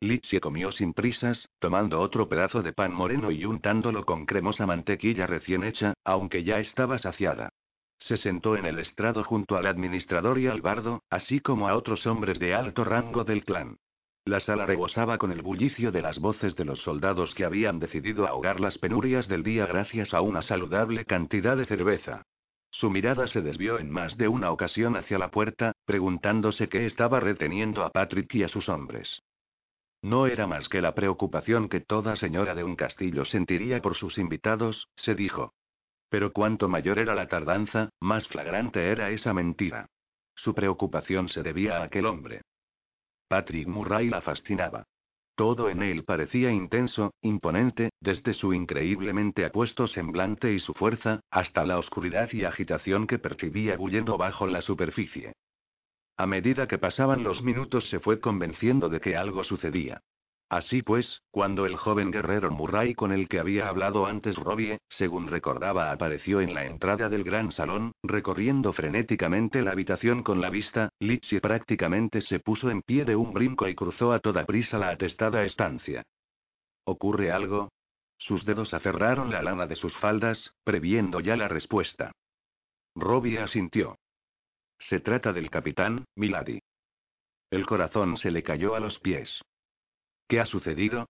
Lee 0.00 0.20
se 0.24 0.38
comió 0.38 0.70
sin 0.70 0.92
prisas, 0.92 1.48
tomando 1.60 1.98
otro 1.98 2.28
pedazo 2.28 2.62
de 2.62 2.74
pan 2.74 2.92
moreno 2.92 3.30
y 3.30 3.46
untándolo 3.46 4.04
con 4.04 4.26
cremosa 4.26 4.66
mantequilla 4.66 5.26
recién 5.26 5.64
hecha, 5.64 5.94
aunque 6.04 6.44
ya 6.44 6.58
estaba 6.58 6.98
saciada. 6.98 7.48
Se 7.98 8.18
sentó 8.18 8.54
en 8.54 8.66
el 8.66 8.78
estrado 8.78 9.24
junto 9.24 9.56
al 9.56 9.64
administrador 9.64 10.38
y 10.38 10.46
al 10.46 10.60
bardo, 10.60 11.04
así 11.08 11.40
como 11.40 11.68
a 11.68 11.74
otros 11.74 12.06
hombres 12.06 12.38
de 12.38 12.52
alto 12.52 12.84
rango 12.84 13.24
del 13.24 13.46
clan. 13.46 13.78
La 14.26 14.40
sala 14.40 14.66
rebosaba 14.66 15.18
con 15.18 15.30
el 15.30 15.40
bullicio 15.40 15.92
de 15.92 16.02
las 16.02 16.18
voces 16.18 16.56
de 16.56 16.64
los 16.64 16.80
soldados 16.80 17.32
que 17.36 17.44
habían 17.44 17.78
decidido 17.78 18.26
ahogar 18.26 18.58
las 18.58 18.76
penurias 18.76 19.28
del 19.28 19.44
día 19.44 19.66
gracias 19.66 20.12
a 20.12 20.20
una 20.20 20.42
saludable 20.42 21.04
cantidad 21.04 21.56
de 21.56 21.64
cerveza. 21.64 22.22
Su 22.72 22.90
mirada 22.90 23.28
se 23.28 23.40
desvió 23.40 23.78
en 23.78 23.88
más 23.88 24.16
de 24.16 24.26
una 24.26 24.50
ocasión 24.50 24.96
hacia 24.96 25.16
la 25.16 25.30
puerta, 25.30 25.74
preguntándose 25.84 26.68
qué 26.68 26.86
estaba 26.86 27.20
reteniendo 27.20 27.84
a 27.84 27.90
Patrick 27.90 28.34
y 28.34 28.42
a 28.42 28.48
sus 28.48 28.68
hombres. 28.68 29.22
No 30.02 30.26
era 30.26 30.48
más 30.48 30.68
que 30.68 30.82
la 30.82 30.92
preocupación 30.92 31.68
que 31.68 31.78
toda 31.78 32.16
señora 32.16 32.56
de 32.56 32.64
un 32.64 32.74
castillo 32.74 33.24
sentiría 33.26 33.80
por 33.80 33.94
sus 33.94 34.18
invitados, 34.18 34.88
se 34.96 35.14
dijo. 35.14 35.54
Pero 36.08 36.32
cuanto 36.32 36.68
mayor 36.68 36.98
era 36.98 37.14
la 37.14 37.28
tardanza, 37.28 37.90
más 38.00 38.26
flagrante 38.26 38.90
era 38.90 39.08
esa 39.10 39.32
mentira. 39.32 39.86
Su 40.34 40.52
preocupación 40.52 41.28
se 41.28 41.44
debía 41.44 41.78
a 41.78 41.84
aquel 41.84 42.06
hombre. 42.06 42.42
Patrick 43.28 43.66
Murray 43.66 44.08
la 44.08 44.20
fascinaba. 44.20 44.84
Todo 45.34 45.68
en 45.68 45.82
él 45.82 46.04
parecía 46.04 46.50
intenso, 46.50 47.12
imponente, 47.20 47.90
desde 48.00 48.32
su 48.32 48.54
increíblemente 48.54 49.44
apuesto 49.44 49.86
semblante 49.86 50.52
y 50.52 50.60
su 50.60 50.72
fuerza, 50.72 51.20
hasta 51.30 51.66
la 51.66 51.78
oscuridad 51.78 52.32
y 52.32 52.44
agitación 52.44 53.06
que 53.06 53.18
percibía 53.18 53.76
bullendo 53.76 54.16
bajo 54.16 54.46
la 54.46 54.62
superficie. 54.62 55.34
A 56.16 56.26
medida 56.26 56.66
que 56.66 56.78
pasaban 56.78 57.22
los 57.22 57.42
minutos 57.42 57.88
se 57.90 58.00
fue 58.00 58.20
convenciendo 58.20 58.88
de 58.88 59.00
que 59.00 59.16
algo 59.16 59.44
sucedía. 59.44 60.00
Así 60.48 60.82
pues, 60.82 61.22
cuando 61.32 61.66
el 61.66 61.76
joven 61.76 62.12
guerrero 62.12 62.52
Murray 62.52 62.94
con 62.94 63.10
el 63.10 63.28
que 63.28 63.40
había 63.40 63.68
hablado 63.68 64.06
antes 64.06 64.36
Robbie, 64.36 64.78
según 64.88 65.26
recordaba, 65.26 65.90
apareció 65.90 66.40
en 66.40 66.54
la 66.54 66.64
entrada 66.66 67.08
del 67.08 67.24
gran 67.24 67.50
salón, 67.50 67.92
recorriendo 68.04 68.72
frenéticamente 68.72 69.60
la 69.62 69.72
habitación 69.72 70.22
con 70.22 70.40
la 70.40 70.48
vista, 70.48 70.90
Litsi 71.00 71.40
prácticamente 71.40 72.20
se 72.20 72.38
puso 72.38 72.70
en 72.70 72.82
pie 72.82 73.04
de 73.04 73.16
un 73.16 73.32
brinco 73.32 73.66
y 73.66 73.74
cruzó 73.74 74.12
a 74.12 74.20
toda 74.20 74.46
prisa 74.46 74.78
la 74.78 74.90
atestada 74.90 75.44
estancia. 75.44 76.04
¿Ocurre 76.84 77.32
algo? 77.32 77.72
Sus 78.16 78.44
dedos 78.44 78.72
aferraron 78.72 79.32
la 79.32 79.42
lana 79.42 79.66
de 79.66 79.74
sus 79.74 79.96
faldas, 79.96 80.54
previendo 80.62 81.18
ya 81.18 81.36
la 81.36 81.48
respuesta. 81.48 82.12
Robbie 82.94 83.40
asintió. 83.40 83.98
Se 84.78 85.00
trata 85.00 85.32
del 85.32 85.50
capitán, 85.50 86.04
Milady. 86.14 86.60
El 87.50 87.66
corazón 87.66 88.16
se 88.16 88.30
le 88.30 88.44
cayó 88.44 88.76
a 88.76 88.80
los 88.80 88.98
pies. 89.00 89.42
¿Qué 90.28 90.40
ha 90.40 90.46
sucedido? 90.46 91.08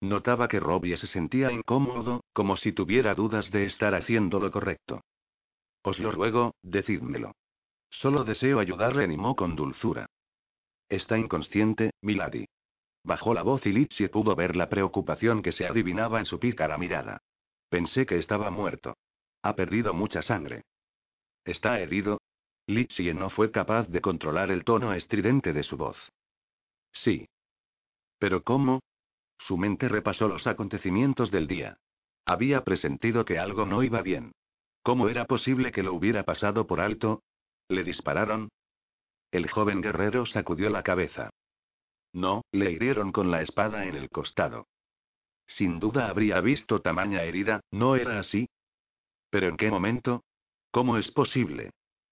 Notaba 0.00 0.46
que 0.48 0.60
Robbie 0.60 0.96
se 0.96 1.08
sentía 1.08 1.50
incómodo, 1.50 2.22
como 2.32 2.56
si 2.56 2.72
tuviera 2.72 3.14
dudas 3.14 3.50
de 3.50 3.66
estar 3.66 3.94
haciendo 3.94 4.38
lo 4.38 4.52
correcto. 4.52 5.02
Os 5.82 5.98
lo 5.98 6.12
ruego, 6.12 6.54
decídmelo. 6.62 7.32
Solo 7.90 8.24
deseo 8.24 8.60
ayudarle, 8.60 9.04
animó 9.04 9.34
con 9.34 9.56
dulzura. 9.56 10.06
Está 10.88 11.18
inconsciente, 11.18 11.92
Milady. 12.00 12.46
Bajó 13.02 13.34
la 13.34 13.42
voz 13.42 13.64
y 13.66 13.72
Litsi 13.72 14.08
pudo 14.08 14.34
ver 14.36 14.54
la 14.54 14.68
preocupación 14.68 15.42
que 15.42 15.52
se 15.52 15.66
adivinaba 15.66 16.18
en 16.18 16.26
su 16.26 16.38
pícara 16.38 16.78
mirada. 16.78 17.18
Pensé 17.68 18.06
que 18.06 18.18
estaba 18.18 18.50
muerto. 18.50 18.96
Ha 19.42 19.54
perdido 19.54 19.94
mucha 19.94 20.22
sangre. 20.22 20.62
¿Está 21.44 21.80
herido? 21.80 22.20
Litsi 22.66 23.12
no 23.14 23.30
fue 23.30 23.50
capaz 23.50 23.88
de 23.88 24.00
controlar 24.00 24.50
el 24.50 24.64
tono 24.64 24.92
estridente 24.92 25.52
de 25.52 25.62
su 25.62 25.76
voz. 25.76 25.96
Sí. 26.92 27.26
¿Pero 28.18 28.42
cómo? 28.42 28.80
Su 29.38 29.56
mente 29.56 29.88
repasó 29.88 30.28
los 30.28 30.46
acontecimientos 30.46 31.30
del 31.30 31.46
día. 31.46 31.78
Había 32.24 32.64
presentido 32.64 33.24
que 33.24 33.38
algo 33.38 33.64
no 33.64 33.82
iba 33.82 34.02
bien. 34.02 34.32
¿Cómo 34.82 35.08
era 35.08 35.26
posible 35.26 35.72
que 35.72 35.82
lo 35.82 35.94
hubiera 35.94 36.24
pasado 36.24 36.66
por 36.66 36.80
alto? 36.80 37.22
¿Le 37.68 37.84
dispararon? 37.84 38.48
El 39.30 39.50
joven 39.50 39.80
guerrero 39.82 40.26
sacudió 40.26 40.70
la 40.70 40.82
cabeza. 40.82 41.30
No, 42.12 42.42
le 42.52 42.72
hirieron 42.72 43.12
con 43.12 43.30
la 43.30 43.42
espada 43.42 43.84
en 43.84 43.94
el 43.94 44.08
costado. 44.08 44.66
Sin 45.46 45.78
duda 45.78 46.08
habría 46.08 46.40
visto 46.40 46.80
tamaña 46.80 47.22
herida, 47.22 47.60
¿no 47.70 47.96
era 47.96 48.18
así? 48.18 48.48
¿Pero 49.30 49.48
en 49.48 49.56
qué 49.56 49.70
momento? 49.70 50.24
¿Cómo 50.70 50.98
es 50.98 51.10
posible? 51.10 51.70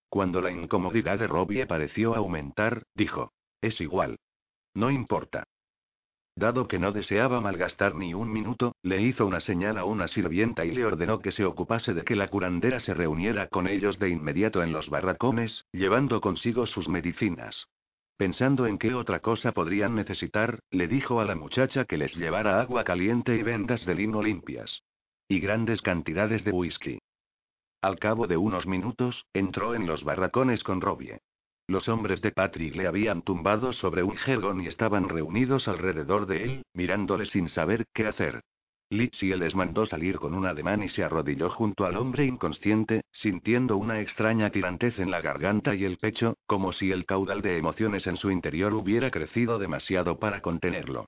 Cuando 0.09 0.41
la 0.41 0.51
incomodidad 0.51 1.19
de 1.19 1.27
Robbie 1.27 1.67
pareció 1.67 2.15
aumentar, 2.15 2.85
dijo. 2.95 3.33
Es 3.61 3.81
igual. 3.81 4.19
No 4.75 4.91
importa. 4.91 5.45
Dado 6.39 6.69
que 6.69 6.79
no 6.79 6.93
deseaba 6.93 7.41
malgastar 7.41 7.95
ni 7.95 8.13
un 8.13 8.31
minuto, 8.31 8.75
le 8.83 9.01
hizo 9.01 9.27
una 9.27 9.41
señal 9.41 9.79
a 9.79 9.85
una 9.85 10.07
sirvienta 10.07 10.67
y 10.67 10.71
le 10.71 10.85
ordenó 10.85 11.21
que 11.21 11.33
se 11.33 11.47
ocupase 11.47 11.95
de 11.95 12.05
que 12.05 12.15
la 12.15 12.29
curandera 12.29 12.79
se 12.81 12.93
reuniera 12.93 13.49
con 13.49 13.67
ellos 13.67 13.99
de 13.99 14.11
inmediato 14.11 14.63
en 14.63 14.71
los 14.71 14.91
barracones, 14.91 15.65
llevando 15.73 16.21
consigo 16.21 16.67
sus 16.67 16.89
medicinas. 16.89 17.69
Pensando 18.19 18.67
en 18.67 18.77
qué 18.77 18.93
otra 18.93 19.21
cosa 19.21 19.53
podrían 19.53 19.95
necesitar, 19.95 20.61
le 20.71 20.89
dijo 20.89 21.21
a 21.21 21.25
la 21.25 21.37
muchacha 21.37 21.87
que 21.87 21.97
les 21.97 22.15
llevara 22.15 22.61
agua 22.61 22.85
caliente 22.85 23.35
y 23.35 23.43
vendas 23.43 23.87
de 23.87 23.95
lino 23.95 24.23
limpias. 24.23 24.83
Y 25.29 25.41
grandes 25.41 25.81
cantidades 25.81 26.45
de 26.45 26.51
whisky. 26.51 26.99
Al 27.81 27.99
cabo 27.99 28.27
de 28.27 28.37
unos 28.37 28.67
minutos, 28.67 29.25
entró 29.33 29.75
en 29.75 29.87
los 29.87 30.05
barracones 30.05 30.63
con 30.63 30.83
Robbie. 30.83 31.19
Los 31.69 31.89
hombres 31.89 32.21
de 32.21 32.31
Patrick 32.31 32.77
le 32.77 32.87
habían 32.87 33.23
tumbado 33.23 33.73
sobre 33.73 34.05
un 34.05 34.17
jergón 34.17 34.61
y 34.61 34.69
estaban 34.69 35.09
reunidos 35.09 35.67
alrededor 35.67 36.27
de 36.27 36.45
él, 36.45 36.63
mirándole 36.75 37.27
sin 37.27 37.49
saber 37.49 37.87
qué 37.93 38.07
hacer. 38.07 38.41
Litsie 38.89 39.37
les 39.37 39.57
mandó 39.57 39.85
salir 39.85 40.21
con 40.21 40.33
un 40.33 40.47
ademán 40.47 40.85
y 40.85 40.89
se 40.89 41.03
arrodilló 41.03 41.51
junto 41.51 41.85
al 41.85 41.97
hombre 41.97 42.25
inconsciente, 42.25 43.03
sintiendo 43.11 43.77
una 43.79 44.01
extraña 44.01 44.51
tirantez 44.51 44.97
en 45.01 45.11
la 45.11 45.21
garganta 45.21 45.75
y 45.75 45.85
el 45.85 45.99
pecho, 45.99 46.37
como 46.47 46.73
si 46.73 46.93
el 46.93 47.05
caudal 47.05 47.43
de 47.43 47.59
emociones 47.59 48.07
en 48.07 48.17
su 48.17 48.31
interior 48.31 48.73
hubiera 48.73 49.11
crecido 49.11 49.59
demasiado 49.59 50.21
para 50.21 50.43
contenerlo. 50.43 51.07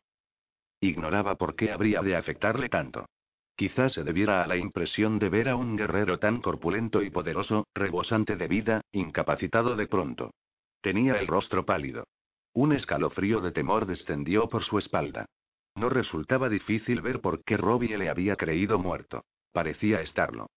Ignoraba 0.81 1.37
por 1.37 1.55
qué 1.55 1.71
habría 1.71 2.03
de 2.03 2.17
afectarle 2.17 2.69
tanto. 2.69 3.07
Quizás 3.55 3.93
se 3.93 4.03
debiera 4.03 4.43
a 4.43 4.49
la 4.49 4.57
impresión 4.57 5.21
de 5.21 5.29
ver 5.29 5.49
a 5.49 5.55
un 5.55 5.77
guerrero 5.77 6.19
tan 6.19 6.41
corpulento 6.41 7.01
y 7.03 7.11
poderoso, 7.11 7.69
rebosante 7.75 8.37
de 8.37 8.49
vida, 8.49 8.81
incapacitado 8.91 9.77
de 9.77 9.87
pronto. 9.87 10.33
Tenía 10.81 11.14
el 11.14 11.26
rostro 11.26 11.64
pálido. 11.64 12.07
Un 12.53 12.72
escalofrío 12.72 13.41
de 13.41 13.53
temor 13.53 13.87
descendió 13.87 14.49
por 14.49 14.64
su 14.64 14.79
espalda. 14.79 15.26
No 15.74 15.89
resultaba 15.89 16.49
difícil 16.49 17.01
ver 17.03 17.20
por 17.20 17.45
qué 17.45 17.57
Robbie 17.57 17.99
le 17.99 18.09
había 18.09 18.37
creído 18.37 18.79
muerto. 18.79 19.24
Parecía 19.53 20.01
estarlo. 20.01 20.49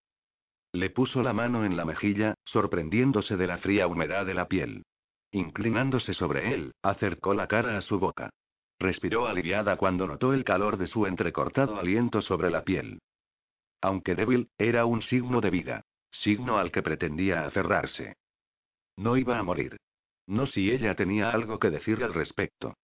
Le 0.74 0.90
puso 0.90 1.22
la 1.22 1.34
mano 1.34 1.66
en 1.66 1.76
la 1.76 1.86
mejilla, 1.86 2.36
sorprendiéndose 2.46 3.36
de 3.36 3.48
la 3.48 3.58
fría 3.58 3.88
humedad 3.88 4.26
de 4.26 4.34
la 4.34 4.48
piel. 4.48 4.84
Inclinándose 5.32 6.14
sobre 6.14 6.54
él, 6.54 6.74
acercó 6.82 7.34
la 7.34 7.48
cara 7.48 7.78
a 7.78 7.82
su 7.82 8.00
boca. 8.00 8.30
Respiró 8.80 9.28
aliviada 9.28 9.78
cuando 9.78 10.08
notó 10.08 10.34
el 10.34 10.44
calor 10.44 10.78
de 10.78 10.88
su 10.88 11.06
entrecortado 11.06 11.80
aliento 11.80 12.22
sobre 12.22 12.50
la 12.50 12.64
piel. 12.64 13.00
Aunque 13.82 14.16
débil, 14.16 14.50
era 14.58 14.86
un 14.86 15.02
signo 15.02 15.42
de 15.42 15.50
vida. 15.50 15.82
Signo 16.12 16.58
al 16.58 16.72
que 16.72 16.82
pretendía 16.82 17.46
aferrarse. 17.46 18.16
No 18.98 19.18
iba 19.18 19.38
a 19.38 19.44
morir. 19.44 19.78
No 20.32 20.46
si 20.46 20.72
ella 20.72 20.96
tenía 20.96 21.30
algo 21.30 21.60
que 21.60 21.70
decir 21.70 22.02
al 22.06 22.14
respecto. 22.14 22.78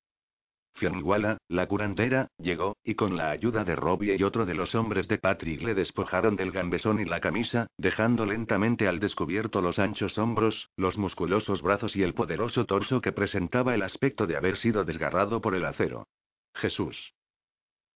Fionwala, 0.73 1.37
la 1.47 1.65
curandera, 1.65 2.27
llegó, 2.37 2.75
y 2.83 2.95
con 2.95 3.15
la 3.15 3.31
ayuda 3.31 3.63
de 3.63 3.73
Robbie 3.73 4.17
y 4.17 4.23
otro 4.23 4.45
de 4.45 4.53
los 4.53 4.75
hombres 4.75 5.07
de 5.07 5.17
Patrick 5.17 5.61
le 5.61 5.73
despojaron 5.73 6.35
del 6.35 6.51
gambesón 6.51 6.99
y 6.99 7.05
la 7.05 7.21
camisa, 7.21 7.67
dejando 7.77 8.25
lentamente 8.25 8.89
al 8.89 8.99
descubierto 8.99 9.61
los 9.61 9.79
anchos 9.79 10.17
hombros, 10.17 10.69
los 10.75 10.97
musculosos 10.97 11.61
brazos 11.61 11.95
y 11.95 12.03
el 12.03 12.13
poderoso 12.13 12.65
torso 12.65 12.99
que 12.99 13.13
presentaba 13.13 13.73
el 13.75 13.83
aspecto 13.83 14.27
de 14.27 14.35
haber 14.35 14.57
sido 14.57 14.83
desgarrado 14.83 15.39
por 15.39 15.55
el 15.55 15.63
acero. 15.63 16.05
Jesús. 16.53 17.13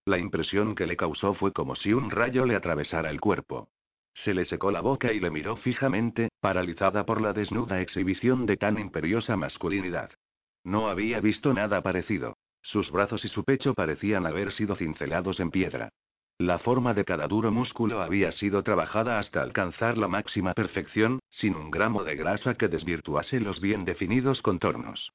La 0.06 0.18
impresión 0.18 0.76
que 0.76 0.88
le 0.88 0.96
causó 0.96 1.34
fue 1.34 1.52
como 1.52 1.76
si 1.76 1.92
un 1.92 2.10
rayo 2.10 2.46
le 2.46 2.56
atravesara 2.56 3.10
el 3.10 3.20
cuerpo. 3.20 3.68
Se 4.14 4.34
le 4.34 4.46
secó 4.46 4.72
la 4.72 4.82
boca 4.82 5.14
y 5.14 5.20
le 5.20 5.32
miró 5.32 5.56
fijamente, 5.58 6.30
paralizada 6.40 7.06
por 7.06 7.22
la 7.22 7.34
desnuda 7.34 7.82
exhibición 7.82 8.46
de 8.46 8.58
tan 8.58 8.78
imperiosa 8.78 9.36
masculinidad. 9.38 10.12
No 10.64 10.90
había 10.90 11.20
visto 11.22 11.54
nada 11.54 11.82
parecido. 11.82 12.38
Sus 12.62 12.92
brazos 12.92 13.26
y 13.26 13.30
su 13.30 13.44
pecho 13.44 13.74
parecían 13.74 14.26
haber 14.26 14.52
sido 14.52 14.76
cincelados 14.76 15.40
en 15.40 15.50
piedra. 15.50 15.90
La 16.38 16.60
forma 16.60 16.94
de 16.94 17.06
cada 17.06 17.28
duro 17.28 17.52
músculo 17.52 18.02
había 18.02 18.32
sido 18.32 18.64
trabajada 18.64 19.20
hasta 19.20 19.42
alcanzar 19.42 19.98
la 19.98 20.08
máxima 20.08 20.54
perfección, 20.54 21.20
sin 21.30 21.56
un 21.56 21.70
gramo 21.70 22.04
de 22.04 22.16
grasa 22.16 22.56
que 22.56 22.68
desvirtuase 22.68 23.40
los 23.40 23.62
bien 23.62 23.86
definidos 23.86 24.42
contornos. 24.42 25.12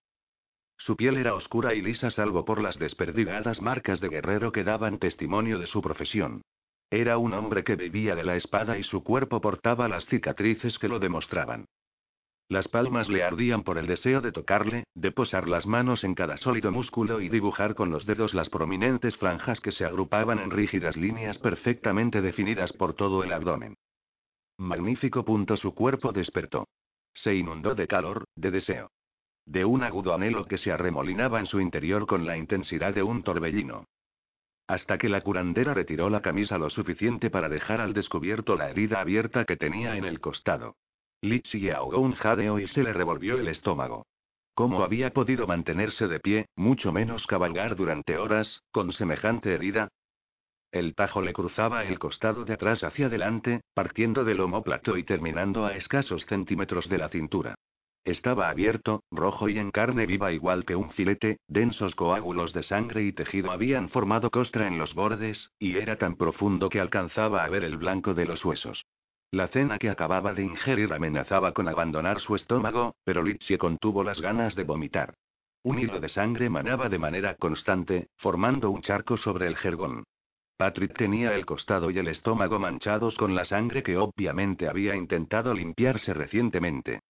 Su 0.78 0.97
piel 0.97 1.16
era 1.16 1.34
oscura 1.34 1.74
y 1.74 1.82
lisa 1.82 2.11
salvo 2.11 2.44
por 2.44 2.61
las 2.61 2.78
desperdigadas 2.78 3.61
marcas 3.61 4.01
de 4.01 4.09
guerrero 4.09 4.53
que 4.53 4.62
daban 4.62 4.99
testimonio 4.99 5.59
de 5.59 5.66
su 5.66 5.80
profesión. 5.82 6.42
Era 6.91 7.18
un 7.18 7.34
hombre 7.34 7.64
que 7.64 7.76
vivía 7.76 8.14
de 8.14 8.24
la 8.24 8.37
espada 8.37 8.78
y 8.78 8.84
su 8.84 9.03
cuerpo 9.03 9.41
portaba 9.41 9.89
las 9.89 10.07
cicatrices 10.07 10.78
que 10.78 10.89
lo 10.89 10.99
demostraban. 10.99 11.66
Las 12.49 12.68
palmas 12.68 13.09
le 13.09 13.24
ardían 13.24 13.64
por 13.64 13.76
el 13.76 13.89
deseo 13.89 14.20
de 14.20 14.30
tocarle, 14.30 14.84
de 14.95 15.11
posar 15.11 15.49
las 15.49 15.66
manos 15.66 16.05
en 16.05 16.14
cada 16.14 16.37
sólido 16.37 16.70
músculo 16.70 17.20
y 17.20 17.28
dibujar 17.28 17.74
con 17.74 17.91
los 17.91 18.07
dedos 18.07 18.34
las 18.34 18.49
prominentes 18.49 19.16
franjas 19.16 19.61
que 19.61 19.72
se 19.72 19.84
agrupaban 19.84 20.39
en 20.39 20.53
rígidas 20.53 20.97
líneas 20.97 21.39
perfectamente 21.39 22.22
definidas 22.22 22.72
por 22.72 22.95
todo 22.95 23.24
el 23.24 23.32
abdomen. 23.32 23.74
Magnífico 24.59 25.24
punto 25.24 25.57
su 25.57 25.74
cuerpo 25.74 26.12
despertó. 26.12 26.68
Se 27.14 27.34
inundó 27.34 27.74
de 27.74 27.89
calor, 27.89 28.24
de 28.37 28.53
deseo. 28.53 28.91
De 29.45 29.64
un 29.64 29.82
agudo 29.82 30.14
anhelo 30.14 30.45
que 30.45 30.59
se 30.59 30.70
arremolinaba 30.70 31.41
en 31.41 31.47
su 31.47 31.61
interior 31.61 32.07
con 32.07 32.26
la 32.26 32.37
intensidad 32.37 32.95
de 32.95 33.03
un 33.03 33.24
torbellino. 33.24 33.87
Hasta 34.69 34.99
que 34.99 35.09
la 35.09 35.21
curandera 35.21 35.75
retiró 35.75 36.11
la 36.11 36.23
camisa 36.23 36.59
lo 36.59 36.71
suficiente 36.71 37.31
para 37.31 37.49
dejar 37.49 37.81
al 37.81 37.95
descubierto 37.95 38.57
la 38.57 38.71
herida 38.71 39.01
abierta 39.01 39.45
que 39.45 39.57
tenía 39.57 39.97
en 39.97 40.05
el 40.05 40.21
costado. 40.21 40.77
Litsi 41.23 41.71
ahogó 41.71 41.99
un 41.99 42.14
jadeo 42.14 42.59
y 42.59 42.67
se 42.69 42.83
le 42.83 42.93
revolvió 42.93 43.39
el 43.39 43.49
estómago. 43.49 44.07
¿Cómo 44.55 44.83
había 44.83 45.12
podido 45.12 45.47
mantenerse 45.47 46.09
de 46.09 46.19
pie, 46.19 46.47
mucho 46.57 46.91
menos 46.91 47.27
cabalgar 47.27 47.77
durante 47.77 48.17
horas, 48.17 48.62
con 48.73 48.93
semejante 48.93 49.53
herida? 49.53 49.89
El 50.73 50.95
tajo 50.95 51.21
le 51.23 51.33
cruzaba 51.33 51.85
el 51.85 51.99
costado 51.99 52.45
de 52.45 52.55
atrás 52.55 52.83
hacia 52.83 53.07
adelante, 53.07 53.61
partiendo 53.75 54.25
del 54.25 54.41
homóplato 54.41 54.97
y 54.97 55.05
terminando 55.05 55.64
a 55.64 55.77
escasos 55.77 56.25
centímetros 56.27 56.89
de 56.89 56.99
la 56.99 57.09
cintura. 57.09 57.55
Estaba 58.07 58.49
abierto, 58.51 59.03
rojo 59.11 59.49
y 59.49 59.59
en 59.59 59.73
carne 59.73 60.07
viva 60.07 60.31
igual 60.31 60.65
que 60.65 60.77
un 60.77 60.91
filete, 60.93 61.41
densos 61.49 61.97
coágulos 61.97 62.53
de 62.53 62.63
sangre 62.63 63.03
y 63.03 63.13
tejido 63.13 63.51
habían 63.51 63.89
formado 63.89 64.31
costra 64.31 64.69
en 64.69 64.79
los 64.79 64.95
bordes, 64.95 65.51
y 65.59 65.77
era 65.77 65.97
tan 65.97 66.15
profundo 66.15 66.69
que 66.69 66.79
alcanzaba 66.79 67.43
a 67.43 67.49
ver 67.49 67.65
el 67.65 67.79
blanco 67.79 68.15
de 68.15 68.25
los 68.25 68.45
huesos. 68.45 68.87
La 69.33 69.49
cena 69.49 69.79
que 69.79 69.91
acababa 69.91 70.35
de 70.35 70.45
ingerir 70.45 70.93
amenazaba 70.93 71.51
con 71.51 71.67
abandonar 71.67 72.21
su 72.21 72.37
estómago, 72.37 72.95
pero 73.03 73.25
Litsie 73.25 73.59
contuvo 73.59 74.05
las 74.05 74.21
ganas 74.21 74.55
de 74.55 74.63
vomitar. 74.63 75.15
Un 75.65 75.81
hilo 75.81 75.99
de 75.99 76.09
sangre 76.09 76.49
manaba 76.49 76.89
de 76.89 77.01
manera 77.01 77.35
constante, 77.35 78.07
formando 78.19 78.71
un 78.71 78.83
charco 78.83 79.17
sobre 79.17 79.49
el 79.49 79.57
jergón. 79.57 80.05
Patrick 80.57 80.97
tenía 80.97 81.35
el 81.35 81.45
costado 81.45 81.91
y 81.91 81.99
el 81.99 82.07
estómago 82.07 82.61
manchados 82.61 83.17
con 83.17 83.35
la 83.35 83.45
sangre 83.47 83.83
que 83.83 83.97
obviamente 83.97 84.69
había 84.69 84.95
intentado 84.95 85.53
limpiarse 85.53 86.15
recientemente. 86.15 87.01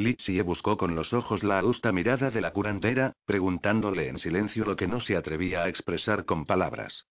Litsie 0.00 0.40
buscó 0.40 0.78
con 0.78 0.94
los 0.94 1.12
ojos 1.12 1.44
la 1.44 1.58
adusta 1.58 1.92
mirada 1.92 2.30
de 2.30 2.40
la 2.40 2.52
curandera, 2.52 3.12
preguntándole 3.26 4.08
en 4.08 4.18
silencio 4.18 4.64
lo 4.64 4.74
que 4.74 4.88
no 4.88 5.00
se 5.00 5.14
atrevía 5.14 5.62
a 5.62 5.68
expresar 5.68 6.24
con 6.24 6.46
palabras. 6.46 7.06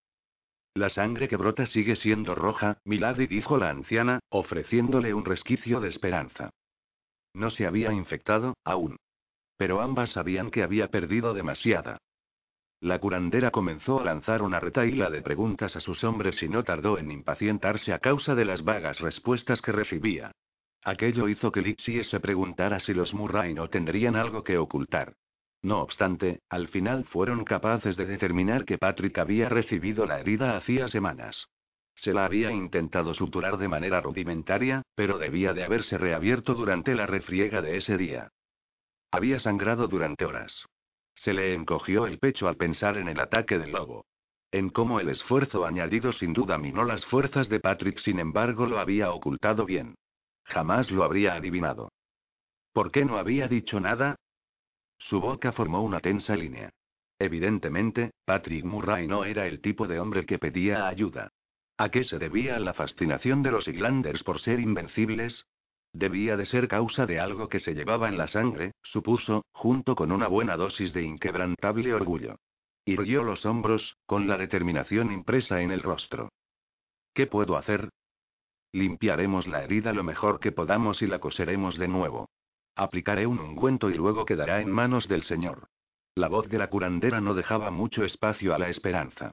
La 0.74 0.90
sangre 0.90 1.28
que 1.28 1.38
brota 1.38 1.68
sigue 1.68 1.96
siendo 1.96 2.34
roja, 2.34 2.80
Milady 2.86 3.28
dijo 3.28 3.58
la 3.58 3.70
anciana, 3.70 4.20
ofreciéndole 4.30 5.14
un 5.14 5.24
resquicio 5.24 5.80
de 5.80 5.90
esperanza. 5.90 6.50
No 7.36 7.52
se 7.52 7.68
había 7.68 7.94
infectado, 7.94 8.56
aún. 8.64 8.98
Pero 9.56 9.82
ambas 9.82 10.12
sabían 10.12 10.50
que 10.50 10.64
había 10.64 10.90
perdido 10.90 11.36
demasiada. 11.36 12.00
La 12.82 12.98
curandera 12.98 13.52
comenzó 13.52 14.00
a 14.00 14.06
lanzar 14.06 14.42
una 14.42 14.60
retaíla 14.60 15.12
de 15.12 15.22
preguntas 15.22 15.76
a 15.76 15.80
sus 15.80 16.04
hombres 16.04 16.42
y 16.42 16.50
no 16.50 16.64
tardó 16.64 16.98
en 16.98 17.12
impacientarse 17.12 17.94
a 17.94 18.00
causa 18.00 18.34
de 18.34 18.46
las 18.46 18.64
vagas 18.64 19.00
respuestas 19.00 19.62
que 19.62 19.74
recibía. 19.74 20.32
Aquello 20.84 21.28
hizo 21.28 21.52
que 21.52 21.62
Lixie 21.62 22.04
se 22.06 22.20
preguntara 22.20 22.80
si 22.80 22.94
los 22.94 23.14
Murray 23.14 23.54
no 23.54 23.70
tendrían 23.70 24.16
algo 24.16 24.44
que 24.44 24.58
ocultar. 24.58 25.14
No 25.62 25.82
obstante, 25.82 26.42
al 26.50 26.70
final 26.70 27.04
fueron 27.06 27.44
capaces 27.44 27.98
de 27.98 28.06
determinar 28.06 28.64
que 28.64 28.78
Patrick 28.78 29.18
había 29.18 29.50
recibido 29.50 30.06
la 30.06 30.20
herida 30.20 30.56
hacía 30.56 30.88
semanas. 30.88 31.48
Se 31.96 32.14
la 32.14 32.24
había 32.24 32.52
intentado 32.52 33.14
suturar 33.14 33.58
de 33.58 33.68
manera 33.68 34.00
rudimentaria, 34.00 34.84
pero 34.96 35.18
debía 35.18 35.54
de 35.54 35.66
haberse 35.66 35.98
reabierto 35.98 36.54
durante 36.54 36.96
la 36.96 37.06
refriega 37.06 37.62
de 37.62 37.76
ese 37.76 37.98
día. 37.98 38.30
Había 39.12 39.40
sangrado 39.42 39.90
durante 39.90 40.24
horas. 40.24 40.66
Se 41.16 41.34
le 41.34 41.54
encogió 41.54 42.08
el 42.08 42.20
pecho 42.20 42.48
al 42.48 42.56
pensar 42.56 42.98
en 42.98 43.10
el 43.10 43.20
ataque 43.20 43.60
del 43.60 43.72
lobo. 43.72 44.06
En 44.52 44.70
cómo 44.70 45.02
el 45.02 45.10
esfuerzo 45.10 45.66
añadido 45.66 46.14
sin 46.14 46.32
duda 46.32 46.58
minó 46.58 46.86
las 46.86 47.06
fuerzas 47.06 47.50
de 47.50 47.60
Patrick, 47.60 48.00
sin 48.00 48.20
embargo, 48.20 48.66
lo 48.66 48.80
había 48.80 49.12
ocultado 49.12 49.66
bien. 49.66 49.96
Jamás 50.50 50.90
lo 50.92 51.04
habría 51.04 51.36
adivinado. 51.36 51.92
¿Por 52.74 52.92
qué 52.92 53.06
no 53.06 53.18
había 53.18 53.48
dicho 53.48 53.80
nada? 53.80 54.16
Su 54.98 55.22
boca 55.22 55.52
formó 55.52 55.82
una 55.82 56.00
tensa 56.00 56.36
línea. 56.36 56.72
Evidentemente, 57.20 58.12
Patrick 58.26 58.66
Murray 58.66 59.08
no 59.08 59.26
era 59.26 59.46
el 59.46 59.62
tipo 59.62 59.88
de 59.88 60.00
hombre 60.00 60.26
que 60.26 60.40
pedía 60.40 60.88
ayuda. 60.88 61.30
¿A 61.78 61.90
qué 61.90 62.04
se 62.04 62.18
debía 62.18 62.60
la 62.60 62.74
fascinación 62.74 63.44
de 63.44 63.52
los 63.52 63.68
Iglanders 63.68 64.24
por 64.24 64.42
ser 64.42 64.60
invencibles? 64.60 65.46
Debía 65.94 66.36
de 66.36 66.46
ser 66.46 66.68
causa 66.68 67.06
de 67.06 67.20
algo 67.20 67.48
que 67.48 67.60
se 67.60 67.74
llevaba 67.74 68.10
en 68.10 68.18
la 68.18 68.28
sangre, 68.28 68.74
supuso, 68.84 69.46
junto 69.52 69.96
con 69.96 70.12
una 70.12 70.28
buena 70.28 70.58
dosis 70.58 70.94
de 70.94 71.04
inquebrantable 71.04 71.94
orgullo. 71.94 72.38
Irguió 72.86 73.24
los 73.24 73.46
hombros, 73.46 73.98
con 74.06 74.28
la 74.28 74.38
determinación 74.38 75.12
impresa 75.12 75.62
en 75.62 75.72
el 75.72 75.82
rostro. 75.82 76.30
¿Qué 77.14 77.28
puedo 77.28 77.58
hacer? 77.58 77.90
Limpiaremos 78.72 79.48
la 79.48 79.64
herida 79.64 79.94
lo 79.94 80.04
mejor 80.04 80.40
que 80.40 80.52
podamos 80.52 81.02
y 81.02 81.08
la 81.08 81.20
coseremos 81.20 81.78
de 81.78 81.88
nuevo. 81.88 82.30
Aplicaré 82.76 83.26
un 83.26 83.40
ungüento 83.40 83.90
y 83.90 83.96
luego 83.96 84.26
quedará 84.26 84.62
en 84.62 84.72
manos 84.72 85.08
del 85.08 85.24
Señor. 85.24 85.68
La 86.16 86.28
voz 86.28 86.48
de 86.50 86.58
la 86.58 86.70
curandera 86.70 87.20
no 87.20 87.34
dejaba 87.34 87.72
mucho 87.72 88.04
espacio 88.04 88.54
a 88.54 88.60
la 88.60 88.70
esperanza. 88.70 89.32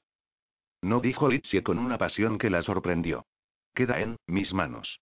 No 0.83 1.01
dijo 1.01 1.29
Litsie 1.29 1.63
con 1.63 1.79
una 1.79 1.99
pasión 1.99 2.39
que 2.39 2.51
la 2.51 2.63
sorprendió. 2.63 3.27
Queda 3.75 4.01
en 4.01 4.17
mis 4.27 4.55
manos. 4.55 5.01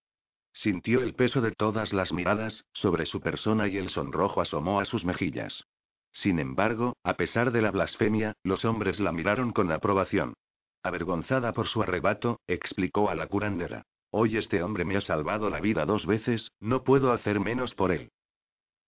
Sintió 0.52 1.00
el 1.00 1.14
peso 1.14 1.40
de 1.40 1.52
todas 1.52 1.92
las 1.92 2.12
miradas, 2.12 2.64
sobre 2.72 3.06
su 3.06 3.20
persona 3.20 3.68
y 3.68 3.76
el 3.76 3.90
sonrojo 3.90 4.40
asomó 4.40 4.80
a 4.80 4.84
sus 4.84 5.04
mejillas. 5.04 5.64
Sin 6.12 6.38
embargo, 6.38 6.96
a 7.02 7.14
pesar 7.14 7.50
de 7.50 7.60
la 7.60 7.72
blasfemia, 7.72 8.34
los 8.44 8.64
hombres 8.64 9.00
la 9.00 9.10
miraron 9.10 9.52
con 9.52 9.70
aprobación. 9.72 10.34
Avergonzada 10.82 11.52
por 11.52 11.66
su 11.66 11.82
arrebato, 11.82 12.40
explicó 12.46 13.10
a 13.10 13.14
la 13.14 13.26
curandera. 13.26 13.84
Hoy 14.16 14.36
este 14.36 14.62
hombre 14.62 14.84
me 14.84 14.96
ha 14.96 15.00
salvado 15.00 15.50
la 15.50 15.58
vida 15.58 15.84
dos 15.86 16.06
veces, 16.06 16.52
no 16.60 16.84
puedo 16.84 17.10
hacer 17.10 17.40
menos 17.40 17.74
por 17.74 17.90
él. 17.90 18.12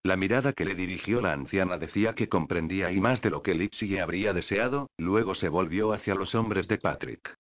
La 0.05 0.17
mirada 0.17 0.53
que 0.53 0.65
le 0.65 0.77
dirigió 0.77 1.21
la 1.21 1.33
anciana 1.33 1.79
decía 1.79 2.15
que 2.15 2.29
comprendía 2.29 2.93
y 2.93 3.01
más 3.01 3.21
de 3.23 3.31
lo 3.31 3.43
que 3.43 3.55
Lixie 3.55 4.01
habría 4.01 4.33
deseado, 4.33 4.89
luego 4.97 5.35
se 5.35 5.49
volvió 5.49 5.93
hacia 5.93 6.15
los 6.15 6.37
hombres 6.37 6.69
de 6.69 6.79
Patrick. 6.79 7.35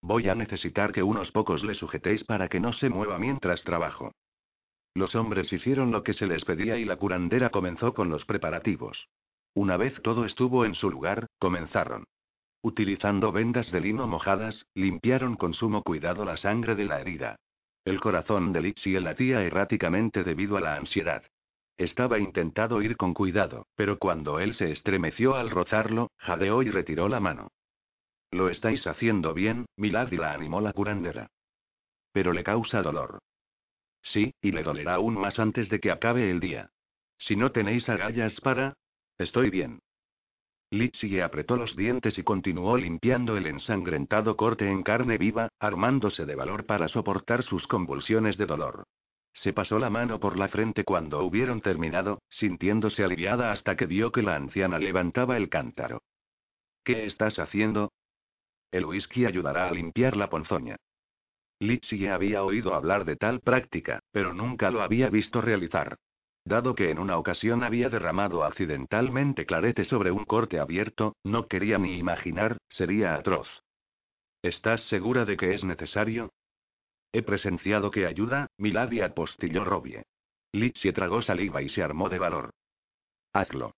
Voy 0.00 0.28
a 0.28 0.36
necesitar 0.36 0.92
que 0.92 1.02
unos 1.02 1.32
pocos 1.32 1.64
le 1.64 1.74
sujetéis 1.74 2.22
para 2.22 2.46
que 2.46 2.60
no 2.60 2.72
se 2.74 2.88
mueva 2.88 3.18
mientras 3.18 3.64
trabajo. 3.64 4.12
Los 4.94 5.16
hombres 5.16 5.52
hicieron 5.52 5.90
lo 5.90 6.04
que 6.04 6.14
se 6.14 6.28
les 6.28 6.44
pedía 6.44 6.78
y 6.78 6.84
la 6.84 6.94
curandera 6.94 7.50
comenzó 7.50 7.92
con 7.92 8.08
los 8.08 8.24
preparativos. 8.24 9.08
Una 9.54 9.76
vez 9.76 10.00
todo 10.02 10.26
estuvo 10.26 10.64
en 10.64 10.76
su 10.76 10.88
lugar, 10.88 11.26
comenzaron. 11.40 12.04
Utilizando 12.62 13.32
vendas 13.32 13.70
de 13.72 13.80
lino 13.80 14.06
mojadas, 14.06 14.66
limpiaron 14.74 15.36
con 15.36 15.54
sumo 15.54 15.82
cuidado 15.82 16.24
la 16.24 16.36
sangre 16.36 16.74
de 16.74 16.84
la 16.84 17.00
herida. 17.00 17.36
El 17.84 18.00
corazón 18.00 18.52
de 18.52 18.60
Lixie 18.60 19.00
latía 19.00 19.42
erráticamente 19.42 20.24
debido 20.24 20.58
a 20.58 20.60
la 20.60 20.76
ansiedad. 20.76 21.22
Estaba 21.78 22.18
intentado 22.18 22.82
ir 22.82 22.98
con 22.98 23.14
cuidado, 23.14 23.66
pero 23.74 23.98
cuando 23.98 24.38
él 24.38 24.54
se 24.54 24.70
estremeció 24.70 25.36
al 25.36 25.48
rozarlo, 25.48 26.10
jadeó 26.18 26.62
y 26.62 26.70
retiró 26.70 27.08
la 27.08 27.20
mano. 27.20 27.48
Lo 28.30 28.50
estáis 28.50 28.86
haciendo 28.86 29.32
bien, 29.32 29.64
Milady 29.76 30.18
la 30.18 30.34
animó 30.34 30.60
la 30.60 30.74
curandera. 30.74 31.30
Pero 32.12 32.34
le 32.34 32.44
causa 32.44 32.82
dolor. 32.82 33.20
Sí, 34.02 34.34
y 34.42 34.52
le 34.52 34.62
dolerá 34.62 34.94
aún 34.94 35.14
más 35.14 35.38
antes 35.38 35.70
de 35.70 35.80
que 35.80 35.90
acabe 35.90 36.30
el 36.30 36.40
día. 36.40 36.70
Si 37.16 37.36
no 37.36 37.52
tenéis 37.52 37.88
agallas 37.88 38.38
para... 38.40 38.74
Estoy 39.16 39.48
bien. 39.48 39.80
Litsie 40.70 41.20
apretó 41.22 41.56
los 41.56 41.74
dientes 41.74 42.16
y 42.16 42.22
continuó 42.22 42.76
limpiando 42.76 43.36
el 43.36 43.46
ensangrentado 43.46 44.36
corte 44.36 44.70
en 44.70 44.84
carne 44.84 45.18
viva, 45.18 45.48
armándose 45.58 46.24
de 46.24 46.36
valor 46.36 46.64
para 46.64 46.88
soportar 46.88 47.42
sus 47.42 47.66
convulsiones 47.66 48.36
de 48.36 48.46
dolor. 48.46 48.84
Se 49.32 49.52
pasó 49.52 49.80
la 49.80 49.90
mano 49.90 50.20
por 50.20 50.36
la 50.36 50.48
frente 50.48 50.84
cuando 50.84 51.24
hubieron 51.24 51.60
terminado, 51.60 52.22
sintiéndose 52.28 53.02
aliviada 53.02 53.50
hasta 53.50 53.76
que 53.76 53.86
vio 53.86 54.12
que 54.12 54.22
la 54.22 54.36
anciana 54.36 54.78
levantaba 54.78 55.36
el 55.36 55.48
cántaro. 55.48 56.02
¿Qué 56.84 57.04
estás 57.04 57.38
haciendo? 57.40 57.92
El 58.70 58.84
whisky 58.84 59.26
ayudará 59.26 59.68
a 59.68 59.72
limpiar 59.72 60.16
la 60.16 60.30
ponzoña. 60.30 60.76
Litsie 61.58 62.10
había 62.10 62.44
oído 62.44 62.74
hablar 62.74 63.04
de 63.04 63.16
tal 63.16 63.40
práctica, 63.40 64.00
pero 64.12 64.32
nunca 64.34 64.70
lo 64.70 64.82
había 64.82 65.10
visto 65.10 65.40
realizar. 65.40 65.96
Dado 66.44 66.74
que 66.74 66.90
en 66.90 66.98
una 66.98 67.18
ocasión 67.18 67.62
había 67.62 67.88
derramado 67.88 68.44
accidentalmente 68.44 69.46
clarete 69.46 69.84
sobre 69.84 70.10
un 70.10 70.24
corte 70.24 70.58
abierto, 70.58 71.16
no 71.22 71.46
quería 71.46 71.78
ni 71.78 71.98
imaginar, 71.98 72.58
sería 72.68 73.14
atroz. 73.14 73.48
¿Estás 74.42 74.80
segura 74.88 75.24
de 75.24 75.36
que 75.36 75.54
es 75.54 75.64
necesario? 75.64 76.30
He 77.12 77.22
presenciado 77.22 77.90
que 77.90 78.06
ayuda, 78.06 78.46
Milady 78.56 79.00
apostilló 79.00 79.64
Robbie. 79.64 80.02
Litsie 80.52 80.92
tragó 80.92 81.22
saliva 81.22 81.62
y 81.62 81.68
se 81.68 81.82
armó 81.82 82.08
de 82.08 82.18
valor. 82.18 82.50
Hazlo. 83.32 83.74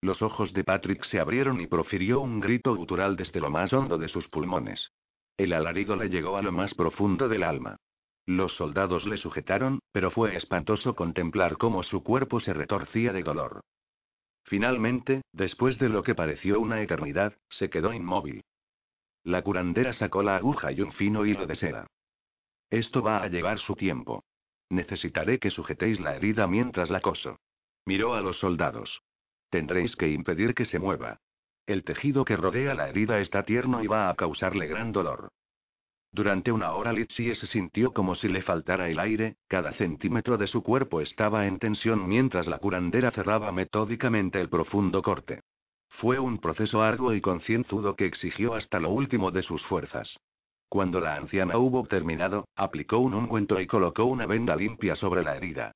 Los 0.00 0.20
ojos 0.20 0.52
de 0.52 0.64
Patrick 0.64 1.04
se 1.04 1.20
abrieron 1.20 1.60
y 1.60 1.66
profirió 1.66 2.20
un 2.20 2.40
grito 2.40 2.74
gutural 2.74 3.16
desde 3.16 3.40
lo 3.40 3.50
más 3.50 3.72
hondo 3.72 3.98
de 3.98 4.08
sus 4.08 4.28
pulmones. 4.28 4.90
El 5.36 5.52
alarido 5.52 5.96
le 5.96 6.08
llegó 6.08 6.36
a 6.36 6.42
lo 6.42 6.52
más 6.52 6.74
profundo 6.74 7.28
del 7.28 7.44
alma. 7.44 7.76
Los 8.26 8.52
soldados 8.54 9.04
le 9.06 9.16
sujetaron, 9.16 9.80
pero 9.90 10.10
fue 10.10 10.36
espantoso 10.36 10.94
contemplar 10.94 11.56
cómo 11.58 11.82
su 11.82 12.02
cuerpo 12.02 12.40
se 12.40 12.52
retorcía 12.52 13.12
de 13.12 13.22
dolor. 13.22 13.60
Finalmente, 14.44 15.22
después 15.32 15.78
de 15.78 15.88
lo 15.88 16.02
que 16.02 16.14
pareció 16.14 16.60
una 16.60 16.82
eternidad, 16.82 17.36
se 17.50 17.70
quedó 17.70 17.92
inmóvil. 17.92 18.42
La 19.24 19.42
curandera 19.42 19.92
sacó 19.92 20.22
la 20.22 20.36
aguja 20.36 20.72
y 20.72 20.80
un 20.80 20.92
fino 20.92 21.24
hilo 21.24 21.46
de 21.46 21.56
seda. 21.56 21.86
Esto 22.70 23.02
va 23.02 23.22
a 23.22 23.28
llevar 23.28 23.58
su 23.58 23.74
tiempo. 23.76 24.24
Necesitaré 24.70 25.38
que 25.38 25.50
sujetéis 25.50 26.00
la 26.00 26.16
herida 26.16 26.46
mientras 26.46 26.90
la 26.90 27.00
coso. 27.00 27.38
Miró 27.84 28.14
a 28.14 28.20
los 28.20 28.38
soldados. 28.38 29.02
Tendréis 29.50 29.94
que 29.96 30.08
impedir 30.08 30.54
que 30.54 30.64
se 30.64 30.78
mueva. 30.78 31.18
El 31.66 31.84
tejido 31.84 32.24
que 32.24 32.36
rodea 32.36 32.74
la 32.74 32.88
herida 32.88 33.20
está 33.20 33.44
tierno 33.44 33.82
y 33.82 33.86
va 33.86 34.08
a 34.08 34.14
causarle 34.14 34.66
gran 34.66 34.92
dolor. 34.92 35.30
Durante 36.14 36.52
una 36.52 36.72
hora 36.72 36.92
Litsie 36.92 37.34
se 37.36 37.46
sintió 37.46 37.94
como 37.94 38.14
si 38.14 38.28
le 38.28 38.42
faltara 38.42 38.90
el 38.90 38.98
aire, 38.98 39.36
cada 39.48 39.72
centímetro 39.72 40.36
de 40.36 40.46
su 40.46 40.62
cuerpo 40.62 41.00
estaba 41.00 41.46
en 41.46 41.58
tensión 41.58 42.06
mientras 42.06 42.46
la 42.46 42.58
curandera 42.58 43.10
cerraba 43.12 43.50
metódicamente 43.50 44.38
el 44.38 44.50
profundo 44.50 45.00
corte. 45.00 45.40
Fue 45.88 46.18
un 46.18 46.36
proceso 46.36 46.82
arduo 46.82 47.14
y 47.14 47.22
concienzudo 47.22 47.96
que 47.96 48.04
exigió 48.04 48.54
hasta 48.54 48.78
lo 48.78 48.90
último 48.90 49.30
de 49.30 49.42
sus 49.42 49.62
fuerzas. 49.64 50.18
Cuando 50.68 51.00
la 51.00 51.16
anciana 51.16 51.56
hubo 51.56 51.86
terminado, 51.86 52.46
aplicó 52.56 52.98
un 52.98 53.14
ungüento 53.14 53.58
y 53.58 53.66
colocó 53.66 54.04
una 54.04 54.26
venda 54.26 54.54
limpia 54.54 54.96
sobre 54.96 55.22
la 55.22 55.36
herida. 55.36 55.72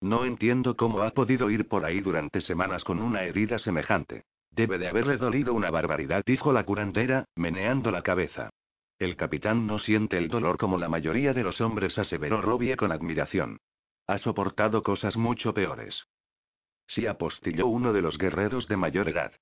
No 0.00 0.24
entiendo 0.24 0.76
cómo 0.76 1.02
ha 1.02 1.10
podido 1.10 1.50
ir 1.50 1.66
por 1.66 1.84
ahí 1.84 2.00
durante 2.00 2.40
semanas 2.42 2.84
con 2.84 3.00
una 3.00 3.24
herida 3.24 3.58
semejante. 3.58 4.22
Debe 4.52 4.78
de 4.78 4.88
haberle 4.88 5.16
dolido 5.16 5.52
una 5.52 5.70
barbaridad, 5.70 6.22
dijo 6.24 6.52
la 6.52 6.64
curandera, 6.64 7.24
meneando 7.34 7.90
la 7.90 8.02
cabeza. 8.02 8.50
El 8.98 9.16
capitán 9.16 9.66
no 9.66 9.78
siente 9.78 10.18
el 10.18 10.28
dolor 10.28 10.58
como 10.58 10.76
la 10.76 10.88
mayoría 10.88 11.32
de 11.32 11.44
los 11.44 11.60
hombres, 11.60 11.96
aseveró 11.98 12.42
Robbie 12.42 12.76
con 12.76 12.90
admiración. 12.90 13.58
Ha 14.08 14.18
soportado 14.18 14.82
cosas 14.82 15.16
mucho 15.16 15.54
peores. 15.54 16.04
Sí 16.88 17.06
apostilló 17.06 17.66
uno 17.66 17.92
de 17.92 18.02
los 18.02 18.18
guerreros 18.18 18.66
de 18.66 18.76
mayor 18.76 19.08
edad. 19.08 19.32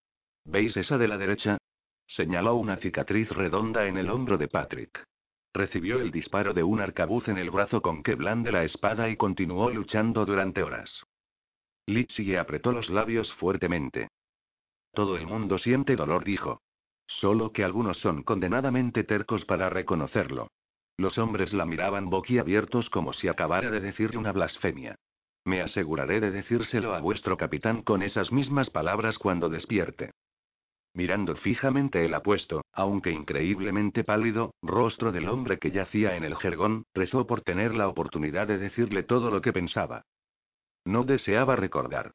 ¿Veis 0.44 0.76
esa 0.76 0.98
de 0.98 1.08
la 1.08 1.16
derecha? 1.16 1.58
Señaló 2.06 2.56
una 2.56 2.76
cicatriz 2.76 3.30
redonda 3.30 3.86
en 3.86 3.96
el 3.96 4.10
hombro 4.10 4.36
de 4.36 4.48
Patrick. 4.48 5.04
Recibió 5.54 6.00
el 6.00 6.10
disparo 6.10 6.52
de 6.52 6.62
un 6.62 6.80
arcabuz 6.80 7.28
en 7.28 7.38
el 7.38 7.50
brazo 7.50 7.80
con 7.80 8.02
que 8.02 8.14
blande 8.14 8.52
la 8.52 8.64
espada 8.64 9.08
y 9.08 9.16
continuó 9.16 9.70
luchando 9.70 10.26
durante 10.26 10.62
horas. 10.62 11.02
Litsie 11.86 12.36
apretó 12.36 12.72
los 12.72 12.90
labios 12.90 13.32
fuertemente. 13.34 14.08
Todo 14.92 15.16
el 15.16 15.26
mundo 15.26 15.58
siente 15.58 15.96
dolor, 15.96 16.24
dijo. 16.24 16.60
Solo 17.06 17.52
que 17.52 17.64
algunos 17.64 17.98
son 17.98 18.22
condenadamente 18.22 19.04
tercos 19.04 19.44
para 19.44 19.70
reconocerlo. 19.70 20.48
Los 20.98 21.18
hombres 21.18 21.52
la 21.52 21.66
miraban 21.66 22.10
boquiabiertos 22.10 22.90
como 22.90 23.12
si 23.12 23.28
acabara 23.28 23.70
de 23.70 23.80
decirle 23.80 24.18
una 24.18 24.32
blasfemia. 24.32 24.96
Me 25.44 25.60
aseguraré 25.60 26.20
de 26.20 26.30
decírselo 26.30 26.94
a 26.94 27.00
vuestro 27.00 27.36
capitán 27.36 27.82
con 27.82 28.02
esas 28.02 28.32
mismas 28.32 28.70
palabras 28.70 29.18
cuando 29.18 29.48
despierte 29.48 30.10
mirando 30.96 31.36
fijamente 31.36 32.04
el 32.04 32.14
apuesto, 32.14 32.64
aunque 32.72 33.10
increíblemente 33.10 34.02
pálido, 34.02 34.54
rostro 34.62 35.12
del 35.12 35.28
hombre 35.28 35.58
que 35.58 35.70
yacía 35.70 36.16
en 36.16 36.24
el 36.24 36.36
jergón, 36.36 36.84
rezó 36.94 37.26
por 37.26 37.42
tener 37.42 37.74
la 37.74 37.86
oportunidad 37.86 38.48
de 38.48 38.56
decirle 38.56 39.02
todo 39.02 39.30
lo 39.30 39.42
que 39.42 39.52
pensaba. 39.52 40.02
No 40.86 41.04
deseaba 41.04 41.54
recordar. 41.54 42.12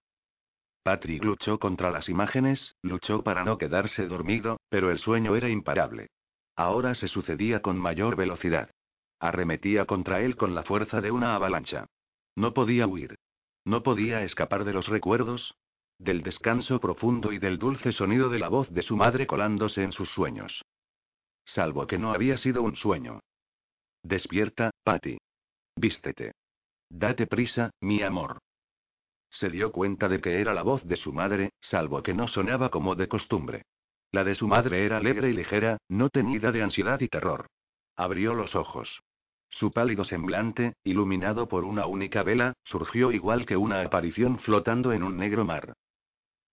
Patrick 0.84 1.24
luchó 1.24 1.60
contra 1.60 1.92
las 1.92 2.10
imágenes, 2.10 2.76
luchó 2.82 3.24
para 3.24 3.44
no 3.44 3.58
quedarse 3.58 4.08
dormido, 4.08 4.60
pero 4.70 4.90
el 4.90 5.00
sueño 5.00 5.36
era 5.36 5.50
imparable. 5.50 6.10
Ahora 6.56 6.96
se 6.96 7.08
sucedía 7.08 7.62
con 7.62 7.78
mayor 7.78 8.16
velocidad. 8.16 8.72
Arremetía 9.20 9.86
contra 9.86 10.22
él 10.22 10.36
con 10.36 10.56
la 10.56 10.64
fuerza 10.64 11.00
de 11.02 11.12
una 11.12 11.36
avalancha. 11.36 11.86
No 12.36 12.54
podía 12.54 12.88
huir. 12.88 13.16
No 13.64 13.84
podía 13.84 14.24
escapar 14.24 14.66
de 14.66 14.74
los 14.74 14.88
recuerdos, 14.88 15.54
del 16.00 16.24
descanso 16.24 16.80
profundo 16.80 17.32
y 17.32 17.38
del 17.38 17.60
dulce 17.60 17.92
sonido 17.92 18.30
de 18.30 18.40
la 18.40 18.50
voz 18.50 18.70
de 18.72 18.82
su 18.82 18.98
madre 18.98 19.28
colándose 19.28 19.84
en 19.84 19.92
sus 19.92 20.10
sueños. 20.10 20.64
Salvo 21.46 21.86
que 21.86 22.00
no 22.00 22.12
había 22.12 22.38
sido 22.38 22.64
un 22.64 22.76
sueño. 22.76 23.20
Despierta, 24.02 24.72
Patty. 24.84 25.20
Vístete. 25.76 26.34
Date 26.90 27.28
prisa, 27.28 27.70
mi 27.82 28.02
amor. 28.02 28.40
Se 29.32 29.50
dio 29.50 29.72
cuenta 29.72 30.10
de 30.10 30.20
que 30.20 30.42
era 30.42 30.54
la 30.54 30.62
voz 30.62 30.84
de 30.84 30.98
su 30.98 31.14
madre, 31.14 31.52
salvo 31.62 32.04
que 32.04 32.14
no 32.14 32.28
sonaba 32.28 32.70
como 32.70 32.96
de 32.96 33.08
costumbre. 33.08 33.64
La 34.12 34.24
de 34.24 34.36
su 34.36 34.48
madre 34.48 34.86
era 34.86 34.98
alegre 34.98 35.30
y 35.30 35.34
ligera, 35.34 35.78
no 35.88 36.10
tenida 36.10 36.52
de 36.52 36.62
ansiedad 36.62 37.00
y 37.00 37.08
terror. 37.08 37.48
Abrió 37.96 38.34
los 38.34 38.56
ojos. 38.56 39.02
Su 39.50 39.72
pálido 39.72 40.04
semblante, 40.04 40.76
iluminado 40.84 41.48
por 41.48 41.64
una 41.64 41.86
única 41.86 42.24
vela, 42.24 42.54
surgió 42.64 43.12
igual 43.12 43.46
que 43.46 43.58
una 43.58 43.82
aparición 43.82 44.40
flotando 44.40 44.92
en 44.92 45.04
un 45.04 45.18
negro 45.18 45.46
mar. 45.46 45.74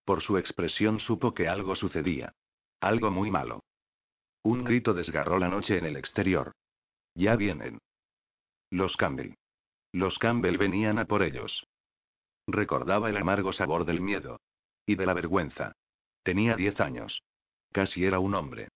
Por 0.05 0.23
su 0.23 0.39
expresión 0.39 1.01
supo 1.01 1.35
que 1.35 1.49
algo 1.49 1.77
sucedía. 1.77 2.33
Algo 2.81 3.11
muy 3.11 3.31
malo. 3.31 3.65
Un 4.43 4.65
grito 4.65 4.95
desgarró 4.95 5.39
la 5.39 5.49
noche 5.49 5.79
en 5.79 5.85
el 5.85 5.97
exterior. 5.97 6.53
Ya 7.15 7.37
vienen. 7.37 7.79
Los 8.71 8.97
Campbell. 8.97 9.35
Los 9.93 10.19
Campbell 10.19 10.59
venían 10.59 10.99
a 10.99 11.07
por 11.07 11.23
ellos. 11.23 11.67
Recordaba 12.49 13.11
el 13.11 13.17
amargo 13.19 13.53
sabor 13.53 13.85
del 13.85 14.01
miedo. 14.01 14.41
Y 14.87 14.95
de 14.95 15.05
la 15.05 15.13
vergüenza. 15.13 15.73
Tenía 16.23 16.57
diez 16.57 16.81
años. 16.81 17.23
Casi 17.73 18.07
era 18.07 18.21
un 18.21 18.35
hombre. 18.35 18.69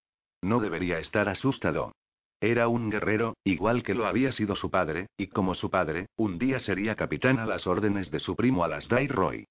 No 0.42 0.60
debería 0.60 0.98
estar 0.98 1.30
asustado. 1.30 1.92
Era 2.38 2.68
un 2.68 2.90
guerrero, 2.90 3.34
igual 3.44 3.82
que 3.82 3.94
lo 3.94 4.06
había 4.06 4.32
sido 4.32 4.56
su 4.56 4.70
padre, 4.70 5.06
y 5.16 5.28
como 5.28 5.54
su 5.54 5.70
padre, 5.70 6.08
un 6.16 6.38
día 6.38 6.58
sería 6.60 6.96
capitán 6.96 7.38
a 7.38 7.46
las 7.46 7.66
órdenes 7.66 8.10
de 8.10 8.20
su 8.20 8.36
primo 8.36 8.62
Alasdair 8.62 9.10
Roy. 9.10 9.46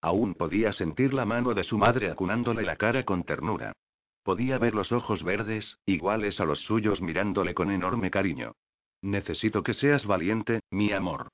Aún 0.00 0.34
podía 0.34 0.72
sentir 0.72 1.14
la 1.14 1.24
mano 1.24 1.54
de 1.54 1.62
su 1.62 1.78
madre 1.78 2.10
acunándole 2.10 2.62
la 2.62 2.76
cara 2.76 3.04
con 3.04 3.22
ternura. 3.22 3.72
Podía 4.24 4.58
ver 4.58 4.74
los 4.74 4.90
ojos 4.90 5.22
verdes, 5.22 5.78
iguales 5.86 6.40
a 6.40 6.44
los 6.44 6.60
suyos 6.62 7.00
mirándole 7.00 7.54
con 7.54 7.70
enorme 7.70 8.10
cariño. 8.10 8.52
Necesito 9.02 9.62
que 9.62 9.74
seas 9.74 10.04
valiente, 10.04 10.62
mi 10.70 10.92
amor. 10.92 11.28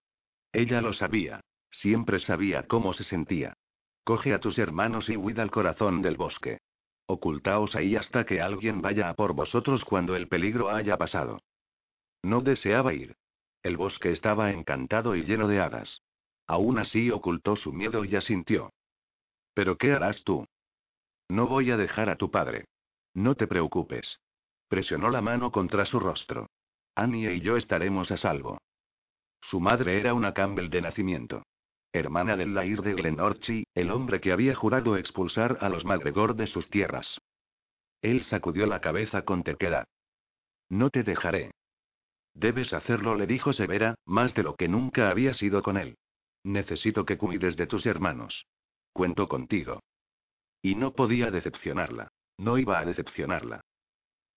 Ella 0.53 0.83
lo 0.83 0.93
sabía. 0.93 1.41
Siempre 1.73 2.21
sabía 2.21 2.67
cómo 2.69 2.93
se 2.93 3.05
sentía. 3.05 3.57
Coge 4.05 4.35
a 4.35 4.41
tus 4.41 4.59
hermanos 4.59 5.09
y 5.09 5.17
huida 5.17 5.43
al 5.43 5.51
corazón 5.51 6.03
del 6.03 6.17
bosque. 6.17 6.59
Ocultaos 7.07 7.75
ahí 7.75 7.97
hasta 7.97 8.25
que 8.25 8.41
alguien 8.41 8.81
vaya 8.81 9.09
a 9.09 9.15
por 9.15 9.33
vosotros 9.33 9.85
cuando 9.85 10.15
el 10.15 10.29
peligro 10.29 10.71
haya 10.71 10.97
pasado. 10.97 11.43
No 12.23 12.41
deseaba 12.41 12.95
ir. 12.95 13.17
El 13.63 13.77
bosque 13.77 14.13
estaba 14.13 14.51
encantado 14.51 15.17
y 15.17 15.25
lleno 15.25 15.49
de 15.49 15.61
hadas. 15.61 16.03
Aún 16.47 16.79
así 16.79 17.11
ocultó 17.11 17.57
su 17.57 17.73
miedo 17.73 18.05
y 18.05 18.17
asintió. 18.17 18.73
¿Pero 19.55 19.77
qué 19.77 19.93
harás 19.93 20.23
tú? 20.25 20.47
No 21.29 21.47
voy 21.47 21.71
a 21.71 21.77
dejar 21.77 22.11
a 22.11 22.17
tu 22.17 22.31
padre. 22.31 22.67
No 23.15 23.35
te 23.35 23.47
preocupes. 23.47 24.19
Presionó 24.69 25.11
la 25.11 25.21
mano 25.21 25.53
contra 25.53 25.85
su 25.87 26.01
rostro. 26.01 26.49
Annie 26.95 27.35
y 27.35 27.41
yo 27.41 27.57
estaremos 27.57 28.11
a 28.11 28.17
salvo. 28.17 28.59
Su 29.43 29.61
madre 29.61 29.99
era 29.99 30.15
una 30.15 30.35
Campbell 30.35 30.71
de 30.71 30.83
nacimiento. 30.83 31.43
Hermana 31.93 32.37
del 32.37 32.55
Lair 32.55 32.81
de 32.81 32.95
Glenorchy, 32.95 33.65
el 33.75 33.91
hombre 33.91 34.21
que 34.21 34.33
había 34.33 34.55
jurado 34.55 34.97
expulsar 34.97 35.59
a 35.61 35.69
los 35.69 35.85
Malgregor 35.85 36.35
de 36.35 36.47
sus 36.47 36.69
tierras. 36.71 37.19
Él 38.01 38.25
sacudió 38.25 38.67
la 38.67 38.81
cabeza 38.81 39.23
con 39.23 39.43
terquedad. 39.43 39.87
No 40.71 40.89
te 40.89 41.03
dejaré. 41.03 41.51
Debes 42.35 42.73
hacerlo, 42.73 43.15
le 43.15 43.27
dijo 43.27 43.53
Severa, 43.53 43.95
más 44.07 44.35
de 44.35 44.43
lo 44.43 44.57
que 44.57 44.69
nunca 44.69 45.11
había 45.11 45.35
sido 45.35 45.63
con 45.63 45.77
él. 45.77 45.97
Necesito 46.45 47.05
que 47.05 47.19
cuides 47.19 47.57
de 47.57 47.67
tus 47.67 47.85
hermanos. 47.85 48.47
Cuento 48.93 49.29
contigo. 49.29 49.81
Y 50.63 50.75
no 50.75 50.95
podía 50.95 51.31
decepcionarla. 51.31 52.09
No 52.39 52.57
iba 52.57 52.79
a 52.79 52.87
decepcionarla. 52.87 53.61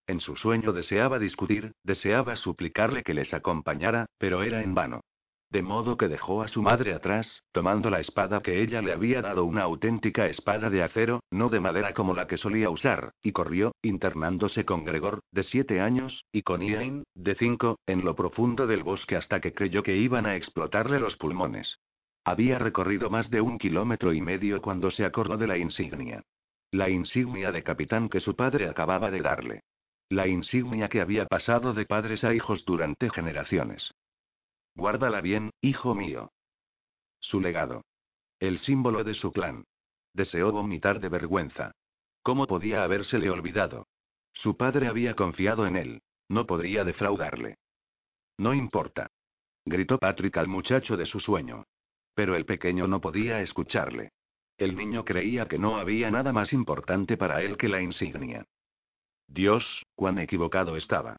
En 0.08 0.20
su 0.20 0.36
sueño 0.36 0.74
deseaba 0.74 1.20
discutir, 1.20 1.72
deseaba 1.84 2.36
suplicarle 2.36 3.02
que 3.04 3.14
les 3.14 3.34
acompañara, 3.34 4.06
pero 4.18 4.44
era 4.44 4.62
en 4.62 4.76
vano. 4.76 5.02
De 5.50 5.62
modo 5.62 5.96
que 5.98 6.08
dejó 6.08 6.42
a 6.42 6.48
su 6.48 6.62
madre 6.62 6.94
atrás, 6.94 7.44
tomando 7.52 7.90
la 7.90 8.00
espada 8.00 8.42
que 8.42 8.62
ella 8.62 8.82
le 8.82 8.92
había 8.92 9.22
dado 9.22 9.46
una 9.46 9.62
auténtica 9.62 10.26
espada 10.28 10.70
de 10.70 10.84
acero, 10.84 11.22
no 11.32 11.50
de 11.50 11.60
madera 11.60 11.94
como 11.94 12.14
la 12.14 12.28
que 12.28 12.38
solía 12.38 12.70
usar, 12.70 13.14
y 13.22 13.32
corrió, 13.32 13.74
internándose 13.82 14.66
con 14.66 14.84
Gregor, 14.84 15.20
de 15.32 15.44
siete 15.44 15.82
años, 15.82 16.26
y 16.32 16.42
con 16.42 16.62
Ian, 16.62 17.04
de 17.14 17.36
cinco, 17.36 17.80
en 17.86 18.04
lo 18.04 18.16
profundo 18.16 18.68
del 18.68 18.84
bosque 18.84 19.16
hasta 19.16 19.40
que 19.40 19.54
creyó 19.54 19.84
que 19.84 19.96
iban 19.96 20.26
a 20.26 20.36
explotarle 20.36 21.00
los 21.00 21.16
pulmones. 21.16 21.78
Había 22.24 22.58
recorrido 22.58 23.12
más 23.12 23.30
de 23.30 23.40
un 23.40 23.60
kilómetro 23.60 24.12
y 24.12 24.20
medio 24.20 24.60
cuando 24.62 24.90
se 24.90 25.06
acordó 25.06 25.38
de 25.38 25.46
la 25.46 25.58
insignia. 25.60 26.24
La 26.72 26.90
insignia 26.90 27.52
de 27.52 27.62
capitán 27.62 28.10
que 28.10 28.20
su 28.20 28.36
padre 28.36 28.68
acababa 28.68 29.12
de 29.12 29.22
darle. 29.22 29.62
La 30.10 30.28
insignia 30.28 30.90
que 30.90 31.02
había 31.02 31.28
pasado 31.28 31.74
de 31.74 31.86
padres 31.86 32.24
a 32.24 32.34
hijos 32.34 32.66
durante 32.66 33.12
generaciones. 33.12 33.94
Guárdala 34.76 35.22
bien, 35.22 35.52
hijo 35.62 35.96
mío. 35.96 36.32
Su 37.20 37.40
legado. 37.40 37.84
El 38.40 38.60
símbolo 38.60 39.04
de 39.04 39.14
su 39.14 39.32
clan. 39.32 39.64
Deseó 40.14 40.52
vomitar 40.52 41.00
de 41.00 41.10
vergüenza. 41.10 41.72
¿Cómo 42.22 42.48
podía 42.48 42.84
habérsele 42.84 43.30
olvidado? 43.30 43.88
Su 44.34 44.58
padre 44.58 44.88
había 44.88 45.16
confiado 45.16 45.66
en 45.66 45.78
él. 45.78 46.02
No 46.28 46.46
podría 46.46 46.84
defraudarle. 46.84 47.56
No 48.38 48.54
importa. 48.54 49.08
Gritó 49.64 49.98
Patrick 49.98 50.38
al 50.38 50.48
muchacho 50.48 50.98
de 50.98 51.06
su 51.06 51.20
sueño. 51.20 51.66
Pero 52.14 52.36
el 52.36 52.46
pequeño 52.46 52.88
no 52.88 53.00
podía 53.02 53.42
escucharle. 53.42 54.12
El 54.58 54.76
niño 54.76 55.04
creía 55.04 55.48
que 55.48 55.60
no 55.60 55.78
había 55.78 56.12
nada 56.12 56.32
más 56.32 56.54
importante 56.54 57.18
para 57.18 57.42
él 57.42 57.58
que 57.58 57.68
la 57.68 57.82
insignia. 57.82 58.46
Dios, 59.28 59.84
cuán 59.96 60.20
equivocado 60.20 60.78
estaba. 60.78 61.18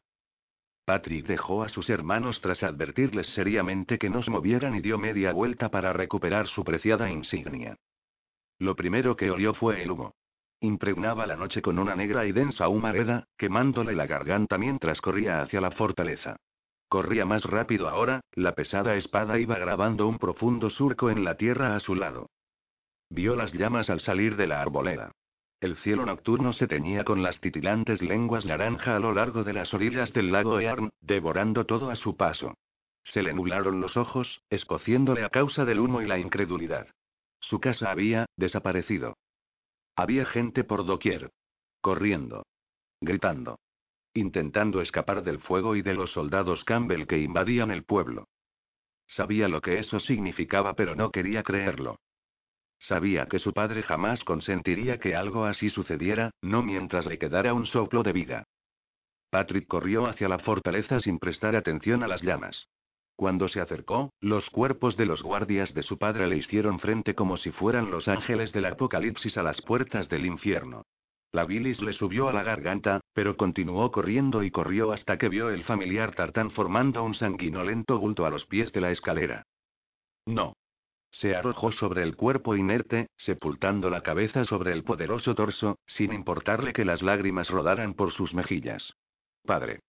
Patrick 0.87 1.27
dejó 1.27 1.63
a 1.63 1.67
sus 1.67 1.89
hermanos 1.89 2.39
tras 2.39 2.63
advertirles 2.63 3.27
seriamente 3.33 3.97
que 3.97 4.09
no 4.09 4.23
se 4.23 4.31
movieran 4.31 4.73
y 4.73 4.79
dio 4.79 4.97
media 4.97 5.33
vuelta 5.33 5.67
para 5.69 5.91
recuperar 5.91 6.47
su 6.47 6.63
preciada 6.63 7.11
insignia. 7.11 7.75
Lo 8.57 8.73
primero 8.73 9.17
que 9.17 9.29
olió 9.29 9.53
fue 9.53 9.83
el 9.83 9.91
humo. 9.91 10.13
Impregnaba 10.61 11.27
la 11.27 11.35
noche 11.35 11.61
con 11.61 11.77
una 11.77 11.93
negra 11.93 12.25
y 12.25 12.31
densa 12.31 12.69
humareda, 12.69 13.25
quemándole 13.37 13.95
la 13.95 14.07
garganta 14.07 14.57
mientras 14.57 15.01
corría 15.01 15.41
hacia 15.41 15.59
la 15.59 15.71
fortaleza. 15.71 16.37
Corría 16.87 17.25
más 17.25 17.43
rápido 17.43 17.89
ahora, 17.89 18.21
la 18.31 18.53
pesada 18.53 18.95
espada 18.95 19.39
iba 19.39 19.59
grabando 19.59 20.07
un 20.07 20.17
profundo 20.17 20.69
surco 20.69 21.09
en 21.09 21.25
la 21.25 21.35
tierra 21.35 21.75
a 21.75 21.81
su 21.81 21.95
lado. 21.95 22.29
Vio 23.09 23.35
las 23.35 23.51
llamas 23.51 23.89
al 23.89 23.99
salir 23.99 24.37
de 24.37 24.47
la 24.47 24.61
arboleda. 24.61 25.11
El 25.59 25.75
cielo 25.77 26.05
nocturno 26.05 26.53
se 26.53 26.67
teñía 26.67 27.03
con 27.03 27.23
las 27.23 27.39
titilantes 27.39 28.01
lenguas 28.01 28.45
naranja 28.45 28.95
a 28.95 28.99
lo 28.99 29.11
largo 29.13 29.43
de 29.43 29.53
las 29.53 29.73
orillas 29.73 30.13
del 30.13 30.31
lago 30.31 30.59
Earn, 30.59 30.91
devorando 31.01 31.65
todo 31.65 31.89
a 31.89 31.95
su 31.95 32.15
paso. 32.15 32.53
Se 33.05 33.23
le 33.23 33.33
nublaron 33.33 33.81
los 33.81 33.97
ojos, 33.97 34.41
escociéndole 34.49 35.23
a 35.23 35.29
causa 35.29 35.65
del 35.65 35.79
humo 35.79 36.01
y 36.01 36.05
la 36.05 36.19
incredulidad. 36.19 36.87
Su 37.39 37.59
casa 37.59 37.89
había 37.89 38.27
desaparecido. 38.35 39.15
Había 39.95 40.25
gente 40.25 40.63
por 40.63 40.85
doquier. 40.85 41.31
Corriendo. 41.81 42.45
Gritando. 43.01 43.59
Intentando 44.13 44.81
escapar 44.81 45.23
del 45.23 45.39
fuego 45.39 45.75
y 45.75 45.81
de 45.81 45.95
los 45.95 46.11
soldados 46.11 46.63
Campbell 46.65 47.07
que 47.07 47.19
invadían 47.19 47.71
el 47.71 47.83
pueblo. 47.83 48.27
Sabía 49.07 49.47
lo 49.47 49.61
que 49.61 49.79
eso 49.79 49.99
significaba 49.99 50.73
pero 50.75 50.95
no 50.95 51.11
quería 51.11 51.41
creerlo. 51.41 51.97
Sabía 52.79 53.25
que 53.25 53.39
su 53.39 53.53
padre 53.53 53.83
jamás 53.83 54.23
consentiría 54.23 54.99
que 54.99 55.15
algo 55.15 55.45
así 55.45 55.69
sucediera, 55.69 56.31
no 56.41 56.61
mientras 56.61 57.05
le 57.05 57.17
quedara 57.17 57.53
un 57.53 57.65
soplo 57.65 58.03
de 58.03 58.13
vida. 58.13 58.43
Patrick 59.29 59.67
corrió 59.67 60.07
hacia 60.07 60.29
la 60.29 60.39
fortaleza 60.39 60.99
sin 61.01 61.19
prestar 61.19 61.55
atención 61.55 62.03
a 62.03 62.07
las 62.07 62.21
llamas. 62.21 62.67
Cuando 63.15 63.47
se 63.47 63.59
acercó, 63.59 64.11
los 64.21 64.47
cuerpos 64.51 64.95
de 64.95 65.07
los 65.07 65.23
guardias 65.23 65.73
de 65.73 65.81
su 65.81 65.97
padre 65.97 66.27
le 66.27 66.37
hicieron 66.37 66.79
frente 66.79 67.15
como 67.15 67.37
si 67.37 67.51
fueran 67.51 67.89
los 67.89 68.07
ángeles 68.07 68.53
del 68.53 68.65
apocalipsis 68.65 69.37
a 69.37 69.43
las 69.43 69.59
puertas 69.63 70.07
del 70.07 70.25
infierno. 70.25 70.83
La 71.31 71.43
bilis 71.43 71.81
le 71.81 71.93
subió 71.93 72.29
a 72.29 72.33
la 72.33 72.43
garganta, 72.43 73.01
pero 73.13 73.35
continuó 73.35 73.91
corriendo 73.91 74.43
y 74.43 74.51
corrió 74.51 74.91
hasta 74.91 75.17
que 75.17 75.29
vio 75.29 75.49
el 75.49 75.63
familiar 75.63 76.13
tartán 76.13 76.51
formando 76.51 77.03
un 77.03 77.15
sanguinolento 77.15 77.97
bulto 77.99 78.25
a 78.25 78.29
los 78.29 78.45
pies 78.45 78.71
de 78.71 78.81
la 78.81 78.91
escalera. 78.91 79.43
No. 80.25 80.53
Se 81.19 81.35
arrojó 81.35 81.71
sobre 81.71 82.03
el 82.03 82.15
cuerpo 82.15 82.55
inerte, 82.55 83.07
sepultando 83.17 83.89
la 83.89 84.01
cabeza 84.01 84.45
sobre 84.45 84.71
el 84.71 84.83
poderoso 84.83 85.33
torso, 85.33 85.79
sin 85.87 86.13
importarle 86.13 86.73
que 86.73 86.85
las 86.85 87.01
lágrimas 87.01 87.49
rodaran 87.49 87.95
por 87.95 88.11
sus 88.11 88.35
mejillas. 88.35 88.93
Padre. 89.43 89.79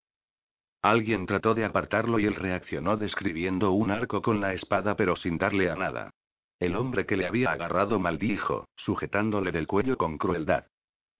Alguien 0.80 1.26
trató 1.26 1.54
de 1.54 1.66
apartarlo 1.66 2.18
y 2.18 2.24
él 2.24 2.34
reaccionó 2.34 2.96
describiendo 2.96 3.72
un 3.72 3.90
arco 3.90 4.22
con 4.22 4.40
la 4.40 4.54
espada 4.54 4.96
pero 4.96 5.16
sin 5.16 5.36
darle 5.36 5.70
a 5.70 5.74
nada. 5.74 6.14
El 6.60 6.76
hombre 6.76 7.04
que 7.04 7.16
le 7.16 7.26
había 7.26 7.52
agarrado 7.52 7.98
maldijo, 7.98 8.66
sujetándole 8.76 9.52
del 9.52 9.66
cuello 9.66 9.98
con 9.98 10.16
crueldad. 10.16 10.64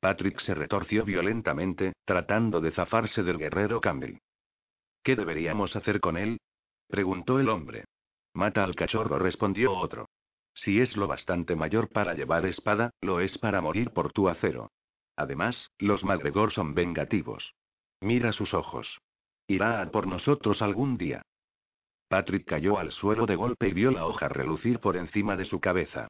Patrick 0.01 0.41
se 0.41 0.55
retorció 0.55 1.05
violentamente, 1.05 1.93
tratando 2.07 2.63
de 2.63 2.71
zafarse 2.71 3.23
del 3.23 3.37
guerrero 3.37 3.83
Campbell. 3.83 4.21
¿Qué 5.03 5.17
deberíamos 5.17 5.77
hacer 5.77 6.01
con 6.01 6.17
él? 6.17 6.39
preguntó 6.89 7.39
el 7.41 7.51
hombre. 7.51 7.85
Mata 8.39 8.63
al 8.63 8.77
cachorro, 8.77 9.19
respondió 9.19 9.73
otro. 9.73 10.11
Si 10.55 10.81
es 10.81 10.97
lo 10.97 11.09
bastante 11.09 11.57
mayor 11.57 11.89
para 11.89 12.15
llevar 12.15 12.47
espada, 12.47 12.93
lo 13.01 13.19
es 13.19 13.37
para 13.39 13.61
morir 13.61 13.91
por 13.91 14.13
tu 14.13 14.29
acero. 14.29 14.71
Además, 15.17 15.73
los 15.79 16.05
Magregor 16.05 16.53
son 16.53 16.73
vengativos. 16.73 17.57
Mira 18.01 18.33
sus 18.33 18.55
ojos. 18.55 19.01
Irá 19.49 19.83
a 19.83 19.91
por 19.91 20.07
nosotros 20.07 20.63
algún 20.63 20.97
día. 20.97 21.23
Patrick 22.07 22.47
cayó 22.47 22.79
al 22.79 22.93
suelo 22.93 23.27
de 23.27 23.35
golpe 23.35 23.71
y 23.71 23.73
vio 23.73 23.91
la 23.91 24.07
hoja 24.07 24.29
relucir 24.29 24.79
por 24.79 24.97
encima 24.97 25.37
de 25.37 25.45
su 25.45 25.59
cabeza. 25.59 26.07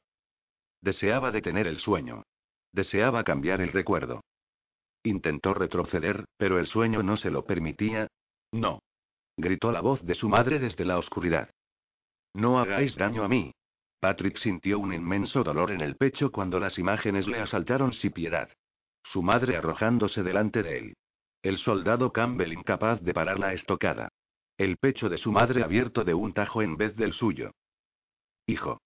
Deseaba 0.83 1.31
detener 1.31 1.67
el 1.67 1.79
sueño. 1.79 2.25
Deseaba 2.75 3.25
cambiar 3.25 3.63
el 3.63 3.73
recuerdo. 3.73 4.21
Intentó 5.03 5.55
retroceder, 5.55 6.27
pero 6.37 6.59
el 6.59 6.67
sueño 6.67 7.03
no 7.03 7.17
se 7.17 7.31
lo 7.31 7.47
permitía. 7.47 8.07
No. 8.53 8.81
Gritó 9.39 9.73
la 9.73 9.81
voz 9.81 10.05
de 10.05 10.15
su 10.15 10.29
madre 10.29 10.59
desde 10.59 10.85
la 10.85 10.99
oscuridad. 10.99 11.49
No 12.35 12.59
hagáis 12.59 12.95
daño 12.97 13.25
a 13.25 13.29
mí. 13.29 13.53
Patrick 14.01 14.39
sintió 14.39 14.79
un 14.79 14.95
inmenso 14.95 15.43
dolor 15.43 15.73
en 15.73 15.81
el 15.81 15.97
pecho 15.97 16.31
cuando 16.31 16.61
las 16.61 16.79
imágenes 16.79 17.27
le 17.27 17.41
asaltaron 17.41 17.93
sin 17.93 18.13
piedad. 18.13 18.49
Su 19.03 19.23
madre 19.23 19.57
arrojándose 19.57 20.23
delante 20.23 20.63
de 20.63 20.79
él. 20.79 20.97
El 21.43 21.59
soldado 21.59 22.13
Campbell 22.13 22.53
incapaz 22.53 23.01
de 23.01 23.15
parar 23.15 23.39
la 23.39 23.55
estocada. 23.55 24.09
El 24.57 24.77
pecho 24.77 25.09
de 25.09 25.19
su 25.19 25.33
madre 25.33 25.63
abierto 25.63 26.05
de 26.05 26.15
un 26.15 26.33
tajo 26.33 26.63
en 26.63 26.77
vez 26.77 26.97
del 26.97 27.13
suyo. 27.13 27.53
Hijo. 28.47 28.81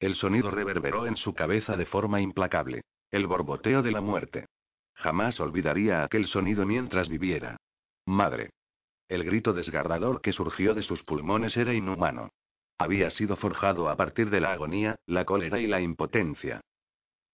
El 0.00 0.14
sonido 0.14 0.50
reverberó 0.50 1.06
en 1.06 1.16
su 1.16 1.34
cabeza 1.34 1.76
de 1.76 1.86
forma 1.86 2.20
implacable. 2.20 2.82
El 3.10 3.26
borboteo 3.26 3.82
de 3.82 3.92
la 3.92 4.00
muerte. 4.00 4.46
Jamás 4.94 5.40
olvidaría 5.40 6.04
aquel 6.04 6.26
sonido 6.26 6.66
mientras 6.66 7.08
viviera. 7.08 7.56
Madre. 8.06 8.50
El 9.08 9.24
grito 9.24 9.52
desgarrador 9.52 10.20
que 10.20 10.32
surgió 10.32 10.74
de 10.74 10.82
sus 10.82 11.02
pulmones 11.02 11.56
era 11.56 11.72
inhumano. 11.72 12.30
Había 12.78 13.10
sido 13.10 13.36
forjado 13.36 13.88
a 13.88 13.96
partir 13.96 14.30
de 14.30 14.40
la 14.40 14.52
agonía, 14.52 14.96
la 15.06 15.24
cólera 15.24 15.58
y 15.58 15.66
la 15.66 15.80
impotencia. 15.80 16.60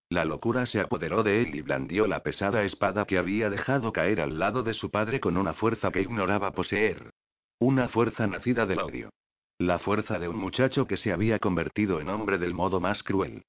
La 0.08 0.24
locura 0.24 0.64
se 0.66 0.80
apoderó 0.80 1.22
de 1.22 1.42
él 1.42 1.54
y 1.54 1.60
blandió 1.60 2.06
la 2.06 2.22
pesada 2.22 2.64
espada 2.64 3.04
que 3.04 3.18
había 3.18 3.50
dejado 3.50 3.92
caer 3.92 4.20
al 4.20 4.38
lado 4.38 4.62
de 4.62 4.74
su 4.74 4.90
padre 4.90 5.20
con 5.20 5.36
una 5.36 5.54
fuerza 5.54 5.90
que 5.90 6.02
ignoraba 6.02 6.52
poseer. 6.52 7.10
Una 7.58 7.88
fuerza 7.88 8.26
nacida 8.26 8.64
del 8.64 8.80
odio. 8.80 9.10
La 9.58 9.78
fuerza 9.78 10.18
de 10.18 10.28
un 10.28 10.36
muchacho 10.36 10.86
que 10.86 10.96
se 10.96 11.12
había 11.12 11.38
convertido 11.38 12.00
en 12.00 12.08
hombre 12.08 12.38
del 12.38 12.54
modo 12.54 12.80
más 12.80 13.02
cruel. 13.02 13.44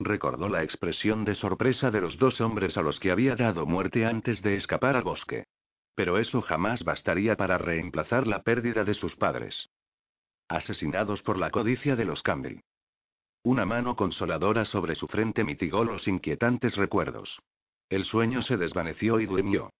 Recordó 0.00 0.48
la 0.48 0.62
expresión 0.62 1.24
de 1.24 1.34
sorpresa 1.34 1.90
de 1.90 2.00
los 2.00 2.18
dos 2.18 2.40
hombres 2.40 2.76
a 2.76 2.82
los 2.82 3.00
que 3.00 3.10
había 3.10 3.34
dado 3.34 3.66
muerte 3.66 4.06
antes 4.06 4.40
de 4.42 4.56
escapar 4.56 4.96
al 4.96 5.02
bosque. 5.02 5.44
Pero 5.94 6.18
eso 6.18 6.42
jamás 6.42 6.84
bastaría 6.84 7.36
para 7.36 7.58
reemplazar 7.58 8.26
la 8.26 8.42
pérdida 8.42 8.84
de 8.84 8.94
sus 8.94 9.16
padres. 9.16 9.68
Asesinados 10.48 11.22
por 11.22 11.38
la 11.38 11.50
codicia 11.50 11.94
de 11.94 12.06
los 12.06 12.22
Campbell. 12.22 12.60
Una 13.42 13.66
mano 13.66 13.96
consoladora 13.96 14.64
sobre 14.64 14.94
su 14.94 15.06
frente 15.06 15.44
mitigó 15.44 15.84
los 15.84 16.08
inquietantes 16.08 16.76
recuerdos. 16.76 17.38
El 17.90 18.04
sueño 18.04 18.42
se 18.42 18.56
desvaneció 18.56 19.20
y 19.20 19.26
durmió. 19.26 19.70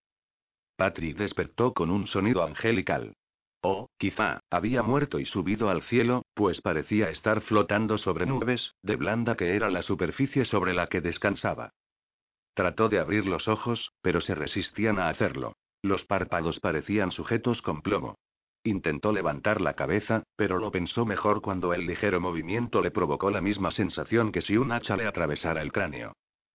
Patrick 0.76 1.16
despertó 1.16 1.72
con 1.72 1.90
un 1.90 2.06
sonido 2.06 2.44
angelical. 2.44 3.14
O, 3.62 3.88
quizá, 3.98 4.40
había 4.50 4.82
muerto 4.82 5.18
y 5.18 5.26
subido 5.26 5.70
al 5.70 5.82
cielo, 5.82 6.22
pues 6.34 6.60
parecía 6.60 7.10
estar 7.10 7.40
flotando 7.40 7.98
sobre 7.98 8.26
nubes, 8.26 8.74
de 8.82 8.96
blanda 8.96 9.36
que 9.36 9.56
era 9.56 9.70
la 9.70 9.82
superficie 9.82 10.44
sobre 10.44 10.74
la 10.74 10.86
que 10.86 11.00
descansaba. 11.00 11.72
Trató 12.54 12.88
de 12.88 13.00
abrir 13.00 13.26
los 13.26 13.48
ojos, 13.48 13.90
pero 14.02 14.20
se 14.20 14.34
resistían 14.34 14.98
a 14.98 15.08
hacerlo. 15.08 15.54
Los 15.82 16.04
párpados 16.04 16.60
parecían 16.60 17.10
sujetos 17.10 17.62
con 17.62 17.82
plomo. 17.82 18.16
Intentó 18.64 19.12
levantar 19.12 19.60
la 19.60 19.74
cabeza, 19.74 20.24
pero 20.36 20.58
lo 20.58 20.70
pensó 20.70 21.06
mejor 21.06 21.40
cuando 21.40 21.72
el 21.72 21.86
ligero 21.86 22.20
movimiento 22.20 22.82
le 22.82 22.90
provocó 22.90 23.30
la 23.30 23.40
misma 23.40 23.70
sensación 23.70 24.32
que 24.32 24.42
si 24.42 24.56
un 24.56 24.72
hacha 24.72 24.96
le 24.96 25.06
atravesara 25.06 25.62
el 25.62 25.72
cráneo. 25.72 26.12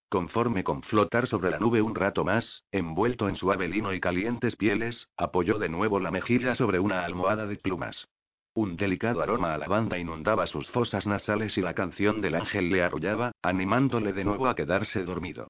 Conforme 0.10 0.64
con 0.64 0.84
flotar 0.84 1.28
sobre 1.28 1.50
la 1.50 1.58
nube 1.58 1.82
un 1.82 1.96
rato 1.96 2.24
más, 2.24 2.62
envuelto 2.72 3.28
en 3.30 3.36
suave 3.36 3.68
lino 3.68 3.94
y 3.94 4.00
calientes 4.00 4.56
pieles, 4.56 5.08
apoyó 5.18 5.58
de 5.58 5.70
nuevo 5.70 6.00
la 6.00 6.12
mejilla 6.12 6.54
sobre 6.54 6.80
una 6.80 7.04
almohada 7.04 7.48
de 7.48 7.56
plumas. 7.56 8.08
Un 8.54 8.76
delicado 8.76 9.24
aroma 9.24 9.56
a 9.56 9.58
lavanda 9.58 9.98
inundaba 9.98 10.46
sus 10.46 10.70
fosas 10.70 11.08
nasales 11.08 11.58
y 11.58 11.62
la 11.62 11.74
canción 11.74 12.22
del 12.22 12.36
ángel 12.36 12.70
le 12.70 12.84
arrullaba, 12.84 13.32
animándole 13.42 14.14
de 14.14 14.24
nuevo 14.24 14.48
a 14.48 14.56
quedarse 14.56 15.04
dormido. 15.04 15.48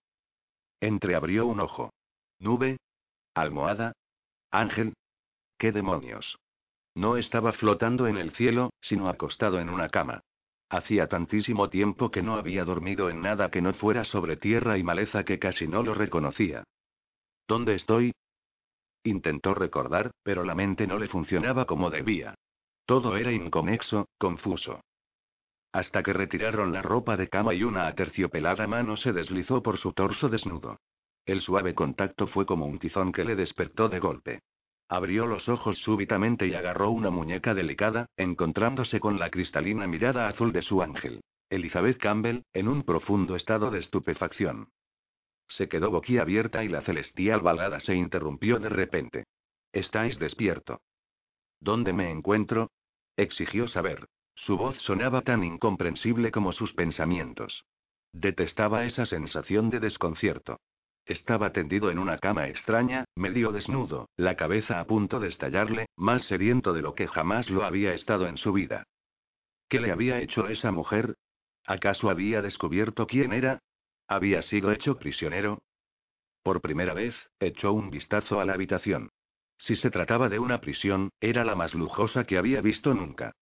Entreabrió 0.80 1.46
un 1.46 1.60
ojo. 1.60 1.92
¿Nube? 2.40 2.78
¿Almohada? 3.36 3.92
¿Ángel? 4.52 4.94
¿Qué 5.58 5.74
demonios? 5.74 6.38
No 6.96 7.18
estaba 7.18 7.54
flotando 7.54 8.08
en 8.08 8.18
el 8.18 8.32
cielo, 8.32 8.72
sino 8.82 9.10
acostado 9.10 9.60
en 9.60 9.70
una 9.70 9.90
cama. 9.90 10.22
Hacía 10.70 11.08
tantísimo 11.08 11.70
tiempo 11.70 12.12
que 12.12 12.22
no 12.22 12.36
había 12.36 12.66
dormido 12.66 13.10
en 13.10 13.22
nada 13.22 13.50
que 13.52 13.62
no 13.62 13.74
fuera 13.74 14.06
sobre 14.06 14.38
tierra 14.38 14.78
y 14.78 14.84
maleza 14.84 15.24
que 15.24 15.40
casi 15.40 15.68
no 15.68 15.84
lo 15.84 15.94
reconocía. 15.94 16.64
¿Dónde 17.48 17.76
estoy? 17.76 18.14
Intentó 19.04 19.54
recordar, 19.54 20.12
pero 20.24 20.44
la 20.44 20.56
mente 20.56 20.88
no 20.88 20.98
le 20.98 21.08
funcionaba 21.08 21.66
como 21.66 21.90
debía. 21.90 22.36
Todo 22.86 23.18
era 23.18 23.32
inconexo, 23.32 24.08
confuso. 24.18 24.82
Hasta 25.72 26.04
que 26.04 26.14
retiraron 26.14 26.72
la 26.72 26.82
ropa 26.82 27.18
de 27.18 27.30
cama 27.30 27.54
y 27.54 27.64
una 27.64 27.88
aterciopelada 27.88 28.68
mano 28.68 28.96
se 28.98 29.12
deslizó 29.12 29.64
por 29.64 29.78
su 29.78 29.94
torso 29.94 30.30
desnudo. 30.30 30.78
El 31.26 31.42
suave 31.42 31.74
contacto 31.74 32.28
fue 32.28 32.46
como 32.46 32.66
un 32.66 32.80
tizón 32.80 33.12
que 33.12 33.24
le 33.24 33.36
despertó 33.36 33.90
de 33.90 34.00
golpe. 34.00 34.42
Abrió 34.90 35.26
los 35.26 35.50
ojos 35.50 35.78
súbitamente 35.80 36.48
y 36.48 36.54
agarró 36.54 36.92
una 36.92 37.10
muñeca 37.10 37.54
delicada, 37.54 38.08
encontrándose 38.18 39.00
con 39.00 39.20
la 39.20 39.30
cristalina 39.30 39.88
mirada 39.88 40.28
azul 40.28 40.52
de 40.52 40.62
su 40.62 40.82
ángel. 40.82 41.22
Elizabeth 41.50 41.98
Campbell, 41.98 42.44
en 42.54 42.68
un 42.68 42.84
profundo 42.84 43.36
estado 43.36 43.72
de 43.72 43.80
estupefacción. 43.80 44.70
Se 45.48 45.70
quedó 45.70 45.92
boquiabierta 45.92 46.64
y 46.64 46.68
la 46.68 46.82
celestial 46.82 47.42
balada 47.42 47.80
se 47.80 47.96
interrumpió 47.96 48.60
de 48.60 48.70
repente. 48.70 49.26
¿Estáis 49.72 50.18
despierto? 50.20 50.82
¿Dónde 51.60 51.94
me 51.94 52.12
encuentro? 52.12 52.72
exigió 53.16 53.68
saber. 53.68 54.08
Su 54.36 54.58
voz 54.58 54.78
sonaba 54.82 55.22
tan 55.22 55.44
incomprensible 55.44 56.32
como 56.32 56.54
sus 56.54 56.74
pensamientos. 56.74 57.66
Detestaba 58.12 58.86
esa 58.86 59.06
sensación 59.06 59.70
de 59.70 59.80
desconcierto. 59.80 60.60
Estaba 61.06 61.52
tendido 61.52 61.92
en 61.92 62.00
una 62.00 62.18
cama 62.18 62.48
extraña, 62.48 63.06
medio 63.16 63.52
desnudo, 63.52 64.10
la 64.16 64.36
cabeza 64.36 64.80
a 64.80 64.86
punto 64.86 65.20
de 65.20 65.28
estallarle, 65.28 65.88
más 65.98 66.24
sediento 66.28 66.74
de 66.74 66.82
lo 66.82 66.96
que 66.96 67.08
jamás 67.08 67.50
lo 67.50 67.66
había 67.66 67.94
estado 67.94 68.28
en 68.28 68.38
su 68.38 68.54
vida. 68.54 68.86
¿Qué 69.68 69.82
le 69.82 69.92
había 69.92 70.20
hecho 70.20 70.48
esa 70.48 70.72
mujer? 70.72 71.16
¿Acaso 71.66 72.10
había 72.10 72.42
descubierto 72.42 73.06
quién 73.08 73.34
era? 73.34 73.60
¿Había 74.08 74.42
sido 74.44 74.72
hecho 74.72 74.98
prisionero? 74.98 75.62
Por 76.42 76.62
primera 76.62 76.94
vez, 76.94 77.16
echó 77.40 77.74
un 77.74 77.90
vistazo 77.90 78.40
a 78.40 78.46
la 78.46 78.54
habitación. 78.54 79.10
Si 79.58 79.76
se 79.76 79.90
trataba 79.90 80.30
de 80.30 80.40
una 80.40 80.60
prisión, 80.60 81.10
era 81.22 81.44
la 81.44 81.56
más 81.56 81.74
lujosa 81.74 82.26
que 82.26 82.38
había 82.38 82.62
visto 82.62 82.94
nunca. 82.94 83.34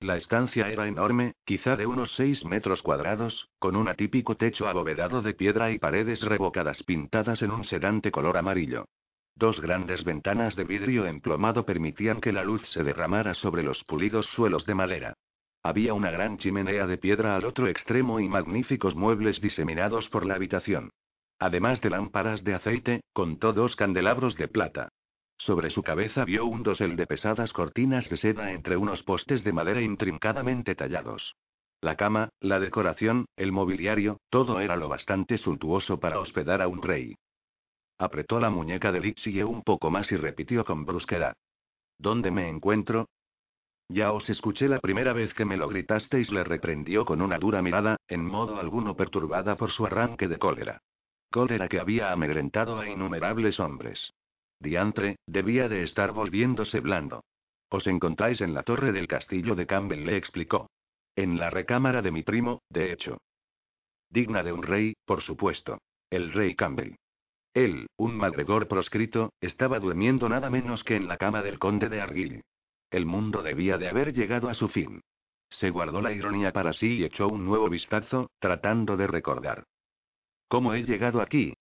La 0.00 0.16
estancia 0.16 0.70
era 0.70 0.86
enorme, 0.86 1.34
quizá 1.44 1.74
de 1.74 1.84
unos 1.86 2.12
seis 2.12 2.44
metros 2.44 2.82
cuadrados, 2.82 3.48
con 3.58 3.74
un 3.74 3.88
atípico 3.88 4.36
techo 4.36 4.68
abovedado 4.68 5.22
de 5.22 5.34
piedra 5.34 5.72
y 5.72 5.78
paredes 5.78 6.22
revocadas 6.22 6.80
pintadas 6.84 7.42
en 7.42 7.50
un 7.50 7.64
sedante 7.64 8.12
color 8.12 8.36
amarillo. 8.36 8.84
Dos 9.34 9.60
grandes 9.60 10.04
ventanas 10.04 10.54
de 10.54 10.64
vidrio 10.64 11.04
emplomado 11.04 11.66
permitían 11.66 12.20
que 12.20 12.32
la 12.32 12.44
luz 12.44 12.62
se 12.68 12.84
derramara 12.84 13.34
sobre 13.34 13.64
los 13.64 13.82
pulidos 13.84 14.26
suelos 14.26 14.66
de 14.66 14.74
madera. 14.74 15.14
Había 15.64 15.94
una 15.94 16.12
gran 16.12 16.38
chimenea 16.38 16.86
de 16.86 16.98
piedra 16.98 17.34
al 17.34 17.44
otro 17.44 17.66
extremo 17.66 18.20
y 18.20 18.28
magníficos 18.28 18.94
muebles 18.94 19.40
diseminados 19.40 20.08
por 20.10 20.24
la 20.24 20.34
habitación. 20.34 20.90
Además 21.40 21.80
de 21.80 21.90
lámparas 21.90 22.44
de 22.44 22.54
aceite, 22.54 23.00
contó 23.12 23.52
dos 23.52 23.74
candelabros 23.74 24.36
de 24.36 24.46
plata. 24.46 24.90
Sobre 25.38 25.70
su 25.70 25.82
cabeza 25.82 26.24
vio 26.24 26.46
un 26.46 26.62
dosel 26.62 26.96
de 26.96 27.06
pesadas 27.06 27.52
cortinas 27.52 28.08
de 28.10 28.16
seda 28.16 28.52
entre 28.52 28.76
unos 28.76 29.02
postes 29.04 29.44
de 29.44 29.52
madera 29.52 29.80
intrincadamente 29.80 30.74
tallados. 30.74 31.36
La 31.80 31.96
cama, 31.96 32.30
la 32.40 32.58
decoración, 32.58 33.26
el 33.36 33.52
mobiliario, 33.52 34.20
todo 34.30 34.60
era 34.60 34.76
lo 34.76 34.88
bastante 34.88 35.38
suntuoso 35.38 36.00
para 36.00 36.18
hospedar 36.18 36.60
a 36.60 36.66
un 36.66 36.82
rey. 36.82 37.14
Apretó 37.98 38.40
la 38.40 38.50
muñeca 38.50 38.90
de 38.90 39.00
Lixie 39.00 39.44
un 39.44 39.62
poco 39.62 39.90
más 39.90 40.10
y 40.10 40.16
repitió 40.16 40.64
con 40.64 40.84
brusquedad. 40.84 41.34
¿Dónde 41.98 42.32
me 42.32 42.48
encuentro? 42.48 43.08
Ya 43.88 44.12
os 44.12 44.28
escuché 44.28 44.68
la 44.68 44.80
primera 44.80 45.12
vez 45.12 45.32
que 45.34 45.44
me 45.44 45.56
lo 45.56 45.68
gritasteis, 45.68 46.30
le 46.30 46.44
reprendió 46.44 47.04
con 47.04 47.22
una 47.22 47.38
dura 47.38 47.62
mirada, 47.62 47.96
en 48.08 48.24
modo 48.24 48.58
alguno 48.58 48.96
perturbada 48.96 49.56
por 49.56 49.70
su 49.70 49.86
arranque 49.86 50.28
de 50.28 50.38
cólera. 50.38 50.82
Cólera 51.30 51.68
que 51.68 51.80
había 51.80 52.12
amedrentado 52.12 52.78
a 52.78 52.88
innumerables 52.88 53.58
hombres. 53.60 54.12
Diantre, 54.60 55.16
debía 55.26 55.68
de 55.68 55.82
estar 55.84 56.12
volviéndose 56.12 56.80
blando. 56.80 57.24
Os 57.70 57.86
encontráis 57.86 58.40
en 58.40 58.54
la 58.54 58.62
torre 58.62 58.92
del 58.92 59.06
castillo 59.06 59.54
de 59.54 59.66
Campbell, 59.66 60.04
le 60.04 60.16
explicó. 60.16 60.70
En 61.16 61.38
la 61.38 61.50
recámara 61.50 62.02
de 62.02 62.10
mi 62.10 62.22
primo, 62.22 62.62
de 62.70 62.92
hecho. 62.92 63.18
Digna 64.10 64.42
de 64.42 64.52
un 64.52 64.62
rey, 64.62 64.94
por 65.04 65.22
supuesto. 65.22 65.78
El 66.10 66.32
rey 66.32 66.54
Campbell. 66.54 66.94
Él, 67.54 67.88
un 67.96 68.16
magregor 68.16 68.68
proscrito, 68.68 69.32
estaba 69.40 69.80
durmiendo 69.80 70.28
nada 70.28 70.48
menos 70.48 70.84
que 70.84 70.96
en 70.96 71.08
la 71.08 71.16
cama 71.16 71.42
del 71.42 71.58
conde 71.58 71.88
de 71.88 72.00
Argyll. 72.00 72.42
El 72.90 73.04
mundo 73.04 73.42
debía 73.42 73.76
de 73.78 73.88
haber 73.88 74.14
llegado 74.14 74.48
a 74.48 74.54
su 74.54 74.68
fin. 74.68 75.02
Se 75.50 75.70
guardó 75.70 76.00
la 76.00 76.12
ironía 76.12 76.52
para 76.52 76.72
sí 76.72 76.98
y 76.98 77.04
echó 77.04 77.28
un 77.28 77.44
nuevo 77.44 77.68
vistazo, 77.68 78.30
tratando 78.38 78.96
de 78.96 79.06
recordar. 79.06 79.64
¿Cómo 80.48 80.72
he 80.74 80.84
llegado 80.84 81.20
aquí? 81.20 81.54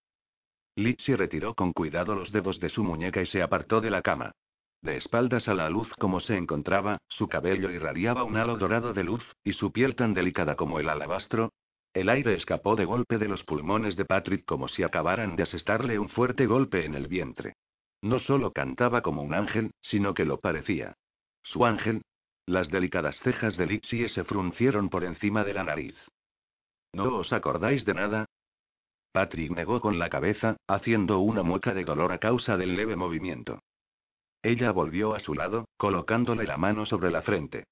Litsi 0.78 1.16
retiró 1.16 1.56
con 1.56 1.74
cuidado 1.74 2.14
los 2.14 2.32
dedos 2.32 2.60
de 2.60 2.70
su 2.70 2.84
muñeca 2.84 3.20
y 3.20 3.26
se 3.26 3.42
apartó 3.42 3.82
de 3.82 3.90
la 3.90 4.04
cama. 4.04 4.32
De 4.84 4.96
espaldas 4.96 5.48
a 5.48 5.56
la 5.56 5.72
luz 5.72 5.90
como 5.98 6.20
se 6.20 6.38
encontraba, 6.38 7.00
su 7.08 7.28
cabello 7.28 7.72
irradiaba 7.72 8.24
un 8.24 8.38
halo 8.38 8.58
dorado 8.58 8.94
de 8.94 9.04
luz, 9.04 9.24
y 9.44 9.54
su 9.54 9.72
piel 9.72 9.96
tan 9.96 10.14
delicada 10.14 10.56
como 10.56 10.80
el 10.80 10.88
alabastro. 10.88 11.52
El 11.96 12.10
aire 12.10 12.36
escapó 12.36 12.76
de 12.76 12.86
golpe 12.86 13.18
de 13.18 13.28
los 13.28 13.44
pulmones 13.44 13.96
de 13.96 14.06
Patrick 14.06 14.46
como 14.46 14.68
si 14.68 14.84
acabaran 14.84 15.36
de 15.36 15.44
asestarle 15.44 15.98
un 15.98 16.10
fuerte 16.10 16.46
golpe 16.46 16.86
en 16.86 16.94
el 16.94 17.08
vientre. 17.08 17.56
No 18.04 18.20
solo 18.20 18.54
cantaba 18.54 19.02
como 19.02 19.24
un 19.24 19.34
ángel, 19.34 19.72
sino 19.82 20.14
que 20.14 20.26
lo 20.26 20.40
parecía. 20.40 20.94
Su 21.42 21.66
ángel. 21.66 22.04
Las 22.46 22.70
delicadas 22.70 23.20
cejas 23.24 23.58
de 23.58 23.66
Litsie 23.66 24.10
se 24.10 24.24
fruncieron 24.24 24.90
por 24.90 25.04
encima 25.04 25.44
de 25.44 25.56
la 25.56 25.64
nariz. 25.64 25.96
¿No 26.94 27.18
os 27.18 27.34
acordáis 27.34 27.84
de 27.84 27.96
nada? 27.96 28.26
Patrick 29.12 29.52
negó 29.52 29.82
con 29.82 30.00
la 30.00 30.10
cabeza, 30.10 30.58
haciendo 30.68 31.20
una 31.20 31.44
mueca 31.44 31.74
de 31.74 31.84
dolor 31.86 32.12
a 32.12 32.20
causa 32.20 32.58
del 32.58 32.76
leve 32.76 32.96
movimiento. 32.96 33.60
Ella 34.44 34.72
volvió 34.72 35.16
a 35.16 35.20
su 35.20 35.34
lado, 35.34 35.66
colocándole 35.78 36.46
la 36.46 36.58
mano 36.58 36.86
sobre 36.86 37.12
la 37.12 37.22
frente. 37.22 37.66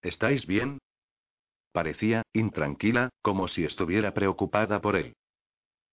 ¿Estáis 0.00 0.46
bien? 0.46 0.78
Parecía, 1.72 2.22
intranquila, 2.32 3.10
como 3.22 3.48
si 3.48 3.64
estuviera 3.64 4.12
preocupada 4.12 4.80
por 4.80 4.96
él. 4.96 5.14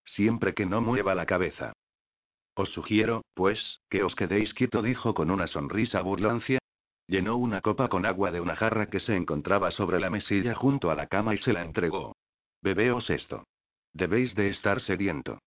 Siempre 0.04 0.54
que 0.54 0.66
no 0.66 0.80
mueva 0.80 1.14
la 1.14 1.26
cabeza. 1.26 1.72
Os 2.54 2.70
sugiero, 2.70 3.22
pues, 3.34 3.80
que 3.88 4.02
os 4.02 4.14
quedéis 4.14 4.52
quieto, 4.54 4.82
dijo 4.82 5.14
con 5.14 5.30
una 5.30 5.46
sonrisa 5.46 6.02
burlancia. 6.02 6.58
Llenó 7.06 7.36
una 7.36 7.60
copa 7.60 7.88
con 7.88 8.04
agua 8.06 8.30
de 8.30 8.40
una 8.40 8.56
jarra 8.56 8.86
que 8.86 9.00
se 9.00 9.16
encontraba 9.16 9.70
sobre 9.70 9.98
la 10.00 10.10
mesilla 10.10 10.54
junto 10.54 10.90
a 10.90 10.94
la 10.94 11.06
cama 11.06 11.34
y 11.34 11.38
se 11.38 11.52
la 11.52 11.62
entregó. 11.62 12.14
Bebeos 12.62 13.08
esto. 13.10 13.44
Debéis 13.92 14.34
de 14.34 14.48
estar 14.48 14.80
sediento. 14.80 15.40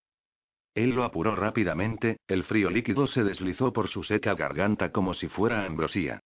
Él 0.75 0.91
lo 0.91 1.03
apuró 1.03 1.35
rápidamente, 1.35 2.17
el 2.27 2.43
frío 2.43 2.69
líquido 2.69 3.07
se 3.07 3.23
deslizó 3.23 3.73
por 3.73 3.89
su 3.89 4.03
seca 4.03 4.33
garganta 4.33 4.91
como 4.91 5.13
si 5.13 5.27
fuera 5.27 5.65
ambrosía. 5.65 6.19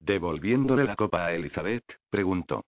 Devolviéndole 0.00 0.84
la 0.84 0.96
copa 0.96 1.26
a 1.26 1.34
Elizabeth, 1.34 1.84
preguntó. 2.08 2.64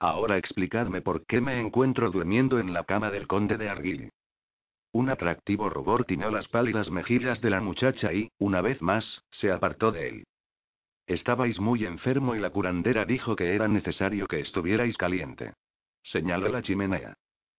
Ahora 0.00 0.36
explicadme 0.36 1.00
por 1.00 1.24
qué 1.26 1.40
me 1.40 1.60
encuentro 1.60 2.10
durmiendo 2.10 2.58
en 2.58 2.72
la 2.72 2.84
cama 2.84 3.10
del 3.10 3.28
conde 3.28 3.56
de 3.56 3.68
Argyll. 3.68 4.10
Un 4.90 5.08
atractivo 5.10 5.70
rubor 5.70 6.04
tiñó 6.04 6.30
las 6.30 6.48
pálidas 6.48 6.90
mejillas 6.90 7.40
de 7.40 7.50
la 7.50 7.60
muchacha 7.60 8.12
y, 8.12 8.30
una 8.38 8.60
vez 8.60 8.82
más, 8.82 9.22
se 9.30 9.52
apartó 9.52 9.92
de 9.92 10.08
él. 10.08 10.24
Estabais 11.06 11.60
muy 11.60 11.84
enfermo 11.84 12.34
y 12.34 12.40
la 12.40 12.50
curandera 12.50 13.04
dijo 13.04 13.36
que 13.36 13.54
era 13.54 13.68
necesario 13.68 14.26
que 14.26 14.40
estuvierais 14.40 14.96
caliente. 14.96 15.54
Señaló 16.02 16.48
la 16.48 16.62
chimenea. 16.62 17.14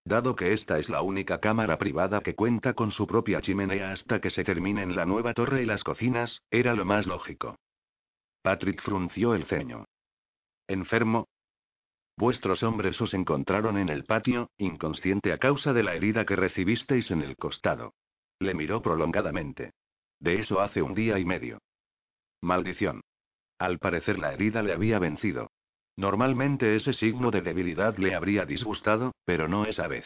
Dado 0.06 0.36
que 0.36 0.52
esta 0.52 0.80
es 0.80 0.90
la 0.90 1.02
única 1.02 1.40
cámara 1.40 1.78
privada 1.78 2.22
que 2.22 2.36
cuenta 2.36 2.74
con 2.74 2.92
su 2.92 3.08
propia 3.08 3.42
chimenea 3.42 3.92
hasta 3.92 4.20
que 4.20 4.32
se 4.32 4.44
terminen 4.44 4.96
la 4.96 5.06
nueva 5.06 5.34
torre 5.34 5.64
y 5.64 5.66
las 5.66 5.84
cocinas, 5.84 6.42
era 6.52 6.74
lo 6.74 6.84
más 6.84 7.08
lógico. 7.08 7.58
Patrick 8.42 8.82
frunció 8.82 9.34
el 9.34 9.46
ceño. 9.46 9.86
¿Enfermo? 10.68 11.28
Vuestros 12.18 12.62
hombres 12.64 13.00
os 13.02 13.14
encontraron 13.14 13.78
en 13.78 13.90
el 13.90 14.04
patio, 14.04 14.50
inconsciente 14.58 15.32
a 15.32 15.38
causa 15.38 15.72
de 15.72 15.84
la 15.84 15.96
herida 15.96 16.26
que 16.26 16.36
recibisteis 16.36 17.10
en 17.10 17.22
el 17.22 17.38
costado. 17.38 17.94
Le 18.40 18.54
miró 18.54 18.82
prolongadamente. 18.82 19.72
De 20.20 20.36
eso 20.36 20.60
hace 20.62 20.82
un 20.82 20.94
día 20.94 21.18
y 21.18 21.26
medio. 21.26 21.60
Maldición. 22.42 23.02
Al 23.58 23.80
parecer 23.80 24.20
la 24.20 24.34
herida 24.34 24.62
le 24.62 24.74
había 24.74 25.00
vencido. 25.00 25.53
Normalmente 25.96 26.76
ese 26.76 26.94
signo 26.94 27.30
de 27.30 27.42
debilidad 27.42 27.98
le 27.98 28.16
habría 28.16 28.46
disgustado, 28.46 29.14
pero 29.26 29.48
no 29.48 29.66
esa 29.66 29.88
vez. 29.88 30.06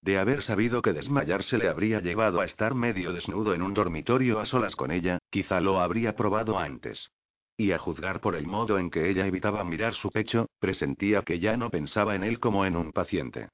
De 0.00 0.18
haber 0.18 0.42
sabido 0.44 0.82
que 0.82 0.92
desmayarse 0.92 1.58
le 1.58 1.68
habría 1.68 2.00
llevado 2.00 2.40
a 2.40 2.44
estar 2.44 2.74
medio 2.74 3.12
desnudo 3.12 3.54
en 3.54 3.62
un 3.62 3.74
dormitorio 3.74 4.38
a 4.38 4.46
solas 4.46 4.76
con 4.76 4.92
ella, 4.92 5.18
quizá 5.30 5.60
lo 5.60 5.80
habría 5.80 6.14
probado 6.14 6.58
antes. 6.58 7.10
Y 7.56 7.72
a 7.72 7.78
juzgar 7.78 8.20
por 8.20 8.36
el 8.36 8.46
modo 8.46 8.78
en 8.78 8.90
que 8.90 9.08
ella 9.08 9.26
evitaba 9.26 9.64
mirar 9.64 9.94
su 9.94 10.10
pecho, 10.10 10.46
presentía 10.60 11.22
que 11.22 11.40
ya 11.40 11.56
no 11.56 11.70
pensaba 11.70 12.14
en 12.14 12.22
él 12.22 12.38
como 12.38 12.64
en 12.66 12.76
un 12.76 12.92
paciente. 12.92 13.48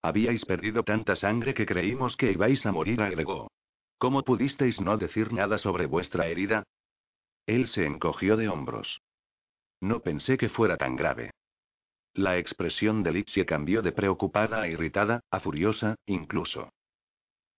Habíais 0.00 0.44
perdido 0.44 0.82
tanta 0.82 1.16
sangre 1.16 1.52
que 1.52 1.66
creímos 1.66 2.16
que 2.16 2.32
ibais 2.32 2.64
a 2.64 2.72
morir, 2.72 3.02
agregó. 3.02 3.50
¿Cómo 3.98 4.22
pudisteis 4.22 4.80
no 4.80 4.96
decir 4.96 5.32
nada 5.32 5.58
sobre 5.58 5.86
vuestra 5.86 6.28
herida? 6.28 6.62
Él 7.46 7.68
se 7.68 7.84
encogió 7.84 8.36
de 8.36 8.48
hombros. 8.48 9.00
No 9.80 10.00
pensé 10.00 10.36
que 10.36 10.48
fuera 10.48 10.76
tan 10.76 10.96
grave. 10.96 11.30
La 12.14 12.38
expresión 12.38 13.02
de 13.02 13.12
Lipsie 13.12 13.44
cambió 13.44 13.82
de 13.82 13.92
preocupada 13.92 14.62
a 14.62 14.68
irritada, 14.68 15.20
a 15.30 15.40
furiosa, 15.40 15.96
incluso. 16.06 16.70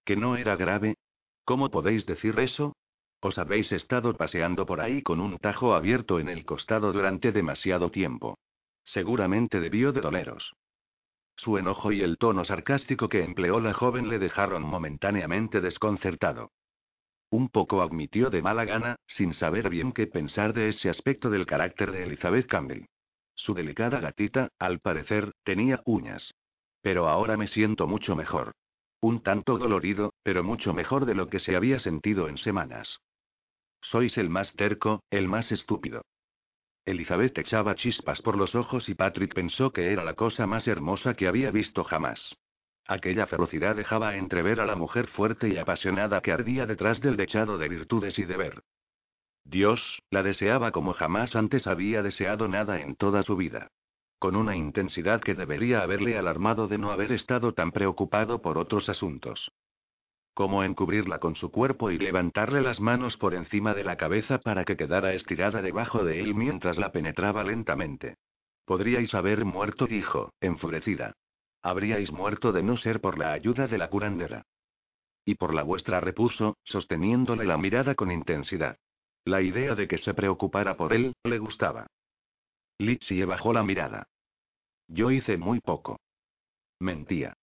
¿Que 0.05 0.16
no 0.16 0.36
era 0.36 0.57
grave? 0.57 0.97
¿Cómo 1.45 1.70
podéis 1.70 2.07
decir 2.07 2.39
eso? 2.40 2.74
Os 3.20 3.39
habéis 3.39 3.70
estado 3.73 4.16
paseando 4.16 4.66
por 4.66 4.81
ahí 4.81 5.03
con 5.03 5.20
un 5.20 5.39
tajo 5.39 5.74
abierto 5.74 6.19
en 6.19 6.28
el 6.28 6.45
costado 6.45 6.93
durante 6.93 7.32
demasiado 7.32 7.90
tiempo. 7.90 8.39
Seguramente 8.85 9.61
debió 9.61 9.93
de 9.93 10.01
doleros. 10.01 10.53
Su 11.36 11.57
enojo 11.57 11.93
y 11.93 12.01
el 12.01 12.19
tono 12.19 12.45
sarcástico 12.45 13.09
que 13.09 13.23
empleó 13.23 13.61
la 13.61 13.73
joven 13.73 14.09
le 14.09 14.19
dejaron 14.19 14.62
momentáneamente 14.62 15.61
desconcertado. 15.61 16.51
Un 17.31 17.51
poco 17.51 17.83
admitió 17.83 18.31
de 18.31 18.41
mala 18.41 18.65
gana, 18.65 18.97
sin 19.07 19.35
saber 19.35 19.69
bien 19.69 19.93
qué 19.93 20.07
pensar 20.07 20.55
de 20.55 20.71
ese 20.71 20.89
aspecto 20.89 21.29
del 21.29 21.47
carácter 21.47 21.93
de 21.93 22.05
Elizabeth 22.05 22.47
Campbell. 22.47 22.87
Su 23.35 23.55
delicada 23.55 24.01
gatita, 24.01 24.49
al 24.59 24.81
parecer, 24.81 25.33
tenía 25.45 25.83
uñas. 25.85 26.35
Pero 26.81 27.09
ahora 27.09 27.37
me 27.37 27.49
siento 27.49 27.87
mucho 27.87 28.17
mejor. 28.17 28.53
Un 29.01 29.23
tanto 29.23 29.59
dolorido, 29.59 30.15
pero 30.23 30.43
mucho 30.43 30.73
mejor 30.73 31.05
de 31.05 31.15
lo 31.15 31.29
que 31.29 31.39
se 31.39 31.55
había 31.55 31.79
sentido 31.79 32.29
en 32.29 32.39
semanas. 32.39 32.99
Sois 33.83 34.17
el 34.19 34.31
más 34.31 34.53
terco, 34.55 35.03
el 35.11 35.29
más 35.29 35.53
estúpido. 35.53 36.03
Elizabeth 36.85 37.37
echaba 37.39 37.75
chispas 37.75 38.23
por 38.23 38.37
los 38.37 38.55
ojos 38.55 38.89
y 38.89 38.95
Patrick 38.95 39.35
pensó 39.35 39.73
que 39.73 39.93
era 39.93 40.03
la 40.03 40.15
cosa 40.15 40.47
más 40.47 40.67
hermosa 40.67 41.15
que 41.15 41.29
había 41.29 41.51
visto 41.51 41.85
jamás. 41.85 42.35
Aquella 42.89 43.27
ferocidad 43.27 43.77
dejaba 43.77 44.16
entrever 44.16 44.60
a 44.60 44.66
la 44.66 44.74
mujer 44.74 45.09
fuerte 45.09 45.48
y 45.48 45.59
apasionada 45.59 46.23
que 46.23 46.32
ardía 46.32 46.65
detrás 46.65 47.02
del 47.02 47.19
dechado 47.19 47.59
de 47.59 47.69
virtudes 47.69 48.19
y 48.19 48.24
deber. 48.24 48.62
Dios, 49.44 50.02
la 50.10 50.23
deseaba 50.23 50.73
como 50.73 50.94
jamás 50.94 51.36
antes 51.36 51.66
había 51.66 52.02
deseado 52.02 52.48
nada 52.48 52.81
en 52.81 52.97
toda 52.97 53.23
su 53.23 53.36
vida. 53.36 53.69
Con 54.19 54.36
una 54.36 54.56
intensidad 54.56 55.20
que 55.20 55.35
debería 55.35 55.82
haberle 55.82 56.16
alarmado 56.16 56.66
de 56.66 56.78
no 56.78 56.90
haber 56.90 57.12
estado 57.12 57.52
tan 57.52 57.73
preocupado 57.73 58.40
por 58.40 58.56
otros 58.56 58.89
asuntos. 58.89 59.52
Como 60.32 60.65
encubrirla 60.65 61.19
con 61.19 61.36
su 61.36 61.51
cuerpo 61.51 61.90
y 61.90 61.98
levantarle 61.98 62.62
las 62.62 62.81
manos 62.81 63.19
por 63.19 63.35
encima 63.35 63.74
de 63.74 63.85
la 63.85 63.97
cabeza 63.97 64.39
para 64.39 64.65
que 64.65 64.78
quedara 64.78 65.12
estirada 65.12 65.60
debajo 65.60 66.05
de 66.05 66.20
él 66.20 66.35
mientras 66.35 66.78
la 66.78 66.90
penetraba 66.90 67.44
lentamente. 67.44 68.16
Podríais 68.65 69.12
haber 69.15 69.44
muerto, 69.44 69.86
dijo, 69.86 70.32
enfurecida. 70.40 71.15
Habríais 71.62 72.12
muerto 72.12 72.52
de 72.52 72.62
no 72.62 72.76
ser 72.76 73.01
por 73.01 73.18
la 73.18 73.32
ayuda 73.32 73.66
de 73.66 73.78
la 73.78 73.89
curandera. 73.89 74.47
Y 75.24 75.35
por 75.35 75.55
la 75.55 75.62
vuestra 75.62 76.01
repuso, 76.01 76.56
sosteniéndole 76.64 77.44
la 77.44 77.59
mirada 77.59 77.94
con 77.94 78.10
intensidad. 78.10 78.78
La 79.24 79.43
idea 79.43 79.74
de 79.74 79.89
que 79.89 79.98
se 79.98 80.14
preocupara 80.14 80.76
por 80.76 80.93
él, 80.93 81.14
le 81.24 81.39
gustaba. 81.39 81.86
Litsie 82.78 83.24
bajó 83.24 83.52
la 83.52 83.62
mirada. 83.62 84.06
Yo 84.86 85.10
hice 85.10 85.36
muy 85.36 85.60
poco. 85.60 86.01
Mentía. 86.78 87.35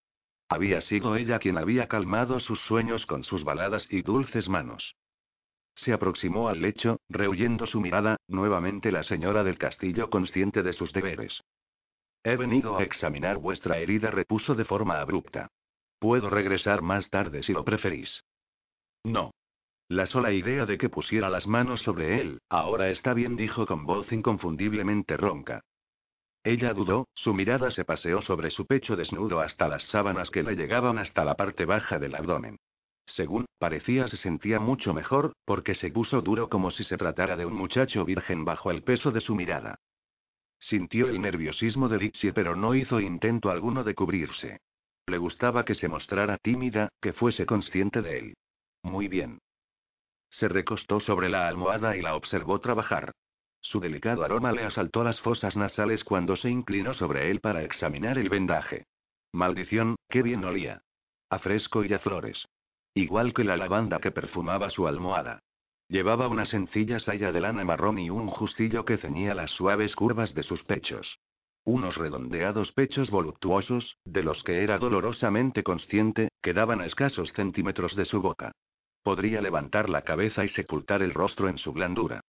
Había 0.48 0.80
sido 0.80 1.16
ella 1.16 1.38
quien 1.38 1.58
había 1.58 1.88
calmado 1.88 2.40
sus 2.40 2.60
sueños 2.62 3.04
con 3.06 3.24
sus 3.24 3.44
baladas 3.44 3.86
y 3.90 4.02
dulces 4.02 4.48
manos. 4.48 4.96
Se 5.76 5.92
aproximó 5.92 6.48
al 6.48 6.62
lecho, 6.62 7.00
rehuyendo 7.08 7.66
su 7.66 7.80
mirada, 7.80 8.16
nuevamente 8.28 8.90
la 8.90 9.02
señora 9.02 9.44
del 9.44 9.58
castillo 9.58 10.08
consciente 10.08 10.62
de 10.62 10.72
sus 10.72 10.92
deberes. 10.92 11.42
He 12.28 12.36
venido 12.36 12.76
a 12.76 12.82
examinar 12.82 13.38
vuestra 13.38 13.78
herida, 13.78 14.10
repuso 14.10 14.56
de 14.56 14.64
forma 14.64 15.00
abrupta. 15.00 15.48
Puedo 16.00 16.28
regresar 16.28 16.82
más 16.82 17.08
tarde 17.08 17.44
si 17.44 17.52
lo 17.52 17.64
preferís. 17.64 18.24
No. 19.04 19.30
La 19.88 20.06
sola 20.06 20.32
idea 20.32 20.66
de 20.66 20.76
que 20.76 20.88
pusiera 20.88 21.30
las 21.30 21.46
manos 21.46 21.82
sobre 21.82 22.20
él, 22.20 22.40
ahora 22.48 22.90
está 22.90 23.14
bien, 23.14 23.36
dijo 23.36 23.64
con 23.64 23.86
voz 23.86 24.10
inconfundiblemente 24.10 25.16
ronca. 25.16 25.60
Ella 26.42 26.74
dudó, 26.74 27.06
su 27.14 27.32
mirada 27.32 27.70
se 27.70 27.84
paseó 27.84 28.20
sobre 28.22 28.50
su 28.50 28.66
pecho 28.66 28.96
desnudo 28.96 29.38
hasta 29.38 29.68
las 29.68 29.84
sábanas 29.84 30.28
que 30.30 30.42
le 30.42 30.56
llegaban 30.56 30.98
hasta 30.98 31.24
la 31.24 31.36
parte 31.36 31.64
baja 31.64 32.00
del 32.00 32.16
abdomen. 32.16 32.58
Según 33.06 33.46
parecía 33.60 34.08
se 34.08 34.16
sentía 34.16 34.58
mucho 34.58 34.92
mejor, 34.92 35.32
porque 35.44 35.76
se 35.76 35.92
puso 35.92 36.22
duro 36.22 36.48
como 36.48 36.72
si 36.72 36.82
se 36.82 36.96
tratara 36.96 37.36
de 37.36 37.46
un 37.46 37.54
muchacho 37.54 38.04
virgen 38.04 38.44
bajo 38.44 38.72
el 38.72 38.82
peso 38.82 39.12
de 39.12 39.20
su 39.20 39.36
mirada. 39.36 39.78
Sintió 40.58 41.08
el 41.08 41.20
nerviosismo 41.20 41.88
de 41.88 41.98
Dixie, 41.98 42.32
pero 42.32 42.56
no 42.56 42.74
hizo 42.74 43.00
intento 43.00 43.50
alguno 43.50 43.84
de 43.84 43.94
cubrirse. 43.94 44.60
Le 45.06 45.18
gustaba 45.18 45.64
que 45.64 45.74
se 45.74 45.88
mostrara 45.88 46.38
tímida, 46.38 46.88
que 47.00 47.12
fuese 47.12 47.46
consciente 47.46 48.02
de 48.02 48.18
él. 48.18 48.36
Muy 48.82 49.08
bien. 49.08 49.38
Se 50.30 50.48
recostó 50.48 51.00
sobre 51.00 51.28
la 51.28 51.46
almohada 51.48 51.96
y 51.96 52.02
la 52.02 52.16
observó 52.16 52.60
trabajar. 52.60 53.12
Su 53.60 53.80
delicado 53.80 54.24
aroma 54.24 54.52
le 54.52 54.64
asaltó 54.64 55.02
las 55.02 55.20
fosas 55.20 55.56
nasales 55.56 56.04
cuando 56.04 56.36
se 56.36 56.50
inclinó 56.50 56.94
sobre 56.94 57.30
él 57.30 57.40
para 57.40 57.62
examinar 57.62 58.18
el 58.18 58.28
vendaje. 58.28 58.86
Maldición, 59.32 59.96
qué 60.08 60.22
bien 60.22 60.44
olía. 60.44 60.82
A 61.30 61.38
fresco 61.38 61.84
y 61.84 61.92
a 61.92 61.98
flores. 61.98 62.46
Igual 62.94 63.34
que 63.34 63.44
la 63.44 63.56
lavanda 63.56 63.98
que 63.98 64.10
perfumaba 64.10 64.70
su 64.70 64.86
almohada. 64.86 65.40
Llevaba 65.88 66.26
una 66.26 66.46
sencilla 66.46 66.98
saya 66.98 67.30
de 67.30 67.40
lana 67.40 67.64
marrón 67.64 67.98
y 67.98 68.10
un 68.10 68.26
justillo 68.26 68.84
que 68.84 68.98
ceñía 68.98 69.34
las 69.34 69.52
suaves 69.52 69.94
curvas 69.94 70.34
de 70.34 70.42
sus 70.42 70.64
pechos. 70.64 71.20
Unos 71.64 71.96
redondeados 71.96 72.72
pechos 72.72 73.10
voluptuosos, 73.10 73.96
de 74.04 74.22
los 74.22 74.42
que 74.42 74.62
era 74.62 74.78
dolorosamente 74.78 75.62
consciente, 75.62 76.28
quedaban 76.42 76.80
a 76.80 76.86
escasos 76.86 77.32
centímetros 77.32 77.94
de 77.94 78.04
su 78.04 78.20
boca. 78.20 78.52
Podría 79.02 79.40
levantar 79.40 79.88
la 79.88 80.02
cabeza 80.02 80.44
y 80.44 80.48
sepultar 80.48 81.02
el 81.02 81.14
rostro 81.14 81.48
en 81.48 81.58
su 81.58 81.72
blandura. 81.72 82.20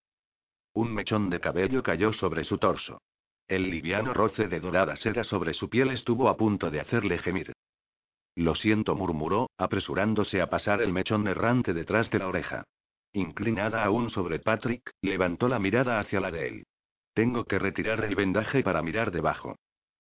Un 0.74 0.94
mechón 0.94 1.32
de 1.32 1.40
cabello 1.40 1.82
cayó 1.82 2.14
sobre 2.14 2.44
su 2.44 2.60
torso. 2.60 3.02
El 3.48 3.72
liviano 3.72 4.14
roce 4.14 4.48
de 4.48 4.60
dorada 4.60 4.96
seda 4.98 5.24
sobre 5.24 5.56
su 5.56 5.70
piel 5.70 5.90
estuvo 5.90 6.30
a 6.30 6.38
punto 6.38 6.70
de 6.70 6.80
hacerle 6.80 7.18
gemir. 7.18 7.54
Lo 8.36 8.54
siento, 8.54 8.96
murmuró, 8.96 9.50
apresurándose 9.58 10.42
a 10.42 10.50
pasar 10.50 10.82
el 10.84 10.94
mechón 10.94 11.28
errante 11.28 11.74
detrás 11.74 12.12
de 12.12 12.20
la 12.20 12.28
oreja. 12.28 12.64
Inclinada 13.14 13.84
aún 13.84 14.10
sobre 14.10 14.40
Patrick, 14.40 14.92
levantó 15.02 15.48
la 15.48 15.60
mirada 15.60 16.00
hacia 16.00 16.20
la 16.20 16.32
de 16.32 16.48
él. 16.48 16.68
Tengo 17.14 17.46
que 17.46 17.58
retirar 17.58 18.04
el 18.04 18.16
vendaje 18.16 18.62
para 18.64 18.82
mirar 18.82 19.12
debajo. 19.12 19.56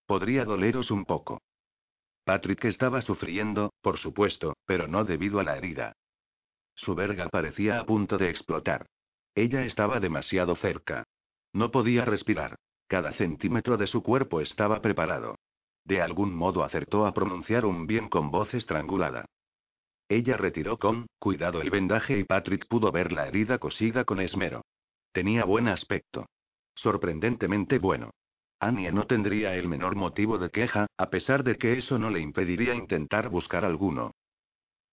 Podría 0.05 0.45
doleros 0.45 0.91
un 0.91 1.05
poco. 1.05 1.41
Patrick 2.23 2.65
estaba 2.65 3.01
sufriendo, 3.01 3.73
por 3.81 3.97
supuesto, 3.97 4.55
pero 4.65 4.87
no 4.87 5.03
debido 5.03 5.39
a 5.39 5.43
la 5.43 5.57
herida. 5.57 5.93
Su 6.75 6.93
verga 6.93 7.29
parecía 7.29 7.79
a 7.79 7.85
punto 7.85 8.17
de 8.17 8.29
explotar. 8.29 8.85
Ella 9.33 9.63
estaba 9.63 9.99
demasiado 9.99 10.55
cerca. 10.55 11.05
No 11.53 11.71
podía 11.71 12.05
respirar. 12.05 12.55
Cada 12.87 13.13
centímetro 13.13 13.77
de 13.77 13.87
su 13.87 14.03
cuerpo 14.03 14.41
estaba 14.41 14.81
preparado. 14.81 15.35
De 15.85 16.01
algún 16.01 16.35
modo 16.35 16.63
acertó 16.63 17.05
a 17.05 17.13
pronunciar 17.13 17.65
un 17.65 17.87
bien 17.87 18.09
con 18.09 18.29
voz 18.29 18.53
estrangulada. 18.53 19.25
Ella 20.09 20.37
retiró 20.37 20.77
con 20.77 21.07
cuidado 21.19 21.61
el 21.61 21.69
vendaje 21.69 22.17
y 22.17 22.23
Patrick 22.23 22.67
pudo 22.67 22.91
ver 22.91 23.11
la 23.11 23.27
herida 23.27 23.57
cosida 23.57 24.05
con 24.05 24.21
esmero. 24.21 24.63
Tenía 25.11 25.43
buen 25.43 25.67
aspecto. 25.67 26.27
Sorprendentemente 26.75 27.79
bueno. 27.79 28.11
Annie 28.59 28.91
no 28.91 29.05
tendría 29.05 29.55
el 29.55 29.67
menor 29.67 29.95
motivo 29.95 30.37
de 30.37 30.49
queja, 30.49 30.87
a 30.97 31.09
pesar 31.09 31.43
de 31.43 31.57
que 31.57 31.77
eso 31.77 31.99
no 31.99 32.09
le 32.09 32.21
impediría 32.21 32.73
intentar 32.73 33.29
buscar 33.29 33.65
alguno. 33.65 34.11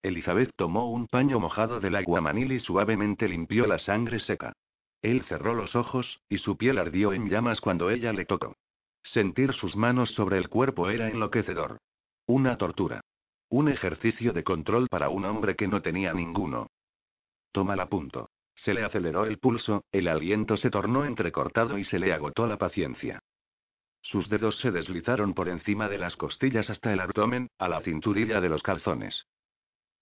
Elizabeth 0.03 0.51
tomó 0.55 0.91
un 0.91 1.07
paño 1.07 1.39
mojado 1.39 1.79
del 1.79 1.95
aguamanil 1.95 2.51
y 2.51 2.59
suavemente 2.59 3.27
limpió 3.27 3.65
la 3.65 3.79
sangre 3.79 4.19
seca. 4.19 4.53
Él 5.01 5.23
cerró 5.23 5.55
los 5.55 5.75
ojos, 5.75 6.19
y 6.29 6.37
su 6.37 6.57
piel 6.57 6.77
ardió 6.77 7.13
en 7.13 7.29
llamas 7.29 7.59
cuando 7.59 7.89
ella 7.89 8.13
le 8.13 8.25
tocó. 8.25 8.55
Sentir 9.03 9.53
sus 9.53 9.75
manos 9.75 10.11
sobre 10.11 10.37
el 10.37 10.49
cuerpo 10.49 10.89
era 10.89 11.09
enloquecedor. 11.09 11.77
Una 12.27 12.57
tortura. 12.57 13.01
Un 13.49 13.69
ejercicio 13.69 14.33
de 14.33 14.43
control 14.43 14.87
para 14.89 15.09
un 15.09 15.25
hombre 15.25 15.55
que 15.55 15.67
no 15.67 15.81
tenía 15.81 16.13
ninguno. 16.13 16.67
Toma 17.51 17.75
la 17.75 17.87
punto. 17.87 18.29
Se 18.55 18.73
le 18.73 18.83
aceleró 18.83 19.25
el 19.25 19.37
pulso, 19.37 19.83
el 19.91 20.07
aliento 20.07 20.57
se 20.57 20.69
tornó 20.69 21.05
entrecortado 21.05 21.77
y 21.77 21.83
se 21.83 21.99
le 21.99 22.13
agotó 22.13 22.47
la 22.47 22.57
paciencia. 22.57 23.19
Sus 24.01 24.29
dedos 24.29 24.59
se 24.59 24.71
deslizaron 24.71 25.33
por 25.33 25.49
encima 25.49 25.89
de 25.89 25.97
las 25.97 26.15
costillas 26.15 26.69
hasta 26.69 26.93
el 26.93 26.99
abdomen, 26.99 27.49
a 27.57 27.67
la 27.67 27.81
cinturilla 27.81 28.39
de 28.39 28.49
los 28.49 28.61
calzones. 28.61 29.25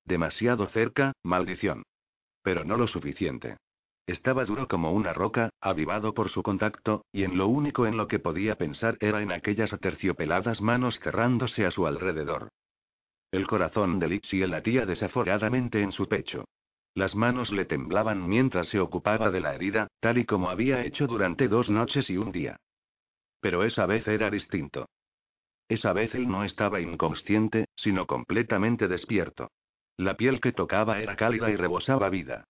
Demasiado 0.05 0.67
cerca, 0.67 1.13
maldición. 1.23 1.83
Pero 2.41 2.65
no 2.65 2.77
lo 2.77 2.87
suficiente. 2.87 3.57
Estaba 4.05 4.43
duro 4.43 4.67
como 4.67 4.91
una 4.91 5.13
roca, 5.13 5.49
avivado 5.61 6.13
por 6.13 6.29
su 6.29 6.43
contacto, 6.43 7.05
y 7.13 7.23
en 7.23 7.37
lo 7.37 7.47
único 7.47 7.87
en 7.87 7.95
lo 7.95 8.09
que 8.09 8.19
podía 8.19 8.55
pensar 8.55 8.97
era 8.99 9.21
en 9.21 9.31
aquellas 9.31 9.71
aterciopeladas 9.71 10.59
manos 10.59 10.99
cerrándose 10.99 11.65
a 11.65 11.71
su 11.71 11.87
alrededor. 11.87 12.49
El 13.33 13.47
corazón 13.47 13.97
de 13.97 14.07
Lixie 14.09 14.45
latía 14.45 14.85
desaforadamente 14.85 15.81
en 15.81 15.91
su 15.91 16.07
pecho. 16.07 16.45
Las 16.93 17.15
manos 17.15 17.51
le 17.51 17.65
temblaban 17.65 18.29
mientras 18.29 18.67
se 18.67 18.79
ocupaba 18.79 19.31
de 19.31 19.41
la 19.41 19.55
herida, 19.55 19.87
tal 19.99 20.19
y 20.19 20.25
como 20.25 20.51
había 20.51 20.85
hecho 20.85 21.07
durante 21.07 21.47
dos 21.47 21.67
noches 21.67 22.07
y 22.11 22.17
un 22.17 22.31
día. 22.31 22.57
Pero 23.39 23.63
esa 23.63 23.87
vez 23.87 24.07
era 24.07 24.29
distinto. 24.29 24.87
Esa 25.67 25.93
vez 25.93 26.13
él 26.13 26.27
no 26.27 26.43
estaba 26.43 26.79
inconsciente, 26.79 27.65
sino 27.75 28.05
completamente 28.05 28.87
despierto. 28.87 29.49
La 29.97 30.15
piel 30.15 30.39
que 30.39 30.51
tocaba 30.51 30.99
era 31.01 31.15
cálida 31.15 31.49
y 31.49 31.55
rebosaba 31.55 32.09
vida. 32.09 32.43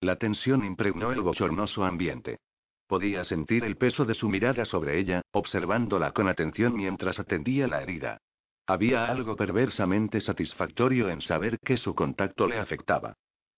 La 0.00 0.16
tensión 0.16 0.64
impregnó 0.64 1.12
el 1.12 1.20
bochornoso 1.20 1.84
ambiente. 1.84 2.38
Podía 2.86 3.26
sentir 3.26 3.62
el 3.64 3.76
peso 3.76 4.06
de 4.06 4.14
su 4.14 4.30
mirada 4.30 4.64
sobre 4.64 4.98
ella, 4.98 5.20
observándola 5.32 6.12
con 6.12 6.28
atención 6.28 6.76
mientras 6.76 7.18
atendía 7.18 7.68
la 7.68 7.82
herida. 7.82 8.22
Había 8.70 9.06
algo 9.06 9.34
perversamente 9.34 10.20
satisfactorio 10.20 11.10
en 11.10 11.22
saber 11.22 11.58
que 11.58 11.76
su 11.76 11.92
contacto 11.92 12.46
le 12.46 12.56
afectaba. 12.56 13.14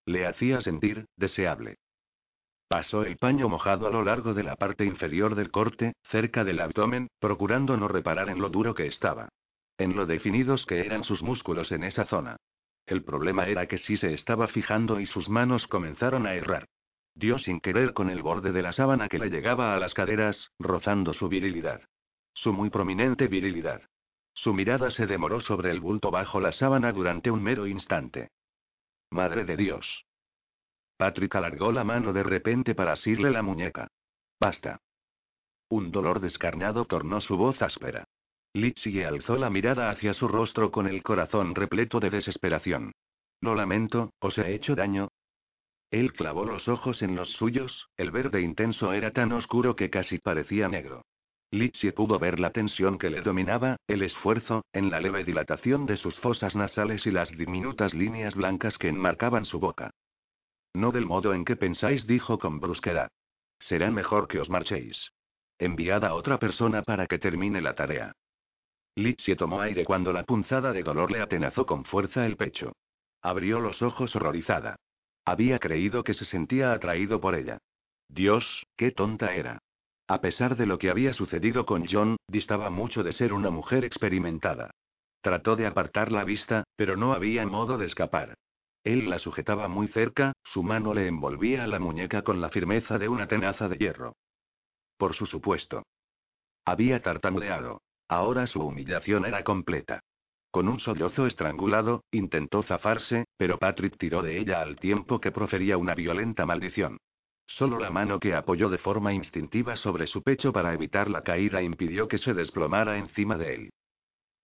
Le 0.07 0.25
hacía 0.25 0.59
sentir, 0.63 1.05
deseable. 1.17 1.75
Pasó 2.67 3.03
el 3.03 3.17
paño 3.17 3.47
mojado 3.47 3.85
a 3.85 3.91
lo 3.91 4.03
largo 4.03 4.33
de 4.33 4.41
la 4.41 4.55
parte 4.55 4.85
inferior 4.85 5.35
del 5.35 5.51
corte, 5.51 5.93
cerca 6.09 6.43
del 6.43 6.59
abdomen, 6.59 7.09
procurando 7.19 7.77
no 7.77 7.87
reparar 7.87 8.27
en 8.29 8.41
lo 8.41 8.49
duro 8.49 8.73
que 8.73 8.87
estaba. 8.87 9.29
En 9.77 9.95
lo 9.95 10.07
definidos 10.07 10.65
que 10.65 10.83
eran 10.83 11.03
sus 11.03 11.21
músculos 11.21 11.71
en 11.71 11.83
esa 11.83 12.05
zona. 12.05 12.37
El 12.87 13.03
problema 13.03 13.45
era 13.45 13.67
que 13.67 13.77
sí 13.77 13.97
se 13.97 14.15
estaba 14.15 14.47
fijando 14.47 14.99
y 14.99 15.05
sus 15.05 15.29
manos 15.29 15.67
comenzaron 15.67 16.25
a 16.25 16.33
errar. 16.33 16.65
Dio 17.13 17.37
sin 17.37 17.59
querer 17.59 17.93
con 17.93 18.09
el 18.09 18.23
borde 18.23 18.51
de 18.51 18.63
la 18.63 18.73
sábana 18.73 19.09
que 19.09 19.19
le 19.19 19.29
llegaba 19.29 19.75
a 19.75 19.79
las 19.79 19.93
caderas, 19.93 20.49
rozando 20.57 21.13
su 21.13 21.29
virilidad. 21.29 21.83
Su 22.33 22.51
muy 22.51 22.71
prominente 22.71 23.27
virilidad. 23.27 23.83
Su 24.33 24.53
mirada 24.53 24.91
se 24.91 25.05
demoró 25.05 25.41
sobre 25.41 25.71
el 25.71 25.79
bulto 25.79 26.11
bajo 26.11 26.39
la 26.39 26.51
sábana 26.51 26.91
durante 26.91 27.31
un 27.31 27.41
mero 27.43 27.67
instante. 27.67 28.29
Madre 29.09 29.45
de 29.45 29.55
Dios. 29.55 30.05
Patrick 30.97 31.35
alargó 31.35 31.71
la 31.71 31.83
mano 31.83 32.13
de 32.13 32.23
repente 32.23 32.75
para 32.75 32.93
asirle 32.93 33.31
la 33.31 33.41
muñeca. 33.41 33.87
Basta. 34.39 34.79
Un 35.69 35.91
dolor 35.91 36.19
descarnado 36.19 36.85
tornó 36.85 37.21
su 37.21 37.37
voz 37.37 37.61
áspera. 37.61 38.05
Litsie 38.53 39.05
alzó 39.05 39.37
la 39.37 39.49
mirada 39.49 39.89
hacia 39.89 40.13
su 40.13 40.27
rostro 40.27 40.71
con 40.71 40.87
el 40.87 41.01
corazón 41.01 41.55
repleto 41.55 41.99
de 41.99 42.11
desesperación. 42.11 42.91
Lo 43.41 43.55
lamento, 43.55 44.13
¿os 44.19 44.37
he 44.37 44.53
hecho 44.53 44.75
daño? 44.75 45.09
Él 45.89 46.13
clavó 46.13 46.45
los 46.45 46.67
ojos 46.67 47.01
en 47.01 47.15
los 47.15 47.29
suyos, 47.33 47.89
el 47.97 48.11
verde 48.11 48.41
intenso 48.41 48.93
era 48.93 49.11
tan 49.11 49.31
oscuro 49.31 49.75
que 49.75 49.89
casi 49.89 50.17
parecía 50.17 50.67
negro. 50.67 51.03
Litsie 51.53 51.91
pudo 51.91 52.17
ver 52.17 52.39
la 52.39 52.49
tensión 52.49 52.97
que 52.97 53.11
le 53.11 53.21
dominaba, 53.21 53.77
el 53.85 54.01
esfuerzo, 54.01 54.65
en 54.73 54.89
la 54.89 54.99
leve 54.99 55.23
dilatación 55.23 55.85
de 55.85 55.97
sus 55.97 56.17
fosas 56.17 56.55
nasales 56.55 57.05
y 57.05 57.11
las 57.11 57.29
diminutas 57.29 57.93
líneas 57.93 58.33
blancas 58.33 58.75
que 58.79 58.87
enmarcaban 58.87 59.45
su 59.45 59.59
boca. 59.59 59.91
No 60.73 60.91
del 60.91 61.05
modo 61.05 61.31
en 61.31 61.45
que 61.45 61.55
pensáis, 61.55 62.07
dijo 62.07 62.39
con 62.39 62.59
brusquedad. 62.59 63.11
Será 63.59 63.91
mejor 63.91 64.27
que 64.27 64.39
os 64.39 64.49
marchéis. 64.49 65.11
Enviad 65.59 66.03
a 66.05 66.15
otra 66.15 66.39
persona 66.39 66.81
para 66.81 67.05
que 67.05 67.19
termine 67.19 67.61
la 67.61 67.75
tarea. 67.75 68.13
Litsie 68.95 69.35
tomó 69.35 69.61
aire 69.61 69.85
cuando 69.85 70.11
la 70.11 70.23
punzada 70.23 70.73
de 70.73 70.81
dolor 70.81 71.11
le 71.11 71.21
atenazó 71.21 71.67
con 71.67 71.85
fuerza 71.85 72.25
el 72.25 72.35
pecho. 72.35 72.73
Abrió 73.21 73.59
los 73.59 73.79
ojos 73.83 74.15
horrorizada. 74.15 74.77
Había 75.23 75.59
creído 75.59 76.03
que 76.03 76.15
se 76.15 76.25
sentía 76.25 76.73
atraído 76.73 77.21
por 77.21 77.35
ella. 77.35 77.59
Dios, 78.09 78.65
qué 78.75 78.89
tonta 78.89 79.35
era. 79.35 79.59
A 80.07 80.19
pesar 80.19 80.57
de 80.57 80.65
lo 80.65 80.77
que 80.77 80.89
había 80.89 81.13
sucedido 81.13 81.65
con 81.65 81.85
John, 81.89 82.17
distaba 82.27 82.69
mucho 82.69 83.03
de 83.03 83.13
ser 83.13 83.33
una 83.33 83.49
mujer 83.49 83.85
experimentada. 83.85 84.71
Trató 85.21 85.55
de 85.55 85.65
apartar 85.65 86.11
la 86.11 86.25
vista, 86.25 86.65
pero 86.75 86.97
no 86.97 87.13
había 87.13 87.45
modo 87.45 87.77
de 87.77 87.85
escapar. 87.85 88.35
Él 88.83 89.09
la 89.09 89.19
sujetaba 89.19 89.69
muy 89.69 89.87
cerca, 89.87 90.33
su 90.43 90.61
mano 90.61 90.93
le 90.93 91.07
envolvía 91.07 91.63
a 91.63 91.67
la 91.67 91.79
muñeca 91.79 92.23
con 92.23 92.41
la 92.41 92.49
firmeza 92.49 92.99
de 92.99 93.07
una 93.07 93.27
tenaza 93.27 93.69
de 93.69 93.77
hierro. 93.77 94.13
Por 94.97 95.15
su 95.15 95.25
supuesto. 95.25 95.83
Había 96.65 97.01
tartamudeado. 97.01 97.81
Ahora 98.09 98.47
su 98.47 98.61
humillación 98.61 99.25
era 99.25 99.43
completa. 99.43 100.01
Con 100.51 100.67
un 100.67 100.79
sollozo 100.79 101.25
estrangulado, 101.25 102.03
intentó 102.11 102.61
zafarse, 102.63 103.25
pero 103.37 103.57
Patrick 103.57 103.97
tiró 103.97 104.21
de 104.21 104.37
ella 104.37 104.61
al 104.61 104.75
tiempo 104.75 105.19
que 105.19 105.31
profería 105.31 105.77
una 105.77 105.95
violenta 105.95 106.45
maldición. 106.45 106.99
Solo 107.47 107.79
la 107.79 107.89
mano 107.89 108.19
que 108.19 108.33
apoyó 108.33 108.69
de 108.69 108.77
forma 108.77 109.13
instintiva 109.13 109.75
sobre 109.75 110.07
su 110.07 110.23
pecho 110.23 110.51
para 110.51 110.73
evitar 110.73 111.09
la 111.09 111.21
caída 111.21 111.61
impidió 111.61 112.07
que 112.07 112.17
se 112.17 112.33
desplomara 112.33 112.97
encima 112.97 113.37
de 113.37 113.55
él. 113.55 113.69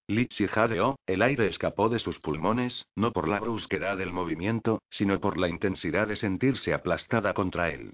Litsi 0.08 0.46
jadeó, 0.46 0.98
el 1.06 1.20
aire 1.20 1.48
escapó 1.48 1.90
de 1.90 1.98
sus 1.98 2.18
pulmones, 2.20 2.86
no 2.96 3.12
por 3.12 3.28
la 3.28 3.40
brusquedad 3.40 3.98
del 3.98 4.12
movimiento, 4.12 4.80
sino 4.90 5.20
por 5.20 5.36
la 5.36 5.48
intensidad 5.48 6.08
de 6.08 6.16
sentirse 6.16 6.72
aplastada 6.72 7.34
contra 7.34 7.70
él. 7.70 7.92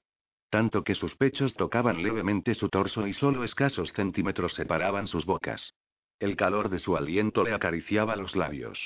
Tanto 0.49 0.85
que 0.85 0.95
sus 0.95 1.17
pechos 1.17 1.55
tocaban 1.55 2.03
levemente 2.05 2.55
su 2.55 2.69
torso 2.69 3.09
y 3.09 3.15
solo 3.15 3.43
escasos 3.43 3.93
centímetros 3.95 4.55
separaban 4.55 5.09
sus 5.09 5.27
bocas. 5.27 5.75
El 6.21 6.37
calor 6.37 6.69
de 6.69 6.79
su 6.79 6.97
aliento 6.97 7.43
le 7.43 7.53
acariciaba 7.53 8.15
los 8.15 8.37
labios. 8.37 8.79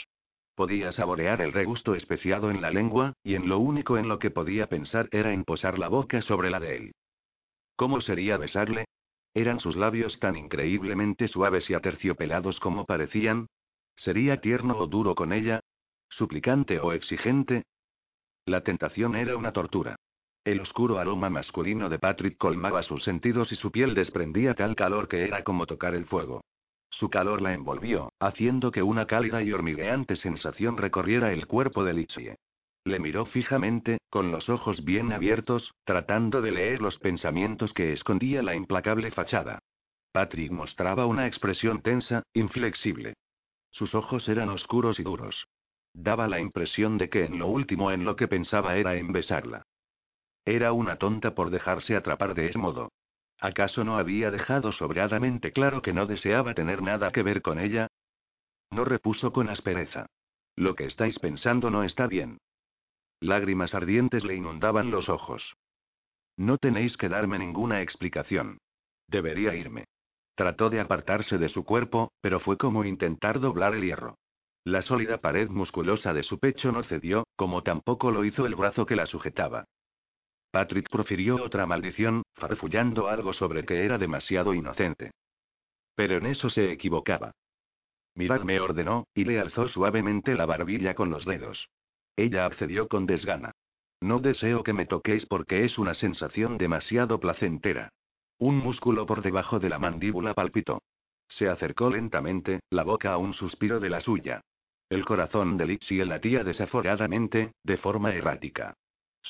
Podía 0.58 0.90
saborear 0.90 1.40
el 1.40 1.52
regusto 1.52 1.94
especiado 1.94 2.50
en 2.50 2.60
la 2.60 2.72
lengua, 2.72 3.12
y 3.22 3.36
en 3.36 3.48
lo 3.48 3.60
único 3.60 3.96
en 3.96 4.08
lo 4.08 4.18
que 4.18 4.32
podía 4.32 4.66
pensar 4.66 5.08
era 5.12 5.32
en 5.32 5.44
posar 5.44 5.78
la 5.78 5.86
boca 5.86 6.20
sobre 6.22 6.50
la 6.50 6.58
de 6.58 6.76
él. 6.76 6.94
¿Cómo 7.76 8.00
sería 8.00 8.38
besarle? 8.38 8.86
¿Eran 9.34 9.60
sus 9.60 9.76
labios 9.76 10.18
tan 10.18 10.34
increíblemente 10.34 11.28
suaves 11.28 11.70
y 11.70 11.74
aterciopelados 11.74 12.58
como 12.58 12.86
parecían? 12.86 13.46
¿Sería 13.94 14.40
tierno 14.40 14.76
o 14.78 14.88
duro 14.88 15.14
con 15.14 15.32
ella? 15.32 15.60
¿Suplicante 16.08 16.80
o 16.80 16.92
exigente? 16.92 17.62
La 18.44 18.62
tentación 18.62 19.14
era 19.14 19.36
una 19.36 19.52
tortura. 19.52 19.94
El 20.42 20.58
oscuro 20.58 20.98
aroma 20.98 21.30
masculino 21.30 21.88
de 21.88 22.00
Patrick 22.00 22.36
colmaba 22.36 22.82
sus 22.82 23.04
sentidos 23.04 23.52
y 23.52 23.54
su 23.54 23.70
piel 23.70 23.94
desprendía 23.94 24.54
tal 24.54 24.74
calor 24.74 25.06
que 25.06 25.22
era 25.22 25.44
como 25.44 25.66
tocar 25.66 25.94
el 25.94 26.06
fuego. 26.06 26.40
Su 26.90 27.10
calor 27.10 27.42
la 27.42 27.54
envolvió, 27.54 28.12
haciendo 28.18 28.70
que 28.70 28.82
una 28.82 29.06
cálida 29.06 29.42
y 29.42 29.52
hormigueante 29.52 30.16
sensación 30.16 30.76
recorriera 30.76 31.32
el 31.32 31.46
cuerpo 31.46 31.84
de 31.84 31.94
Litsie. 31.94 32.36
Le 32.84 32.98
miró 32.98 33.26
fijamente, 33.26 33.98
con 34.08 34.30
los 34.30 34.48
ojos 34.48 34.84
bien 34.84 35.12
abiertos, 35.12 35.74
tratando 35.84 36.40
de 36.40 36.52
leer 36.52 36.80
los 36.80 36.98
pensamientos 36.98 37.72
que 37.74 37.92
escondía 37.92 38.42
la 38.42 38.54
implacable 38.54 39.10
fachada. 39.10 39.58
Patrick 40.12 40.50
mostraba 40.50 41.06
una 41.06 41.26
expresión 41.26 41.82
tensa, 41.82 42.22
inflexible. 42.32 43.14
Sus 43.70 43.94
ojos 43.94 44.28
eran 44.28 44.48
oscuros 44.48 44.98
y 44.98 45.02
duros. 45.02 45.46
Daba 45.92 46.28
la 46.28 46.40
impresión 46.40 46.96
de 46.96 47.10
que 47.10 47.24
en 47.24 47.38
lo 47.38 47.48
último 47.48 47.90
en 47.90 48.04
lo 48.04 48.16
que 48.16 48.28
pensaba 48.28 48.76
era 48.76 48.96
en 48.96 49.12
besarla. 49.12 49.62
Era 50.44 50.72
una 50.72 50.96
tonta 50.96 51.34
por 51.34 51.50
dejarse 51.50 51.94
atrapar 51.94 52.34
de 52.34 52.46
ese 52.46 52.58
modo. 52.58 52.90
¿Acaso 53.40 53.84
no 53.84 53.98
había 53.98 54.30
dejado 54.30 54.72
sobradamente 54.72 55.52
claro 55.52 55.80
que 55.80 55.92
no 55.92 56.06
deseaba 56.06 56.54
tener 56.54 56.82
nada 56.82 57.12
que 57.12 57.22
ver 57.22 57.40
con 57.40 57.60
ella? 57.60 57.88
No 58.70 58.84
repuso 58.84 59.32
con 59.32 59.48
aspereza. 59.48 60.06
Lo 60.56 60.74
que 60.74 60.86
estáis 60.86 61.18
pensando 61.20 61.70
no 61.70 61.84
está 61.84 62.06
bien. 62.08 62.38
Lágrimas 63.20 63.74
ardientes 63.74 64.24
le 64.24 64.34
inundaban 64.34 64.90
los 64.90 65.08
ojos. 65.08 65.54
No 66.36 66.58
tenéis 66.58 66.96
que 66.96 67.08
darme 67.08 67.38
ninguna 67.38 67.80
explicación. 67.82 68.58
Debería 69.06 69.54
irme. 69.54 69.84
Trató 70.34 70.70
de 70.70 70.80
apartarse 70.80 71.38
de 71.38 71.48
su 71.48 71.64
cuerpo, 71.64 72.12
pero 72.20 72.40
fue 72.40 72.56
como 72.56 72.84
intentar 72.84 73.40
doblar 73.40 73.74
el 73.74 73.82
hierro. 73.82 74.16
La 74.64 74.82
sólida 74.82 75.18
pared 75.18 75.48
musculosa 75.48 76.12
de 76.12 76.22
su 76.22 76.38
pecho 76.38 76.70
no 76.72 76.82
cedió, 76.82 77.26
como 77.36 77.62
tampoco 77.62 78.10
lo 78.10 78.24
hizo 78.24 78.46
el 78.46 78.54
brazo 78.54 78.84
que 78.84 78.96
la 78.96 79.06
sujetaba. 79.06 79.64
Patrick 80.50 80.88
profirió 80.90 81.42
otra 81.42 81.66
maldición, 81.66 82.22
farfullando 82.34 83.08
algo 83.08 83.32
sobre 83.32 83.64
que 83.64 83.84
era 83.84 83.98
demasiado 83.98 84.54
inocente. 84.54 85.10
Pero 85.94 86.16
en 86.16 86.26
eso 86.26 86.48
se 86.48 86.72
equivocaba. 86.72 87.32
Miradme 88.14 88.58
ordenó, 88.58 89.06
y 89.14 89.24
le 89.24 89.38
alzó 89.38 89.68
suavemente 89.68 90.34
la 90.34 90.46
barbilla 90.46 90.94
con 90.94 91.10
los 91.10 91.24
dedos. 91.24 91.68
Ella 92.16 92.46
accedió 92.46 92.88
con 92.88 93.06
desgana. 93.06 93.52
No 94.00 94.20
deseo 94.20 94.62
que 94.62 94.72
me 94.72 94.86
toquéis 94.86 95.26
porque 95.26 95.64
es 95.64 95.78
una 95.78 95.94
sensación 95.94 96.56
demasiado 96.56 97.20
placentera. 97.20 97.90
Un 98.38 98.56
músculo 98.56 99.06
por 99.06 99.22
debajo 99.22 99.58
de 99.58 99.68
la 99.68 99.78
mandíbula 99.78 100.34
palpitó. 100.34 100.82
Se 101.28 101.48
acercó 101.48 101.90
lentamente, 101.90 102.60
la 102.70 102.84
boca 102.84 103.12
a 103.12 103.18
un 103.18 103.34
suspiro 103.34 103.80
de 103.80 103.90
la 103.90 104.00
suya. 104.00 104.40
El 104.88 105.04
corazón 105.04 105.56
de 105.56 105.66
Lixie 105.66 106.04
latía 106.04 106.42
desaforadamente, 106.44 107.52
de 107.62 107.76
forma 107.76 108.14
errática. 108.14 108.74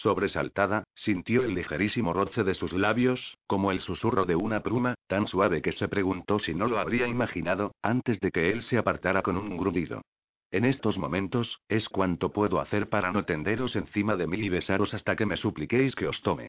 Sobresaltada, 0.02 0.84
sintió 0.94 1.42
el 1.42 1.54
ligerísimo 1.54 2.12
roce 2.12 2.44
de 2.44 2.54
sus 2.54 2.72
labios, 2.72 3.36
como 3.48 3.72
el 3.72 3.80
susurro 3.80 4.26
de 4.26 4.36
una 4.36 4.60
pluma, 4.60 4.94
tan 5.08 5.26
suave 5.26 5.60
que 5.60 5.72
se 5.72 5.88
preguntó 5.88 6.38
si 6.38 6.54
no 6.54 6.68
lo 6.68 6.78
habría 6.78 7.08
imaginado, 7.08 7.72
antes 7.82 8.20
de 8.20 8.30
que 8.30 8.50
él 8.52 8.62
se 8.62 8.78
apartara 8.78 9.22
con 9.22 9.36
un 9.36 9.56
grudido. 9.56 10.02
En 10.52 10.64
estos 10.64 10.98
momentos, 10.98 11.60
es 11.68 11.88
cuanto 11.88 12.30
puedo 12.30 12.60
hacer 12.60 12.88
para 12.88 13.10
no 13.10 13.24
tenderos 13.24 13.74
encima 13.74 14.14
de 14.14 14.28
mí 14.28 14.38
y 14.38 14.48
besaros 14.48 14.94
hasta 14.94 15.16
que 15.16 15.26
me 15.26 15.36
supliquéis 15.36 15.96
que 15.96 16.06
os 16.06 16.22
tome. 16.22 16.48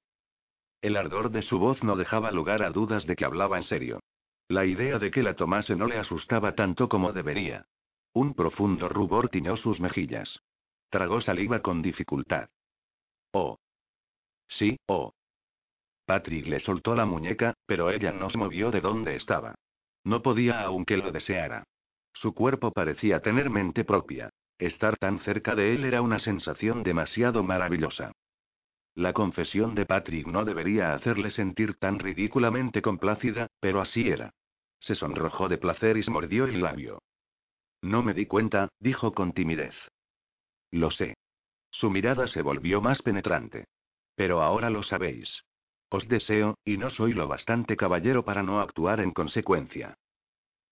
El 0.81 0.95
ardor 0.95 1.31
de 1.31 1.41
su 1.41 1.57
voz 1.57 1.84
no 1.84 1.95
dejaba 1.95 2.31
lugar 2.31 2.61
a 2.61 2.69
dudas 2.69 3.07
de 3.07 3.15
que 3.15 3.26
hablaba 3.26 3.57
en 3.57 3.63
serio. 3.63 3.99
La 4.47 4.65
idea 4.65 4.99
de 4.99 5.09
que 5.09 5.23
la 5.23 5.35
tomase 5.35 5.76
no 5.76 5.88
le 5.88 5.97
asustaba 5.97 6.53
tanto 6.53 6.88
como 6.88 7.13
debería. 7.13 7.65
Un 8.13 8.35
profundo 8.35 8.89
rubor 8.89 9.30
tiñó 9.30 9.57
sus 9.57 9.80
mejillas. 9.80 10.39
Tragó 10.89 11.19
saliva 11.21 11.61
con 11.61 11.81
dificultad. 11.81 12.49
Oh. 13.31 13.57
Sí, 14.47 14.77
oh. 14.88 15.14
Patrick 16.06 16.47
le 16.47 16.60
soltó 16.60 16.95
la 16.95 17.06
muñeca, 17.06 17.53
pero 17.65 17.91
ella 17.91 18.11
no 18.11 18.30
se 18.30 18.38
movió 18.38 18.72
de 18.72 18.81
donde 18.81 19.15
estaba. 19.15 19.56
No 20.03 20.22
podía 20.22 20.61
aunque 20.61 20.97
lo 20.97 21.11
deseara. 21.11 21.64
Su 22.14 22.34
cuerpo 22.34 22.72
parecía 22.72 23.22
tener 23.22 23.49
mente 23.49 23.84
propia. 23.84 24.30
Estar 24.57 24.97
tan 24.97 25.19
cerca 25.19 25.56
de 25.56 25.73
él 25.76 25.85
era 25.85 26.01
una 26.01 26.19
sensación 26.19 26.84
demasiado 26.84 27.43
maravillosa. 27.43 28.11
La 28.95 29.14
confesión 29.14 29.76
de 29.76 29.85
Patrick 29.85 30.27
no 30.27 30.43
debería 30.43 30.93
hacerle 30.93 31.31
sentir 31.31 31.76
tan 31.76 31.99
ridículamente 31.99 32.81
complácida, 32.81 33.47
pero 33.60 33.80
así 33.80 34.10
era. 34.10 34.34
Se 34.80 34.95
sonrojó 34.95 35.47
de 35.47 35.57
placer 35.57 35.95
y 35.97 36.03
se 36.03 36.11
mordió 36.11 36.45
el 36.45 36.61
labio. 36.61 36.99
No 37.81 38.03
me 38.03 38.14
di 38.14 38.26
cuenta, 38.26 38.68
dijo 38.80 39.14
con 39.14 39.31
timidez. 39.31 39.76
Lo 40.72 40.91
sé. 40.91 41.15
Su 41.71 41.89
mirada 41.89 42.27
se 42.27 42.41
volvió 42.41 42.81
más 42.81 43.01
penetrante. 43.01 43.65
Pero 44.15 44.41
ahora 44.41 44.69
lo 44.69 44.83
sabéis. 44.83 45.43
Os 45.89 46.07
deseo, 46.07 46.55
y 46.63 46.77
no 46.77 46.89
soy 46.89 47.13
lo 47.13 47.27
bastante 47.27 47.75
caballero 47.75 48.23
para 48.23 48.43
no 48.43 48.61
actuar 48.61 48.99
en 48.99 49.11
consecuencia. 49.11 49.97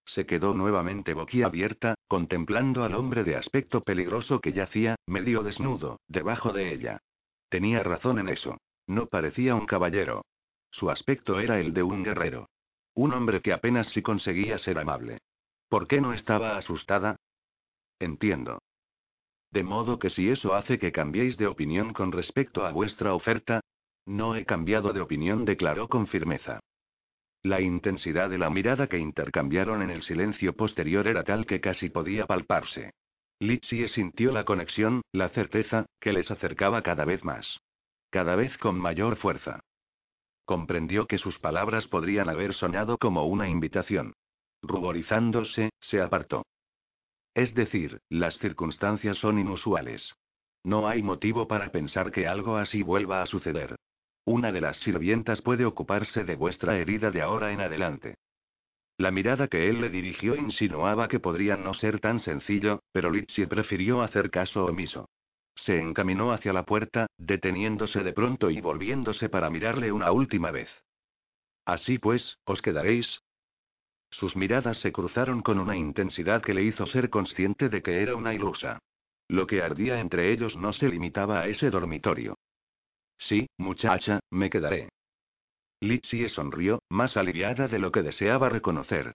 Se 0.05 0.25
quedó 0.25 0.53
nuevamente 0.53 1.13
boquiabierta, 1.13 1.95
contemplando 2.07 2.83
al 2.83 2.95
hombre 2.95 3.23
de 3.23 3.35
aspecto 3.35 3.81
peligroso 3.81 4.39
que 4.39 4.53
yacía, 4.53 4.95
medio 5.05 5.43
desnudo, 5.43 5.99
debajo 6.07 6.53
de 6.53 6.73
ella. 6.73 6.99
Tenía 7.49 7.83
razón 7.83 8.19
en 8.19 8.29
eso. 8.29 8.57
No 8.85 9.07
parecía 9.07 9.55
un 9.55 9.65
caballero. 9.65 10.23
Su 10.71 10.89
aspecto 10.89 11.39
era 11.39 11.59
el 11.59 11.73
de 11.73 11.83
un 11.83 12.03
guerrero. 12.03 12.49
Un 12.93 13.13
hombre 13.13 13.41
que 13.41 13.53
apenas 13.53 13.87
si 13.89 14.01
conseguía 14.01 14.57
ser 14.59 14.79
amable. 14.79 15.19
¿Por 15.67 15.87
qué 15.87 15.99
no 15.99 16.13
estaba 16.13 16.57
asustada? 16.57 17.17
Entiendo. 17.99 18.59
De 19.51 19.63
modo 19.63 19.99
que 19.99 20.09
si 20.09 20.29
eso 20.29 20.53
hace 20.55 20.77
que 20.77 20.91
cambiéis 20.91 21.37
de 21.37 21.47
opinión 21.47 21.93
con 21.93 22.11
respecto 22.11 22.65
a 22.65 22.71
vuestra 22.71 23.13
oferta. 23.13 23.61
No 24.05 24.35
he 24.35 24.45
cambiado 24.45 24.93
de 24.93 25.01
opinión, 25.01 25.45
declaró 25.45 25.87
con 25.87 26.07
firmeza. 26.07 26.59
La 27.43 27.61
intensidad 27.61 28.29
de 28.29 28.37
la 28.37 28.49
mirada 28.49 28.87
que 28.87 28.97
intercambiaron 28.97 29.81
en 29.81 29.89
el 29.89 30.03
silencio 30.03 30.53
posterior 30.53 31.07
era 31.07 31.23
tal 31.23 31.45
que 31.45 31.61
casi 31.61 31.89
podía 31.89 32.25
palparse. 32.25 32.91
Litsie 33.39 33.87
sintió 33.89 34.31
la 34.31 34.45
conexión, 34.45 35.01
la 35.11 35.29
certeza, 35.29 35.85
que 35.99 36.11
les 36.11 36.29
acercaba 36.31 36.81
cada 36.81 37.05
vez 37.05 37.23
más. 37.23 37.59
Cada 38.09 38.35
vez 38.35 38.57
con 38.57 38.79
mayor 38.79 39.17
fuerza. 39.17 39.59
Comprendió 40.45 41.05
que 41.05 41.17
sus 41.17 41.37
palabras 41.39 41.87
podrían 41.87 42.29
haber 42.29 42.53
sonado 42.53 42.97
como 42.97 43.25
una 43.25 43.47
invitación. 43.47 44.13
Ruborizándose, 44.63 45.69
se 45.81 46.01
apartó. 46.01 46.43
Es 47.37 47.53
decir, 47.53 48.01
las 48.09 48.35
circunstancias 48.39 49.15
son 49.17 49.37
inusuales. 49.37 50.15
No 50.63 50.87
hay 50.87 51.03
motivo 51.03 51.47
para 51.47 51.71
pensar 51.71 52.11
que 52.11 52.25
algo 52.25 52.57
así 52.57 52.81
vuelva 52.81 53.21
a 53.21 53.27
suceder. 53.27 53.75
Una 54.25 54.51
de 54.51 54.59
las 54.59 54.77
sirvientas 54.79 55.43
puede 55.43 55.63
ocuparse 55.63 56.23
de 56.23 56.35
vuestra 56.35 56.79
herida 56.79 57.11
de 57.11 57.21
ahora 57.21 57.51
en 57.51 57.61
adelante. 57.61 58.15
La 58.97 59.11
mirada 59.11 59.47
que 59.47 59.69
él 59.69 59.81
le 59.81 59.91
dirigió 59.91 60.35
insinuaba 60.35 61.07
que 61.07 61.19
podría 61.19 61.57
no 61.57 61.75
ser 61.75 61.99
tan 61.99 62.21
sencillo, 62.21 62.81
pero 62.91 63.11
Litsi 63.11 63.45
prefirió 63.45 64.01
hacer 64.01 64.31
caso 64.31 64.65
omiso. 64.65 65.07
Se 65.57 65.79
encaminó 65.79 66.31
hacia 66.31 66.53
la 66.53 66.65
puerta, 66.65 67.05
deteniéndose 67.19 68.01
de 68.03 68.13
pronto 68.13 68.49
y 68.49 68.61
volviéndose 68.61 69.29
para 69.29 69.51
mirarle 69.51 69.91
una 69.91 70.11
última 70.11 70.49
vez. 70.49 70.69
Así 71.65 71.99
pues, 71.99 72.39
¿os 72.45 72.63
quedaréis? 72.63 73.21
Sus 74.09 74.35
miradas 74.35 74.77
se 74.79 74.91
cruzaron 74.91 75.41
con 75.41 75.59
una 75.59 75.75
intensidad 75.75 76.41
que 76.41 76.53
le 76.53 76.63
hizo 76.63 76.85
ser 76.87 77.09
consciente 77.09 77.69
de 77.69 77.81
que 77.81 78.01
era 78.01 78.15
una 78.15 78.33
ilusa. 78.33 78.79
Lo 79.27 79.45
que 79.45 79.61
ardía 79.61 79.99
entre 79.99 80.31
ellos 80.31 80.55
no 80.55 80.73
se 80.73 80.87
limitaba 80.87 81.41
a 81.41 81.47
ese 81.47 81.69
dormitorio. 81.69 82.37
Sí, 83.17 83.47
muchacha, 83.57 84.19
me 84.31 84.49
quedaré. 84.49 84.89
Litsie 85.79 86.29
sonrió, 86.29 86.81
más 86.89 87.17
aliviada 87.17 87.67
de 87.67 87.79
lo 87.79 87.91
que 87.91 88.01
deseaba 88.01 88.49
reconocer. 88.49 89.13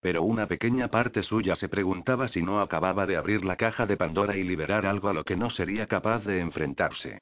Pero 0.00 0.22
una 0.22 0.46
pequeña 0.46 0.88
parte 0.88 1.22
suya 1.22 1.56
se 1.56 1.68
preguntaba 1.68 2.28
si 2.28 2.42
no 2.42 2.60
acababa 2.60 3.06
de 3.06 3.16
abrir 3.16 3.44
la 3.44 3.56
caja 3.56 3.86
de 3.86 3.96
Pandora 3.96 4.36
y 4.36 4.42
liberar 4.42 4.86
algo 4.86 5.08
a 5.08 5.12
lo 5.12 5.24
que 5.24 5.36
no 5.36 5.50
sería 5.50 5.86
capaz 5.86 6.24
de 6.24 6.40
enfrentarse. 6.40 7.18